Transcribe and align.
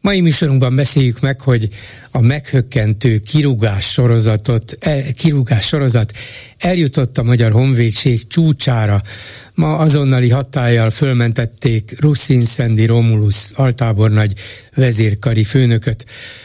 Mai 0.00 0.20
műsorunkban 0.20 0.76
beszéljük 0.76 1.20
meg, 1.20 1.40
hogy 1.40 1.68
a 2.10 2.20
meghökkentő 2.20 3.18
kirúgás 3.18 3.92
sorozatot, 3.92 4.76
el, 4.80 5.02
kirúgás 5.12 5.66
sorozat 5.66 6.12
eljutott 6.58 7.18
a 7.18 7.22
Magyar 7.22 7.52
Honvédség 7.52 8.26
csúcsára. 8.26 9.02
Ma 9.54 9.76
azonnali 9.76 10.30
hatállyal 10.30 10.90
fölmentették 10.90 12.00
Russin 12.00 12.44
Szendi 12.44 12.86
Romulus 12.86 13.50
altábornagy 13.54 14.32
vezérkari 14.74 15.44
főnököt, 15.44 16.04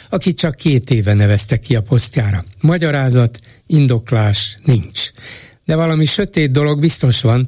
akit 0.10 0.38
csak 0.38 0.56
két 0.56 0.92
éve 0.92 1.14
neveztek 1.14 1.60
ki 1.60 1.76
a 1.76 1.82
posztjára. 1.82 2.44
Magyarázat, 2.62 3.40
indoklás 3.68 4.58
nincs 4.64 5.12
de 5.66 5.76
valami 5.76 6.06
sötét 6.06 6.52
dolog 6.52 6.80
biztos 6.80 7.22
van, 7.22 7.48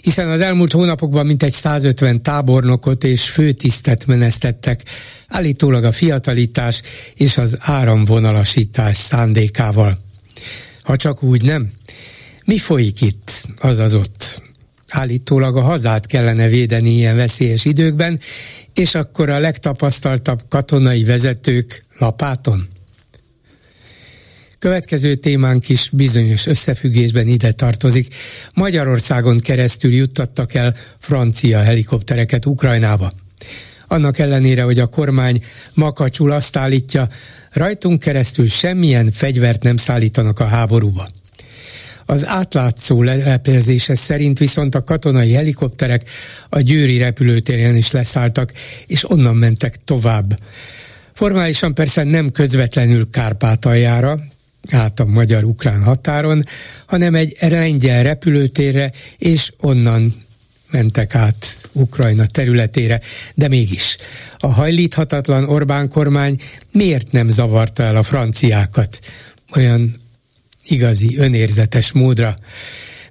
hiszen 0.00 0.30
az 0.30 0.40
elmúlt 0.40 0.72
hónapokban 0.72 1.26
mintegy 1.26 1.52
150 1.52 2.22
tábornokot 2.22 3.04
és 3.04 3.28
főtisztet 3.28 4.06
menesztettek, 4.06 4.82
állítólag 5.28 5.84
a 5.84 5.92
fiatalítás 5.92 6.82
és 7.14 7.36
az 7.36 7.56
áramvonalasítás 7.60 8.96
szándékával. 8.96 9.98
Ha 10.82 10.96
csak 10.96 11.22
úgy 11.22 11.44
nem, 11.44 11.70
mi 12.44 12.58
folyik 12.58 13.00
itt, 13.00 13.46
azaz 13.58 13.94
ott? 13.94 14.42
Állítólag 14.88 15.56
a 15.56 15.62
hazát 15.62 16.06
kellene 16.06 16.48
védeni 16.48 16.90
ilyen 16.90 17.16
veszélyes 17.16 17.64
időkben, 17.64 18.20
és 18.74 18.94
akkor 18.94 19.30
a 19.30 19.38
legtapasztaltabb 19.38 20.40
katonai 20.48 21.04
vezetők 21.04 21.84
lapáton? 21.98 22.68
Következő 24.62 25.14
témánk 25.14 25.68
is 25.68 25.88
bizonyos 25.92 26.46
összefüggésben 26.46 27.28
ide 27.28 27.52
tartozik. 27.52 28.14
Magyarországon 28.54 29.40
keresztül 29.40 29.92
juttattak 29.92 30.54
el 30.54 30.74
francia 30.98 31.58
helikoptereket 31.58 32.46
Ukrajnába. 32.46 33.10
Annak 33.86 34.18
ellenére, 34.18 34.62
hogy 34.62 34.78
a 34.78 34.86
kormány 34.86 35.44
makacsul 35.74 36.30
azt 36.30 36.56
állítja, 36.56 37.06
rajtunk 37.52 38.00
keresztül 38.00 38.46
semmilyen 38.46 39.10
fegyvert 39.10 39.62
nem 39.62 39.76
szállítanak 39.76 40.38
a 40.38 40.46
háborúba. 40.46 41.08
Az 42.06 42.26
átlátszó 42.26 43.02
lelepezése 43.02 43.94
szerint 43.94 44.38
viszont 44.38 44.74
a 44.74 44.84
katonai 44.84 45.32
helikopterek 45.32 46.10
a 46.48 46.60
győri 46.60 46.98
repülőtéren 46.98 47.76
is 47.76 47.90
leszálltak, 47.90 48.52
és 48.86 49.10
onnan 49.10 49.36
mentek 49.36 49.76
tovább. 49.84 50.38
Formálisan 51.12 51.74
persze 51.74 52.02
nem 52.02 52.30
közvetlenül 52.30 53.10
Kárpátaljára, 53.10 54.18
át 54.70 55.00
a 55.00 55.04
magyar-ukrán 55.04 55.82
határon, 55.82 56.42
hanem 56.86 57.14
egy 57.14 57.36
lengyel 57.40 58.02
repülőtérre, 58.02 58.92
és 59.18 59.52
onnan 59.60 60.14
mentek 60.70 61.14
át 61.14 61.46
Ukrajna 61.72 62.26
területére, 62.26 63.00
de 63.34 63.48
mégis 63.48 63.96
a 64.38 64.46
hajlíthatatlan 64.46 65.48
Orbán 65.48 65.88
kormány 65.88 66.36
miért 66.72 67.12
nem 67.12 67.30
zavarta 67.30 67.82
el 67.82 67.96
a 67.96 68.02
franciákat 68.02 69.00
olyan 69.56 69.94
igazi, 70.64 71.16
önérzetes 71.18 71.92
módra? 71.92 72.34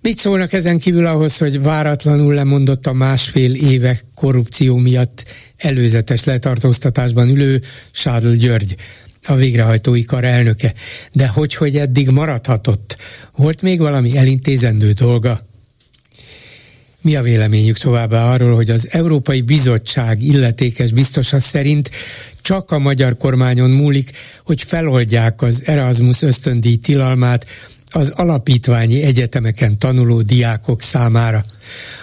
Mit 0.01 0.17
szólnak 0.17 0.53
ezen 0.53 0.79
kívül 0.79 1.05
ahhoz, 1.05 1.37
hogy 1.37 1.61
váratlanul 1.61 2.33
lemondott 2.33 2.85
a 2.85 2.93
másfél 2.93 3.53
éve 3.53 3.99
korrupció 4.15 4.75
miatt 4.75 5.23
előzetes 5.57 6.23
letartóztatásban 6.23 7.29
ülő 7.29 7.61
Sádl 7.91 8.31
György? 8.31 8.75
A 9.25 9.35
végrehajtói 9.35 10.03
kar 10.03 10.23
elnöke. 10.23 10.73
De 11.13 11.27
hogy, 11.27 11.55
hogy 11.55 11.77
eddig 11.77 12.09
maradhatott? 12.09 12.97
Volt 13.35 13.61
még 13.61 13.79
valami 13.79 14.17
elintézendő 14.17 14.91
dolga? 14.91 15.41
Mi 17.01 17.15
a 17.15 17.21
véleményük 17.21 17.77
továbbá 17.77 18.33
arról, 18.33 18.55
hogy 18.55 18.69
az 18.69 18.87
Európai 18.91 19.41
Bizottság 19.41 20.21
illetékes 20.21 20.91
biztosa 20.91 21.39
szerint 21.39 21.89
csak 22.41 22.71
a 22.71 22.79
magyar 22.79 23.17
kormányon 23.17 23.69
múlik, 23.69 24.11
hogy 24.43 24.61
feloldják 24.61 25.41
az 25.41 25.63
Erasmus 25.65 26.21
ösztöndíj 26.21 26.75
tilalmát 26.75 27.45
az 27.93 28.09
alapítványi 28.09 29.01
egyetemeken 29.01 29.77
tanuló 29.77 30.21
diákok 30.21 30.81
számára. 30.81 31.45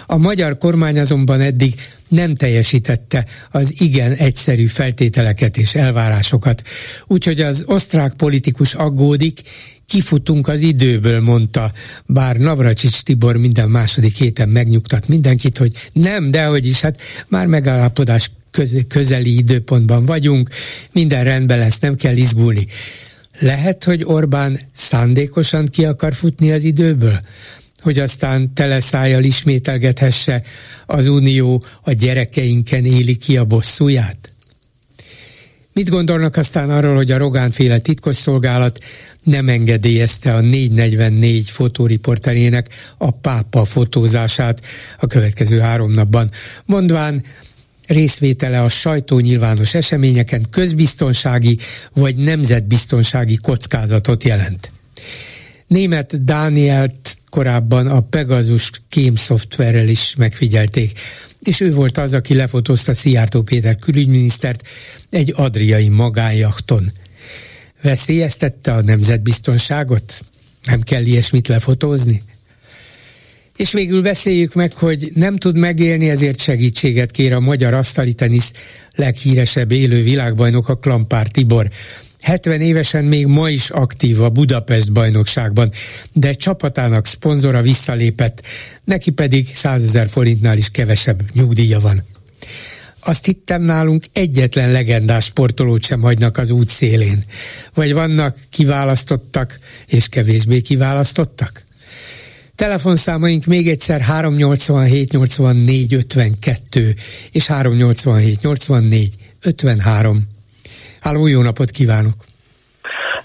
A 0.05 0.17
magyar 0.17 0.57
kormány 0.57 0.99
azonban 0.99 1.41
eddig 1.41 1.73
nem 2.09 2.35
teljesítette 2.35 3.25
az 3.51 3.81
igen 3.81 4.11
egyszerű 4.13 4.65
feltételeket 4.65 5.57
és 5.57 5.75
elvárásokat. 5.75 6.63
Úgyhogy 7.07 7.41
az 7.41 7.63
osztrák 7.67 8.13
politikus 8.13 8.73
aggódik, 8.73 9.41
kifutunk 9.89 10.47
az 10.47 10.61
időből, 10.61 11.21
mondta, 11.21 11.71
bár 12.05 12.37
Navracsics 12.37 13.01
Tibor 13.01 13.37
minden 13.37 13.69
második 13.69 14.17
héten 14.17 14.49
megnyugtat 14.49 15.07
mindenkit, 15.07 15.57
hogy 15.57 15.71
nem, 15.93 16.31
de 16.31 16.45
hogy 16.45 16.67
is, 16.67 16.81
hát 16.81 17.01
már 17.27 17.47
megállapodás 17.47 18.31
közeli 18.87 19.37
időpontban 19.37 20.05
vagyunk, 20.05 20.49
minden 20.91 21.23
rendben 21.23 21.57
lesz, 21.57 21.79
nem 21.79 21.95
kell 21.95 22.15
izgulni. 22.15 22.67
Lehet, 23.39 23.83
hogy 23.83 24.03
Orbán 24.03 24.59
szándékosan 24.73 25.65
ki 25.65 25.85
akar 25.85 26.13
futni 26.13 26.51
az 26.51 26.63
időből? 26.63 27.19
Hogy 27.79 27.99
aztán 27.99 28.53
teleszájjal 28.53 29.23
ismételgethesse 29.23 30.43
az 30.85 31.07
Unió 31.07 31.63
a 31.81 31.91
gyerekeinken 31.91 32.85
éli 32.85 33.15
ki 33.15 33.37
a 33.37 33.45
bosszúját? 33.45 34.29
Mit 35.73 35.89
gondolnak 35.89 36.37
aztán 36.37 36.69
arról, 36.69 36.95
hogy 36.95 37.11
a 37.11 37.17
Rogánféle 37.17 37.79
titkosszolgálat 37.79 38.79
nem 39.23 39.49
engedélyezte 39.49 40.35
a 40.35 40.39
444 40.39 41.49
fotóriporterének 41.49 42.67
a 42.97 43.11
pápa 43.11 43.65
fotózását 43.65 44.61
a 44.97 45.07
következő 45.07 45.59
három 45.59 45.91
napban, 45.91 46.31
mondván 46.65 47.23
részvétele 47.87 48.61
a 48.61 48.69
sajtó 48.69 49.19
nyilvános 49.19 49.73
eseményeken 49.73 50.45
közbiztonsági 50.49 51.57
vagy 51.93 52.15
nemzetbiztonsági 52.15 53.35
kockázatot 53.35 54.23
jelent. 54.23 54.71
Német 55.69 56.23
Dánielt 56.23 57.15
korábban 57.29 57.87
a 57.87 58.01
Pegasus 58.01 58.71
kém 58.89 59.15
szoftverrel 59.15 59.87
is 59.87 60.15
megfigyelték, 60.15 60.99
és 61.39 61.59
ő 61.59 61.73
volt 61.73 61.97
az, 61.97 62.13
aki 62.13 62.33
lefotózta 62.33 62.93
Szijjártó 62.93 63.41
Péter 63.41 63.75
külügyminisztert 63.75 64.67
egy 65.09 65.33
adriai 65.35 65.89
magánjachton. 65.89 66.91
Veszélyeztette 67.81 68.73
a 68.73 68.81
nemzetbiztonságot? 68.81 70.21
Nem 70.65 70.81
kell 70.81 71.05
ilyesmit 71.05 71.47
lefotózni? 71.47 72.21
És 73.59 73.71
végül 73.71 74.01
beszéljük 74.01 74.53
meg, 74.53 74.73
hogy 74.73 75.11
nem 75.13 75.37
tud 75.37 75.57
megélni, 75.57 76.09
ezért 76.09 76.41
segítséget 76.41 77.11
kér 77.11 77.33
a 77.33 77.39
magyar 77.39 77.73
asztali 77.73 78.13
tenisz 78.13 78.53
leghíresebb 78.95 79.71
élő 79.71 80.03
világbajnok 80.03 80.69
a 80.69 80.75
Klampár 80.75 81.27
Tibor. 81.27 81.69
70 82.21 82.61
évesen 82.61 83.05
még 83.05 83.25
ma 83.25 83.49
is 83.49 83.69
aktív 83.69 84.21
a 84.21 84.29
Budapest 84.29 84.91
bajnokságban, 84.91 85.71
de 86.13 86.33
csapatának 86.33 87.05
szponzora 87.05 87.61
visszalépett, 87.61 88.41
neki 88.83 89.11
pedig 89.11 89.47
100 89.53 89.83
ezer 89.83 90.09
forintnál 90.09 90.57
is 90.57 90.69
kevesebb 90.69 91.21
nyugdíja 91.33 91.79
van. 91.79 92.03
Azt 92.99 93.25
hittem 93.25 93.61
nálunk 93.61 94.03
egyetlen 94.13 94.71
legendás 94.71 95.25
sportolót 95.25 95.83
sem 95.83 96.01
hagynak 96.01 96.37
az 96.37 96.49
út 96.49 96.69
szélén. 96.69 97.23
Vagy 97.73 97.93
vannak 97.93 98.37
kiválasztottak 98.49 99.59
és 99.87 100.07
kevésbé 100.07 100.61
kiválasztottak? 100.61 101.67
Telefonszámaink 102.59 103.45
még 103.45 103.67
egyszer 103.67 104.01
387 104.01 105.11
84 105.11 105.93
52 105.93 106.95
és 107.31 107.47
387 107.47 108.41
84 108.41 109.15
53. 109.43 110.27
Háló, 110.99 111.27
jó 111.27 111.41
napot 111.41 111.71
kívánok! 111.71 112.28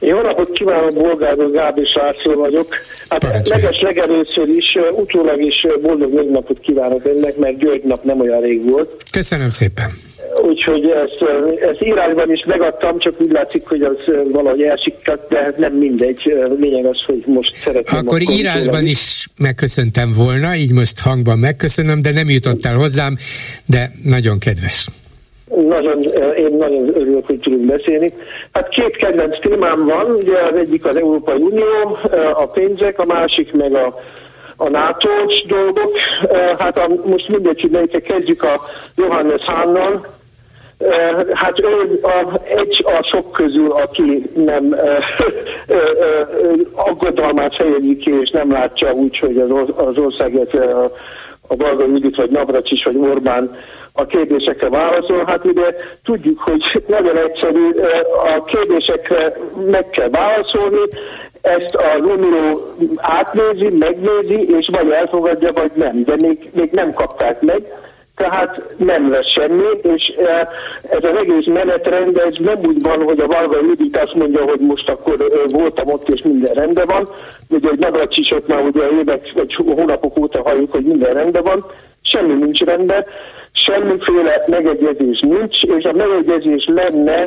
Jó 0.06 0.20
napot 0.20 0.52
kívánok, 0.52 0.94
Bolgár 0.94 1.36
Gábor 1.52 1.86
Sászló 1.86 2.34
vagyok. 2.40 2.74
Hát 3.08 3.48
leges 3.48 3.80
legelőször 3.80 4.48
is, 4.48 4.78
utólag 4.92 5.42
is 5.42 5.66
boldog 5.82 6.30
napot 6.30 6.60
kívánok 6.60 7.04
önnek, 7.04 7.36
mert 7.36 7.58
György 7.58 7.84
nap 7.84 8.04
nem 8.04 8.20
olyan 8.20 8.40
rég 8.40 8.70
volt. 8.70 8.96
Köszönöm 9.10 9.50
szépen! 9.50 9.90
úgyhogy 10.42 10.84
ezt, 10.84 11.18
ezt 11.70 11.82
írásban 11.84 12.32
is 12.32 12.44
megadtam, 12.46 12.98
csak 12.98 13.14
úgy 13.18 13.30
látszik, 13.30 13.66
hogy 13.66 13.82
az 13.82 13.96
valahogy 14.32 14.62
elsikkadt, 14.62 15.28
de 15.28 15.42
hát 15.42 15.56
nem 15.56 15.72
mindegy. 15.72 16.34
Lényeg 16.60 16.84
az, 16.84 17.02
hogy 17.06 17.22
most 17.26 17.56
szeretném. 17.64 18.00
Akkor, 18.00 18.20
akkor 18.20 18.36
írásban 18.36 18.86
is 18.86 19.28
megköszöntem 19.38 20.12
volna, 20.12 20.56
így 20.56 20.72
most 20.72 21.00
hangban 21.00 21.38
megköszönöm, 21.38 22.02
de 22.02 22.10
nem 22.10 22.30
jutott 22.30 22.64
el 22.64 22.76
hozzám, 22.76 23.16
de 23.66 23.90
nagyon 24.02 24.38
kedves. 24.38 24.88
Nagyon, 25.56 25.98
én 26.36 26.56
nagyon 26.56 26.88
örülök, 26.94 27.26
hogy 27.26 27.38
tudunk 27.38 27.66
beszélni. 27.66 28.12
Hát 28.52 28.68
két 28.68 28.96
kedvenc 28.96 29.40
témám 29.40 29.84
van, 29.84 30.06
ugye 30.06 30.38
az 30.40 30.56
egyik 30.56 30.84
az 30.84 30.96
Európai 30.96 31.42
Unió, 31.42 31.98
a 32.34 32.46
pénzek, 32.46 32.98
a 32.98 33.04
másik 33.04 33.52
meg 33.52 33.74
a, 33.74 33.98
a 34.56 34.68
nato 34.68 35.08
dolgok. 35.46 35.96
Hát 36.58 36.78
a, 36.78 36.88
most 37.04 37.28
mindegy, 37.28 37.60
hogy 37.60 37.70
melyikkel 37.70 38.00
kezdjük 38.00 38.42
a 38.42 38.60
Johannes 38.96 39.42
Hánnal, 39.42 40.12
Hát 41.32 41.60
ő 41.60 42.00
a, 42.02 42.40
egy 42.58 42.84
a 42.86 43.02
sok 43.02 43.32
közül, 43.32 43.70
aki 43.70 44.30
nem 44.34 44.76
aggodalmát 46.72 47.54
fejezi 47.54 47.96
ki, 47.96 48.20
és 48.20 48.30
nem 48.30 48.52
látja 48.52 48.92
úgy, 48.92 49.18
hogy 49.18 49.38
az, 49.38 49.68
az 49.76 49.98
ország, 49.98 50.36
a, 50.36 50.90
a 51.46 51.56
Varga 51.56 51.86
Judit, 51.86 52.16
vagy 52.16 52.30
Navracsis, 52.30 52.84
vagy 52.84 52.96
Orbán 52.96 53.56
a 53.92 54.06
kérdésekre 54.06 54.68
válaszol. 54.68 55.24
Hát 55.26 55.44
ugye 55.44 55.74
tudjuk, 56.04 56.40
hogy 56.40 56.82
nagyon 56.86 57.16
egyszerű, 57.16 57.70
a 58.34 58.42
kérdésekre 58.42 59.36
meg 59.70 59.90
kell 59.90 60.08
válaszolni, 60.08 60.82
ezt 61.40 61.74
a 61.74 61.92
Romero 61.98 62.58
átnézi, 62.96 63.76
megnézi, 63.78 64.46
és 64.58 64.68
vagy 64.72 64.90
elfogadja, 64.90 65.52
vagy 65.52 65.70
nem, 65.74 66.04
de 66.04 66.14
még, 66.16 66.50
még 66.52 66.70
nem 66.70 66.88
kapták 66.94 67.40
meg 67.40 67.62
tehát 68.14 68.74
nem 68.76 69.10
lesz 69.10 69.30
semmi, 69.30 69.62
és 69.82 70.12
e, 70.16 70.48
ez 70.90 71.04
az 71.04 71.16
egész 71.16 71.46
menetrend, 71.46 72.18
ez 72.18 72.32
nem 72.38 72.58
úgy 72.62 72.82
van, 72.82 73.02
hogy 73.02 73.20
a 73.20 73.26
Varga 73.26 73.60
Judit 73.60 73.96
azt 73.96 74.14
mondja, 74.14 74.42
hogy 74.42 74.60
most 74.60 74.88
akkor 74.88 75.20
e, 75.20 75.56
voltam 75.56 75.88
ott, 75.88 76.08
és 76.08 76.22
minden 76.22 76.54
rendben 76.54 76.86
van. 76.86 77.08
Ugye 77.48 77.68
egy 77.68 77.78
Navracsisot 77.78 78.46
már 78.46 78.64
ugye 78.64 78.88
évek 79.00 79.32
vagy 79.34 79.54
hónapok 79.54 80.18
óta 80.18 80.42
halljuk, 80.42 80.72
hogy 80.72 80.84
minden 80.84 81.12
rendben 81.12 81.42
van. 81.42 81.64
Semmi 82.02 82.32
nincs 82.32 82.60
rendben, 82.60 83.04
semmiféle 83.52 84.44
megegyezés 84.46 85.20
nincs, 85.20 85.62
és 85.62 85.84
a 85.84 85.92
megegyezés 85.92 86.68
lenne 86.74 87.24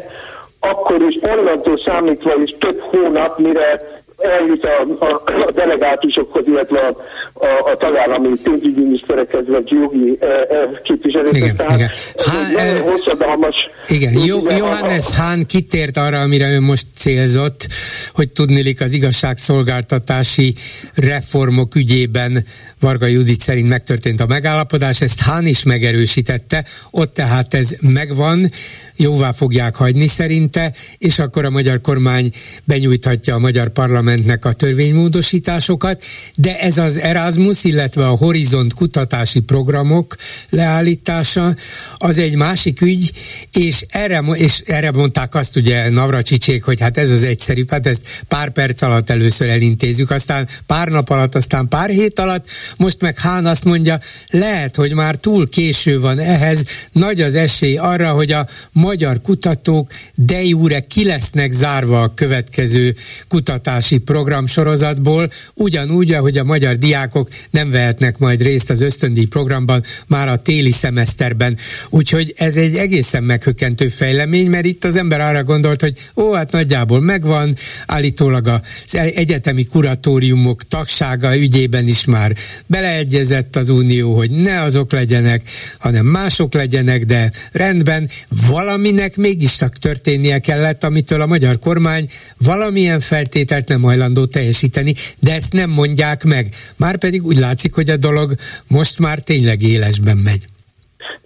akkor 0.60 1.02
is 1.02 1.20
onnantól 1.30 1.78
számítva 1.86 2.34
is 2.44 2.56
több 2.60 2.80
hónap, 2.80 3.38
mire 3.38 3.82
eljut 4.18 4.66
a, 4.66 5.06
a, 5.06 5.22
a 5.48 5.52
delegátusokhoz, 5.52 6.44
illetve 6.48 6.80
a, 6.80 6.96
a, 7.34 7.72
a 7.72 7.78
tagállami 7.78 8.28
pénzügyi 8.44 8.82
miniszterekhez, 8.82 9.48
vagy 9.48 9.70
jogi 9.72 10.18
e, 10.20 10.26
e, 10.26 10.82
képviselőkhez. 10.84 11.36
Igen, 11.36 11.56
igen. 11.76 11.90
Há, 12.16 12.64
e, 12.64 12.80
hosszadalmas. 12.80 13.56
Igen, 13.88 14.14
Jó, 14.26 14.50
Johannes 14.50 15.16
Hahn 15.16 15.42
kitért 15.46 15.98
arra, 15.98 16.20
amire 16.20 16.50
ő 16.50 16.60
most 16.60 16.86
célzott, 16.96 17.68
hogy 18.14 18.30
tudnilik 18.30 18.82
az 18.82 18.94
igazságszolgáltatási 18.94 20.54
reformok 20.96 21.76
ügyében 21.76 22.46
Varga 22.80 23.06
Judit 23.06 23.40
szerint 23.40 23.70
megtörtént 23.70 24.22
a 24.22 24.26
megállapodás, 24.28 25.02
ezt 25.02 25.22
Hán 25.22 25.46
is 25.46 25.64
megerősítette, 25.64 26.66
ott 26.92 27.14
tehát 27.14 27.54
ez 27.54 27.76
megvan, 27.82 28.50
jóvá 28.96 29.32
fogják 29.32 29.76
hagyni 29.76 30.08
szerinte, 30.08 30.74
és 30.98 31.20
akkor 31.20 31.46
a 31.46 31.50
magyar 31.50 31.82
kormány 31.82 32.30
benyújthatja 32.64 33.36
a 33.36 33.40
magyar 33.40 33.70
parlamentnek 34.08 34.46
a 34.46 34.54
törvénymódosításokat, 34.54 36.04
de 36.36 36.60
ez 36.60 36.78
az 36.78 37.00
Erasmus, 37.00 37.64
illetve 37.64 38.08
a 38.08 38.16
Horizont 38.16 38.74
kutatási 38.74 39.40
programok 39.40 40.16
leállítása, 40.50 41.56
az 41.98 42.18
egy 42.18 42.36
másik 42.36 42.82
ügy, 42.82 43.12
és 43.54 43.86
erre, 43.90 44.24
és 44.34 44.62
erre 44.66 44.92
mondták 44.92 45.36
azt 45.36 45.56
ugye 45.56 45.90
Navracsicsik, 45.90 46.64
hogy 46.64 46.80
hát 46.80 46.98
ez 46.98 47.10
az 47.10 47.24
egyszerű, 47.24 47.64
hát 47.68 47.88
ezt 47.88 48.04
pár 48.28 48.50
perc 48.50 48.82
alatt 48.82 49.10
először 49.10 49.50
elintézzük, 49.50 50.12
aztán 50.12 50.48
pár 50.66 50.88
nap 50.88 51.10
alatt, 51.10 51.36
aztán 51.36 51.68
pár 51.68 51.90
hét 51.90 52.20
alatt, 52.20 52.48
most 52.78 53.02
meg 53.02 53.20
Hán 53.20 53.46
azt 53.46 53.64
mondja, 53.64 54.00
lehet, 54.30 54.76
hogy 54.76 54.94
már 54.94 55.16
túl 55.16 55.50
késő 55.50 56.00
van 56.00 56.20
ehhez, 56.20 56.66
nagy 56.92 57.22
az 57.22 57.36
esély 57.36 57.78
arra, 57.78 58.12
hogy 58.12 58.32
a 58.32 58.48
magyar 58.72 59.22
kutatók 59.22 59.92
de 60.16 60.44
jure 60.44 60.80
ki 60.80 61.06
lesznek 61.06 61.52
zárva 61.52 62.02
a 62.02 62.14
következő 62.14 62.96
kutatási 63.28 63.97
programsorozatból, 63.98 65.30
ugyanúgy, 65.54 66.14
ahogy 66.14 66.38
a 66.38 66.44
magyar 66.44 66.76
diákok 66.76 67.28
nem 67.50 67.72
vehetnek 67.72 68.18
majd 68.18 68.42
részt 68.42 68.70
az 68.70 68.82
ösztöndíj 68.82 69.26
programban 69.26 69.84
már 70.08 70.28
a 70.28 70.38
téli 70.38 70.72
szemeszterben. 70.72 71.58
Úgyhogy 71.90 72.34
ez 72.38 72.56
egy 72.56 72.76
egészen 72.76 73.24
meghökkentő 73.24 73.88
fejlemény, 73.88 74.50
mert 74.50 74.66
itt 74.66 74.84
az 74.84 74.96
ember 74.96 75.22
arra 75.22 75.44
gondolt, 75.44 75.82
hogy 75.82 75.98
ó, 76.16 76.34
hát 76.34 76.52
nagyjából 76.52 77.00
megvan, 77.00 77.56
állítólag 77.86 78.48
az 78.48 78.96
egyetemi 78.96 79.66
kuratóriumok 79.66 80.64
tagsága 80.64 81.38
ügyében 81.38 81.88
is 81.88 82.06
már 82.06 82.36
beleegyezett 82.66 83.56
az 83.56 83.70
Unió, 83.70 84.16
hogy 84.16 84.30
ne 84.30 84.62
azok 84.62 84.92
legyenek, 84.92 85.42
hanem 85.80 86.06
mások 86.06 86.54
legyenek, 86.54 87.06
de 87.06 87.32
rendben, 87.52 88.10
valaminek 88.50 89.16
mégis 89.16 89.56
csak 89.56 89.78
történnie 89.78 90.40
kellett, 90.40 90.84
amitől 90.84 91.22
a 91.22 91.26
magyar 91.26 91.60
kormány 91.60 92.10
valamilyen 92.38 93.00
feltételt 93.00 93.68
nem 93.68 93.84
hajlandó 93.88 94.26
teljesíteni, 94.26 94.94
de 95.20 95.34
ezt 95.34 95.54
nem 95.54 95.70
mondják 95.70 96.24
meg. 96.24 96.56
Márpedig 96.76 97.26
úgy 97.26 97.38
látszik, 97.38 97.74
hogy 97.74 97.90
a 97.90 97.98
dolog 97.98 98.36
most 98.68 99.00
már 99.00 99.20
tényleg 99.20 99.62
élesben 99.62 100.18
megy. 100.18 100.48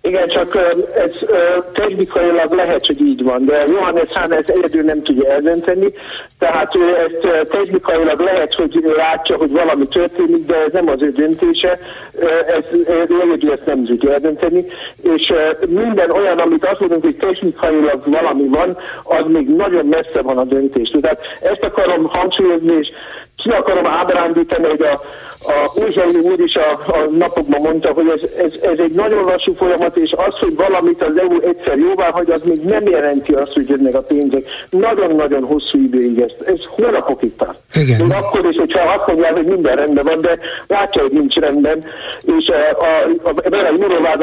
Igen, 0.02 0.28
csak 0.28 0.56
ez 0.96 1.12
technikailag 1.74 2.52
lehet, 2.52 2.86
hogy 2.86 3.02
így 3.02 3.24
van, 3.24 3.46
de 3.46 3.64
Johannes 3.68 4.08
Hahn 4.14 4.32
ezt 4.32 4.50
egyedül 4.50 4.82
nem 4.82 5.02
tudja 5.02 5.30
eldönteni, 5.30 5.94
tehát 6.40 6.76
ő 6.76 6.98
ezt 6.98 7.48
technikailag 7.50 8.20
lehet, 8.20 8.54
hogy 8.54 8.84
látja, 8.96 9.38
hogy 9.38 9.52
valami 9.52 9.88
történik, 9.88 10.46
de 10.46 10.56
ez 10.56 10.72
nem 10.72 10.90
az 10.90 11.02
ő 11.02 11.12
döntése, 11.12 11.80
ez, 12.48 12.64
egyedül 13.24 13.52
ezt 13.52 13.66
nem 13.66 13.86
tudja 13.86 14.14
eldönteni, 14.14 14.66
és 15.02 15.34
minden 15.70 16.12
olyan, 16.12 16.38
amit 16.38 16.66
azt 16.66 16.80
mondunk, 16.80 17.04
hogy 17.04 17.16
technikailag 17.16 18.02
valami 18.06 18.48
van, 18.48 18.78
az 19.04 19.26
még 19.28 19.48
nagyon 19.48 19.86
messze 19.86 20.22
van 20.22 20.38
a 20.38 20.44
döntés. 20.44 20.94
Tehát 21.02 21.22
ezt 21.42 21.64
akarom 21.64 22.06
hangsúlyozni, 22.06 22.74
és 22.80 22.88
ki 23.44 23.50
akarom 23.50 23.86
ábrándítani, 23.86 24.68
hogy 24.68 24.82
a, 24.82 25.02
a 25.44 25.80
Újhelyi 25.84 26.20
úr 26.24 26.40
is 26.40 26.56
a, 26.56 26.72
a 26.72 26.98
napokban 27.18 27.62
mondta, 27.62 27.92
hogy 27.94 28.08
ez, 28.08 28.22
ez, 28.38 28.54
ez 28.62 28.78
egy 28.78 28.92
nagyon 28.92 29.24
lassú 29.24 29.54
folyamat, 29.56 29.98
és 29.98 30.12
az, 30.16 30.34
hogy 30.40 30.56
valamit 30.56 31.04
az 31.04 31.20
EU 31.20 31.42
egyszer 31.42 31.78
jóvá 31.78 32.12
hagy, 32.12 32.30
az 32.30 32.42
még 32.44 32.60
nem 32.60 32.88
jelenti 32.88 33.34
azt, 33.34 33.54
hogy 33.54 33.70
jönnek 33.70 33.96
a 33.96 34.02
pénzek. 34.02 34.44
Nagyon-nagyon 34.70 35.44
hosszú 35.44 35.78
időig 35.78 36.20
ez, 36.20 36.32
ez 36.46 36.60
hónapokig 36.70 37.36
tart. 37.36 37.58
Igen. 37.74 38.02
Még 38.02 38.14
akkor 38.14 38.46
is, 38.46 38.58
hogyha 38.58 38.94
azt 38.94 39.08
mondják, 39.08 39.34
hogy 39.34 39.46
minden 39.46 39.76
rendben 39.76 40.06
van, 40.06 40.22
de 40.22 40.40
látja, 40.68 41.02
hogy 41.02 41.12
nincs 41.12 41.36
rendben, 41.36 41.84
és 42.22 42.48
a, 42.48 42.84
a, 42.84 43.08
a, 43.24 43.30
a, 43.30 43.60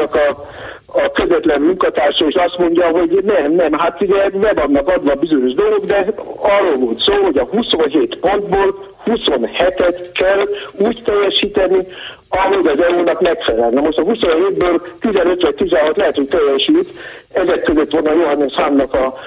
a, 0.01 0.45
a 0.85 0.88
a 0.93 1.09
közvetlen 1.13 1.61
munkatársa, 1.61 2.25
és 2.25 2.35
azt 2.35 2.57
mondja, 2.57 2.87
hogy 2.87 3.19
nem, 3.23 3.51
nem, 3.51 3.73
hát 3.73 4.01
ugye 4.01 4.29
be 4.29 4.53
vannak 4.53 4.87
adva 4.87 5.15
bizonyos 5.15 5.53
dolgok, 5.53 5.85
de 5.85 6.13
arról 6.37 6.75
volt 6.75 6.99
szó, 6.99 7.13
hogy 7.13 7.37
a 7.37 7.47
27 7.51 8.15
pontból 8.19 8.87
27-et 9.05 10.09
kell 10.13 10.43
úgy 10.77 11.01
teljesíteni, 11.05 11.87
ahogy 12.29 12.67
az 12.67 12.81
EU-nak 12.81 13.21
megfelel. 13.21 13.69
Na 13.69 13.81
most 13.81 13.97
a 13.97 14.03
27-ből 14.03 14.81
15 14.99 15.41
vagy 15.41 15.55
16 15.55 15.97
lehet, 15.97 16.15
hogy 16.15 16.27
teljesít, 16.27 16.89
ezek 17.31 17.63
között 17.63 17.91
van 17.91 18.05
a 18.05 18.13
Johannes 18.13 18.53
Hámnak 18.53 18.93
a, 18.95 19.17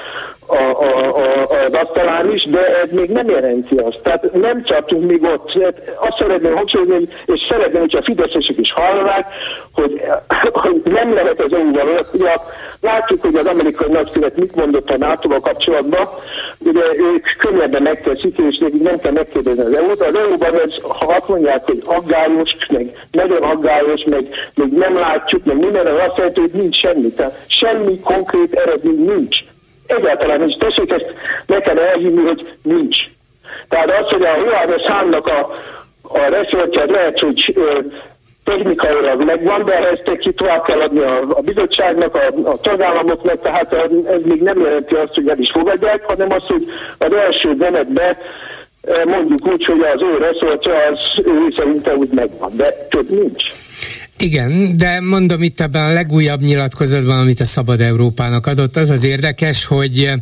a, 0.46 0.54
a, 0.54 1.16
a, 1.16 1.88
az 2.20 2.34
is, 2.34 2.44
de 2.44 2.78
ez 2.80 2.88
még 2.90 3.10
nem 3.10 3.28
jelenti 3.28 3.76
azt. 3.76 4.00
Tehát 4.02 4.32
nem 4.32 4.64
csaptunk 4.64 5.10
még 5.10 5.22
ott. 5.22 5.52
Azt 5.96 6.18
szeretném 6.18 6.54
hangsúlyozni, 6.54 7.08
és 7.26 7.40
szeretném, 7.50 7.80
hogyha 7.80 7.98
a 7.98 8.04
fideszesek 8.04 8.58
is 8.58 8.72
hallanák, 8.72 9.26
hogy, 9.72 10.02
hogy 10.52 10.82
nem 10.84 11.14
lehet 11.14 11.40
az 11.40 11.52
EU-val. 11.52 12.06
Látjuk, 12.82 13.20
hogy 13.22 13.34
az 13.34 13.46
amerikai 13.46 13.90
nagykövet 13.90 14.36
mit 14.36 14.54
mondott 14.54 14.90
a 14.90 14.96
nato 14.96 15.40
kapcsolatban. 15.40 16.08
Ugye 16.58 16.80
ők 16.96 17.26
könnyebben 17.38 17.82
megteszik, 17.82 18.38
és 18.38 18.58
nekik 18.58 18.82
nem 18.82 18.98
kell 18.98 19.12
megkérdezni 19.12 19.62
az 19.62 19.78
EU-t. 19.78 20.00
Az 20.00 20.14
EU-ban 20.14 20.54
ez, 20.54 20.74
ha 20.98 21.06
azt 21.06 21.28
mondják, 21.28 21.64
hogy 21.64 21.82
aggályos, 21.84 22.56
meg 22.68 23.06
nagyon 23.10 23.42
aggályos, 23.42 24.04
meg, 24.04 24.28
meg 24.54 24.72
nem 24.72 24.96
látjuk, 24.96 25.44
meg 25.44 25.58
minden, 25.58 25.86
az 25.86 25.98
azt 26.06 26.16
jelenti, 26.16 26.40
hogy 26.40 26.50
nincs 26.50 26.78
semmi. 26.78 27.10
Tehát 27.10 27.44
semmi 27.46 28.00
konkrét 28.00 28.54
eredmény 28.54 29.04
nincs. 29.04 29.36
Egyáltalán 29.86 30.38
nincs. 30.38 30.56
Tessék, 30.56 30.92
ezt 30.92 31.14
nekem 31.46 31.78
elhinni, 31.78 32.26
hogy 32.26 32.56
nincs. 32.62 32.96
Tehát 33.68 34.00
az, 34.00 34.06
hogy 34.06 34.22
a 34.22 34.36
Johannes 34.36 34.82
Hánnak 34.82 35.26
a, 35.26 35.52
a 36.02 36.18
reszortját 36.18 36.90
lehet, 36.90 37.18
hogy 37.18 37.56
technikailag 38.44 39.24
megvan, 39.24 39.64
de 39.64 39.90
ezt 39.90 40.18
ki 40.18 40.32
tovább 40.32 40.64
kell 40.64 40.80
adni 40.80 41.00
a, 41.00 41.20
a 41.28 41.40
bizottságnak, 41.40 42.14
a, 42.14 42.50
a 42.50 42.60
tagállamoknak, 42.60 43.42
tehát 43.42 43.72
ez 43.72 44.20
még 44.24 44.42
nem 44.42 44.60
jelenti 44.60 44.94
azt, 44.94 45.14
hogy 45.14 45.28
el 45.28 45.38
is 45.38 45.50
fogadják, 45.52 46.04
hanem 46.04 46.30
azt, 46.30 46.46
hogy 46.46 46.64
az 46.98 47.14
első 47.14 47.54
menetben 47.58 48.16
mondjuk 49.04 49.46
úgy, 49.46 49.64
hogy 49.64 49.80
az 49.94 50.02
ő 50.02 50.18
reszortja 50.18 50.72
az 50.74 50.98
ő 51.24 51.54
szerintem 51.56 51.96
úgy 51.96 52.10
megvan, 52.12 52.52
de 52.56 52.86
több 52.90 53.10
nincs. 53.10 53.44
Igen, 54.18 54.76
de 54.76 55.00
mondom 55.00 55.42
itt 55.42 55.60
ebben 55.60 55.84
a 55.84 55.92
legújabb 55.92 56.40
nyilatkozatban, 56.40 57.18
amit 57.18 57.40
a 57.40 57.46
Szabad 57.46 57.80
Európának 57.80 58.46
adott, 58.46 58.76
az 58.76 58.90
az 58.90 59.04
érdekes, 59.04 59.66
hogy 59.66 60.12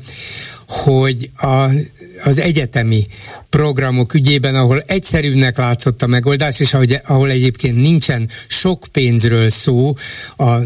hogy 0.70 1.30
a, 1.36 1.68
az 2.24 2.38
egyetemi 2.38 3.06
programok 3.50 4.14
ügyében, 4.14 4.54
ahol 4.54 4.82
egyszerűbbnek 4.86 5.58
látszott 5.58 6.02
a 6.02 6.06
megoldás, 6.06 6.60
és 6.60 6.74
ahogy, 6.74 7.00
ahol 7.04 7.30
egyébként 7.30 7.76
nincsen 7.76 8.28
sok 8.46 8.86
pénzről 8.92 9.50
szó, 9.50 9.94
a 10.36 10.56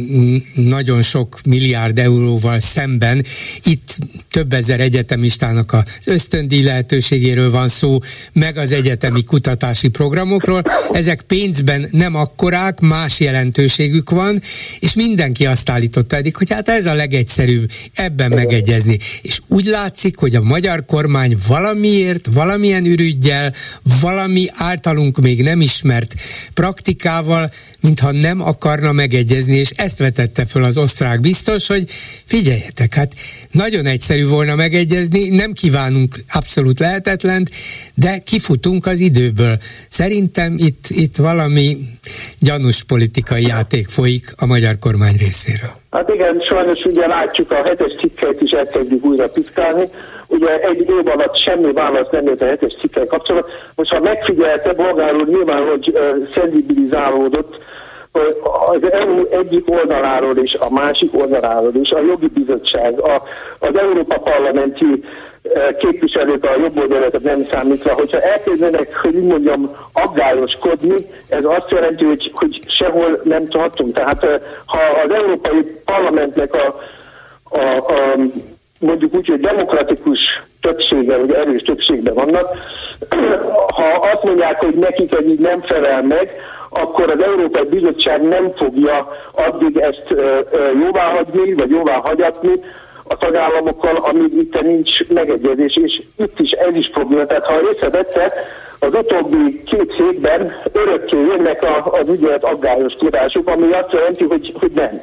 nagyon 0.54 1.02
sok 1.02 1.40
milliárd 1.48 1.98
euróval 1.98 2.60
szemben, 2.60 3.24
itt 3.62 3.98
több 4.30 4.52
ezer 4.52 4.80
egyetemistának 4.80 5.72
az 5.72 6.06
ösztöndíj 6.06 6.62
lehetőségéről 6.62 7.50
van 7.50 7.68
szó, 7.68 7.98
meg 8.32 8.56
az 8.56 8.72
egyetemi 8.72 9.24
kutatási 9.24 9.88
programokról. 9.88 10.62
Ezek 10.92 11.22
pénzben 11.22 11.88
nem 11.90 12.14
akkorák, 12.14 12.80
más 12.80 13.20
jelentőségük 13.20 14.10
van, 14.10 14.42
és 14.80 14.94
mindenki 14.94 15.46
azt 15.46 15.70
állította 15.70 16.16
eddig, 16.16 16.36
hogy 16.36 16.50
hát 16.50 16.68
ez 16.68 16.86
a 16.86 16.94
legegyszerűbb 16.94 17.70
ebben 17.94 18.30
megegyezni. 18.30 18.98
És 19.22 19.40
úgy 19.48 19.66
látszik, 19.94 20.18
hogy 20.18 20.34
a 20.34 20.42
magyar 20.42 20.84
kormány 20.84 21.36
valamiért, 21.46 22.28
valamilyen 22.32 22.84
ürügyjel, 22.84 23.52
valami 24.00 24.46
általunk 24.52 25.18
még 25.18 25.42
nem 25.42 25.60
ismert 25.60 26.14
praktikával, 26.54 27.50
mintha 27.80 28.10
nem 28.10 28.40
akarna 28.40 28.92
megegyezni, 28.92 29.56
és 29.56 29.70
ezt 29.70 29.98
vetette 29.98 30.46
föl 30.46 30.64
az 30.64 30.76
osztrák 30.76 31.20
biztos, 31.20 31.66
hogy 31.66 31.90
figyeljetek, 32.24 32.94
hát 32.94 33.14
nagyon 33.50 33.86
egyszerű 33.86 34.26
volna 34.26 34.54
megegyezni, 34.54 35.28
nem 35.28 35.52
kívánunk 35.52 36.24
abszolút 36.32 36.78
lehetetlent, 36.78 37.50
de 37.94 38.18
kifutunk 38.18 38.86
az 38.86 38.98
időből. 38.98 39.58
Szerintem 39.88 40.56
itt, 40.58 40.86
itt 40.88 41.16
valami 41.16 41.76
gyanús 42.38 42.82
politikai 42.82 43.42
játék 43.42 43.88
folyik 43.88 44.32
a 44.36 44.46
magyar 44.46 44.78
kormány 44.78 45.14
részéről. 45.16 45.83
Hát 45.94 46.14
igen, 46.14 46.40
sajnos 46.40 46.84
ugye 46.84 47.06
látjuk 47.06 47.50
a 47.50 47.54
hetes 47.54 47.94
cikkeit 47.94 48.40
is 48.40 48.50
elkezdjük 48.50 49.04
újra 49.04 49.28
piszkálni. 49.28 49.84
Ugye 50.26 50.58
egy 50.58 50.80
év 50.80 51.08
alatt 51.08 51.36
semmi 51.36 51.72
válasz 51.72 52.10
nem 52.10 52.24
jött 52.24 52.40
a 52.40 52.46
hetes 52.46 52.76
cikkel 52.80 53.06
kapcsolatban. 53.06 53.52
Most 53.74 53.92
ha 53.92 54.00
megfigyelte, 54.00 54.72
bolgár 54.72 55.14
úr 55.14 55.26
nyilván, 55.26 55.68
hogy 55.68 55.92
uh, 55.94 56.26
szenzibilizálódott, 56.34 57.62
az 58.66 58.92
EU 58.92 59.24
egyik 59.24 59.70
oldaláról 59.70 60.36
és 60.36 60.56
a 60.60 60.72
másik 60.72 61.14
oldaláról 61.14 61.74
is, 61.74 61.90
a 61.90 62.00
jogi 62.00 62.28
bizottság, 62.28 63.00
a, 63.00 63.22
az 63.58 63.78
Európa 63.78 64.18
Parlamenti 64.18 65.04
képviselők 65.78 66.44
a 66.44 66.58
jobb 66.58 66.78
oldalatot 66.78 67.22
nem 67.22 67.46
számítva, 67.50 67.92
hogyha 67.92 68.20
elkezdenek, 68.20 68.96
hogy 68.96 69.14
úgy 69.14 69.24
mondjam, 69.24 69.76
aggályoskodni, 69.92 70.94
ez 71.28 71.44
azt 71.44 71.70
jelenti, 71.70 72.04
hogy, 72.04 72.30
hogy 72.34 72.60
sehol 72.66 73.20
nem 73.24 73.46
tartunk. 73.46 73.94
Tehát 73.94 74.22
ha 74.66 74.80
az 75.04 75.14
Európai 75.14 75.62
Parlamentnek 75.84 76.54
a, 76.54 76.80
a, 77.48 77.76
a 77.76 78.16
mondjuk 78.78 79.14
úgy, 79.14 79.26
hogy 79.26 79.40
demokratikus 79.40 80.18
többsége, 80.60 81.16
vagy 81.16 81.32
erős 81.32 81.62
többségben 81.62 82.14
vannak, 82.14 82.48
ha 83.76 84.08
azt 84.12 84.22
mondják, 84.22 84.64
hogy 84.64 84.74
nekik 84.74 85.14
ez 85.14 85.26
így 85.26 85.40
nem 85.40 85.60
felel 85.60 86.02
meg, 86.02 86.30
akkor 86.70 87.10
az 87.10 87.22
Európai 87.22 87.64
Bizottság 87.64 88.22
nem 88.22 88.52
fogja 88.56 89.08
addig 89.32 89.76
ezt 89.76 90.14
jóváhagyni, 90.82 91.52
vagy 91.52 91.70
jóváhagyatni 91.70 92.60
a 93.04 93.16
tagállamokkal, 93.16 93.96
amíg 93.96 94.32
itt 94.32 94.60
nincs 94.62 95.08
megegyezés, 95.08 95.76
és 95.84 96.02
itt 96.16 96.38
is 96.40 96.50
ez 96.50 96.74
is 96.74 96.90
probléma. 96.92 97.26
Tehát 97.26 97.44
ha 97.44 97.60
észrevette, 97.72 98.32
az 98.78 98.90
utóbbi 98.92 99.62
két 99.66 99.94
hétben 99.94 100.52
örökké 100.72 101.16
jönnek 101.16 101.62
a, 101.62 101.92
az 101.92 102.08
ügyelet 102.08 102.44
aggályos 102.44 102.92
tudásuk, 102.92 103.48
ami 103.48 103.72
azt 103.72 103.92
jelenti, 103.92 104.24
hogy, 104.24 104.52
hogy 104.60 104.70
nem. 104.74 105.00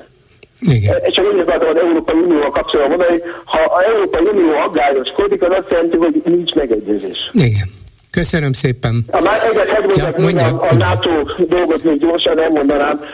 Igen. 0.59 0.97
És 1.05 1.13
csak 1.13 1.25
úgy 1.33 1.39
az 1.39 1.77
Európai 1.77 2.19
Unióval 2.19 2.51
kapcsolatban 2.51 2.97
mondani, 2.97 3.21
ha 3.45 3.59
az 3.59 3.83
Európai 3.93 4.25
Unió 4.33 4.57
aggályoskodik, 4.57 5.41
az 5.41 5.53
azt 5.57 5.69
jelenti, 5.69 5.97
hogy 5.97 6.21
nincs 6.25 6.53
megegyezés. 6.53 7.29
Igen. 7.31 7.67
Köszönöm 8.11 8.51
szépen. 8.51 9.05
A, 9.11 9.21
már 9.23 9.39
egyet 9.45 9.97
ja, 9.97 10.09
mondja, 10.17 10.45
a, 10.45 10.67
a 10.69 10.75
NATO 10.75 11.09
dolgot 11.47 11.83
még 11.83 11.99
gyorsan 11.99 12.39
elmondanám. 12.39 13.05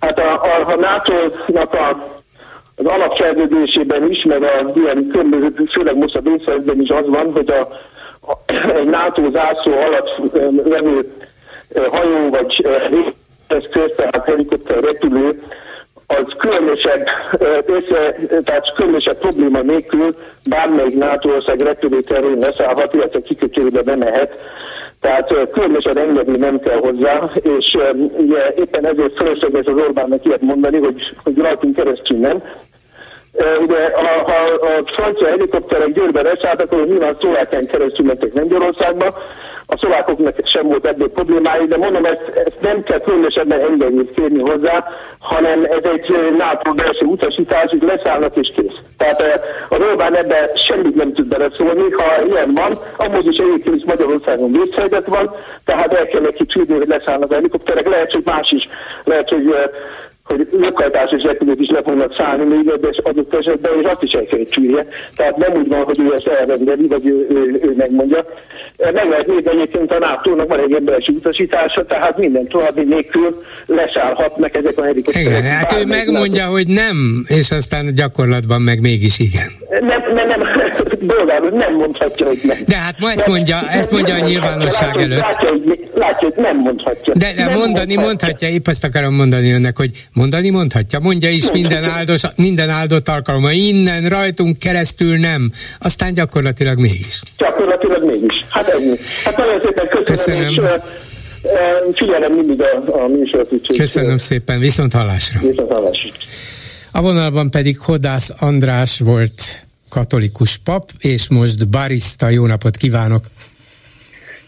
Hát 0.00 0.18
a, 0.18 0.42
a, 0.42 0.72
a 0.72 0.76
NATO-nak 0.76 1.74
a, 1.74 2.21
az 2.76 2.84
alapszerződésében 2.84 4.10
is, 4.10 4.24
meg 4.24 4.42
a 4.42 4.64
ilyen 4.74 5.08
különböző, 5.10 5.64
főleg 5.72 5.96
most 5.96 6.16
a 6.16 6.20
Bészerben 6.20 6.80
is 6.80 6.88
az 6.88 7.06
van, 7.06 7.32
hogy 7.32 7.50
a, 7.50 7.60
a, 8.30 8.52
egy 8.74 8.88
NATO 8.88 9.30
zászló 9.30 9.72
alatt 9.72 10.20
levő 10.64 11.12
hajó 11.90 12.30
vagy 12.30 12.66
eszköz, 13.46 13.92
tehát 13.96 14.24
helikopter 14.24 14.80
repülő 14.80 15.42
az 16.06 16.34
különösebb, 16.38 17.06
össze, 17.66 18.16
tehát 18.44 18.72
különösebb 18.74 19.18
probléma 19.18 19.60
nélkül 19.60 20.16
bármelyik 20.48 20.98
NATO 20.98 21.28
ország 21.28 21.60
repülőterén 21.60 22.38
leszállhat, 22.38 22.94
illetve 22.94 23.20
kikötőbe 23.20 23.82
bemehet. 23.82 24.32
Tehát 25.02 25.50
különösen 25.50 25.98
engedni 25.98 26.36
nem 26.36 26.60
kell 26.60 26.78
hozzá, 26.78 27.30
és 27.42 27.76
ugye 28.16 28.54
éppen 28.56 28.86
ezért 28.86 29.16
fölösleges 29.16 29.64
az 29.66 29.76
Orbánnak 29.76 30.24
ilyet 30.24 30.40
mondani, 30.40 30.78
hogy, 30.78 31.16
hogy 31.22 31.36
rajtunk 31.36 31.74
keresztül 31.74 32.18
nem. 32.18 32.42
Ugye, 33.32 33.90
ha, 33.94 34.32
ha 34.32 34.66
a 34.66 34.92
francia 34.96 35.28
helikopterek 35.28 35.92
Győrbe 35.92 36.22
leszálltak, 36.22 36.72
akkor 36.72 36.86
nyilván 36.86 37.16
Szlovákián 37.20 37.66
keresztül 37.66 38.06
mentek 38.06 38.32
Lengyelországba, 38.32 39.14
a 39.66 39.76
szlovákoknak 39.76 40.36
sem 40.44 40.66
volt 40.66 40.86
ebből 40.86 41.10
problémája, 41.10 41.66
de 41.66 41.76
mondom, 41.76 42.04
ezt, 42.04 42.30
ezt 42.34 42.60
nem 42.60 42.82
kell 42.82 43.00
különösebben 43.00 43.60
engedélyt 43.60 44.14
kérni 44.14 44.40
hozzá, 44.40 44.84
hanem 45.18 45.64
ez 45.64 45.90
egy 45.92 46.34
NATO 46.36 46.72
belső 46.72 47.04
utasítás, 47.04 47.70
hogy 47.70 47.82
leszállnak 47.82 48.36
és 48.36 48.52
kész. 48.56 48.78
Tehát 48.96 49.40
az 49.68 49.80
Orbán 49.80 50.16
ebben 50.16 50.48
semmit 50.54 50.94
nem 50.94 51.12
tud 51.12 51.26
beleszólni, 51.26 51.90
ha 51.90 52.24
ilyen 52.26 52.54
van, 52.54 52.78
amúgy 52.96 53.26
is 53.26 53.36
egyébként 53.36 53.76
is 53.76 53.84
Magyarországon 53.84 54.52
vészhelyzet 54.52 55.06
van, 55.06 55.34
tehát 55.64 55.92
el 55.92 56.06
kell 56.06 56.20
neki 56.20 56.44
tudni, 56.44 56.74
hogy 56.74 56.86
leszállnak 56.86 57.30
a 57.30 57.34
helikopterek, 57.34 57.88
lehet, 57.88 58.12
hogy 58.12 58.22
más 58.24 58.50
is, 58.50 58.68
lehet, 59.04 59.28
hogy 59.28 59.54
hogy 60.36 60.46
lokalitásos 60.50 61.22
repülők 61.22 61.60
is 61.60 61.68
le 61.68 61.82
fognak 61.82 62.14
szállni 62.16 62.44
még 62.44 62.68
ebbe 62.74 62.88
adott 63.02 63.34
esetben, 63.34 63.72
és 63.80 63.86
azt 63.92 64.02
is 64.02 64.12
el 64.12 64.24
kell 64.24 64.42
csűrje. 64.42 64.86
Tehát 65.16 65.36
nem 65.36 65.52
úgy 65.52 65.68
van, 65.68 65.82
hogy 65.82 66.00
ő 66.00 66.14
ezt 66.14 66.26
elrendeli, 66.26 66.86
vagy 66.88 67.06
ő, 67.06 67.26
ő, 67.30 67.60
ő 67.62 67.74
megmondja. 67.76 68.26
Meg 68.78 69.08
lehet 69.08 69.26
nézni 69.26 69.50
egyébként 69.50 69.92
a 69.92 69.98
NATO-nak 69.98 70.48
van 70.48 70.60
egy 70.60 70.72
emberes 70.72 71.06
utasítása, 71.06 71.84
tehát 71.84 72.18
minden 72.18 72.46
további 72.48 72.84
nélkül 72.84 73.42
leszállhatnak 73.66 74.56
ezek 74.56 74.78
a 74.78 74.84
helikopterek. 74.84 75.28
Igen, 75.28 75.42
hát 75.42 75.72
ő 75.72 75.86
megmondja, 75.86 76.46
hogy 76.46 76.66
nem, 76.66 77.24
és 77.26 77.50
aztán 77.50 77.94
gyakorlatban 77.94 78.60
meg 78.60 78.80
mégis 78.80 79.18
igen. 79.18 79.48
Nem, 79.80 80.14
nem, 80.14 80.28
nem, 80.28 80.40
bolgár, 81.00 81.42
nem 81.42 81.74
mondhatja, 81.74 82.26
hogy 82.26 82.40
nem. 82.42 82.56
De 82.66 82.76
hát 82.76 83.00
ma 83.00 83.10
ezt 83.10 83.26
mondja, 83.26 83.68
ezt 83.70 83.90
mondja 83.90 84.14
a 84.14 84.18
nyilvánosság 84.18 84.96
előtt. 84.96 85.20
Látja, 85.20 85.48
hogy, 85.48 85.88
látja, 85.94 86.28
hogy 86.28 86.44
nem 86.44 86.58
mondhatja. 86.58 87.12
De, 87.16 87.32
de 87.36 87.44
nem 87.44 87.58
mondani 87.58 87.94
mondhatja. 87.94 88.00
mondhatja, 88.06 88.48
épp 88.48 88.66
azt 88.66 88.84
akarom 88.84 89.14
mondani 89.14 89.52
önnek, 89.52 89.76
hogy 89.76 89.90
mondani 90.12 90.50
mondhatja, 90.50 90.98
mondja 90.98 91.30
is 91.30 91.50
minden, 91.52 91.84
áldos, 91.84 92.22
minden 92.36 92.68
áldott 92.68 93.08
alkalommal, 93.08 93.52
innen 93.52 94.08
rajtunk 94.08 94.58
keresztül 94.58 95.18
nem, 95.18 95.52
aztán 95.78 96.14
gyakorlatilag 96.14 96.78
mégis. 96.78 97.20
Gyakorlatilag 97.38 98.04
mégis. 98.04 98.44
Hát 98.48 98.68
ennyi. 98.68 98.96
Hát 99.24 99.36
nagyon 99.36 99.60
szépen 99.64 99.88
köszönöm. 100.04 100.54
köszönöm. 100.54 100.64
És, 100.64 100.80
figyelem 101.94 102.32
mindig 102.32 102.62
a, 102.62 103.02
a 103.02 103.08
műsort. 103.08 103.48
Köszönöm 103.76 104.18
szépen, 104.18 104.58
viszont 104.58 104.92
hallásra. 104.92 105.40
Viszont 105.40 105.72
hallásra. 105.72 106.10
A 106.92 107.02
vonalban 107.02 107.50
pedig 107.50 107.78
Hodász 107.78 108.30
András 108.38 108.98
volt 108.98 109.66
katolikus 109.92 110.56
pap, 110.56 110.90
és 110.98 111.28
most 111.28 111.68
barista. 111.68 112.28
Jó 112.28 112.46
napot 112.46 112.76
kívánok! 112.76 113.30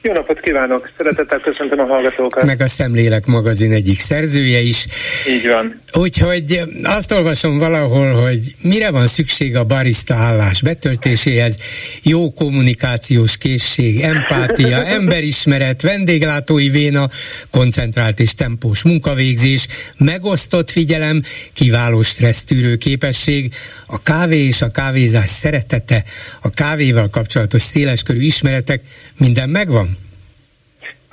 Jó 0.07 0.13
napot 0.13 0.41
kívánok! 0.41 0.91
Szeretettel 0.97 1.39
köszöntöm 1.39 1.79
a 1.79 1.85
hallgatókat. 1.85 2.45
Meg 2.45 2.61
a 2.61 2.69
Szemlélek 2.69 3.27
magazin 3.27 3.73
egyik 3.73 3.99
szerzője 3.99 4.61
is. 4.61 4.87
Így 5.29 5.49
van. 5.49 5.81
Úgyhogy 5.93 6.61
azt 6.83 7.13
olvasom 7.13 7.59
valahol, 7.59 8.13
hogy 8.13 8.39
mire 8.63 8.91
van 8.91 9.07
szükség 9.07 9.57
a 9.57 9.65
barista 9.65 10.15
állás 10.15 10.63
betöltéséhez? 10.63 11.59
Jó 12.03 12.33
kommunikációs 12.33 13.37
készség, 13.37 14.01
empátia, 14.01 14.85
emberismeret, 14.99 15.83
vendéglátói 15.83 16.69
véna, 16.69 17.09
koncentrált 17.51 18.21
és 18.21 18.35
tempós 18.35 18.83
munkavégzés, 18.83 19.67
megosztott 19.99 20.71
figyelem, 20.71 21.23
kiváló 21.53 22.03
stressztűrő 22.03 22.77
képesség, 22.77 23.55
a 23.87 24.03
kávé 24.03 24.47
és 24.47 24.63
a 24.63 24.69
kávézás 24.69 25.31
szeretete, 25.31 26.05
a 26.43 26.51
kávéval 26.51 27.09
kapcsolatos 27.09 27.63
széleskörű 27.63 28.21
ismeretek, 28.21 28.81
minden 29.19 29.49
megvan? 29.49 29.94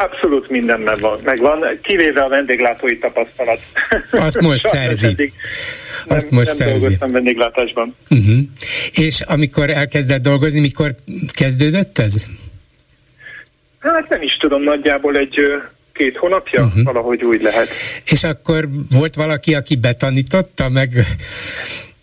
Abszolút 0.01 0.49
minden 0.49 0.79
megvan, 0.79 1.19
megvan, 1.23 1.63
kivéve 1.81 2.21
a 2.21 2.27
vendéglátói 2.27 2.97
tapasztalat. 2.97 3.59
Azt 4.11 4.41
most 4.41 4.67
szerzi. 4.75 5.33
Azt 6.07 6.29
nem, 6.29 6.39
most 6.39 6.47
nem 6.47 6.55
szerzi. 6.55 6.79
dolgoztam 6.79 7.11
vendéglátásban. 7.11 7.95
Uh-huh. 8.09 8.39
És 8.93 9.21
amikor 9.21 9.69
elkezdett 9.69 10.21
dolgozni, 10.21 10.59
mikor 10.59 10.95
kezdődött 11.33 11.97
ez? 11.97 12.25
Hát 13.79 14.09
nem 14.09 14.21
is 14.21 14.37
tudom, 14.37 14.63
nagyjából 14.63 15.15
egy 15.15 15.39
két 15.93 16.17
hónapja, 16.17 16.63
uh-huh. 16.63 16.83
valahogy 16.83 17.23
úgy 17.23 17.41
lehet. 17.41 17.69
És 18.05 18.23
akkor 18.23 18.67
volt 18.91 19.15
valaki, 19.15 19.55
aki 19.55 19.75
betanította, 19.75 20.69
meg 20.69 20.89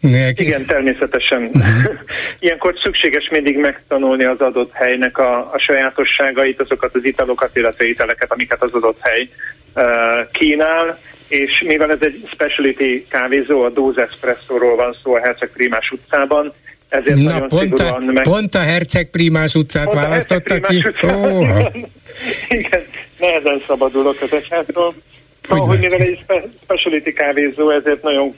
Igen, 0.01 0.67
természetesen. 0.67 1.43
Uh-huh. 1.43 1.93
Ilyenkor 2.39 2.75
szükséges 2.83 3.29
mindig 3.31 3.57
megtanulni 3.57 4.25
az 4.25 4.41
adott 4.41 4.73
helynek 4.73 5.19
a, 5.19 5.53
a 5.53 5.59
sajátosságait, 5.59 6.61
azokat 6.61 6.95
az 6.95 7.05
italokat, 7.05 7.57
illetve 7.57 7.85
ételeket, 7.85 8.33
amiket 8.33 8.63
az 8.63 8.73
adott 8.73 8.99
hely 9.01 9.29
uh, 9.75 9.85
kínál, 10.33 10.99
és 11.29 11.63
mivel 11.67 11.91
ez 11.91 11.99
egy 12.01 12.29
specialty 12.33 13.07
kávézó, 13.09 13.63
a 13.63 13.71
Dóz 13.71 13.99
Espresso-ról 13.99 14.77
van 14.77 14.97
szó 15.03 15.15
a 15.15 15.21
Herceg 15.21 15.49
Primás 15.49 15.91
utcában, 15.91 16.53
ezért 16.89 17.17
Na, 17.17 17.47
pont 17.47 17.81
a, 17.81 18.03
meg... 18.07 18.23
pont 18.23 18.55
a 18.55 18.61
Herceg 18.61 19.11
Primás 19.11 19.55
utcát 19.55 19.85
pont 19.89 20.01
választotta 20.01 20.61
ki? 20.61 20.85
Oh. 21.03 21.59
Igen, 22.49 22.83
nehezen 23.19 23.63
szabadulok. 23.67 24.19
Hogy 24.19 24.47
ahogy 25.49 25.79
mivel 25.79 26.01
egy 26.01 26.25
specialty 26.63 27.13
kávézó, 27.13 27.71
ezért 27.71 28.03
nagyon 28.03 28.35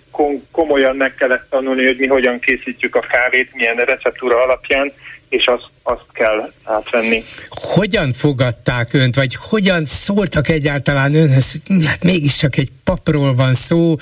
komolyan 0.50 0.96
meg 0.96 1.14
kellett 1.14 1.46
tanulni, 1.50 1.86
hogy 1.86 1.98
mi 1.98 2.06
hogyan 2.06 2.38
készítjük 2.38 2.94
a 2.94 3.00
kávét, 3.00 3.54
milyen 3.54 3.76
receptúra 3.76 4.42
alapján, 4.42 4.92
és 5.28 5.46
azt, 5.46 5.68
azt 5.82 6.06
kell 6.12 6.50
átvenni. 6.64 7.22
Hogyan 7.48 8.12
fogadták 8.12 8.92
önt, 8.92 9.14
vagy 9.14 9.34
hogyan 9.34 9.84
szóltak 9.84 10.48
egyáltalán 10.48 11.14
önhöz? 11.14 11.60
Hát 11.84 12.04
mégiscsak 12.04 12.56
egy 12.56 12.68
papról 12.84 13.34
van 13.34 13.54
szó, 13.54 13.94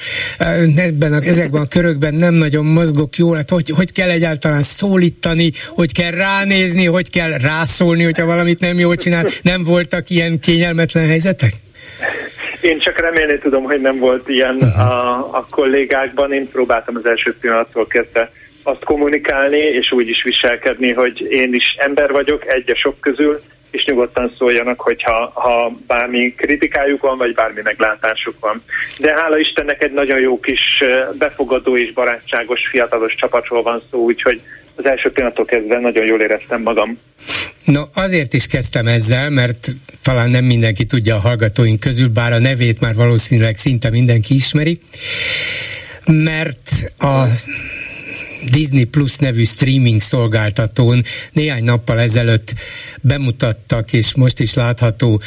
ebben 0.77 1.13
a, 1.13 1.21
ezekben 1.23 1.63
a 1.63 1.67
körökben 1.67 2.15
nem 2.15 2.35
nagyon 2.35 2.65
mozgok 2.65 3.17
jól, 3.17 3.37
hát 3.37 3.51
hogy, 3.51 3.69
hogy 3.69 3.93
kell 3.93 4.11
egyáltalán 4.11 4.63
szólítani, 4.63 5.51
hogy 5.69 5.93
kell 5.93 6.11
ránézni, 6.11 6.85
hogy 6.87 7.11
kell 7.11 7.39
rászólni, 7.39 8.03
hogyha 8.03 8.27
valamit 8.27 8.61
nem 8.61 8.79
jól 8.79 8.97
csinál. 8.97 9.27
Nem 9.43 9.63
voltak 9.63 10.11
ilyen 10.11 10.41
kényelmetlen 10.41 11.07
helyzetek? 11.07 11.53
Én 12.61 12.79
csak 12.79 12.99
remélni 13.01 13.39
tudom, 13.39 13.63
hogy 13.63 13.81
nem 13.81 13.99
volt 13.99 14.29
ilyen 14.29 14.55
uh-huh. 14.55 14.91
a, 14.91 15.29
a 15.33 15.47
kollégákban. 15.51 16.33
Én 16.33 16.49
próbáltam 16.49 16.97
az 16.97 17.07
első 17.07 17.37
pillanattól 17.41 17.87
kezdve 17.87 18.31
azt 18.63 18.85
kommunikálni, 18.85 19.59
és 19.59 19.93
úgy 19.93 20.09
is 20.09 20.23
viselkedni, 20.23 20.93
hogy 20.93 21.21
én 21.31 21.55
is 21.55 21.75
ember 21.79 22.11
vagyok, 22.11 22.47
egy 22.47 22.71
a 22.71 22.77
sok 22.77 23.01
közül, 23.01 23.41
és 23.71 23.85
nyugodtan 23.85 24.33
szóljanak, 24.39 24.81
hogyha 24.81 25.31
ha 25.35 25.73
bármi 25.87 26.35
kritikájuk 26.35 27.01
van, 27.01 27.17
vagy 27.17 27.35
bármi 27.35 27.61
meglátásuk 27.65 28.35
van. 28.41 28.63
De 28.99 29.15
hála 29.15 29.39
Istennek 29.39 29.83
egy 29.83 29.93
nagyon 29.93 30.21
jó 30.21 30.41
kis 30.41 30.85
befogadó 31.19 31.77
és 31.77 31.93
barátságos, 31.93 32.69
fiatalos 32.71 33.15
csapatról 33.15 33.63
van 33.63 33.83
szó, 33.91 33.99
úgyhogy 33.99 34.41
az 34.79 34.87
első 34.87 35.11
pillanattól 35.11 35.45
kezdve 35.45 35.79
nagyon 35.79 36.07
jól 36.07 36.21
éreztem 36.21 36.63
magam. 36.63 36.99
No, 37.65 37.83
azért 37.95 38.35
is 38.35 38.47
kezdtem 38.47 38.87
ezzel, 38.87 39.31
mert 39.31 39.69
talán 40.03 40.31
nem 40.31 40.45
mindenki 40.45 40.85
tudja 40.85 41.15
a 41.15 41.21
hallgatóink 41.21 41.81
közül, 41.81 42.09
bár 42.09 42.33
a 42.33 42.39
nevét 42.39 42.81
már 42.81 42.95
valószínűleg 42.95 43.57
szinte 43.57 43.91
mindenki 43.91 44.35
ismeri, 44.35 44.81
mert 46.07 46.71
a 46.99 47.25
Disney 48.51 48.85
Plus 48.85 49.17
nevű 49.17 49.45
streaming 49.45 50.01
szolgáltatón 50.01 51.03
néhány 51.33 51.65
nappal 51.65 52.01
ezelőtt 52.01 52.55
bemutattak, 53.01 53.93
és 53.93 54.15
most 54.15 54.41
is 54.41 54.55
látható 54.55 55.21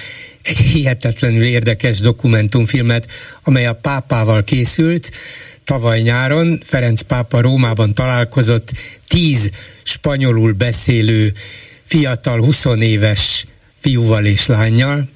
egy 0.44 0.58
hihetetlenül 0.58 1.44
érdekes 1.44 2.00
dokumentumfilmet, 2.00 3.08
amely 3.44 3.66
a 3.66 3.74
pápával 3.74 4.44
készült, 4.44 5.12
tavaly 5.64 6.02
nyáron 6.02 6.62
Ferenc 6.64 7.02
pápa 7.02 7.42
Rómában 7.42 7.94
találkozott 7.94 8.72
tíz 9.08 9.50
spanyolul 9.84 10.52
beszélő 10.52 11.34
fiatal 11.86 12.40
20 12.40 12.66
éves 12.80 13.46
fiúval 13.80 14.26
és 14.26 14.46
lányjal, 14.46 15.10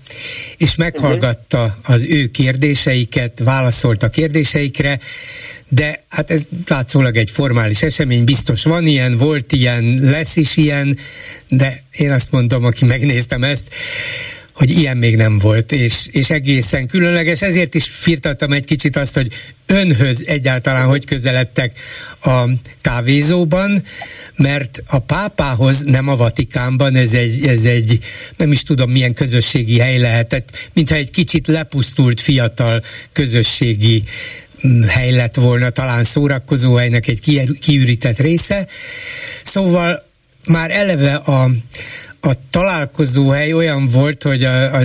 és 0.58 0.75
meghallgatta 0.75 1.78
az 1.84 2.04
ő 2.04 2.28
kérdéseiket, 2.28 3.40
válaszolt 3.44 4.04
a 4.04 4.10
kérdéseikre, 4.10 5.00
de 5.70 6.04
hát 6.10 6.32
ez 6.32 6.48
látszólag 6.68 7.16
egy 7.18 7.32
formális 7.32 7.82
esemény, 7.82 8.24
biztos 8.24 8.64
van 8.64 8.86
ilyen, 8.86 9.18
volt 9.18 9.52
ilyen, 9.52 10.00
lesz 10.02 10.36
is 10.36 10.58
ilyen, 10.58 10.98
de 11.50 11.84
én 11.92 12.12
azt 12.12 12.32
mondom, 12.32 12.66
aki 12.66 12.86
megnéztem 12.86 13.44
ezt, 13.44 13.74
hogy 14.56 14.70
ilyen 14.70 14.98
még 14.98 15.16
nem 15.16 15.38
volt, 15.38 15.72
és, 15.72 16.08
és 16.12 16.30
egészen 16.30 16.88
különleges, 16.88 17.42
ezért 17.42 17.76
is 17.76 17.90
firtattam 17.90 18.52
egy 18.52 18.66
kicsit 18.66 18.96
azt, 18.96 19.14
hogy 19.14 19.34
önhöz 19.66 20.24
egyáltalán 20.28 20.88
hogy 20.88 21.06
közeledtek 21.06 21.80
a 22.22 22.44
kávézóban, 22.82 23.84
mert 24.36 24.82
a 24.88 25.00
pápához, 25.00 25.82
nem 25.82 26.08
a 26.08 26.16
Vatikánban, 26.16 26.96
ez 26.96 27.14
egy, 27.14 27.48
ez 27.48 27.66
egy 27.66 28.00
nem 28.38 28.52
is 28.52 28.64
tudom 28.64 28.92
milyen 28.92 29.14
közösségi 29.14 29.80
hely 29.80 29.98
lehetett, 29.98 30.70
mintha 30.74 30.96
egy 30.96 31.12
kicsit 31.12 31.48
lepusztult 31.48 32.22
fiatal 32.22 32.84
közösségi 33.12 34.04
mm, 34.68 34.82
hely 34.82 35.12
lett 35.12 35.36
volna, 35.36 35.70
talán 35.70 36.04
szórakozó 36.04 36.76
helynek 36.76 37.08
egy 37.08 37.44
kiürített 37.60 38.20
része. 38.20 38.68
Szóval 39.44 40.06
már 40.48 40.72
eleve 40.72 41.15
a, 41.15 41.50
a 42.26 42.34
találkozóhely 42.50 43.54
olyan 43.54 43.88
volt, 43.88 44.24
hogy 44.24 44.44
a, 44.44 44.74
a 44.74 44.82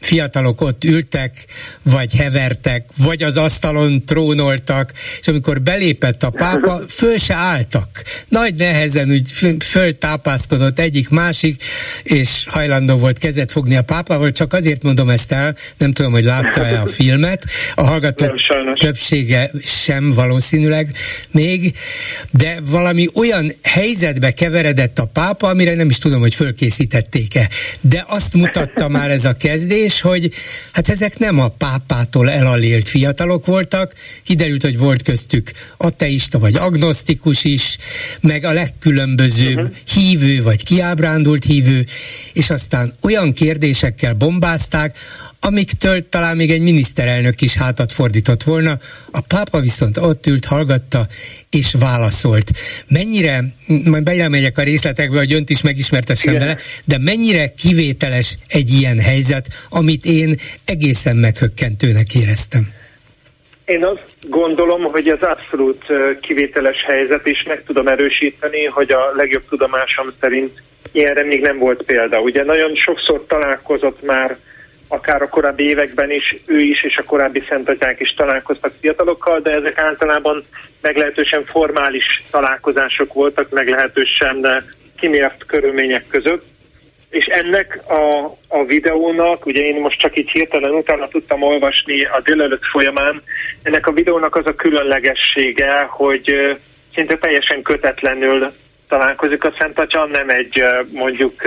fiatalok 0.00 0.60
ott 0.60 0.84
ültek, 0.84 1.44
vagy 1.82 2.14
hevertek, 2.14 2.88
vagy 2.96 3.22
az 3.22 3.36
asztalon 3.36 4.04
trónoltak, 4.04 4.92
és 5.20 5.28
amikor 5.28 5.62
belépett 5.62 6.22
a 6.22 6.30
pápa, 6.30 6.80
föl 6.88 7.18
se 7.18 7.34
álltak. 7.34 8.02
Nagy 8.28 8.54
nehezen 8.54 9.10
úgy 9.10 9.30
föltápászkodott 9.64 10.78
egyik 10.78 11.08
másik, 11.08 11.62
és 12.02 12.46
hajlandó 12.48 12.96
volt 12.96 13.18
kezet 13.18 13.52
fogni 13.52 13.76
a 13.76 13.82
pápával, 13.82 14.30
csak 14.30 14.52
azért 14.52 14.82
mondom 14.82 15.10
ezt 15.10 15.32
el, 15.32 15.56
nem 15.78 15.92
tudom, 15.92 16.12
hogy 16.12 16.24
látta-e 16.24 16.80
a 16.80 16.86
filmet, 16.86 17.44
a 17.74 17.82
hallgatók 17.82 18.40
többsége 18.74 19.50
sem 19.64 20.10
valószínűleg 20.10 20.88
még, 21.30 21.76
de 22.32 22.58
valami 22.70 23.08
olyan 23.14 23.52
helyzetbe 23.62 24.32
keveredett 24.32 24.98
a 24.98 25.04
pápa, 25.04 25.48
amire 25.48 25.74
nem 25.74 25.88
is 25.88 25.98
tudom, 25.98 26.20
hogy 26.20 26.34
fölkészítették-e. 26.34 27.48
De 27.80 28.04
azt 28.08 28.34
mutatta 28.34 28.88
már 28.88 29.10
ez 29.10 29.24
a 29.24 29.32
kezdés, 29.32 29.89
kérdés, 29.90 30.00
hogy 30.00 30.30
hát 30.72 30.88
ezek 30.88 31.18
nem 31.18 31.38
a 31.38 31.48
pápától 31.48 32.30
elalélt 32.30 32.88
fiatalok 32.88 33.46
voltak, 33.46 33.92
kiderült, 34.24 34.62
hogy 34.62 34.78
volt 34.78 35.02
köztük 35.02 35.50
ateista 35.76 36.38
vagy 36.38 36.56
agnosztikus 36.56 37.44
is, 37.44 37.76
meg 38.20 38.44
a 38.44 38.52
legkülönbözőbb 38.52 39.58
uh-huh. 39.58 39.74
hívő 39.94 40.42
vagy 40.42 40.62
kiábrándult 40.62 41.44
hívő, 41.44 41.86
és 42.32 42.50
aztán 42.50 42.94
olyan 43.02 43.32
kérdésekkel 43.32 44.14
bombázták, 44.14 44.96
amiktől 45.40 46.08
talán 46.08 46.36
még 46.36 46.50
egy 46.50 46.60
miniszterelnök 46.60 47.40
is 47.40 47.56
hátat 47.56 47.92
fordított 47.92 48.42
volna, 48.42 48.72
a 49.10 49.20
pápa 49.20 49.60
viszont 49.60 49.96
ott 49.96 50.26
ült, 50.26 50.44
hallgatta 50.44 51.06
és 51.50 51.74
válaszolt. 51.78 52.50
Mennyire, 52.88 53.40
majd 53.84 54.02
belemegyek 54.02 54.58
a 54.58 54.62
részletekbe, 54.62 55.18
hogy 55.18 55.32
önt 55.32 55.50
is 55.50 55.62
megismertessem 55.62 56.34
vele, 56.34 56.56
de 56.84 56.98
mennyire 56.98 57.48
kivételes 57.48 58.36
egy 58.48 58.70
ilyen 58.70 58.98
helyzet, 58.98 59.46
amit 59.70 60.04
én 60.04 60.36
egészen 60.64 61.16
meghökkentőnek 61.16 62.14
éreztem. 62.14 62.72
Én 63.64 63.84
azt 63.84 64.04
gondolom, 64.28 64.82
hogy 64.82 65.08
ez 65.08 65.22
abszolút 65.22 65.84
kivételes 66.20 66.84
helyzet, 66.86 67.26
és 67.26 67.42
meg 67.48 67.62
tudom 67.66 67.88
erősíteni, 67.88 68.64
hogy 68.64 68.92
a 68.92 69.12
legjobb 69.16 69.42
tudomásom 69.48 70.06
szerint 70.20 70.62
ilyenre 70.92 71.24
még 71.24 71.40
nem 71.40 71.58
volt 71.58 71.84
példa. 71.84 72.20
Ugye 72.20 72.44
nagyon 72.44 72.74
sokszor 72.74 73.24
találkozott 73.28 74.02
már 74.02 74.38
akár 74.92 75.22
a 75.22 75.28
korábbi 75.28 75.68
években 75.68 76.10
is 76.10 76.36
ő 76.46 76.60
is 76.60 76.82
és 76.82 76.96
a 76.96 77.02
korábbi 77.02 77.42
szentatyák 77.48 78.00
is 78.00 78.14
találkoztak 78.14 78.72
fiatalokkal, 78.80 79.40
de 79.40 79.50
ezek 79.50 79.78
általában 79.78 80.44
meglehetősen 80.80 81.44
formális 81.44 82.24
találkozások 82.30 83.12
voltak, 83.12 83.50
meglehetősen 83.50 84.64
kimért 84.98 85.44
körülmények 85.46 86.06
között. 86.08 86.44
És 87.10 87.24
ennek 87.24 87.80
a, 87.88 88.24
a 88.48 88.64
videónak, 88.64 89.46
ugye 89.46 89.60
én 89.60 89.80
most 89.80 89.98
csak 89.98 90.18
így 90.18 90.30
hirtelen 90.30 90.70
utána 90.70 91.08
tudtam 91.08 91.42
olvasni 91.42 92.04
a 92.04 92.20
délelőtt 92.24 92.64
folyamán, 92.64 93.22
ennek 93.62 93.86
a 93.86 93.92
videónak 93.92 94.36
az 94.36 94.46
a 94.46 94.54
különlegessége, 94.54 95.82
hogy 95.88 96.58
szinte 96.94 97.16
teljesen 97.16 97.62
kötetlenül 97.62 98.52
találkozik 98.90 99.44
a 99.44 99.52
Szent 99.58 99.78
Atya, 99.78 100.04
nem 100.06 100.28
egy 100.28 100.62
mondjuk 100.92 101.42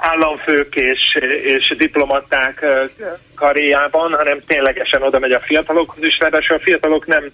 államfők 0.00 0.76
és, 0.76 1.18
és 1.42 1.74
diplomaták 1.76 2.64
karriában, 3.34 4.12
hanem 4.12 4.40
ténylegesen 4.46 5.02
oda 5.02 5.18
megy 5.18 5.32
a 5.32 5.40
fiatalokhoz, 5.40 6.04
és 6.04 6.18
ráadásul 6.18 6.56
a 6.56 6.60
fiatalok 6.60 7.06
nem 7.06 7.30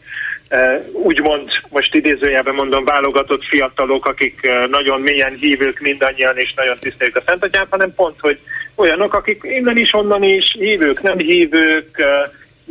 úgymond, 0.92 1.48
most 1.68 1.94
idézőjelben 1.94 2.54
mondom, 2.54 2.84
válogatott 2.84 3.44
fiatalok, 3.44 4.06
akik 4.06 4.50
nagyon 4.70 5.00
mélyen 5.00 5.34
hívők 5.34 5.80
mindannyian, 5.80 6.36
és 6.36 6.54
nagyon 6.54 6.76
tisztelik 6.80 7.16
a 7.16 7.22
Szent 7.26 7.44
Atyát, 7.44 7.66
hanem 7.70 7.94
pont, 7.94 8.20
hogy 8.20 8.38
olyanok, 8.74 9.14
akik 9.14 9.40
innen 9.42 9.76
is, 9.76 9.94
onnan 9.94 10.22
is 10.22 10.56
hívők, 10.58 11.02
nem 11.02 11.18
hívők, 11.18 12.02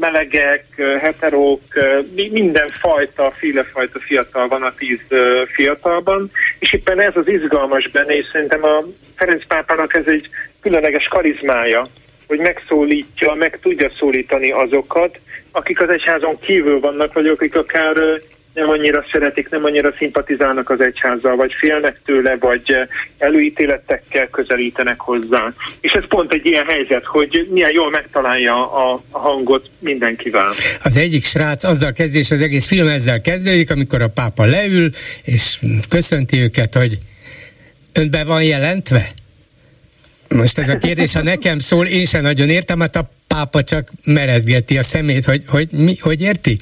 melegek, 0.05 0.65
heterók, 0.99 1.61
mindenfajta, 2.31 3.31
félefajta 3.31 3.99
fiatal 3.99 4.47
van 4.47 4.63
a 4.63 4.73
tíz 4.77 4.99
fiatalban, 5.47 6.31
és 6.59 6.73
éppen 6.73 7.01
ez 7.01 7.15
az 7.15 7.27
izgalmas 7.27 7.87
benne, 7.87 8.15
és 8.15 8.25
szerintem 8.31 8.63
a 8.63 8.83
Ferenc 9.15 9.45
pápának 9.47 9.93
ez 9.93 10.07
egy 10.07 10.29
különleges 10.61 11.07
karizmája, 11.07 11.81
hogy 12.27 12.39
megszólítja, 12.39 13.33
meg 13.33 13.59
tudja 13.61 13.91
szólítani 13.97 14.51
azokat, 14.51 15.19
akik 15.51 15.81
az 15.81 15.89
egyházon 15.89 16.39
kívül 16.39 16.79
vannak, 16.79 17.13
vagy 17.13 17.27
akik 17.27 17.55
akár 17.55 17.95
nem 18.55 18.69
annyira 18.69 19.05
szeretik, 19.11 19.49
nem 19.49 19.65
annyira 19.65 19.93
szimpatizálnak 19.97 20.69
az 20.69 20.81
egyházzal, 20.81 21.35
vagy 21.35 21.53
félnek 21.59 22.01
tőle, 22.05 22.35
vagy 22.39 22.75
előítéletekkel 23.17 24.27
közelítenek 24.27 24.99
hozzá. 24.99 25.53
És 25.81 25.91
ez 25.91 26.07
pont 26.07 26.33
egy 26.33 26.45
ilyen 26.45 26.65
helyzet, 26.65 27.05
hogy 27.05 27.47
milyen 27.51 27.71
jól 27.73 27.89
megtalálja 27.89 28.73
a, 28.73 29.03
hangot 29.11 29.69
mindenkivel. 29.79 30.51
Az 30.83 30.97
egyik 30.97 31.23
srác 31.23 31.63
azzal 31.63 31.91
kezdés 31.91 32.25
és 32.25 32.31
az 32.31 32.41
egész 32.41 32.67
film 32.67 32.87
ezzel 32.87 33.21
kezdődik, 33.21 33.71
amikor 33.71 34.01
a 34.01 34.07
pápa 34.07 34.45
leül, 34.45 34.89
és 35.23 35.59
köszönti 35.89 36.37
őket, 36.37 36.73
hogy 36.73 36.97
önbe 37.93 38.23
van 38.23 38.43
jelentve? 38.43 39.09
Most 40.27 40.57
ez 40.57 40.69
a 40.69 40.77
kérdés, 40.77 41.13
ha 41.13 41.23
nekem 41.23 41.59
szól, 41.59 41.85
én 41.85 42.05
sem 42.05 42.21
nagyon 42.21 42.49
értem, 42.49 42.79
hát 42.79 42.95
a 42.95 43.09
pápa 43.35 43.63
csak 43.63 43.91
merezgeti 44.03 44.77
a 44.77 44.83
szemét, 44.83 45.25
hogy, 45.25 45.43
hogy, 45.47 45.71
mi, 45.71 45.97
hogy 45.99 46.21
érti? 46.21 46.57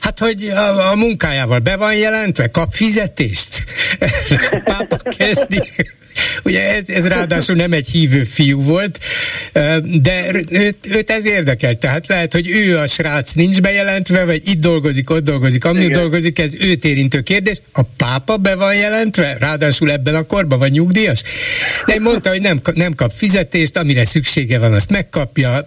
Hát, 0.00 0.18
hogy 0.18 0.48
a, 0.48 0.90
a 0.90 0.94
munkájával 0.94 1.58
be 1.58 1.76
van 1.76 1.94
jelentve, 1.94 2.50
kap 2.50 2.72
fizetést. 2.72 3.64
a 3.98 4.60
pápa 4.64 4.96
kezdi. 5.16 5.62
Ugye 6.44 6.74
ez, 6.74 6.88
ez 6.88 7.06
ráadásul 7.06 7.56
nem 7.56 7.72
egy 7.72 7.88
hívő 7.88 8.22
fiú 8.22 8.62
volt, 8.62 8.98
de 9.82 10.26
őt, 10.48 10.86
őt 10.86 11.10
ez 11.10 11.26
érdekel. 11.26 11.74
Tehát 11.74 12.06
lehet, 12.06 12.32
hogy 12.32 12.48
ő 12.50 12.78
a 12.78 12.86
srác 12.86 13.32
nincs 13.32 13.60
bejelentve, 13.60 14.24
vagy 14.24 14.42
itt 14.44 14.60
dolgozik, 14.60 15.10
ott 15.10 15.24
dolgozik, 15.24 15.64
ami 15.64 15.86
dolgozik, 15.88 16.38
ez 16.38 16.54
őt 16.60 16.84
érintő 16.84 17.20
kérdés. 17.20 17.60
A 17.72 17.82
pápa 17.82 18.36
be 18.36 18.54
van 18.54 18.74
jelentve, 18.74 19.36
ráadásul 19.38 19.90
ebben 19.90 20.14
a 20.14 20.22
korban 20.22 20.58
vagy 20.58 20.72
nyugdíjas. 20.72 21.22
De 21.86 21.98
mondta, 21.98 22.30
hogy 22.30 22.40
nem, 22.40 22.60
nem 22.74 22.94
kap 22.94 23.12
fizetést, 23.12 23.76
amire 23.76 24.04
szüksége 24.04 24.58
van, 24.58 24.72
azt 24.72 24.90
megkapja, 24.90 25.62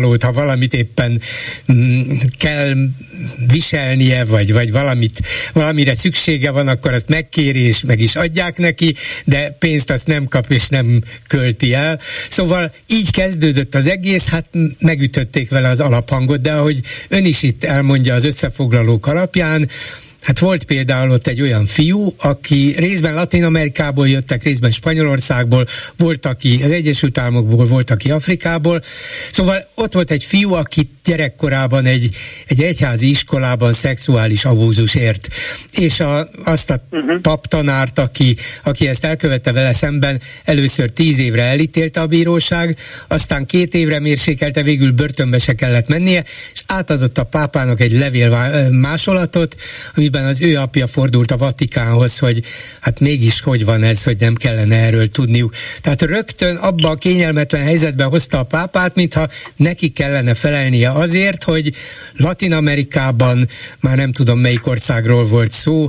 ennivalót, 0.00 0.22
ha 0.22 0.32
valamit 0.32 0.74
éppen 0.74 1.20
mm, 1.72 2.02
kell 2.38 2.74
viselnie, 3.52 4.24
vagy, 4.24 4.52
vagy 4.52 4.72
valamit, 4.72 5.20
valamire 5.52 5.94
szüksége 5.94 6.50
van, 6.50 6.68
akkor 6.68 6.92
azt 6.92 7.08
megkéri, 7.08 7.60
és 7.60 7.82
meg 7.82 8.00
is 8.00 8.16
adják 8.16 8.58
neki, 8.58 8.94
de 9.24 9.50
pénzt 9.50 9.90
azt 9.90 10.06
nem 10.06 10.26
kap 10.28 10.50
és 10.50 10.68
nem 10.68 11.02
költi 11.26 11.74
el. 11.74 11.98
Szóval 12.30 12.72
így 12.88 13.10
kezdődött 13.10 13.74
az 13.74 13.86
egész, 13.86 14.28
hát 14.28 14.46
megütötték 14.78 15.50
vele 15.50 15.68
az 15.68 15.80
alaphangot, 15.80 16.40
de 16.40 16.52
ahogy 16.52 16.80
ön 17.08 17.24
is 17.24 17.42
itt 17.42 17.64
elmondja 17.64 18.14
az 18.14 18.24
összefoglalók 18.24 19.06
alapján, 19.06 19.68
Hát 20.22 20.38
volt 20.38 20.64
például 20.64 21.10
ott 21.10 21.26
egy 21.26 21.40
olyan 21.40 21.66
fiú, 21.66 22.14
aki 22.18 22.74
részben 22.78 23.14
Latin 23.14 23.44
Amerikából 23.44 24.08
jöttek, 24.08 24.42
részben 24.42 24.70
Spanyolországból, 24.70 25.66
volt, 25.96 26.26
aki 26.26 26.60
az 26.62 26.70
Egyesült 26.70 27.18
Államokból, 27.18 27.66
volt, 27.66 27.90
aki 27.90 28.10
Afrikából. 28.10 28.82
Szóval 29.30 29.68
ott 29.74 29.92
volt 29.92 30.10
egy 30.10 30.24
fiú, 30.24 30.52
aki 30.52 30.90
gyerekkorában 31.04 31.84
egy, 31.84 32.16
egy 32.46 32.62
egyházi 32.62 33.08
iskolában 33.08 33.72
szexuális 33.72 34.44
abúzus 34.44 34.94
ért. 34.94 35.28
És 35.72 36.00
a, 36.00 36.28
azt 36.44 36.70
a 36.70 36.86
uh-huh. 36.90 37.20
paptanárt, 37.20 37.98
aki, 37.98 38.36
aki 38.64 38.88
ezt 38.88 39.04
elkövette 39.04 39.52
vele 39.52 39.72
szemben, 39.72 40.20
először 40.44 40.90
tíz 40.90 41.18
évre 41.18 41.42
elítélte 41.42 42.00
a 42.00 42.06
bíróság, 42.06 42.76
aztán 43.08 43.46
két 43.46 43.74
évre 43.74 44.00
mérsékelte, 44.00 44.62
végül 44.62 44.92
börtönbe 44.92 45.38
se 45.38 45.52
kellett 45.52 45.88
mennie, 45.88 46.24
és 46.52 46.62
átadott 46.66 47.18
a 47.18 47.24
pápának 47.24 47.80
egy 47.80 47.92
levél 47.92 48.68
másolatot, 48.70 49.56
ami 49.94 50.09
amiben 50.10 50.30
az 50.30 50.40
ő 50.40 50.56
apja 50.56 50.86
fordult 50.86 51.30
a 51.30 51.36
Vatikánhoz, 51.36 52.18
hogy 52.18 52.42
hát 52.80 53.00
mégis 53.00 53.40
hogy 53.40 53.64
van 53.64 53.82
ez, 53.82 54.02
hogy 54.02 54.16
nem 54.18 54.34
kellene 54.34 54.76
erről 54.76 55.08
tudniuk. 55.08 55.54
Tehát 55.80 56.02
rögtön 56.02 56.56
abba 56.56 56.88
a 56.88 56.94
kényelmetlen 56.94 57.62
helyzetbe 57.62 58.04
hozta 58.04 58.38
a 58.38 58.42
pápát, 58.42 58.94
mintha 58.94 59.28
neki 59.56 59.88
kellene 59.88 60.34
felelnie 60.34 60.90
azért, 60.90 61.44
hogy 61.44 61.74
Latin 62.16 62.52
Amerikában, 62.52 63.48
már 63.80 63.96
nem 63.96 64.12
tudom 64.12 64.38
melyik 64.38 64.66
országról 64.66 65.26
volt 65.26 65.52
szó, 65.52 65.86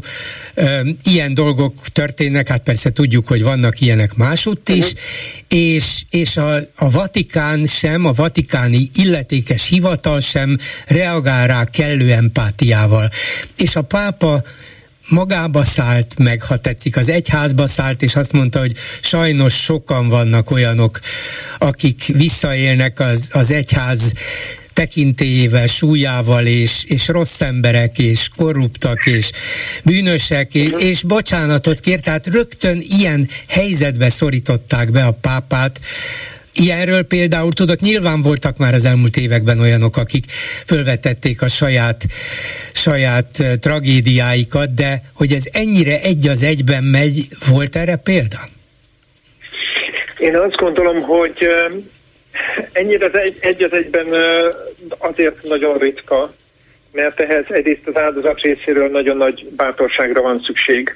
ilyen 1.04 1.34
dolgok 1.34 1.88
történnek, 1.88 2.48
hát 2.48 2.64
persze 2.64 2.90
tudjuk, 2.90 3.28
hogy 3.28 3.44
vannak 3.44 3.82
ilyenek 3.82 4.14
másutt 4.14 4.70
is, 4.70 4.94
és, 5.48 6.04
és 6.10 6.38
a, 6.38 6.56
a 6.76 6.90
Vatikán 6.92 7.66
sem, 7.66 8.06
a 8.06 8.12
vatikáni 8.12 8.90
illetékes 8.94 9.68
hivatal 9.68 10.20
sem 10.20 10.58
reagál 10.88 11.48
rá 11.48 11.64
kellő 11.64 12.12
empátiával. 12.12 13.10
És 13.58 13.76
a 13.76 13.82
pápa 13.82 14.11
pápa 14.12 14.44
magába 15.10 15.64
szállt, 15.64 16.20
meg 16.20 16.44
ha 16.44 16.58
tetszik, 16.58 16.98
az 16.98 17.10
egyházba 17.10 17.68
szállt, 17.68 18.02
és 18.02 18.16
azt 18.16 18.32
mondta, 18.32 18.60
hogy 18.60 18.74
sajnos 19.02 19.54
sokan 19.64 20.08
vannak 20.08 20.52
olyanok, 20.52 21.00
akik 21.58 22.06
visszaélnek 22.06 23.00
az, 23.00 23.30
az 23.32 23.52
egyház 23.52 24.14
tekintélyével, 24.74 25.68
súlyával, 25.68 26.46
és, 26.46 26.84
és 26.84 27.08
rossz 27.08 27.42
emberek, 27.42 28.00
és 28.00 28.30
korruptak, 28.36 29.06
és 29.06 29.32
bűnösek, 29.84 30.54
és, 30.54 30.70
és 30.78 31.04
bocsánatot 31.04 31.80
kért, 31.80 32.04
tehát 32.04 32.28
rögtön 32.28 32.84
ilyen 33.00 33.30
helyzetbe 33.48 34.10
szorították 34.10 34.92
be 34.92 35.06
a 35.06 35.12
pápát, 35.12 35.80
Ilyenről 36.54 37.04
például 37.04 37.52
tudok, 37.52 37.80
nyilván 37.80 38.22
voltak 38.22 38.58
már 38.58 38.74
az 38.74 38.86
elmúlt 38.86 39.18
években 39.18 39.60
olyanok, 39.60 39.98
akik 39.98 40.24
fölvetették 40.66 41.42
a 41.42 41.48
saját, 41.48 42.02
saját 42.74 43.28
tragédiáikat, 43.60 44.74
de 44.74 45.02
hogy 45.16 45.32
ez 45.32 45.46
ennyire 45.52 46.00
egy 46.02 46.28
az 46.28 46.44
egyben 46.44 46.84
megy, 46.84 47.28
volt 47.50 47.76
erre 47.76 47.96
példa? 47.96 48.40
Én 50.18 50.38
azt 50.38 50.56
gondolom, 50.56 51.02
hogy 51.02 51.48
ennyire 52.72 53.06
az 53.06 53.16
egy, 53.16 53.38
egy 53.40 53.64
az 53.64 53.74
egyben 53.74 54.08
azért 54.98 55.44
nagyon 55.44 55.78
ritka, 55.78 56.34
mert 56.92 57.20
ehhez 57.20 57.46
egyrészt 57.48 57.88
az 57.88 57.98
áldozat 57.98 58.42
részéről 58.42 58.90
nagyon 58.90 59.18
nagy 59.18 59.48
bátorságra 59.56 60.22
van 60.22 60.42
szükség 60.46 60.96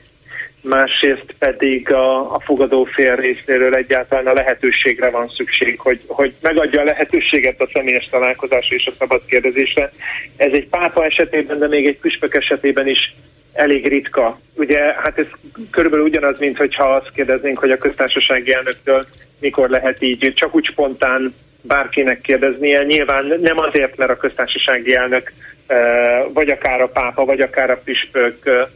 másrészt 0.68 1.36
pedig 1.40 1.92
a, 1.92 2.34
a 2.36 2.40
fogadó 2.40 2.84
fél 2.84 3.16
részéről 3.16 3.76
egyáltalán 3.76 4.28
a 4.28 4.34
lehetőségre 4.34 5.10
van 5.10 5.30
szükség, 5.30 5.80
hogy, 5.80 6.02
hogy 6.08 6.34
megadja 6.42 6.82
a 6.82 6.84
lehetőséget 6.84 7.62
a 7.62 7.70
személyes 7.74 8.06
találkozásra 8.06 8.76
és 8.76 8.86
a 8.86 8.96
szabad 9.00 9.26
kérdezésre. 9.26 9.92
Ez 10.38 10.54
egy 10.54 10.68
pápa 10.68 11.06
esetében, 11.06 11.60
de 11.60 11.68
még 11.68 11.88
egy 11.88 11.98
püspök 11.98 12.36
esetében 12.36 12.88
is 12.88 13.16
elég 13.54 13.88
ritka. 13.88 14.40
Ugye, 14.54 14.80
hát 14.80 15.20
ez 15.20 15.28
körülbelül 15.72 16.06
ugyanaz, 16.06 16.40
mint 16.40 16.58
hogyha 16.58 16.84
azt 16.84 17.12
kérdeznénk, 17.14 17.60
hogy 17.60 17.72
a 17.72 17.78
köztársasági 17.78 18.54
elnöktől 18.54 19.02
mikor 19.40 19.70
lehet 19.70 20.02
így 20.02 20.34
csak 20.36 20.56
úgy 20.56 20.66
spontán 20.66 21.34
bárkinek 21.62 22.22
kérdeznie. 22.22 22.84
Nyilván 22.84 23.40
nem 23.42 23.58
azért, 23.58 23.98
mert 23.98 24.12
a 24.12 24.16
köztársasági 24.16 24.96
elnök 24.96 25.34
eh, 25.68 26.24
vagy 26.34 26.50
akár 26.50 26.82
a 26.82 26.88
pápa, 26.88 27.26
vagy 27.26 27.42
akár 27.42 27.70
a 27.70 27.82
püspök 27.84 28.38
Eh, 28.46 28.68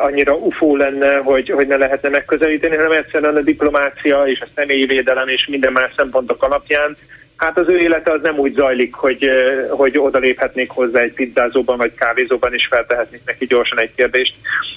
annyira 0.00 0.34
ufó 0.34 0.76
lenne, 0.76 1.16
hogy, 1.16 1.50
hogy 1.50 1.66
ne 1.66 1.76
lehetne 1.76 2.08
megközelíteni, 2.08 2.76
hanem 2.76 2.92
egyszerűen 2.92 3.36
a 3.36 3.40
diplomácia 3.40 4.22
és 4.26 4.40
a 4.40 4.48
személyi 4.54 4.86
védelem 4.86 5.28
és 5.28 5.46
minden 5.46 5.72
más 5.72 5.92
szempontok 5.96 6.42
alapján 6.42 6.96
Hát 7.40 7.58
az 7.58 7.68
ő 7.68 7.76
élete 7.76 8.12
az 8.12 8.20
nem 8.22 8.38
úgy 8.38 8.54
zajlik, 8.54 8.94
hogy, 8.94 9.24
eh, 9.24 9.68
hogy 9.70 9.98
odaléphetnék 9.98 10.70
hozzá 10.70 11.00
egy 11.00 11.12
pizzázóban 11.12 11.76
vagy 11.76 11.94
kávézóban, 11.94 12.54
és 12.54 12.66
feltehetnék 12.70 13.20
neki 13.24 13.46
gyorsan 13.46 13.80
egy 13.80 13.94
kérdést. 13.94 14.34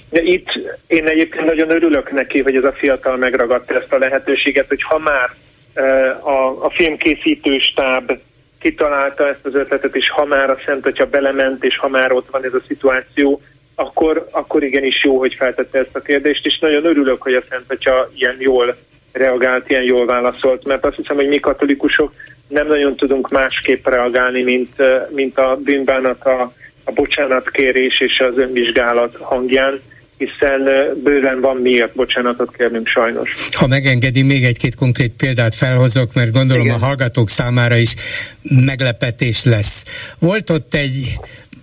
De 0.09 0.21
itt 0.21 0.47
én 0.87 1.07
egyébként 1.07 1.45
nagyon 1.45 1.69
örülök 1.69 2.11
neki, 2.11 2.41
hogy 2.41 2.55
ez 2.55 2.63
a 2.63 2.71
fiatal 2.71 3.17
megragadta 3.17 3.75
ezt 3.75 3.93
a 3.93 3.97
lehetőséget, 3.97 4.67
hogy 4.67 4.83
ha 4.83 4.97
már 4.97 5.29
eh, 5.73 6.27
a, 6.27 6.65
a 6.65 6.69
filmkészítő 6.69 7.59
stáb 7.59 8.19
kitalálta 8.59 9.27
ezt 9.27 9.45
az 9.45 9.55
ötletet, 9.55 9.95
és 9.95 10.09
ha 10.09 10.25
már 10.25 10.49
a 10.49 10.59
Szent 10.65 10.85
Atya 10.85 11.05
belement, 11.05 11.63
és 11.63 11.77
ha 11.77 11.87
már 11.87 12.11
ott 12.11 12.29
van 12.31 12.43
ez 12.43 12.53
a 12.53 12.61
szituáció, 12.67 13.41
akkor, 13.75 14.27
akkor 14.31 14.63
igenis 14.63 15.03
jó, 15.03 15.17
hogy 15.17 15.35
feltette 15.37 15.79
ezt 15.79 15.95
a 15.95 16.01
kérdést, 16.01 16.45
és 16.45 16.59
nagyon 16.59 16.85
örülök, 16.85 17.21
hogy 17.21 17.33
a 17.33 17.43
Szent 17.49 17.71
Atya 17.71 18.09
ilyen 18.13 18.35
jól 18.39 18.77
reagált, 19.11 19.69
ilyen 19.69 19.83
jól 19.83 20.05
válaszolt, 20.05 20.67
mert 20.67 20.85
azt 20.85 20.95
hiszem, 20.95 21.15
hogy 21.15 21.27
mi 21.27 21.39
katolikusok 21.39 22.11
nem 22.47 22.67
nagyon 22.67 22.95
tudunk 22.95 23.29
másképp 23.29 23.87
reagálni, 23.87 24.43
mint, 24.43 24.75
mint 25.09 25.37
a 25.37 25.59
bűnbánat, 25.63 26.25
a, 26.25 26.53
a 26.83 26.91
bocsánatkérés 26.91 27.99
és 27.99 28.19
az 28.19 28.37
önvizsgálat 28.37 29.15
hangján 29.15 29.81
hiszen 30.17 30.63
bőven 31.03 31.41
van 31.41 31.57
miért 31.57 31.95
bocsánatot 31.95 32.55
kérnünk 32.57 32.87
sajnos. 32.87 33.35
Ha 33.51 33.67
megengedi, 33.67 34.21
még 34.21 34.43
egy-két 34.43 34.75
konkrét 34.75 35.13
példát 35.13 35.55
felhozok, 35.55 36.13
mert 36.13 36.31
gondolom 36.31 36.65
Igen. 36.65 36.75
a 36.75 36.85
hallgatók 36.85 37.29
számára 37.29 37.75
is 37.75 37.95
meglepetés 38.41 39.43
lesz. 39.43 39.85
Volt 40.19 40.49
ott 40.49 40.73
egy 40.73 41.15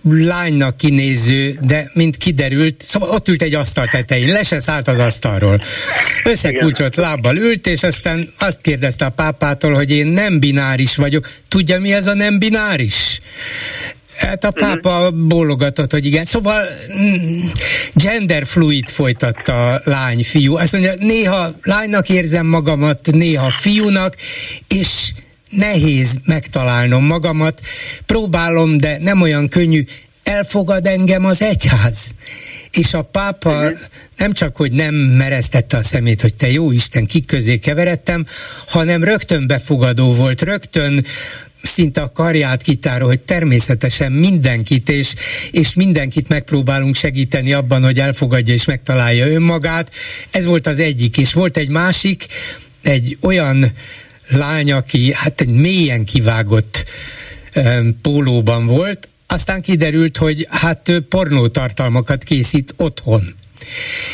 lánynak 0.03 0.77
kinéző, 0.77 1.57
de 1.61 1.91
mint 1.93 2.17
kiderült, 2.17 2.83
szóval 2.87 3.09
ott 3.09 3.27
ült 3.27 3.41
egy 3.41 3.53
asztal 3.53 3.87
tetején, 3.87 4.31
le 4.31 4.43
se 4.43 4.59
szállt 4.59 4.87
az 4.87 4.99
asztalról. 4.99 5.59
Összekulcsolt 6.23 6.95
lábbal 6.95 7.37
ült, 7.37 7.67
és 7.67 7.83
aztán 7.83 8.29
azt 8.39 8.61
kérdezte 8.61 9.05
a 9.05 9.09
pápától, 9.09 9.73
hogy 9.73 9.91
én 9.91 10.07
nem 10.07 10.39
bináris 10.39 10.95
vagyok. 10.95 11.29
Tudja, 11.47 11.79
mi 11.79 11.93
ez 11.93 12.07
a 12.07 12.13
nem 12.13 12.39
bináris? 12.39 13.21
Hát 14.17 14.43
a 14.43 14.51
pápa 14.51 14.99
uh-huh. 14.99 15.27
bólogatott, 15.27 15.91
hogy 15.91 16.05
igen. 16.05 16.25
Szóval 16.25 16.65
mm, 16.99 17.39
gender 17.93 18.45
fluid 18.45 18.89
folytatta 18.89 19.73
a 19.73 19.81
lány, 19.83 20.23
fiú. 20.23 20.55
Azt 20.55 20.71
mondja, 20.71 20.93
néha 20.97 21.53
lánynak 21.61 22.09
érzem 22.09 22.45
magamat, 22.45 23.11
néha 23.11 23.51
fiúnak, 23.51 24.15
és 24.67 25.11
nehéz 25.51 26.15
megtalálnom 26.25 27.05
magamat, 27.05 27.61
próbálom, 28.05 28.77
de 28.77 28.97
nem 28.97 29.21
olyan 29.21 29.47
könnyű, 29.47 29.83
elfogad 30.23 30.85
engem 30.85 31.25
az 31.25 31.41
egyház. 31.41 32.11
és 32.71 32.93
a 32.93 33.01
pápa 33.01 33.69
nem 34.17 34.31
csak, 34.31 34.55
hogy 34.55 34.71
nem 34.71 34.95
mereztette 34.95 35.77
a 35.77 35.83
szemét, 35.83 36.21
hogy 36.21 36.33
te 36.33 36.51
jó 36.51 36.71
Isten, 36.71 37.05
kik 37.05 37.25
közé 37.25 37.57
keveredtem, 37.57 38.25
hanem 38.67 39.03
rögtön 39.03 39.47
befogadó 39.47 40.13
volt, 40.13 40.41
rögtön 40.41 41.05
szinte 41.61 42.01
a 42.01 42.11
karját 42.11 42.61
kitáró, 42.61 43.05
hogy 43.05 43.19
természetesen 43.19 44.11
mindenkit, 44.11 44.89
és, 44.89 45.13
és 45.51 45.73
mindenkit 45.73 46.29
megpróbálunk 46.29 46.95
segíteni 46.95 47.53
abban, 47.53 47.83
hogy 47.83 47.99
elfogadja 47.99 48.53
és 48.53 48.65
megtalálja 48.65 49.27
önmagát. 49.27 49.91
Ez 50.31 50.45
volt 50.45 50.67
az 50.67 50.79
egyik, 50.79 51.17
és 51.17 51.33
volt 51.33 51.57
egy 51.57 51.69
másik, 51.69 52.25
egy 52.81 53.17
olyan 53.21 53.71
lány, 54.31 54.71
aki 54.71 55.13
hát 55.13 55.41
egy 55.41 55.51
mélyen 55.51 56.05
kivágott 56.05 56.85
pólóban 58.01 58.65
volt, 58.65 59.09
aztán 59.27 59.61
kiderült, 59.61 60.17
hogy 60.17 60.47
hát 60.49 60.91
pornótartalmakat 61.09 62.23
készít 62.23 62.73
otthon 62.77 63.21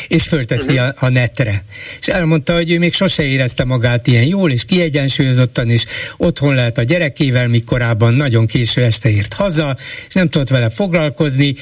és 0.08 0.22
fölteszi 0.22 0.72
uh-huh. 0.72 0.94
a, 1.00 1.06
a 1.06 1.08
netre. 1.08 1.64
És 2.00 2.06
elmondta, 2.06 2.54
hogy 2.54 2.70
ő 2.70 2.78
még 2.78 2.94
sose 2.94 3.22
érezte 3.22 3.64
magát 3.64 4.06
ilyen 4.06 4.24
jól 4.24 4.50
és 4.50 4.64
kiegyensúlyozottan, 4.64 5.70
és 5.70 5.84
otthon 6.16 6.54
lehet 6.54 6.78
a 6.78 6.82
gyerekével, 6.82 7.48
mikorában 7.48 8.14
nagyon 8.14 8.46
késő 8.46 8.82
este 8.84 9.08
ért 9.08 9.32
haza, 9.32 9.76
és 10.08 10.14
nem 10.14 10.28
tudott 10.28 10.48
vele 10.48 10.70
foglalkozni, 10.70 11.54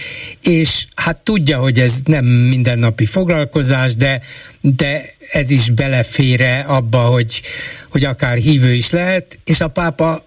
és 0.42 0.86
hát 0.94 1.20
tudja, 1.20 1.58
hogy 1.58 1.80
ez 1.80 2.00
nem 2.04 2.24
mindennapi 2.24 3.06
foglalkozás, 3.06 3.94
de, 3.94 4.20
de 4.60 5.14
ez 5.30 5.50
is 5.50 5.70
belefére 5.70 6.58
abba, 6.58 6.98
hogy, 6.98 7.42
hogy 7.88 8.04
akár 8.04 8.36
hívő 8.36 8.72
is 8.72 8.90
lehet, 8.90 9.38
és 9.44 9.60
a 9.60 9.68
pápa 9.68 10.26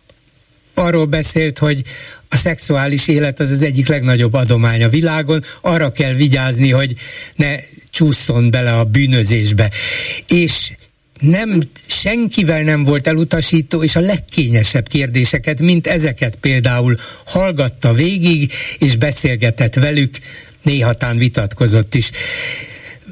arról 0.73 1.05
beszélt, 1.05 1.57
hogy 1.57 1.81
a 2.29 2.35
szexuális 2.37 3.07
élet 3.07 3.39
az 3.39 3.49
az 3.49 3.61
egyik 3.61 3.87
legnagyobb 3.87 4.33
adomány 4.33 4.83
a 4.83 4.89
világon, 4.89 5.43
arra 5.61 5.91
kell 5.91 6.13
vigyázni, 6.13 6.69
hogy 6.69 6.93
ne 7.35 7.55
csúszson 7.91 8.51
bele 8.51 8.77
a 8.77 8.83
bűnözésbe. 8.83 9.71
És 10.27 10.71
nem, 11.19 11.61
senkivel 11.87 12.61
nem 12.61 12.83
volt 12.83 13.07
elutasító, 13.07 13.83
és 13.83 13.95
a 13.95 13.99
legkényesebb 13.99 14.87
kérdéseket, 14.87 15.61
mint 15.61 15.87
ezeket 15.87 16.35
például 16.35 16.95
hallgatta 17.25 17.93
végig, 17.93 18.51
és 18.77 18.95
beszélgetett 18.95 19.73
velük, 19.73 20.17
néhatán 20.61 21.17
vitatkozott 21.17 21.95
is. 21.95 22.11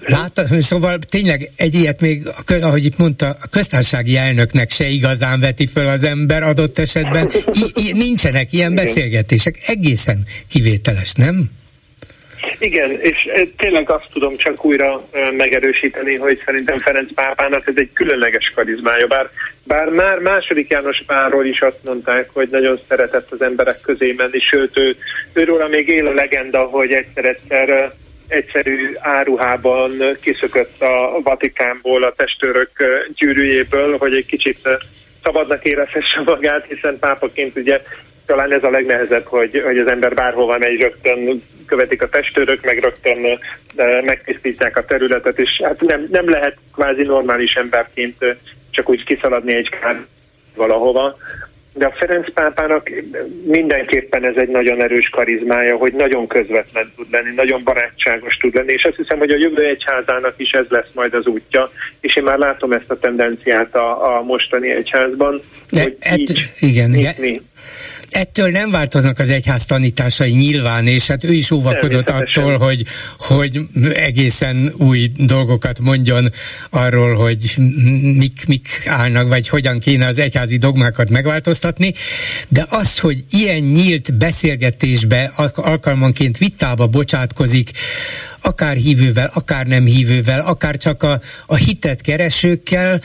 Látta, 0.06 0.44
szóval 0.62 0.98
tényleg 1.10 1.50
egy 1.56 1.74
ilyet 1.74 2.02
még, 2.02 2.28
ahogy 2.62 2.86
itt 2.86 2.98
mondta, 2.98 3.28
a 3.28 3.48
köztársasági 3.52 4.18
elnöknek 4.18 4.72
se 4.72 4.88
igazán 4.88 5.40
veti 5.40 5.68
föl 5.68 5.88
az 5.88 6.04
ember 6.04 6.44
adott 6.44 6.80
esetben. 6.80 7.30
I, 7.52 7.88
I, 7.88 7.92
nincsenek 7.94 8.54
ilyen 8.54 8.72
Igen. 8.72 8.84
beszélgetések. 8.84 9.56
Egészen 9.66 10.24
kivételes, 10.50 11.14
nem? 11.14 11.50
Igen, 12.60 13.00
és 13.02 13.30
tényleg 13.58 13.90
azt 13.92 14.08
tudom 14.14 14.38
csak 14.38 14.66
újra 14.66 15.08
megerősíteni, 15.32 16.16
hogy 16.16 16.42
szerintem 16.46 16.78
Ferenc 16.78 17.14
pápának 17.14 17.68
ez 17.68 17.74
egy 17.76 17.90
különleges 17.94 18.52
karizmája, 18.56 19.08
bár, 19.08 19.30
bár 19.64 19.88
már 19.90 20.20
második 20.20 20.70
János 20.70 21.04
párról 21.06 21.46
is 21.46 21.62
azt 21.62 21.80
mondták, 21.84 22.30
hogy 22.34 22.50
nagyon 22.52 22.80
szeretett 22.88 23.32
az 23.32 23.42
emberek 23.42 23.82
közé 23.82 24.14
menni, 24.18 24.40
sőt, 24.40 24.78
ő, 24.78 24.96
őróla 25.34 25.68
még 25.68 25.88
él 25.88 26.08
a 26.08 26.14
legenda, 26.14 26.60
hogy 26.60 26.92
egyszer-egyszer 26.92 27.94
egyszerű 28.28 28.96
áruhában 29.00 29.92
kiszökött 30.22 30.82
a 30.82 31.22
Vatikánból, 31.24 32.04
a 32.04 32.14
testőrök 32.14 32.72
gyűrűjéből, 33.16 33.98
hogy 33.98 34.16
egy 34.16 34.26
kicsit 34.26 34.70
szabadnak 35.24 35.64
érezhesse 35.64 36.22
magát, 36.26 36.66
hiszen 36.66 37.00
pápaként 37.00 37.58
ugye 37.58 37.82
talán 38.26 38.52
ez 38.52 38.64
a 38.64 38.70
legnehezebb, 38.70 39.26
hogy, 39.26 39.62
hogy 39.66 39.78
az 39.78 39.88
ember 39.88 40.14
bárhova 40.14 40.58
megy, 40.58 40.82
rögtön 40.82 41.44
követik 41.66 42.02
a 42.02 42.10
testőrök, 42.10 42.66
meg 42.66 42.78
rögtön 42.78 43.40
megtisztítják 44.04 44.78
a 44.78 44.86
területet, 44.86 45.40
és 45.40 45.62
hát 45.64 45.82
nem, 45.82 46.08
nem 46.12 46.30
lehet 46.30 46.58
kvázi 46.74 47.04
normális 47.04 47.54
emberként 47.54 48.26
csak 48.72 48.90
úgy 48.90 49.04
kiszaladni 49.04 49.56
egy 49.56 49.70
kár 49.70 50.06
valahova, 50.56 51.18
de 51.78 51.86
a 51.86 51.96
Ferenc 52.00 52.34
pápának 52.34 52.90
mindenképpen 53.44 54.26
ez 54.26 54.36
egy 54.36 54.50
nagyon 54.50 54.82
erős 54.82 55.10
karizmája, 55.10 55.76
hogy 55.76 55.94
nagyon 55.94 56.28
közvetlen 56.28 56.92
tud 56.96 57.12
lenni, 57.12 57.34
nagyon 57.36 57.62
barátságos 57.64 58.36
tud 58.36 58.56
lenni, 58.56 58.72
és 58.74 58.84
azt 58.84 58.96
hiszem, 58.96 59.18
hogy 59.18 59.30
a 59.30 59.38
jövő 59.38 59.66
egyházának 59.66 60.34
is 60.38 60.52
ez 60.52 60.66
lesz 60.70 60.90
majd 60.94 61.14
az 61.14 61.26
útja, 61.26 61.72
és 62.02 62.16
én 62.16 62.24
már 62.24 62.38
látom 62.38 62.72
ezt 62.72 62.90
a 62.90 63.00
tendenciát 63.00 63.76
a, 63.76 64.16
a 64.16 64.22
mostani 64.22 64.72
egyházban, 64.72 65.40
de 65.72 65.82
hogy 65.82 65.96
et, 66.00 66.18
így 66.18 66.52
igen, 66.60 66.90
nyitni 66.90 67.42
ettől 68.10 68.50
nem 68.50 68.72
változnak 68.72 69.20
az 69.20 69.30
egyház 69.30 69.66
tanításai 69.66 70.32
nyilván, 70.32 70.88
és 70.88 71.08
hát 71.08 71.24
ő 71.24 71.34
is 71.34 71.52
óvakodott 71.52 72.10
attól, 72.10 72.58
hogy, 72.58 72.86
hogy 73.18 73.62
egészen 73.96 74.74
új 74.78 75.08
dolgokat 75.16 75.80
mondjon 75.80 76.32
arról, 76.70 77.16
hogy 77.16 77.56
mik, 78.02 78.46
mik 78.48 78.84
állnak, 78.86 79.28
vagy 79.28 79.48
hogyan 79.50 79.80
kéne 79.80 80.08
az 80.08 80.20
egyházi 80.20 80.58
dogmákat 80.58 81.10
megváltoztatni, 81.10 81.94
de 82.48 82.66
az, 82.70 83.00
hogy 83.00 83.24
ilyen 83.30 83.60
nyílt 83.60 84.18
beszélgetésbe, 84.18 85.32
alkalmanként 85.56 86.38
vitába 86.38 86.88
bocsátkozik, 86.88 87.72
akár 88.42 88.76
hívővel, 88.76 89.32
akár 89.34 89.66
nem 89.66 89.86
hívővel, 89.86 90.40
akár 90.40 90.78
csak 90.78 91.04
a, 91.04 91.20
a 91.46 91.56
hitet 91.56 92.02
keresőkkel, 92.02 93.02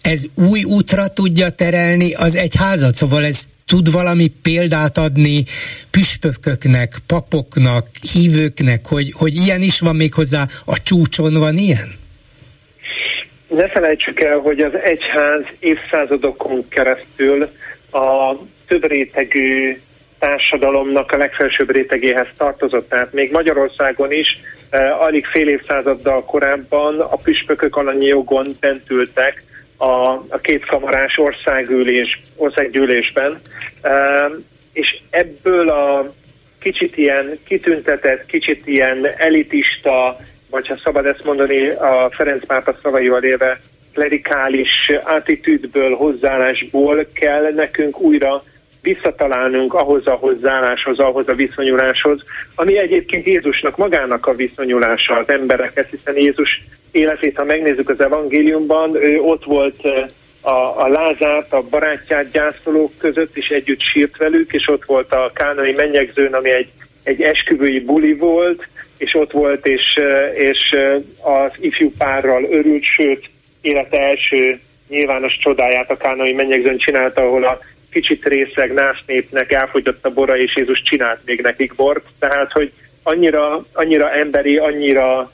ez 0.00 0.22
új 0.34 0.64
útra 0.64 1.08
tudja 1.08 1.50
terelni 1.50 2.12
az 2.12 2.34
egyházat, 2.34 2.94
szóval 2.94 3.24
ez 3.24 3.48
tud 3.66 3.92
valami 3.92 4.32
példát 4.42 4.98
adni 4.98 5.44
püspököknek, 5.90 6.92
papoknak, 7.06 7.86
hívőknek, 8.12 8.86
hogy, 8.86 9.12
hogy 9.12 9.34
ilyen 9.34 9.60
is 9.60 9.80
van 9.80 9.96
még 9.96 10.14
hozzá, 10.14 10.46
a 10.64 10.82
csúcson 10.82 11.34
van 11.34 11.56
ilyen? 11.56 11.88
Ne 13.48 13.68
felejtsük 13.68 14.20
el, 14.20 14.38
hogy 14.38 14.60
az 14.60 14.72
egyház 14.84 15.42
évszázadokon 15.58 16.68
keresztül 16.68 17.42
a 17.90 18.34
több 18.66 18.86
rétegű 18.86 19.76
társadalomnak 20.18 21.12
a 21.12 21.16
legfelsőbb 21.16 21.70
rétegéhez 21.70 22.26
tartozott. 22.36 22.88
Tehát 22.88 23.12
még 23.12 23.32
Magyarországon 23.32 24.12
is 24.12 24.38
eh, 24.70 25.02
alig 25.02 25.26
fél 25.26 25.48
évszázaddal 25.48 26.24
korábban 26.24 27.00
a 27.00 27.16
püspökök 27.16 27.76
alanyi 27.76 28.06
jogon 28.06 28.56
bentültek 28.60 29.44
a, 29.82 30.24
a 30.28 30.38
kétkamarás 30.40 31.18
országgyűlés, 31.18 32.20
országgyűlésben, 32.36 33.40
és 34.72 35.00
ebből 35.10 35.68
a 35.68 36.14
kicsit 36.58 36.96
ilyen 36.96 37.38
kitüntetett, 37.44 38.26
kicsit 38.26 38.66
ilyen 38.66 39.06
elitista, 39.16 40.16
vagy 40.50 40.68
ha 40.68 40.76
szabad 40.84 41.06
ezt 41.06 41.24
mondani, 41.24 41.68
a 41.68 42.10
Ferenc 42.14 42.46
pápa 42.46 42.74
szavaival 42.82 43.22
élve, 43.22 43.58
klerikális 43.92 44.90
attitűdből, 45.04 45.94
hozzáállásból 45.94 47.06
kell 47.12 47.52
nekünk 47.52 48.00
újra 48.00 48.44
visszatalálnunk 48.82 49.74
ahhoz 49.74 50.06
a 50.06 50.12
hozzáálláshoz, 50.12 50.98
ahhoz 50.98 51.28
a 51.28 51.34
viszonyuláshoz, 51.34 52.22
ami 52.54 52.78
egyébként 52.78 53.26
Jézusnak 53.26 53.76
magának 53.76 54.26
a 54.26 54.34
viszonyulása 54.34 55.14
az 55.14 55.28
emberekhez, 55.28 55.86
hiszen 55.86 56.16
Jézus 56.16 56.64
életét, 56.90 57.36
ha 57.36 57.44
megnézzük 57.44 57.88
az 57.88 58.00
evangéliumban, 58.00 58.94
ő 58.94 59.20
ott 59.20 59.44
volt 59.44 59.80
a, 60.40 60.82
a 60.82 60.88
Lázárt, 60.88 61.52
a 61.52 61.62
barátját 61.70 62.30
gyászolók 62.30 62.92
között 62.98 63.36
is 63.36 63.48
együtt 63.48 63.80
sírt 63.80 64.16
velük, 64.16 64.52
és 64.52 64.68
ott 64.68 64.84
volt 64.84 65.12
a 65.12 65.30
kánai 65.34 65.72
mennyegzőn, 65.72 66.34
ami 66.34 66.50
egy, 66.50 66.68
egy 67.02 67.22
esküvői 67.22 67.80
buli 67.80 68.14
volt, 68.14 68.68
és 68.98 69.14
ott 69.14 69.30
volt, 69.30 69.66
és, 69.66 69.98
és 70.34 70.76
az 71.22 71.50
ifjú 71.60 71.92
párral 71.98 72.44
örült, 72.44 72.84
sőt, 72.84 73.30
élete 73.60 73.98
első 73.98 74.60
nyilvános 74.88 75.36
csodáját 75.36 75.90
a 75.90 75.96
kánai 75.96 76.32
mennyegzőn 76.32 76.78
csinálta, 76.78 77.22
ahol 77.22 77.44
a 77.44 77.58
kicsit 77.92 78.24
részeg 78.24 78.72
násznépnek 78.72 79.52
elfogyott 79.52 80.04
a 80.04 80.10
bora, 80.10 80.36
és 80.36 80.56
Jézus 80.56 80.82
csinált 80.82 81.20
még 81.24 81.40
nekik 81.40 81.74
bort. 81.74 82.04
Tehát, 82.18 82.52
hogy 82.52 82.72
annyira, 83.02 83.66
annyira 83.72 84.10
emberi, 84.10 84.56
annyira 84.56 85.32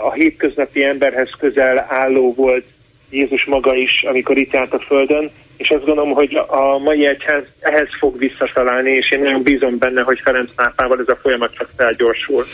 a 0.00 0.12
hétköznapi 0.12 0.84
emberhez 0.84 1.30
közel 1.38 1.86
álló 1.88 2.34
volt 2.34 2.64
Jézus 3.10 3.44
maga 3.44 3.74
is, 3.74 4.02
amikor 4.02 4.36
itt 4.36 4.52
járt 4.52 4.72
a 4.72 4.78
Földön, 4.78 5.30
és 5.56 5.70
azt 5.70 5.84
gondolom, 5.84 6.12
hogy 6.12 6.34
a 6.46 6.78
mai 6.78 7.06
egyház 7.06 7.42
ehhez 7.60 7.88
fog 7.98 8.18
visszatalálni, 8.18 8.90
és 8.90 9.10
én 9.10 9.18
nagyon 9.18 9.42
bízom 9.42 9.78
benne, 9.78 10.02
hogy 10.02 10.20
Ferenc 10.20 10.54
pápával 10.54 10.98
ez 11.00 11.08
a 11.08 11.18
folyamat 11.22 11.54
csak 11.54 11.68
felgyorsul. 11.76 12.44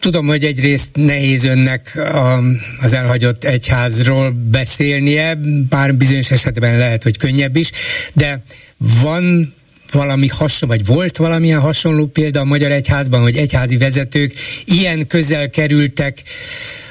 Tudom, 0.00 0.26
hogy 0.26 0.44
egyrészt 0.44 0.90
nehéz 0.94 1.44
önnek 1.44 2.00
az 2.80 2.92
elhagyott 2.92 3.44
egyházról 3.44 4.30
beszélnie, 4.30 5.38
bár 5.68 5.94
bizonyos 5.94 6.30
esetben 6.30 6.78
lehet, 6.78 7.02
hogy 7.02 7.16
könnyebb 7.16 7.56
is, 7.56 7.70
de 8.14 8.42
van 9.02 9.54
valami 9.92 10.28
hasonló, 10.28 10.74
vagy 10.74 10.86
volt 10.86 11.16
valamilyen 11.16 11.60
hasonló 11.60 12.06
példa 12.06 12.40
a 12.40 12.44
Magyar 12.44 12.70
Egyházban, 12.70 13.20
hogy 13.20 13.36
egyházi 13.36 13.76
vezetők 13.76 14.32
ilyen 14.64 15.06
közel 15.06 15.50
kerültek 15.50 16.22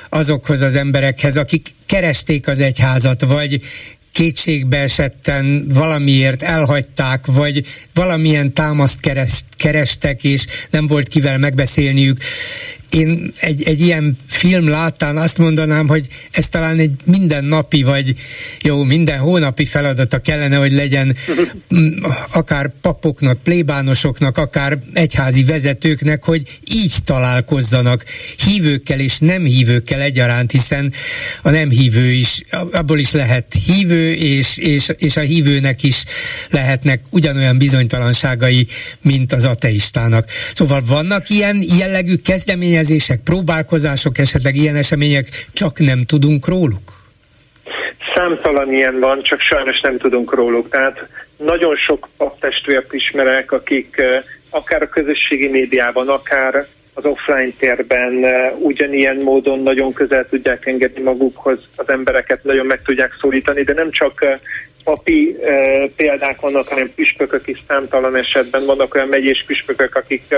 azokhoz 0.09 0.61
az 0.61 0.75
emberekhez, 0.75 1.37
akik 1.37 1.67
keresték 1.85 2.47
az 2.47 2.59
egyházat, 2.59 3.21
vagy 3.21 3.59
kétségbe 4.11 4.77
esetten 4.77 5.65
valamiért 5.73 6.41
elhagyták, 6.41 7.25
vagy 7.25 7.65
valamilyen 7.93 8.53
támaszt 8.53 8.99
keres, 8.99 9.43
kerestek, 9.57 10.23
és 10.23 10.45
nem 10.69 10.87
volt 10.87 11.07
kivel 11.07 11.37
megbeszélniük. 11.37 12.17
Én 12.93 13.31
egy, 13.39 13.63
egy 13.63 13.81
ilyen 13.81 14.17
film 14.27 14.69
láttán 14.69 15.17
azt 15.17 15.37
mondanám, 15.37 15.87
hogy 15.87 16.07
ez 16.31 16.49
talán 16.49 16.79
egy 16.79 16.91
mindennapi, 17.05 17.83
vagy 17.83 18.13
jó, 18.61 18.83
minden 18.83 19.19
hónapi 19.19 19.65
feladata 19.65 20.19
kellene, 20.19 20.55
hogy 20.55 20.71
legyen 20.71 21.15
akár 22.31 22.71
papoknak, 22.81 23.43
plébánosoknak, 23.43 24.37
akár 24.37 24.77
egyházi 24.93 25.43
vezetőknek, 25.43 26.23
hogy 26.23 26.59
így 26.73 26.93
találkozzanak 27.05 28.05
hívőkkel 28.45 28.99
és 28.99 29.19
nem 29.19 29.43
hívőkkel 29.43 30.01
egyaránt, 30.01 30.51
hiszen 30.51 30.93
a 31.41 31.49
nem 31.49 31.69
hívő 31.69 32.11
is, 32.11 32.41
abból 32.71 32.99
is 32.99 33.11
lehet 33.11 33.55
hívő, 33.65 34.13
és, 34.13 34.57
és, 34.57 34.91
és 34.97 35.17
a 35.17 35.21
hívőnek 35.21 35.83
is 35.83 36.03
lehetnek 36.49 37.01
ugyanolyan 37.09 37.57
bizonytalanságai, 37.57 38.67
mint 39.01 39.33
az 39.33 39.45
ateistának. 39.45 40.29
Szóval 40.53 40.83
vannak 40.85 41.29
ilyen 41.29 41.63
jellegű 41.77 42.15
kezdeményezések, 42.15 42.80
próbálkozások, 43.23 44.17
esetleg 44.17 44.55
ilyen 44.55 44.75
események, 44.75 45.25
csak 45.53 45.79
nem 45.79 46.03
tudunk 46.03 46.47
róluk? 46.47 46.91
Számtalan 48.15 48.73
ilyen 48.73 48.99
van, 48.99 49.23
csak 49.23 49.39
sajnos 49.39 49.81
nem 49.81 49.97
tudunk 49.97 50.33
róluk. 50.33 50.69
Tehát 50.69 51.07
nagyon 51.37 51.75
sok 51.75 52.09
paptestvért 52.17 52.93
ismerek, 52.93 53.51
akik 53.51 53.97
eh, 53.97 54.23
akár 54.49 54.81
a 54.81 54.89
közösségi 54.89 55.47
médiában, 55.47 56.09
akár 56.09 56.65
az 56.93 57.05
offline 57.05 57.51
térben 57.59 58.25
ugyanilyen 58.59 59.17
módon 59.17 59.59
nagyon 59.59 59.93
közel 59.93 60.27
tudják 60.29 60.65
engedni 60.65 61.01
magukhoz 61.01 61.59
az 61.75 61.89
embereket, 61.89 62.43
nagyon 62.43 62.65
meg 62.65 62.81
tudják 62.81 63.17
szólítani, 63.19 63.63
de 63.63 63.73
nem 63.73 63.91
csak 63.91 64.39
papi 64.83 65.35
példák 65.95 66.39
vannak, 66.39 66.67
hanem 66.67 66.93
püspökök 66.95 67.47
is 67.47 67.63
számtalan 67.67 68.15
esetben. 68.15 68.65
Vannak 68.65 68.95
olyan 68.95 69.07
megyés 69.07 69.43
püspökök, 69.47 69.95
akik 69.95 70.35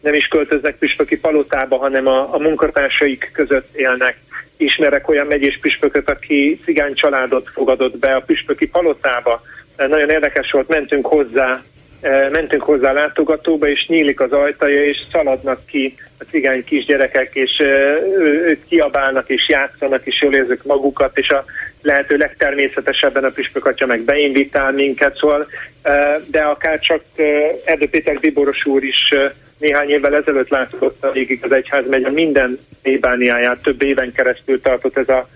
nem 0.00 0.14
is 0.14 0.26
költöznek 0.26 0.76
püspöki 0.76 1.18
palotába, 1.18 1.76
hanem 1.76 2.06
a, 2.06 2.34
a 2.34 2.38
munkatársaik 2.38 3.30
között 3.32 3.76
élnek. 3.76 4.16
Ismerek 4.56 5.08
olyan 5.08 5.26
megyés 5.26 5.58
püspököt, 5.60 6.10
aki 6.10 6.60
cigány 6.64 6.94
családot 6.94 7.48
fogadott 7.48 7.98
be 7.98 8.14
a 8.14 8.20
püspöki 8.20 8.66
palotába. 8.66 9.42
Nagyon 9.76 10.10
érdekes 10.10 10.50
volt, 10.50 10.68
mentünk 10.68 11.06
hozzá 11.06 11.62
mentünk 12.30 12.62
hozzá 12.62 12.90
a 12.90 12.92
látogatóba, 12.92 13.68
és 13.68 13.86
nyílik 13.86 14.20
az 14.20 14.32
ajtaja, 14.32 14.84
és 14.84 15.04
szaladnak 15.12 15.66
ki 15.66 15.94
a 16.18 16.24
cigány 16.30 16.64
kisgyerekek, 16.64 17.34
és 17.34 17.50
ők 18.20 18.66
kiabálnak, 18.68 19.28
és 19.28 19.48
játszanak, 19.48 20.06
és 20.06 20.22
jól 20.22 20.34
érzik 20.34 20.62
magukat, 20.62 21.18
és 21.18 21.28
a 21.28 21.44
lehető 21.82 22.16
legtermészetesebben 22.16 23.24
a 23.24 23.30
püspök 23.30 23.66
atya 23.66 23.86
meg 23.86 24.00
beinvitál 24.00 24.72
minket, 24.72 25.16
szóval, 25.16 25.46
de 26.26 26.40
akár 26.40 26.78
csak 26.78 27.02
Erdő 27.64 27.88
Péter 27.88 28.18
Biboros 28.20 28.66
úr 28.66 28.84
is 28.84 29.12
néhány 29.58 29.88
évvel 29.88 30.16
ezelőtt 30.16 30.48
látogatta 30.48 31.12
végig 31.12 31.44
az 31.44 31.52
egyházmegye 31.52 32.10
minden 32.10 32.58
ébániáját, 32.82 33.62
több 33.62 33.82
éven 33.82 34.12
keresztül 34.12 34.60
tartott 34.60 34.96
ez 34.96 35.08
a 35.08 35.28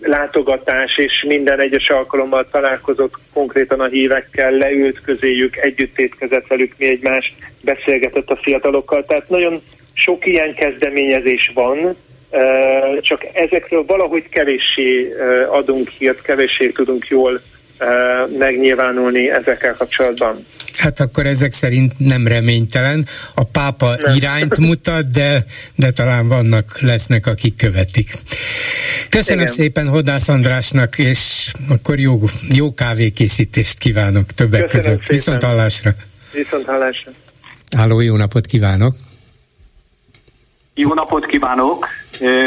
látogatás, 0.00 0.96
és 0.96 1.24
minden 1.28 1.60
egyes 1.60 1.88
alkalommal 1.88 2.48
találkozott 2.50 3.14
konkrétan 3.32 3.80
a 3.80 3.86
hívekkel, 3.86 4.50
leült 4.50 5.00
közéjük, 5.00 5.56
együtt 5.56 5.98
étkezett 5.98 6.46
velük, 6.46 6.74
mi 6.78 6.86
egymást 6.86 7.34
beszélgetett 7.62 8.30
a 8.30 8.40
fiatalokkal. 8.42 9.04
Tehát 9.04 9.28
nagyon 9.28 9.56
sok 9.92 10.26
ilyen 10.26 10.54
kezdeményezés 10.54 11.50
van, 11.54 11.96
csak 13.00 13.26
ezekről 13.32 13.84
valahogy 13.84 14.28
kevéssé 14.28 15.12
adunk 15.48 15.88
hírt, 15.88 16.22
kevéssé 16.22 16.68
tudunk 16.68 17.06
jól 17.06 17.40
megnyilvánulni 18.38 19.30
ezekkel 19.30 19.74
kapcsolatban. 19.74 20.46
Hát 20.78 21.00
akkor 21.00 21.26
ezek 21.26 21.52
szerint 21.52 21.92
nem 21.98 22.26
reménytelen. 22.26 23.06
A 23.34 23.44
pápa 23.44 23.96
nem. 23.96 24.16
irányt 24.16 24.58
mutat, 24.58 25.10
de, 25.10 25.44
de 25.74 25.90
talán 25.90 26.28
vannak, 26.28 26.80
lesznek, 26.80 27.26
akik 27.26 27.56
követik. 27.56 28.12
Köszönöm 29.08 29.40
Igen. 29.40 29.54
szépen 29.54 29.88
Hodász 29.88 30.28
Andrásnak, 30.28 30.98
és 30.98 31.52
akkor 31.68 31.98
jó, 31.98 32.18
jó 32.48 32.74
kávékészítést 32.74 33.78
kívánok 33.78 34.32
többek 34.32 34.66
Köszönöm 34.66 34.96
között. 34.96 35.06
Szépen. 35.06 35.16
Viszont 35.16 35.42
hallásra. 35.42 35.94
Viszont 36.32 36.66
hallásra. 36.66 37.10
Háló, 37.76 38.00
jó 38.00 38.16
napot 38.16 38.46
kívánok. 38.46 38.94
Jó 40.74 40.94
napot 40.94 41.26
kívánok! 41.26 41.86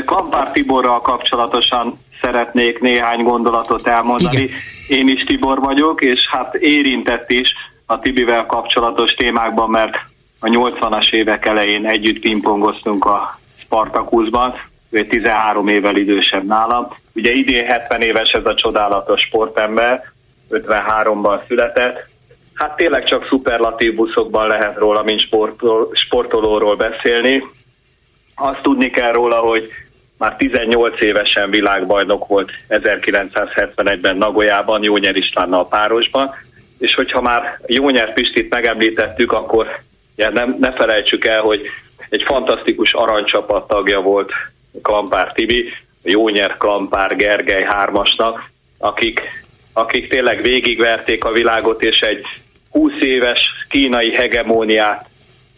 Kampár 0.05 0.51
Tiborral 0.51 1.01
kapcsolatosan 1.01 1.99
szeretnék 2.23 2.79
néhány 2.79 3.23
gondolatot 3.23 3.87
elmondani. 3.87 4.41
Igen. 4.41 4.57
Én 4.87 5.07
is 5.07 5.23
Tibor 5.23 5.59
vagyok, 5.59 6.01
és 6.01 6.27
hát 6.29 6.55
érintett 6.55 7.31
is 7.31 7.53
a 7.85 7.99
Tibivel 7.99 8.45
kapcsolatos 8.45 9.13
témákban, 9.13 9.69
mert 9.69 9.95
a 10.39 10.47
80-as 10.47 11.13
évek 11.13 11.45
elején 11.45 11.85
együtt 11.85 12.19
pingpongoztunk 12.19 13.05
a 13.05 13.35
Spartakuszban, 13.55 14.53
ő 14.89 15.05
13 15.05 15.67
évvel 15.67 15.95
idősebb 15.95 16.45
nálam. 16.45 16.87
Ugye 17.13 17.31
idén 17.31 17.65
70 17.65 18.01
éves 18.01 18.31
ez 18.31 18.45
a 18.45 18.55
csodálatos 18.55 19.21
sportember, 19.21 20.03
53-ban 20.49 21.47
született. 21.47 22.07
Hát 22.53 22.75
tényleg 22.75 23.03
csak 23.03 23.27
szuperlatív 23.27 23.95
buszokban 23.95 24.47
lehet 24.47 24.77
róla, 24.77 25.03
mint 25.03 25.19
sportol, 25.19 25.89
sportolóról 25.93 26.75
beszélni. 26.75 27.43
Azt 28.35 28.61
tudni 28.61 28.89
kell 28.89 29.11
róla, 29.11 29.39
hogy 29.39 29.69
már 30.17 30.35
18 30.35 31.01
évesen 31.01 31.49
világbajnok 31.49 32.27
volt 32.27 32.51
1971-ben 32.69 34.17
Nagoyában, 34.17 34.83
Jónyer 34.83 35.15
Istvánnal 35.15 35.67
párosban, 35.67 36.35
és 36.79 36.95
hogyha 36.95 37.21
már 37.21 37.59
Jónyer 37.65 38.13
Pistit 38.13 38.49
megemlítettük, 38.49 39.31
akkor 39.31 39.67
ja, 40.15 40.29
nem, 40.29 40.57
ne 40.59 40.71
felejtsük 40.71 41.25
el, 41.25 41.41
hogy 41.41 41.61
egy 42.09 42.23
fantasztikus 42.23 42.93
aranycsapat 42.93 43.67
tagja 43.67 44.01
volt 44.01 44.31
Klampár 44.81 45.31
Tibi, 45.31 45.73
Jónyer 46.03 46.57
Klampár 46.57 47.15
Gergely 47.15 47.63
hármasnak, 47.63 48.51
akik, 48.77 49.21
akik 49.73 50.07
tényleg 50.07 50.41
végigverték 50.41 51.23
a 51.23 51.31
világot, 51.31 51.83
és 51.83 51.99
egy 52.01 52.25
20 52.69 52.91
éves 52.99 53.65
kínai 53.69 54.11
hegemóniát 54.11 55.05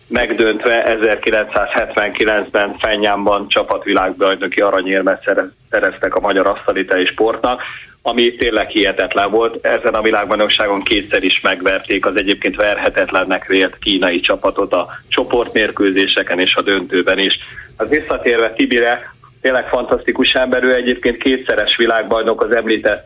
megdöntve 0.07 0.97
1979-ben 1.01 2.75
Fenyámban 2.77 3.47
csapatvilágbajnoki 3.47 4.61
aranyérmet 4.61 5.23
szereztek 5.69 6.15
a 6.15 6.19
magyar 6.19 6.47
asztalitei 6.47 7.05
sportnak, 7.05 7.61
ami 8.01 8.35
tényleg 8.35 8.67
hihetetlen 8.69 9.31
volt. 9.31 9.65
Ezen 9.65 9.93
a 9.93 10.01
világbajnokságon 10.01 10.83
kétszer 10.83 11.23
is 11.23 11.41
megverték 11.41 12.05
az 12.05 12.15
egyébként 12.15 12.55
verhetetlennek 12.55 13.45
vélt 13.45 13.77
kínai 13.79 14.19
csapatot 14.19 14.73
a 14.73 14.87
csoportmérkőzéseken 15.07 16.39
és 16.39 16.55
a 16.55 16.61
döntőben 16.61 17.19
is. 17.19 17.37
Az 17.77 17.89
visszatérve 17.89 18.53
Tibire, 18.53 19.13
tényleg 19.41 19.67
fantasztikus 19.67 20.33
ember, 20.33 20.63
ő 20.63 20.73
egyébként 20.73 21.17
kétszeres 21.17 21.75
világbajnok, 21.75 22.41
az 22.41 22.51
említett 22.51 23.05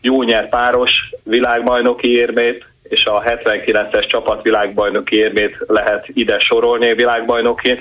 Jónyer 0.00 0.48
páros 0.48 1.14
világbajnoki 1.22 2.10
érmét, 2.10 2.64
és 2.88 3.04
a 3.04 3.22
79-es 3.22 4.06
csapat 4.06 4.42
világbajnoki 4.42 5.16
érmét 5.16 5.56
lehet 5.66 6.06
ide 6.12 6.38
sorolni 6.38 6.94
világbajnoki, 6.94 7.78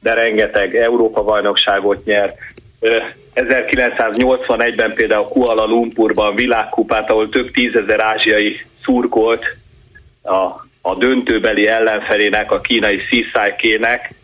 de 0.00 0.14
rengeteg 0.14 0.76
Európa 0.76 1.22
bajnokságot 1.22 2.04
nyer. 2.04 2.34
1981-ben 3.34 4.94
például 4.94 5.28
Kuala 5.28 5.64
Lumpurban 5.64 6.34
világkupát, 6.34 7.10
ahol 7.10 7.28
több 7.28 7.50
tízezer 7.50 8.00
ázsiai 8.00 8.60
szurkolt 8.82 9.44
a, 10.22 10.34
a 10.80 10.94
döntőbeli 10.98 11.66
ellenfelének, 11.66 12.52
a 12.52 12.60
kínai 12.60 12.98
Sisai-kének, 12.98 14.14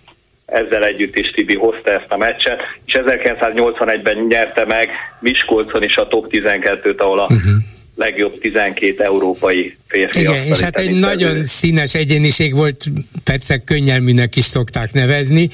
ezzel 0.47 0.85
együtt 0.85 1.17
is 1.17 1.31
Tibi 1.31 1.57
hozta 1.57 1.91
ezt 1.91 2.13
a 2.13 2.17
meccset, 2.17 2.61
és 2.85 2.99
1981-ben 3.05 4.17
nyerte 4.17 4.65
meg 4.65 4.91
Miskolcon 5.21 5.83
is 5.83 5.97
a 5.97 6.09
top 6.09 6.27
12-t, 6.31 6.99
ahol 6.99 7.19
a 7.19 7.23
uh-huh 7.23 7.75
legjobb 7.97 8.39
12 8.39 9.03
európai 9.03 9.77
férfi. 9.89 10.21
Igen, 10.21 10.45
és 10.45 10.61
hát 10.61 10.79
egy 10.79 10.99
nagyon 10.99 11.45
színes 11.45 11.95
egyéniség 11.95 12.55
volt, 12.55 12.85
persze 13.25 13.59
könnyelműnek 13.59 14.37
is 14.37 14.45
szokták 14.45 14.93
nevezni, 14.93 15.49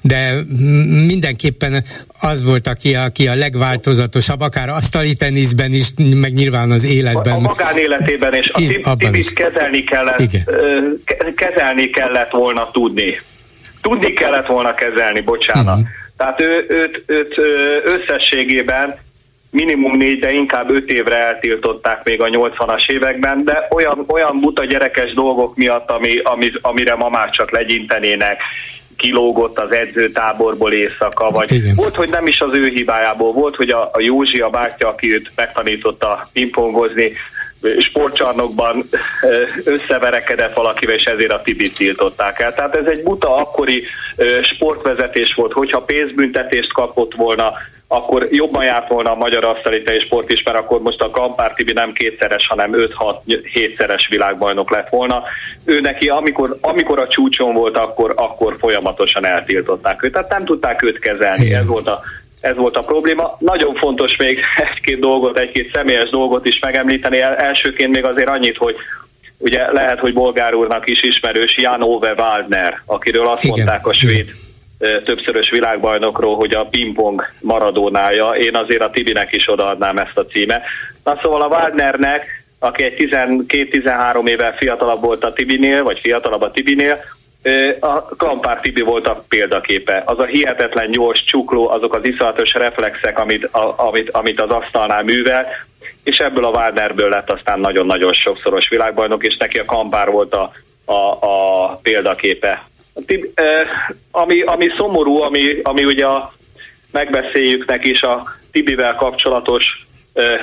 de 0.00 0.34
mindenképpen 1.06 1.84
az 2.20 2.44
volt, 2.44 2.66
aki, 2.66 2.94
aki 2.94 3.28
a 3.28 3.34
legváltozatosabb, 3.34 4.40
akár 4.40 4.68
asztali 4.68 5.14
teniszben 5.14 5.72
is, 5.72 5.86
meg 5.96 6.32
nyilván 6.32 6.70
az 6.70 6.84
életben. 6.84 7.32
A, 7.32 7.38
magánéletében 7.38 8.34
és 8.34 8.48
a 8.48 8.58
Tibit 8.96 9.16
is. 9.16 9.32
kezelni 9.32 9.84
kellett, 9.84 10.20
Igen. 10.20 10.44
kezelni 11.34 11.90
kellett 11.90 12.30
volna 12.30 12.70
tudni. 12.72 13.20
Tudni 13.82 14.12
kellett 14.12 14.46
volna 14.46 14.74
kezelni, 14.74 15.20
bocsánat. 15.20 15.78
Uh-huh. 15.78 15.88
Tehát 16.16 16.40
ő, 16.40 16.66
őt, 16.68 17.02
őt 17.06 17.38
összességében 17.84 18.96
minimum 19.54 19.96
négy, 19.96 20.18
de 20.18 20.32
inkább 20.32 20.70
öt 20.70 20.90
évre 20.90 21.16
eltiltották 21.16 22.04
még 22.04 22.22
a 22.22 22.26
80-as 22.26 22.90
években, 22.90 23.44
de 23.44 23.68
olyan, 23.70 24.04
olyan 24.08 24.40
buta 24.40 24.64
gyerekes 24.64 25.12
dolgok 25.12 25.56
miatt, 25.56 25.90
ami, 25.90 26.18
ami, 26.18 26.52
amire 26.60 26.94
ma 26.94 27.08
már 27.08 27.30
csak 27.30 27.50
legyintenének, 27.50 28.40
kilógott 28.96 29.58
az 29.58 29.72
edzőtáborból 29.72 30.72
éjszaka, 30.72 31.30
vagy 31.30 31.52
Igen. 31.52 31.74
volt, 31.74 31.94
hogy 31.94 32.08
nem 32.08 32.26
is 32.26 32.40
az 32.40 32.54
ő 32.54 32.68
hibájából, 32.68 33.32
volt, 33.32 33.56
hogy 33.56 33.70
a, 33.70 33.82
a 33.92 34.00
Józsi, 34.00 34.40
a 34.40 34.48
bátyja, 34.50 34.88
aki 34.88 35.12
őt 35.12 35.30
megtanította 35.36 36.26
pingpongozni, 36.32 37.12
sportcsarnokban 37.78 38.82
összeverekedett 39.64 40.54
valakivel, 40.54 40.94
és 40.94 41.04
ezért 41.04 41.32
a 41.32 41.42
Tibit 41.42 41.76
tiltották 41.76 42.40
el. 42.40 42.54
Tehát 42.54 42.76
ez 42.76 42.86
egy 42.86 43.02
buta 43.02 43.36
akkori 43.36 43.84
sportvezetés 44.42 45.34
volt, 45.36 45.52
hogyha 45.52 45.82
pénzbüntetést 45.82 46.72
kapott 46.72 47.14
volna, 47.14 47.52
akkor 47.88 48.26
jobban 48.30 48.64
járt 48.64 48.88
volna 48.88 49.10
a 49.10 49.16
magyar 49.16 49.44
asztali 49.44 49.82
sport 50.04 50.30
is, 50.30 50.42
mert 50.42 50.56
akkor 50.56 50.80
most 50.80 51.00
a 51.00 51.10
Kampár 51.10 51.54
Tibi 51.54 51.72
nem 51.72 51.92
kétszeres, 51.92 52.46
hanem 52.46 52.70
5-6-7-szeres 52.72 54.06
világbajnok 54.08 54.70
lett 54.70 54.88
volna. 54.88 55.22
Ő 55.64 55.80
neki, 55.80 56.08
amikor, 56.08 56.58
amikor 56.60 56.98
a 56.98 57.08
csúcson 57.08 57.54
volt, 57.54 57.76
akkor, 57.76 58.12
akkor 58.16 58.56
folyamatosan 58.58 59.26
eltiltották 59.26 60.02
őt. 60.02 60.12
Tehát 60.12 60.30
nem 60.30 60.44
tudták 60.44 60.82
őt 60.82 60.98
kezelni. 60.98 61.54
Ez 61.54 61.66
volt 61.66 61.88
a 61.88 62.00
ez 62.40 62.56
volt 62.56 62.76
a 62.76 62.80
probléma. 62.80 63.36
Nagyon 63.38 63.74
fontos 63.74 64.16
még 64.16 64.40
egy-két 64.56 65.00
dolgot, 65.00 65.38
egy-két 65.38 65.70
személyes 65.72 66.10
dolgot 66.10 66.46
is 66.46 66.58
megemlíteni. 66.58 67.20
Elsőként 67.20 67.90
még 67.90 68.04
azért 68.04 68.28
annyit, 68.28 68.56
hogy 68.56 68.76
ugye 69.38 69.72
lehet, 69.72 69.98
hogy 69.98 70.12
bolgár 70.12 70.54
úrnak 70.54 70.88
is 70.88 71.02
ismerős 71.02 71.56
Jan 71.56 71.82
Ove 71.82 72.12
Waldner, 72.16 72.82
akiről 72.86 73.26
azt 73.26 73.44
Igen. 73.44 73.56
mondták 73.56 73.86
a 73.86 73.92
svéd 73.92 74.34
többszörös 75.04 75.50
világbajnokról, 75.50 76.36
hogy 76.36 76.54
a 76.54 76.64
pingpong 76.64 77.22
maradónája. 77.40 78.30
Én 78.30 78.56
azért 78.56 78.82
a 78.82 78.90
Tibinek 78.90 79.32
is 79.32 79.48
odaadnám 79.50 79.98
ezt 79.98 80.18
a 80.18 80.26
címe. 80.26 80.62
Na 81.04 81.18
szóval 81.22 81.42
a 81.42 81.46
Waldnernek, 81.46 82.44
aki 82.58 82.82
egy 82.82 82.94
12-13 82.98 84.28
évvel 84.28 84.52
fiatalabb 84.52 85.00
volt 85.00 85.24
a 85.24 85.32
Tibinél, 85.32 85.82
vagy 85.82 85.98
fiatalabb 85.98 86.42
a 86.42 86.50
Tibinél, 86.50 86.98
a 87.80 88.02
Klampár 88.02 88.60
Tibi 88.60 88.80
volt 88.80 89.08
a 89.08 89.24
példaképe. 89.28 90.02
Az 90.06 90.18
a 90.18 90.24
hihetetlen 90.24 90.90
gyors 90.90 91.24
csukló, 91.24 91.68
azok 91.68 91.94
az 91.94 92.06
iszalatos 92.06 92.52
reflexek, 92.52 93.18
amit, 93.18 93.44
a, 93.44 93.74
amit, 93.76 94.10
amit 94.10 94.40
az 94.40 94.50
asztalnál 94.50 95.02
művel, 95.02 95.46
és 96.04 96.16
ebből 96.16 96.44
a 96.44 96.50
Wagnerből 96.50 97.08
lett 97.08 97.30
aztán 97.30 97.60
nagyon-nagyon 97.60 98.12
sokszoros 98.12 98.68
világbajnok, 98.68 99.24
és 99.24 99.36
neki 99.36 99.58
a 99.58 99.64
Kampár 99.64 100.10
volt 100.10 100.34
a, 100.34 100.52
a, 100.84 101.16
a 101.20 101.76
példaképe. 101.82 102.68
Ami, 104.10 104.40
ami 104.40 104.66
szomorú, 104.76 105.20
ami, 105.20 105.60
ami 105.62 105.84
ugye 105.84 106.06
a, 106.06 106.34
megbeszéljük 106.90 107.66
neki 107.66 107.90
is 107.90 108.02
a 108.02 108.24
Tibivel 108.50 108.94
kapcsolatos 108.94 109.64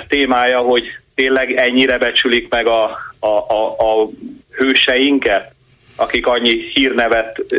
témája, 0.08 0.60
hogy 0.60 0.84
tényleg 1.16 1.52
ennyire 1.52 1.98
becsülik 1.98 2.50
meg 2.50 2.68
a, 2.68 2.84
a, 3.20 3.28
a, 3.28 3.76
a 3.78 4.08
hőseinket, 4.52 5.54
akik 6.02 6.28
annyi 6.28 6.56
hírnevet 6.74 7.46
ö, 7.50 7.58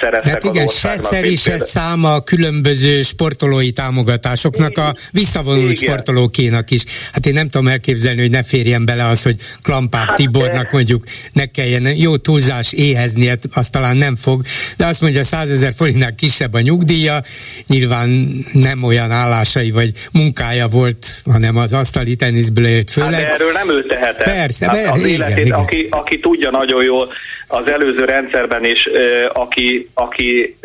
szereztek 0.00 0.32
Hát 0.32 0.44
igen, 0.44 0.66
se 0.66 0.98
szeri, 0.98 1.36
se 1.36 1.58
száma 1.58 2.14
a 2.14 2.20
különböző 2.20 3.02
sportolói 3.02 3.70
támogatásoknak, 3.70 4.78
a 4.78 4.94
visszavonult 5.12 5.80
igen. 5.80 5.92
sportolókénak 5.92 6.70
is. 6.70 6.84
Hát 7.12 7.26
én 7.26 7.32
nem 7.32 7.48
tudom 7.48 7.68
elképzelni, 7.68 8.20
hogy 8.20 8.30
ne 8.30 8.42
férjen 8.42 8.84
bele 8.84 9.06
az, 9.06 9.22
hogy 9.22 9.36
Klampár 9.62 10.06
hát 10.06 10.16
Tibornak 10.16 10.62
de... 10.62 10.70
mondjuk 10.72 11.04
ne 11.32 11.46
kelljen 11.46 11.96
jó 11.96 12.16
túlzás 12.16 12.72
éhezni, 12.72 13.26
hát 13.26 13.42
azt 13.54 13.72
talán 13.72 13.96
nem 13.96 14.16
fog, 14.16 14.42
de 14.76 14.86
azt 14.86 15.00
mondja, 15.00 15.24
100 15.24 15.50
ezer 15.50 15.72
forintnál 15.76 16.14
kisebb 16.14 16.54
a 16.54 16.60
nyugdíja, 16.60 17.20
nyilván 17.66 18.08
nem 18.52 18.82
olyan 18.82 19.10
állásai 19.10 19.70
vagy 19.70 19.90
munkája 20.12 20.66
volt, 20.66 21.06
hanem 21.30 21.56
az 21.56 21.72
asztali 21.72 22.16
teniszből 22.16 22.66
élt 22.66 22.90
főleg. 22.90 23.24
Hát 23.24 23.32
erről 23.32 23.52
nem 23.52 23.70
ő 23.70 23.86
tehet. 23.86 24.22
Persze, 24.22 24.66
hát 24.66 24.86
az 24.92 24.98
igen, 24.98 25.10
életét, 25.10 25.44
igen. 25.46 25.58
Aki, 25.58 25.86
aki 25.90 26.18
tudja 26.18 26.50
nagyon 26.50 26.84
jól, 26.84 27.08
az 27.46 27.66
előző 27.70 28.04
rendszerben 28.04 28.64
is, 28.64 28.88
aki, 29.32 29.88
aki 29.94 30.56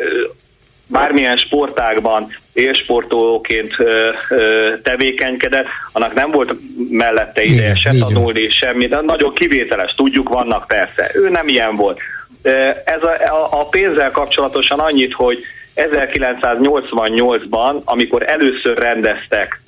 bármilyen 0.88 1.38
sportágban 1.38 2.36
élsportolóként 2.54 3.76
tevékenykedett, 4.84 5.66
annak 5.92 6.14
nem 6.14 6.32
volt 6.32 6.56
mellette 6.90 7.44
ideje 7.44 7.62
igen, 7.62 7.76
se 7.76 7.90
tanulni, 8.00 8.50
semmi, 8.50 8.88
de 8.88 9.02
nagyon 9.02 9.34
kivételes, 9.34 9.92
tudjuk, 9.92 10.30
vannak 10.30 10.68
persze. 10.68 11.12
Ő 11.14 11.30
nem 11.30 11.48
ilyen 11.48 11.76
volt. 11.76 12.00
Ez 12.86 13.04
a, 13.04 13.48
a, 13.60 13.68
pénzzel 13.68 14.12
kapcsolatosan 14.12 14.80
annyit, 14.80 15.14
hogy 15.14 15.40
1988-ban, 15.76 17.84
amikor 17.84 18.30
először 18.30 18.78
rendeztek 18.78 19.62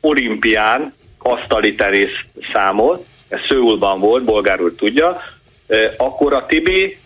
olimpián 0.00 0.94
asztali 1.18 1.74
tenisz 1.74 2.24
számot, 2.52 3.06
ez 3.28 3.40
Szőulban 3.48 4.00
volt, 4.00 4.24
bolgárul 4.24 4.74
tudja, 4.74 5.20
akkor 5.96 6.34
a 6.34 6.46
Tibi 6.46 6.98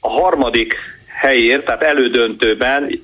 a 0.00 0.08
harmadik 0.08 0.76
helyért, 1.06 1.64
tehát 1.64 1.82
elődöntőben 1.82 3.02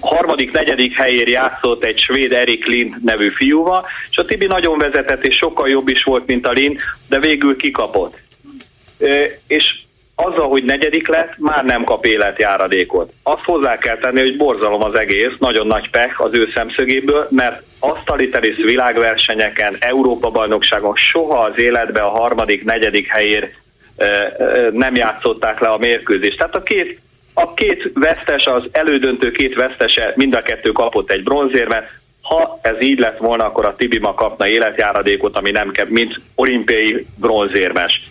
harmadik, 0.00 0.52
negyedik 0.52 0.96
helyért 0.96 1.28
játszott 1.28 1.84
egy 1.84 1.98
svéd 1.98 2.32
Erik 2.32 2.66
Lind 2.66 2.94
nevű 3.02 3.28
fiúval, 3.28 3.86
és 4.10 4.16
a 4.16 4.24
Tibi 4.24 4.46
nagyon 4.46 4.78
vezetett, 4.78 5.24
és 5.24 5.36
sokkal 5.36 5.68
jobb 5.68 5.88
is 5.88 6.02
volt, 6.02 6.26
mint 6.26 6.46
a 6.46 6.52
Lind, 6.52 6.80
de 7.08 7.18
végül 7.18 7.56
kikapott. 7.56 8.16
És 9.46 9.74
azzal, 10.14 10.48
hogy 10.48 10.64
negyedik 10.64 11.08
lett, 11.08 11.34
már 11.38 11.64
nem 11.64 11.84
kap 11.84 12.06
életjáradékot. 12.06 13.12
Azt 13.22 13.44
hozzá 13.44 13.78
kell 13.78 13.98
tenni, 13.98 14.20
hogy 14.20 14.36
borzalom 14.36 14.82
az 14.82 14.94
egész, 14.94 15.32
nagyon 15.38 15.66
nagy 15.66 15.90
pech 15.90 16.20
az 16.20 16.34
ő 16.34 16.50
szemszögéből, 16.54 17.26
mert 17.30 17.62
asztali 17.78 18.30
világversenyeken, 18.56 19.76
Európa-bajnokságon 19.78 20.94
soha 20.94 21.38
az 21.38 21.58
életbe 21.58 22.00
a 22.00 22.08
harmadik, 22.08 22.64
negyedik 22.64 23.06
helyért 23.06 23.62
nem 24.72 24.94
játszották 24.94 25.60
le 25.60 25.68
a 25.68 25.78
mérkőzést. 25.78 26.38
Tehát 26.38 26.56
a 26.56 26.62
két, 26.62 27.00
a 27.34 27.54
két 27.54 27.90
vesztes, 27.94 28.46
az 28.46 28.62
elődöntő 28.72 29.30
két 29.30 29.54
vesztese, 29.54 30.12
mind 30.16 30.34
a 30.34 30.42
kettő 30.42 30.70
kapott 30.70 31.10
egy 31.10 31.22
bronzérmet, 31.22 31.90
ha 32.22 32.58
ez 32.62 32.82
így 32.82 32.98
lett 32.98 33.18
volna, 33.18 33.44
akkor 33.44 33.64
a 33.64 33.76
Tibima 33.76 34.14
kapna 34.14 34.48
életjáradékot, 34.48 35.36
ami 35.36 35.50
nem 35.50 35.70
kell, 35.70 35.86
mint 35.88 36.20
olimpiai 36.34 37.06
bronzérmes. 37.16 38.02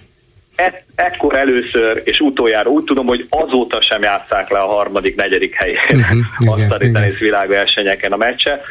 E- 0.55 0.86
ekkor 0.95 1.36
először 1.38 2.01
és 2.03 2.19
utoljára 2.19 2.69
úgy 2.69 2.84
tudom, 2.84 3.05
hogy 3.05 3.27
azóta 3.29 3.81
sem 3.81 4.01
játszák 4.01 4.49
le 4.49 4.59
a 4.59 4.67
harmadik, 4.67 5.15
negyedik 5.15 5.53
helyen 5.53 5.86
uh-huh, 5.91 6.53
azt 6.53 6.71
a 6.71 6.77
tenisz 6.77 7.17
világversenyeken 7.17 8.11
a 8.11 8.17
meccse. 8.17 8.61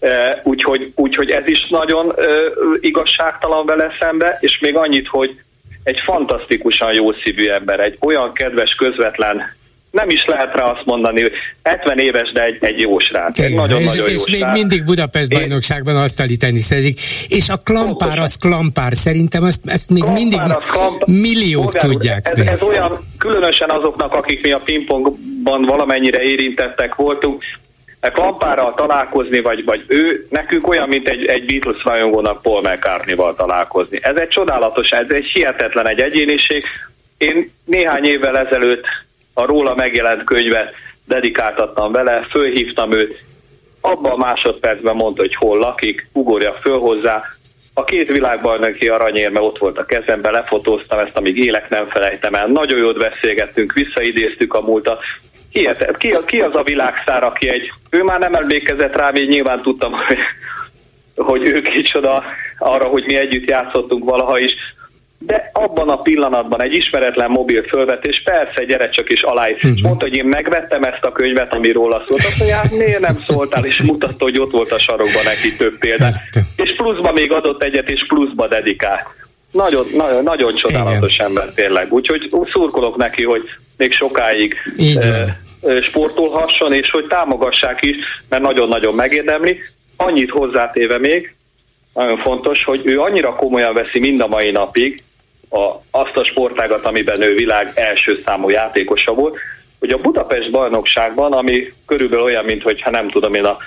Uh, 0.00 0.10
úgyhogy, 0.42 0.92
úgyhogy 0.94 1.30
ez 1.30 1.46
is 1.46 1.66
nagyon 1.68 2.06
uh, 2.06 2.14
igazságtalan 2.80 3.66
vele 3.66 3.96
szembe, 4.00 4.38
és 4.40 4.58
még 4.60 4.76
annyit, 4.76 5.08
hogy 5.08 5.40
egy 5.84 6.00
fantasztikusan 6.04 6.92
jó 6.92 7.12
szívű 7.12 7.46
ember, 7.46 7.80
egy 7.80 7.96
olyan 8.00 8.32
kedves, 8.32 8.74
közvetlen 8.78 9.42
nem 9.94 10.08
is 10.08 10.24
lehet 10.26 10.54
rá 10.56 10.64
azt 10.64 10.84
mondani, 10.84 11.22
hogy 11.22 11.32
70 11.62 11.98
éves, 11.98 12.32
de 12.32 12.44
egy, 12.44 12.56
egy 12.60 12.80
jó 12.80 12.98
srác. 12.98 13.38
Egy 13.38 13.54
nagyon, 13.54 13.80
és, 13.80 13.86
nagyon 13.86 14.08
és 14.08 14.14
jó 14.14 14.22
még 14.32 14.40
srác. 14.40 14.54
mindig 14.54 14.84
Budapest 14.84 15.28
bajnokságban 15.28 15.96
asztali 15.96 16.36
teniszezik. 16.36 17.00
És 17.28 17.48
a 17.48 17.56
klampár 17.56 18.18
az 18.18 18.34
klampár, 18.36 18.92
szerintem 18.94 19.44
ezt, 19.44 19.66
ezt 19.66 19.90
még 19.90 20.02
klampár, 20.02 20.22
mindig 20.22 20.40
klamp... 20.70 21.04
milliók 21.06 21.62
Bolgár, 21.62 21.82
tudják. 21.82 22.30
Ez, 22.34 22.46
ez 22.46 22.62
olyan, 22.62 22.98
különösen 23.18 23.70
azoknak, 23.70 24.14
akik 24.14 24.42
mi 24.42 24.52
a 24.52 24.58
pingpongban 24.58 25.64
valamennyire 25.64 26.22
érintettek 26.22 26.94
voltunk, 26.94 27.44
Klampárral 28.12 28.74
találkozni, 28.74 29.40
vagy, 29.40 29.64
vagy 29.64 29.84
ő, 29.86 30.26
nekünk 30.30 30.68
olyan, 30.68 30.88
mint 30.88 31.08
egy, 31.08 31.24
egy 31.24 31.44
Beatles 31.44 31.84
rajongónak 31.84 32.42
Paul 32.42 32.60
mccartney 32.60 33.16
találkozni. 33.36 33.98
Ez 34.02 34.16
egy 34.16 34.28
csodálatos, 34.28 34.90
ez 34.90 35.10
egy 35.10 35.26
hihetetlen 35.26 35.88
egy 35.88 36.00
egyéniség. 36.00 36.64
Én 37.18 37.50
néhány 37.64 38.04
évvel 38.04 38.38
ezelőtt 38.38 38.84
a 39.34 39.46
róla 39.46 39.74
megjelent 39.74 40.24
könyvet 40.24 40.74
dedikáltattam 41.04 41.92
vele, 41.92 42.26
fölhívtam 42.30 42.92
őt, 42.92 43.24
abban 43.80 44.12
a 44.12 44.16
másodpercben 44.16 44.96
mondta, 44.96 45.22
hogy 45.22 45.34
hol 45.34 45.58
lakik, 45.58 46.06
ugorja 46.12 46.52
föl 46.52 46.78
hozzá. 46.78 47.22
A 47.74 47.84
két 47.84 48.08
világbajnoki 48.08 48.88
aranyérme 48.88 49.40
ott 49.40 49.58
volt 49.58 49.78
a 49.78 49.84
kezemben, 49.84 50.32
lefotóztam 50.32 50.98
ezt, 50.98 51.16
amíg 51.16 51.36
élek 51.36 51.68
nem 51.68 51.88
felejtem 51.88 52.34
el. 52.34 52.46
Nagyon 52.46 52.78
jót 52.78 52.98
beszélgettünk, 52.98 53.72
visszaidéztük 53.72 54.54
a 54.54 54.60
múltat. 54.60 55.00
Hihetet. 55.54 55.96
Ki, 55.96 56.14
ki 56.26 56.40
az 56.40 56.54
a 56.54 56.62
világszár, 56.62 57.22
aki 57.22 57.48
egy... 57.48 57.72
Ő 57.90 58.02
már 58.02 58.18
nem 58.18 58.34
emlékezett 58.34 58.96
rá, 58.96 59.08
én 59.08 59.28
nyilván 59.28 59.62
tudtam, 59.62 59.92
hogy, 60.06 60.18
hogy 61.14 61.46
ő 61.46 61.60
kicsoda 61.60 62.24
arra, 62.58 62.84
hogy 62.84 63.04
mi 63.04 63.16
együtt 63.16 63.48
játszottunk 63.48 64.04
valaha 64.04 64.38
is, 64.38 64.52
de 65.18 65.50
abban 65.52 65.88
a 65.88 65.96
pillanatban 65.96 66.62
egy 66.62 66.74
ismeretlen 66.74 67.30
mobil 67.30 67.62
fölvetés, 67.62 68.22
persze, 68.24 68.64
gyere 68.64 68.88
csak 68.88 69.10
is 69.10 69.22
alá. 69.22 69.48
Uh-huh. 69.48 69.80
Mondta, 69.82 70.06
hogy 70.06 70.16
én 70.16 70.24
megvettem 70.24 70.82
ezt 70.82 71.04
a 71.04 71.12
könyvet, 71.12 71.54
ami 71.54 71.70
róla 71.70 72.04
szólt. 72.06 72.24
Azt 72.24 72.38
mondja, 72.38 72.56
hát 72.56 72.76
miért 72.76 73.00
nem 73.00 73.16
szóltál, 73.16 73.64
és 73.64 73.78
mutatta, 73.78 74.24
hogy 74.24 74.38
ott 74.38 74.50
volt 74.50 74.70
a 74.70 74.78
sarokban 74.78 75.22
neki 75.24 75.56
több 75.56 75.78
példa. 75.78 76.08
És 76.56 76.74
pluszba 76.76 77.12
még 77.12 77.32
adott 77.32 77.62
egyet, 77.62 77.90
és 77.90 78.06
pluszba 78.06 78.48
dedikált. 78.48 79.06
Nagyon, 79.50 79.86
nagyon, 79.96 80.22
nagyon 80.22 80.54
csodálatos 80.54 81.14
Igen. 81.14 81.26
ember 81.26 81.48
tényleg. 81.54 81.92
Úgyhogy 81.92 82.28
szurkolok 82.44 82.96
neki, 82.96 83.24
hogy 83.24 83.42
még 83.76 83.92
sokáig 83.92 84.54
e, 85.00 85.36
sportolhasson, 85.82 86.72
és 86.72 86.90
hogy 86.90 87.06
támogassák 87.06 87.82
is, 87.82 87.96
mert 88.28 88.42
nagyon-nagyon 88.42 88.94
megérdemli. 88.94 89.58
Annyit 89.96 90.30
hozzátéve 90.30 90.98
még, 90.98 91.34
nagyon 91.94 92.16
fontos, 92.16 92.64
hogy 92.64 92.80
ő 92.84 93.00
annyira 93.00 93.34
komolyan 93.34 93.74
veszi 93.74 93.98
mind 93.98 94.20
a 94.20 94.26
mai 94.26 94.50
napig 94.50 95.02
a, 95.50 95.70
azt 95.90 96.16
a 96.16 96.24
sportágat, 96.24 96.84
amiben 96.84 97.22
ő 97.22 97.34
világ 97.34 97.70
első 97.74 98.20
számú 98.24 98.48
játékosa 98.48 99.14
volt, 99.14 99.38
hogy 99.78 99.90
a 99.90 99.98
Budapest 99.98 100.50
bajnokságban, 100.50 101.32
ami 101.32 101.72
körülbelül 101.86 102.24
olyan, 102.24 102.44
mint 102.44 102.62
hogyha 102.62 102.90
nem 102.90 103.08
tudom 103.08 103.34
én 103.34 103.44
a 103.44 103.58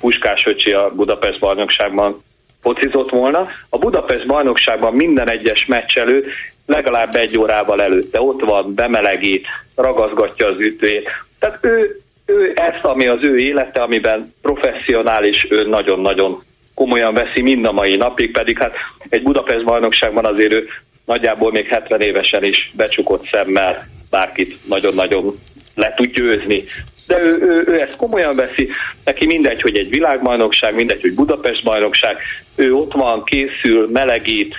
Puskás 0.00 0.46
öcsi 0.46 0.72
a 0.72 0.90
Budapest 0.94 1.38
bajnokságban 1.38 2.24
focizott 2.60 3.10
volna. 3.10 3.48
A 3.68 3.78
Budapest 3.78 4.26
bajnokságban 4.26 4.94
minden 4.94 5.30
egyes 5.30 5.66
meccs 5.66 5.96
elő 5.96 6.26
legalább 6.66 7.14
egy 7.14 7.38
órával 7.38 7.82
előtte 7.82 8.20
ott 8.20 8.40
van, 8.40 8.74
bemelegít, 8.74 9.46
ragaszgatja 9.74 10.46
az 10.46 10.58
ütőjét. 10.58 11.08
Tehát 11.46 11.64
ő, 11.64 12.00
ő 12.26 12.52
ezt, 12.54 12.84
ami 12.84 13.06
az 13.06 13.18
ő 13.22 13.38
élete, 13.38 13.80
amiben 13.80 14.34
professzionális, 14.42 15.46
ő 15.50 15.68
nagyon-nagyon 15.68 16.42
komolyan 16.74 17.14
veszi 17.14 17.42
mind 17.42 17.64
a 17.64 17.72
mai 17.72 17.96
napig, 17.96 18.32
pedig 18.32 18.58
hát 18.58 18.74
egy 19.08 19.22
Budapest 19.22 19.64
bajnokságban 19.64 20.24
azért 20.24 20.52
ő 20.52 20.68
nagyjából 21.04 21.50
még 21.50 21.66
70 21.66 22.00
évesen 22.00 22.44
is 22.44 22.72
becsukott 22.76 23.28
szemmel 23.28 23.88
bárkit 24.10 24.68
nagyon-nagyon 24.68 25.38
le 25.74 25.94
tud 25.96 26.10
győzni. 26.12 26.64
De 27.06 27.20
ő, 27.20 27.38
ő, 27.40 27.64
ő 27.66 27.80
ezt 27.80 27.96
komolyan 27.96 28.36
veszi, 28.36 28.68
neki 29.04 29.26
mindegy, 29.26 29.60
hogy 29.62 29.76
egy 29.76 29.88
világbajnokság, 29.88 30.74
mindegy, 30.74 31.00
hogy 31.00 31.14
Budapest 31.14 31.64
bajnokság, 31.64 32.16
ő 32.54 32.74
ott 32.74 32.92
van, 32.92 33.24
készül, 33.24 33.88
melegít, 33.92 34.54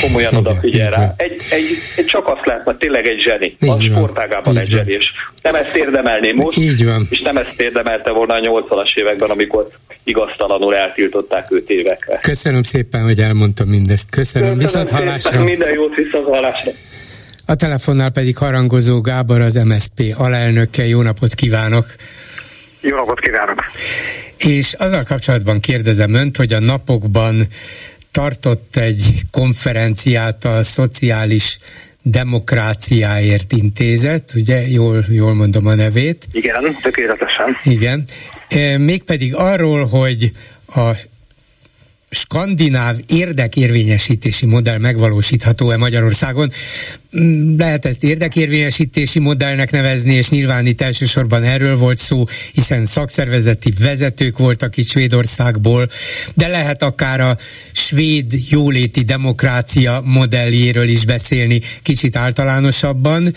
komolyan 0.00 0.34
odafigyel 0.34 0.90
rá. 0.90 1.14
Egy, 1.16 1.42
egy, 1.50 1.64
egy, 1.96 2.04
csak 2.04 2.28
azt 2.28 2.46
lehet, 2.46 2.62
hogy 2.64 2.76
tényleg 2.76 3.06
egy 3.06 3.20
zseni. 3.20 3.56
Így 3.60 3.70
a 3.70 3.80
sportágában 3.80 4.58
egy 4.58 4.66
zseni, 4.66 4.92
és 4.92 5.06
nem 5.42 5.54
ezt 5.54 5.74
érdemelné 5.74 6.32
most, 6.32 6.58
Így 6.58 6.84
van. 6.84 7.06
és 7.10 7.20
nem 7.20 7.36
ezt 7.36 7.60
érdemelte 7.60 8.10
volna 8.10 8.34
a 8.34 8.40
80-as 8.40 8.94
években, 8.94 9.30
amikor 9.30 9.68
igaztalanul 10.04 10.76
eltiltották 10.76 11.50
őt 11.50 11.68
évekre. 11.68 12.18
Köszönöm 12.18 12.62
szépen, 12.62 13.02
hogy 13.02 13.20
elmondtam 13.20 13.68
mindezt. 13.68 14.10
Köszönöm, 14.10 14.58
Köszönöm 14.58 14.84
viszont 14.84 14.90
hallásra. 14.90 15.44
Minden 15.44 15.72
jót 15.72 15.94
viszont 15.94 16.26
hallásra. 16.26 16.70
A 17.46 17.54
telefonnál 17.54 18.10
pedig 18.10 18.36
harangozó 18.36 19.00
Gábor, 19.00 19.40
az 19.40 19.54
MSP 19.54 20.14
alelnöke. 20.16 20.86
Jó 20.86 21.02
napot 21.02 21.34
kívánok! 21.34 21.86
Jó 22.80 22.96
napot 22.96 23.20
kívánok! 23.20 23.64
És 24.36 24.72
azzal 24.72 25.02
kapcsolatban 25.02 25.60
kérdezem 25.60 26.14
önt, 26.14 26.36
hogy 26.36 26.52
a 26.52 26.60
napokban 26.60 27.46
tartott 28.14 28.76
egy 28.76 29.22
konferenciát 29.30 30.44
a 30.44 30.62
Szociális 30.62 31.58
Demokráciáért 32.02 33.52
Intézet, 33.52 34.32
ugye 34.34 34.68
jól, 34.68 35.04
jól 35.08 35.34
mondom 35.34 35.66
a 35.66 35.74
nevét. 35.74 36.26
Igen, 36.32 36.76
tökéletesen. 36.82 37.56
Igen. 37.64 38.04
E, 38.48 38.78
mégpedig 38.78 39.34
arról, 39.34 39.84
hogy 39.84 40.30
a 40.66 40.90
skandináv 42.14 42.96
érdekérvényesítési 43.06 44.46
modell 44.46 44.78
megvalósítható-e 44.78 45.76
Magyarországon. 45.76 46.50
Mm, 47.18 47.56
lehet 47.56 47.84
ezt 47.84 48.04
érdekérvényesítési 48.04 49.18
modellnek 49.18 49.70
nevezni, 49.70 50.12
és 50.12 50.28
nyilván 50.28 50.66
itt 50.66 50.80
elsősorban 50.80 51.42
erről 51.42 51.76
volt 51.76 51.98
szó, 51.98 52.24
hiszen 52.52 52.84
szakszervezeti 52.84 53.72
vezetők 53.80 54.38
voltak 54.38 54.76
itt 54.76 54.88
Svédországból, 54.88 55.88
de 56.34 56.46
lehet 56.46 56.82
akár 56.82 57.20
a 57.20 57.36
svéd 57.72 58.32
jóléti 58.48 59.02
demokrácia 59.02 60.02
modelljéről 60.04 60.88
is 60.88 61.04
beszélni 61.04 61.60
kicsit 61.82 62.16
általánosabban 62.16 63.32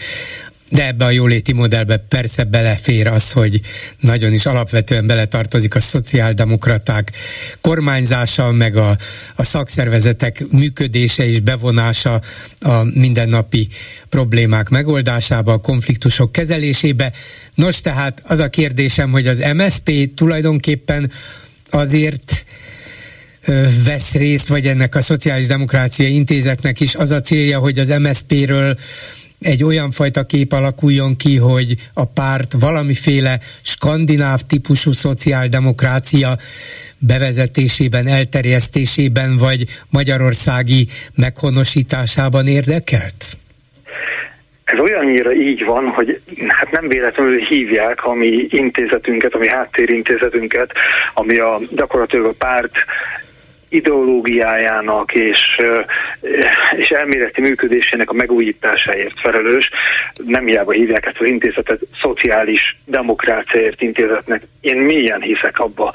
de 0.69 0.87
ebbe 0.87 1.05
a 1.05 1.09
jóléti 1.09 1.53
modellbe 1.53 1.97
persze 1.97 2.43
belefér 2.43 3.07
az, 3.07 3.31
hogy 3.31 3.61
nagyon 3.99 4.33
is 4.33 4.45
alapvetően 4.45 5.07
beletartozik 5.07 5.75
a 5.75 5.79
szociáldemokraták 5.79 7.11
kormányzása, 7.61 8.51
meg 8.51 8.75
a, 8.75 8.97
a 9.35 9.43
szakszervezetek 9.43 10.43
működése 10.51 11.25
és 11.25 11.39
bevonása 11.39 12.21
a 12.59 12.83
mindennapi 12.83 13.67
problémák 14.09 14.69
megoldásába, 14.69 15.51
a 15.51 15.57
konfliktusok 15.57 16.31
kezelésébe. 16.31 17.11
Nos, 17.55 17.81
tehát 17.81 18.21
az 18.25 18.39
a 18.39 18.49
kérdésem, 18.49 19.11
hogy 19.11 19.27
az 19.27 19.43
MSP 19.53 20.13
tulajdonképpen 20.15 21.11
azért 21.69 22.45
vesz 23.85 24.13
részt, 24.13 24.47
vagy 24.47 24.67
ennek 24.67 24.95
a 24.95 25.01
Szociális 25.01 25.47
Demokrácia 25.47 26.07
Intézetnek 26.07 26.79
is 26.79 26.95
az 26.95 27.11
a 27.11 27.19
célja, 27.19 27.59
hogy 27.59 27.79
az 27.79 27.87
MSZP-ről 27.87 28.77
egy 29.39 29.63
olyan 29.63 29.91
fajta 29.91 30.23
kép 30.23 30.51
alakuljon 30.51 31.15
ki, 31.15 31.37
hogy 31.37 31.73
a 31.93 32.05
párt 32.05 32.53
valamiféle 32.59 33.39
skandináv 33.61 34.39
típusú 34.47 34.91
szociáldemokrácia 34.91 36.35
bevezetésében, 36.99 38.07
elterjesztésében 38.07 39.37
vagy 39.37 39.63
magyarországi 39.91 40.87
meghonosításában 41.15 42.47
érdekelt? 42.47 43.37
Ez 44.63 44.79
olyannyira 44.79 45.33
így 45.33 45.65
van, 45.65 45.85
hogy 45.85 46.21
hát 46.47 46.71
nem 46.71 46.87
véletlenül 46.87 47.39
hívják 47.39 48.05
a 48.05 48.13
mi 48.13 48.47
intézetünket, 48.49 49.33
a 49.33 49.37
mi 49.37 49.47
háttérintézetünket, 49.47 50.71
ami 51.13 51.37
a 51.37 51.61
gyakorlatilag 51.69 52.25
a 52.25 52.33
párt 52.37 52.73
ideológiájának 53.69 55.13
és, 55.13 55.61
és 56.77 56.89
elméleti 56.89 57.41
működésének 57.41 58.09
a 58.09 58.13
megújításáért 58.13 59.19
felelős. 59.19 59.69
Nem 60.25 60.45
hiába 60.45 60.71
hívják 60.71 61.05
ezt 61.05 61.19
az 61.19 61.25
intézetet 61.25 61.79
szociális 62.01 62.75
demokráciáért 62.85 63.81
intézetnek. 63.81 64.41
Én 64.61 64.77
mélyen 64.77 65.21
hiszek 65.21 65.59
abba, 65.59 65.93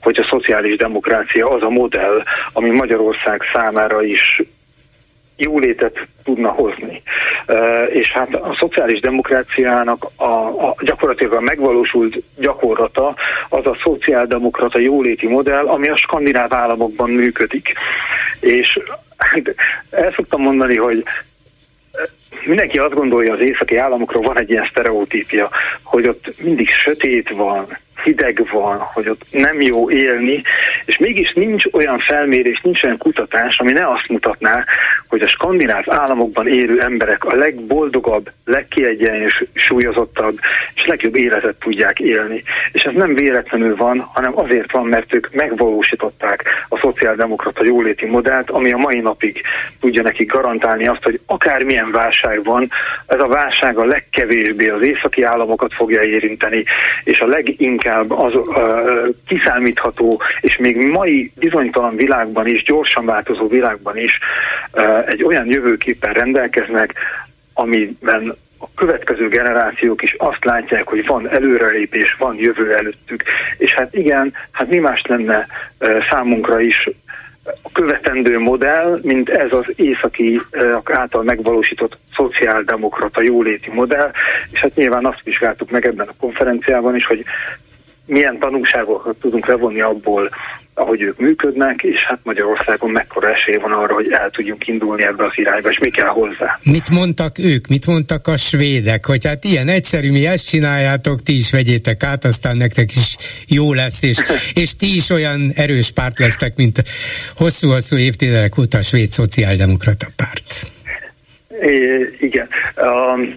hogy 0.00 0.18
a 0.18 0.28
szociális 0.30 0.76
demokrácia 0.76 1.46
az 1.46 1.62
a 1.62 1.70
modell, 1.70 2.22
ami 2.52 2.70
Magyarország 2.70 3.42
számára 3.52 4.02
is 4.02 4.42
jólétet 5.36 6.06
tudna 6.24 6.48
hozni. 6.48 7.02
És 7.92 8.12
hát 8.12 8.34
a 8.34 8.56
szociális 8.58 9.00
demokráciának 9.00 10.06
a, 10.16 10.24
a 10.68 10.74
gyakorlatilag 10.80 11.32
a 11.32 11.40
megvalósult 11.40 12.22
gyakorlata 12.36 13.14
az 13.48 13.66
a 13.66 13.76
szociáldemokrata 13.82 14.78
jóléti 14.78 15.28
modell, 15.28 15.66
ami 15.66 15.88
a 15.88 15.96
skandináv 15.96 16.52
államokban 16.52 17.10
működik. 17.10 17.72
És 18.40 18.78
hát 19.16 19.54
el 19.90 20.12
szoktam 20.12 20.40
mondani, 20.40 20.76
hogy 20.76 21.04
mindenki 22.44 22.78
azt 22.78 22.94
gondolja, 22.94 23.32
az 23.32 23.40
északi 23.40 23.76
államokról 23.76 24.22
van 24.22 24.38
egy 24.38 24.50
ilyen 24.50 24.66
sztereotípia, 24.70 25.50
hogy 25.82 26.08
ott 26.08 26.34
mindig 26.42 26.68
sötét 26.68 27.30
van, 27.30 27.78
hideg 28.02 28.46
van, 28.52 28.78
hogy 28.78 29.08
ott 29.08 29.22
nem 29.30 29.60
jó 29.60 29.90
élni, 29.90 30.42
és 30.84 30.98
mégis 30.98 31.32
nincs 31.32 31.64
olyan 31.72 31.98
felmérés, 31.98 32.60
nincs 32.60 32.82
olyan 32.82 32.98
kutatás, 32.98 33.58
ami 33.58 33.72
ne 33.72 33.88
azt 33.88 34.08
mutatná, 34.08 34.64
hogy 35.08 35.20
a 35.20 35.28
skandináv 35.28 35.84
államokban 35.86 36.48
élő 36.48 36.80
emberek 36.80 37.24
a 37.24 37.34
legboldogabb, 37.34 38.30
legkiegyensúlyozottabb 38.44 40.38
és 40.74 40.84
legjobb 40.84 41.16
életet 41.16 41.54
tudják 41.54 42.00
élni. 42.00 42.42
És 42.72 42.82
ez 42.82 42.92
nem 42.94 43.14
véletlenül 43.14 43.76
van, 43.76 44.00
hanem 44.12 44.38
azért 44.38 44.72
van, 44.72 44.86
mert 44.86 45.14
ők 45.14 45.34
megvalósították 45.34 46.44
a 46.68 46.78
szociáldemokrata 46.78 47.64
jóléti 47.64 48.06
modellt, 48.06 48.50
ami 48.50 48.72
a 48.72 48.76
mai 48.76 49.00
napig 49.00 49.42
tudja 49.80 50.02
nekik 50.02 50.32
garantálni 50.32 50.86
azt, 50.86 51.02
hogy 51.02 51.20
akármilyen 51.26 51.90
válság 51.90 52.44
van, 52.44 52.68
ez 53.06 53.20
a 53.20 53.28
válság 53.28 53.78
a 53.78 53.84
legkevésbé 53.84 54.68
az 54.68 54.82
északi 54.82 55.22
államokat 55.22 55.74
fogja 55.74 56.02
érinteni, 56.02 56.64
és 57.04 57.20
a 57.20 57.26
leginkább 57.26 57.85
inkább 57.86 58.10
az 58.10 58.34
uh, 58.34 59.08
kiszámítható, 59.26 60.22
és 60.40 60.56
még 60.56 60.76
mai 60.76 61.32
bizonytalan 61.34 61.96
világban 61.96 62.46
is, 62.46 62.62
gyorsan 62.62 63.04
változó 63.04 63.48
világban 63.48 63.98
is 63.98 64.18
uh, 64.72 65.08
egy 65.08 65.24
olyan 65.24 65.46
jövőképpen 65.46 66.12
rendelkeznek, 66.12 66.94
amiben 67.54 68.36
a 68.58 68.66
következő 68.74 69.28
generációk 69.28 70.02
is 70.02 70.14
azt 70.18 70.44
látják, 70.44 70.88
hogy 70.88 71.06
van 71.06 71.28
előrelépés, 71.28 72.16
van 72.18 72.36
jövő 72.38 72.74
előttük. 72.74 73.22
És 73.58 73.74
hát 73.74 73.94
igen, 73.94 74.32
hát 74.50 74.68
mi 74.68 74.78
más 74.78 75.02
lenne 75.06 75.46
számunkra 76.10 76.60
is 76.60 76.88
a 77.62 77.70
követendő 77.72 78.38
modell, 78.38 78.98
mint 79.02 79.28
ez 79.28 79.52
az 79.52 79.64
északi 79.76 80.40
által 80.84 81.22
megvalósított 81.22 81.98
szociáldemokrata 82.14 83.22
jóléti 83.22 83.70
modell, 83.70 84.10
és 84.52 84.60
hát 84.60 84.74
nyilván 84.74 85.06
azt 85.06 85.22
vizsgáltuk 85.24 85.70
meg 85.70 85.86
ebben 85.86 86.08
a 86.08 86.14
konferenciában 86.20 86.96
is, 86.96 87.06
hogy 87.06 87.24
milyen 88.06 88.38
tanulságokat 88.38 89.16
tudunk 89.16 89.46
levonni 89.46 89.80
abból, 89.80 90.30
ahogy 90.78 91.02
ők 91.02 91.18
működnek, 91.18 91.82
és 91.82 92.04
hát 92.04 92.18
Magyarországon 92.22 92.90
mekkora 92.90 93.32
esély 93.32 93.56
van 93.56 93.72
arra, 93.72 93.94
hogy 93.94 94.06
el 94.10 94.30
tudjunk 94.30 94.66
indulni 94.66 95.04
ebbe 95.04 95.24
az 95.24 95.32
irányba, 95.34 95.70
és 95.70 95.78
mi 95.78 95.90
kell 95.90 96.08
hozzá. 96.08 96.58
Mit 96.62 96.90
mondtak 96.90 97.38
ők, 97.38 97.66
mit 97.66 97.86
mondtak 97.86 98.26
a 98.26 98.36
svédek, 98.36 99.06
hogy 99.06 99.26
hát 99.26 99.44
ilyen 99.44 99.68
egyszerű, 99.68 100.10
mi 100.10 100.26
ezt 100.26 100.48
csináljátok, 100.48 101.22
ti 101.22 101.36
is 101.36 101.50
vegyétek 101.50 102.02
át, 102.02 102.24
aztán 102.24 102.56
nektek 102.56 102.96
is 102.96 103.16
jó 103.48 103.72
lesz, 103.72 104.02
és, 104.02 104.18
és 104.62 104.76
ti 104.76 104.96
is 104.96 105.10
olyan 105.10 105.52
erős 105.54 105.90
párt 105.90 106.18
lesztek, 106.18 106.56
mint 106.56 106.82
hosszú-hosszú 107.36 107.96
évtizedek 107.96 108.58
óta 108.58 108.78
a 108.78 108.82
svéd 108.82 109.08
szociáldemokrata 109.08 110.06
párt. 110.16 110.72
É, 111.60 112.10
igen. 112.20 112.48
Um, 112.76 113.34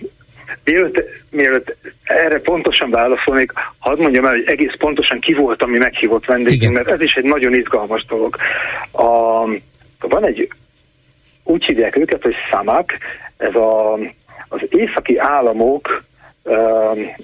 Mielőtt, 0.71 1.03
mielőtt 1.29 1.75
erre 2.03 2.39
pontosan 2.39 2.89
válaszolnék, 2.89 3.51
hadd 3.79 4.01
mondjam 4.01 4.25
el, 4.25 4.31
hogy 4.31 4.45
egész 4.45 4.75
pontosan 4.77 5.19
ki 5.19 5.33
volt, 5.33 5.63
ami 5.63 5.77
meghívott 5.77 6.25
vendégünk, 6.25 6.73
mert 6.73 6.87
ez 6.87 7.01
is 7.01 7.13
egy 7.13 7.23
nagyon 7.23 7.53
izgalmas 7.53 8.05
dolog. 8.05 8.35
A, 8.91 9.43
van 9.99 10.25
egy, 10.25 10.51
úgy 11.43 11.65
hívják 11.65 11.95
őket, 11.95 12.21
hogy 12.21 12.35
SZAMAK, 12.49 12.97
ez 13.37 13.55
a, 13.55 13.93
az 14.47 14.59
északi 14.69 15.17
államok 15.17 16.03
um, 16.43 17.15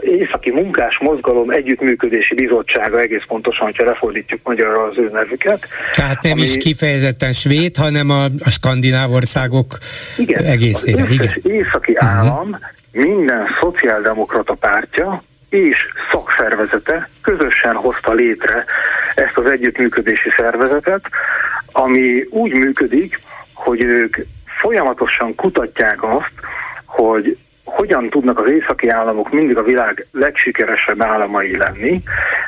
Északi 0.00 0.50
Munkás 0.50 0.98
Mozgalom 0.98 1.50
Együttműködési 1.50 2.34
Bizottsága 2.34 3.00
egész 3.00 3.22
pontosan, 3.26 3.64
hogyha 3.66 3.84
lefordítjuk 3.84 4.40
magyarra 4.44 4.82
az 4.82 4.98
ő 4.98 5.10
nevüket. 5.12 5.68
Tehát 5.94 6.22
nem 6.22 6.32
ami, 6.32 6.42
is 6.42 6.56
kifejezetten 6.56 7.32
svéd, 7.32 7.76
hanem 7.76 8.10
a, 8.10 8.24
a 8.24 8.50
skandináv 8.50 9.12
országok 9.12 9.78
igen, 10.16 10.44
egészére. 10.44 11.02
Az 11.02 11.10
igen. 11.10 11.28
északi 11.42 11.92
uh-huh. 11.92 12.08
állam 12.08 12.56
minden 12.92 13.46
szociáldemokrata 13.60 14.54
pártja 14.54 15.22
és 15.48 15.76
szakszervezete 16.10 17.08
közösen 17.22 17.74
hozta 17.74 18.12
létre 18.12 18.64
ezt 19.14 19.36
az 19.36 19.46
együttműködési 19.46 20.28
szervezetet, 20.36 21.04
ami 21.72 22.26
úgy 22.30 22.52
működik, 22.52 23.20
hogy 23.54 23.82
ők 23.82 24.16
folyamatosan 24.60 25.34
kutatják 25.34 26.02
azt, 26.02 26.32
hogy 26.84 27.38
hogyan 27.66 28.08
tudnak 28.08 28.38
az 28.38 28.46
északi 28.48 28.88
államok 28.88 29.30
mindig 29.30 29.56
a 29.56 29.62
világ 29.62 30.06
legsikeresebb 30.12 31.02
államai 31.02 31.56
lenni, 31.56 32.02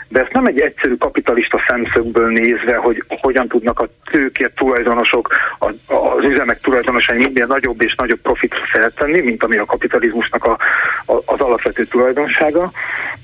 de 0.08 0.20
ezt 0.20 0.32
nem 0.32 0.46
egy 0.46 0.60
egyszerű 0.60 0.96
kapitalista 0.96 1.64
szemszögből 1.68 2.28
nézve, 2.28 2.76
hogy 2.76 3.04
hogyan 3.08 3.48
tudnak 3.48 3.80
a 3.80 3.88
tőkért 4.10 4.54
tulajdonosok, 4.54 5.28
az 5.58 6.24
üzemek 6.24 6.60
tulajdonosai 6.60 7.18
minden 7.18 7.46
nagyobb 7.46 7.82
és 7.82 7.94
nagyobb 7.94 8.20
profitra 8.20 8.60
feltenni, 8.64 9.20
mint 9.20 9.42
ami 9.42 9.56
a 9.56 9.64
kapitalizmusnak 9.64 10.44
a, 10.44 10.58
a, 11.06 11.12
az 11.24 11.40
alapvető 11.40 11.84
tulajdonsága, 11.84 12.70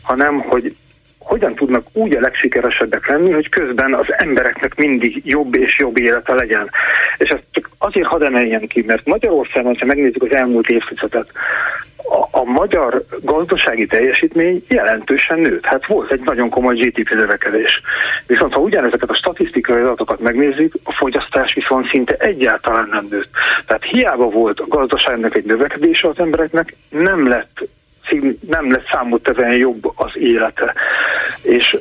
hanem 0.03 0.41
hogy 0.41 0.77
hogyan 1.25 1.55
tudnak 1.55 1.87
úgy 1.93 2.17
a 2.17 2.21
legsikeresebbek 2.21 3.07
lenni, 3.07 3.31
hogy 3.31 3.49
közben 3.49 3.95
az 3.95 4.07
embereknek 4.09 4.75
mindig 4.75 5.21
jobb 5.25 5.57
és 5.57 5.79
jobb 5.79 5.99
élete 5.99 6.35
legyen. 6.35 6.71
És 7.19 7.29
ezt 7.29 7.43
csak 7.51 7.71
azért 7.79 8.07
hadd 8.07 8.23
emeljem 8.23 8.67
ki, 8.67 8.83
mert 8.87 9.07
Magyarországon, 9.07 9.77
ha 9.79 9.87
megnézzük 9.87 10.23
az 10.23 10.33
elmúlt 10.33 10.69
évtizedet, 10.69 11.33
a, 12.45 12.51
magyar 12.51 13.05
gazdasági 13.21 13.87
teljesítmény 13.87 14.65
jelentősen 14.69 15.39
nőtt. 15.39 15.65
Hát 15.65 15.87
volt 15.87 16.13
egy 16.13 16.21
nagyon 16.25 16.49
komoly 16.49 16.75
GDP 16.75 17.11
növekedés. 17.11 17.81
Viszont 18.27 18.53
ha 18.53 18.61
ugyanezeket 18.61 19.11
a 19.11 19.15
statisztikai 19.15 19.81
adatokat 19.81 20.21
megnézzük, 20.21 20.75
a 20.83 20.93
fogyasztás 20.93 21.55
viszont 21.55 21.89
szinte 21.89 22.15
egyáltalán 22.19 22.89
nem 22.91 23.07
nőtt. 23.11 23.31
Tehát 23.67 23.85
hiába 23.85 24.29
volt 24.29 24.61
a 24.61 24.67
gazdaságnak 24.69 25.37
egy 25.37 25.45
növekedése 25.45 26.09
az 26.09 26.19
embereknek, 26.19 26.77
nem 26.89 27.29
lett 27.29 27.69
nem 28.49 28.71
lett 28.71 28.87
számottevően 28.91 29.55
jobb 29.55 29.93
az 29.95 30.11
élete. 30.15 30.75
És 31.43 31.79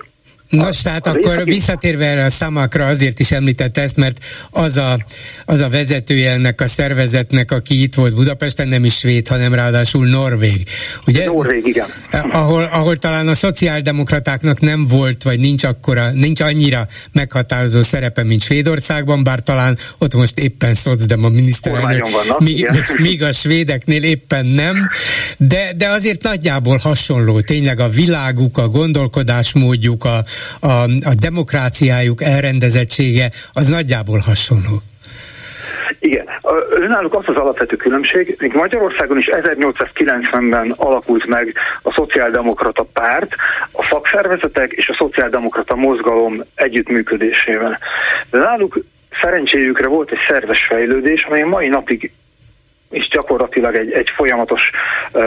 Nos, 0.53 0.81
tehát 0.81 1.07
akkor 1.07 1.33
északi... 1.33 1.49
visszatérve 1.49 2.05
erre 2.05 2.25
a 2.25 2.29
szamakra, 2.29 2.85
azért 2.85 3.19
is 3.19 3.31
említette 3.31 3.81
ezt, 3.81 3.97
mert 3.97 4.17
az 4.51 4.77
a, 4.77 4.99
az 5.45 5.59
a 5.59 5.69
vezetője 5.69 6.31
ennek 6.31 6.61
a 6.61 6.67
szervezetnek, 6.67 7.51
aki 7.51 7.81
itt 7.81 7.95
volt 7.95 8.13
Budapesten, 8.15 8.67
nem 8.67 8.85
is 8.85 8.97
svéd, 8.97 9.27
hanem 9.27 9.53
ráadásul 9.53 10.07
norvég. 10.07 10.63
Ugye? 11.07 11.25
Norvég, 11.25 11.65
igen. 11.65 11.85
Ahol, 12.31 12.63
ahol 12.63 12.95
talán 12.95 13.27
a 13.27 13.33
szociáldemokratáknak 13.33 14.59
nem 14.59 14.85
volt, 14.85 15.23
vagy 15.23 15.39
nincs 15.39 15.63
akkora, 15.63 16.11
nincs 16.11 16.41
annyira 16.41 16.87
meghatározó 17.11 17.81
szerepe, 17.81 18.23
mint 18.23 18.41
Svédországban, 18.41 19.23
bár 19.23 19.39
talán 19.39 19.77
ott 19.97 20.15
most 20.15 20.39
éppen 20.39 20.73
szocdem 20.73 21.23
a 21.23 21.29
miniszterelnök, 21.29 22.39
míg, 22.39 22.69
míg 23.07 23.23
a 23.23 23.31
svédeknél 23.31 24.03
éppen 24.03 24.45
nem, 24.45 24.89
de, 25.37 25.73
de 25.77 25.87
azért 25.87 26.23
nagyjából 26.23 26.77
hasonló, 26.77 27.41
tényleg 27.41 27.79
a 27.79 27.89
világuk, 27.89 28.57
a 28.57 28.67
gondolkodásmódjuk, 28.67 30.05
a, 30.05 30.23
a, 30.59 30.67
a 30.83 31.13
demokráciájuk 31.19 32.23
elrendezettsége 32.23 33.29
az 33.51 33.67
nagyjából 33.67 34.19
hasonló. 34.19 34.81
Igen. 35.99 36.25
Önálluk 36.69 37.13
az 37.13 37.23
az 37.27 37.35
alapvető 37.35 37.75
különbség, 37.75 38.35
még 38.39 38.53
Magyarországon 38.53 39.17
is 39.17 39.29
1890-ben 39.31 40.71
alakult 40.77 41.25
meg 41.25 41.53
a 41.81 41.91
szociáldemokrata 41.93 42.83
párt, 42.93 43.35
a 43.71 43.83
szakszervezetek 43.83 44.71
és 44.71 44.87
a 44.89 44.95
szociáldemokrata 44.97 45.75
mozgalom 45.75 46.43
együttműködésével. 46.55 47.79
De 48.29 48.37
náluk 48.37 48.79
szerencséjükre 49.21 49.87
volt 49.87 50.11
egy 50.11 50.17
szerves 50.27 50.65
fejlődés, 50.67 51.23
amely 51.23 51.43
mai 51.43 51.67
napig 51.67 52.11
és 52.93 53.07
gyakorlatilag 53.07 53.75
egy, 53.75 53.91
egy 53.91 54.09
folyamatos 54.09 54.71
uh, 55.13 55.23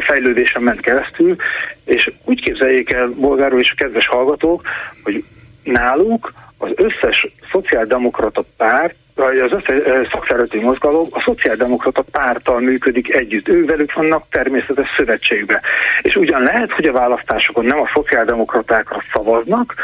fejlődésen 0.00 0.62
ment 0.62 0.80
keresztül, 0.80 1.36
és 1.84 2.10
úgy 2.24 2.42
képzeljék 2.42 2.92
el, 2.92 3.08
bolgáról 3.08 3.60
és 3.60 3.70
a 3.70 3.74
kedves 3.82 4.06
hallgatók, 4.06 4.62
hogy 5.02 5.24
náluk 5.62 6.32
az 6.58 6.70
összes 6.74 7.28
szociáldemokrata 7.50 8.42
párt 8.56 8.96
az 9.16 9.52
összes 9.52 10.08
szakszervezeti 10.10 10.60
mozgalom 10.60 11.06
a 11.10 11.20
szociáldemokrata 11.20 12.04
párttal 12.12 12.60
működik 12.60 13.14
együtt. 13.14 13.48
Ők 13.48 13.68
velük 13.68 13.92
vannak 13.92 14.22
természetes 14.30 14.94
szövetségbe. 14.96 15.60
És 16.02 16.14
ugyan 16.14 16.42
lehet, 16.42 16.72
hogy 16.72 16.84
a 16.84 16.92
választásokon 16.92 17.64
nem 17.64 17.80
a 17.80 17.90
szociáldemokratákra 17.94 19.02
szavaznak, 19.12 19.74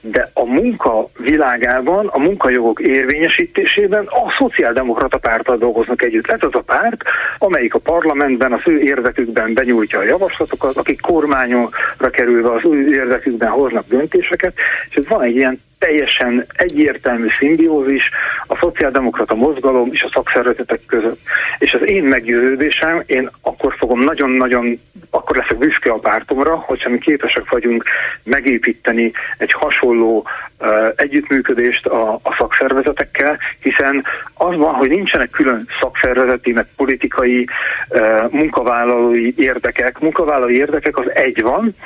de 0.00 0.28
a 0.34 0.44
munka 0.44 1.08
világában, 1.18 2.06
a 2.06 2.18
munkajogok 2.18 2.80
érvényesítésében 2.80 4.06
a 4.06 4.34
szociáldemokrata 4.38 5.18
párttal 5.18 5.56
dolgoznak 5.56 6.02
együtt. 6.02 6.26
Lehet 6.26 6.44
az 6.44 6.54
a 6.54 6.60
párt, 6.60 7.02
amelyik 7.38 7.74
a 7.74 7.78
parlamentben 7.78 8.52
az 8.52 8.62
ő 8.64 8.80
érdekükben 8.80 9.54
benyújtja 9.54 9.98
a 9.98 10.04
javaslatokat, 10.04 10.76
akik 10.76 11.00
kormányra 11.00 12.10
kerülve 12.10 12.50
az 12.50 12.64
ő 12.64 12.94
érdekükben 12.94 13.50
hoznak 13.50 13.84
döntéseket, 13.88 14.54
és 14.90 15.06
van 15.08 15.22
egy 15.22 15.36
ilyen 15.36 15.60
teljesen 15.82 16.46
egyértelmű 16.56 17.26
szimbiózis 17.38 18.10
a 18.46 18.56
szociáldemokrata 18.56 19.34
mozgalom 19.34 19.88
és 19.92 20.02
a 20.02 20.10
szakszervezetek 20.12 20.80
között. 20.86 21.20
És 21.58 21.72
az 21.72 21.80
én 21.84 22.04
meggyőződésem, 22.04 23.02
én 23.06 23.30
akkor 23.40 23.74
fogom 23.78 24.00
nagyon-nagyon, 24.00 24.80
akkor 25.10 25.36
leszek 25.36 25.58
büszke 25.58 25.90
a 25.90 25.98
pártomra, 25.98 26.56
hogyha 26.56 26.90
mi 26.90 26.98
képesek 26.98 27.50
vagyunk 27.50 27.84
megépíteni 28.24 29.12
egy 29.38 29.52
hasonló 29.52 30.26
uh, 30.60 30.68
együttműködést 30.96 31.86
a, 31.86 32.12
a 32.12 32.34
szakszervezetekkel, 32.38 33.38
hiszen 33.60 34.04
az 34.34 34.56
van, 34.56 34.74
hogy 34.74 34.88
nincsenek 34.88 35.30
külön 35.30 35.68
szakszervezeti, 35.80 36.52
meg 36.52 36.66
politikai 36.76 37.46
uh, 37.88 38.30
munkavállalói 38.30 39.32
érdekek. 39.36 39.98
Munkavállalói 39.98 40.56
érdekek 40.56 40.96
az 40.96 41.10
egy 41.14 41.42
van, 41.42 41.76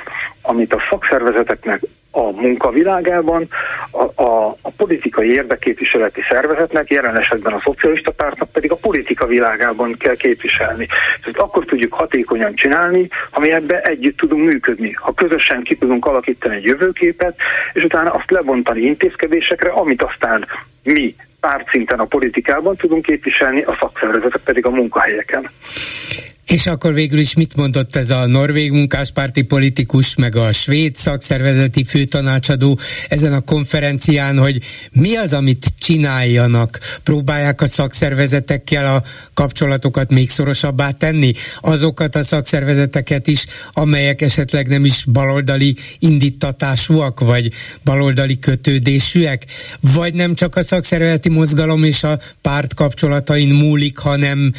amit 0.41 0.73
a 0.73 0.83
szakszervezeteknek 0.89 1.81
a 2.17 2.31
munkavilágában, 2.31 3.47
a, 3.91 4.23
a, 4.23 4.57
a 4.61 4.69
politikai 4.77 5.31
érdekképviseleti 5.31 6.21
szervezetnek, 6.29 6.89
jelen 6.89 7.17
esetben 7.17 7.53
a 7.53 7.59
szocialista 7.59 8.11
pártnak 8.11 8.51
pedig 8.51 8.71
a 8.71 8.75
politika 8.75 9.25
világában 9.25 9.95
kell 9.97 10.15
képviselni. 10.15 10.87
Tehát 11.21 11.37
akkor 11.37 11.65
tudjuk 11.65 11.93
hatékonyan 11.93 12.55
csinálni, 12.55 13.09
ha 13.31 13.39
mi 13.39 13.51
ebbe 13.51 13.81
együtt 13.81 14.17
tudunk 14.17 14.45
működni. 14.45 14.91
Ha 14.91 15.13
közösen 15.13 15.63
ki 15.63 15.75
tudunk 15.75 16.05
alakítani 16.05 16.55
egy 16.55 16.63
jövőképet, 16.63 17.35
és 17.73 17.83
utána 17.83 18.11
azt 18.11 18.31
lebontani 18.31 18.81
intézkedésekre, 18.81 19.69
amit 19.69 20.03
aztán 20.03 20.45
mi 20.83 21.15
pártszinten 21.39 21.99
a 21.99 22.05
politikában 22.05 22.75
tudunk 22.75 23.05
képviselni, 23.05 23.61
a 23.61 23.77
szakszervezetek 23.79 24.41
pedig 24.41 24.65
a 24.65 24.69
munkahelyeken. 24.69 25.49
És 26.47 26.67
akkor 26.67 26.93
végül 26.93 27.19
is 27.19 27.33
mit 27.33 27.55
mondott 27.55 27.95
ez 27.95 28.09
a 28.09 28.25
norvég 28.25 28.71
munkáspárti 28.71 29.41
politikus, 29.41 30.15
meg 30.15 30.35
a 30.35 30.51
svéd 30.51 30.95
szakszervezeti 30.95 31.83
főtanácsadó 31.83 32.79
ezen 33.07 33.33
a 33.33 33.41
konferencián, 33.41 34.37
hogy 34.37 34.61
mi 34.91 35.15
az, 35.15 35.33
amit 35.33 35.73
csináljanak? 35.79 36.79
Próbálják 37.03 37.61
a 37.61 37.67
szakszervezetekkel 37.67 38.95
a 38.95 39.03
kapcsolatokat 39.33 40.11
még 40.11 40.29
szorosabbá 40.29 40.91
tenni? 40.91 41.33
Azokat 41.61 42.15
a 42.15 42.23
szakszervezeteket 42.23 43.27
is, 43.27 43.45
amelyek 43.71 44.21
esetleg 44.21 44.67
nem 44.67 44.85
is 44.85 45.03
baloldali 45.03 45.75
indítatásúak, 45.99 47.19
vagy 47.19 47.51
baloldali 47.83 48.39
kötődésűek? 48.39 49.45
Vagy 49.93 50.13
nem 50.13 50.35
csak 50.35 50.55
a 50.55 50.63
szakszervezeti 50.63 51.29
mozgalom 51.29 51.83
és 51.83 52.03
a 52.03 52.19
párt 52.41 52.73
kapcsolatain 52.73 53.49
múlik, 53.49 53.97
hanem 53.97 54.51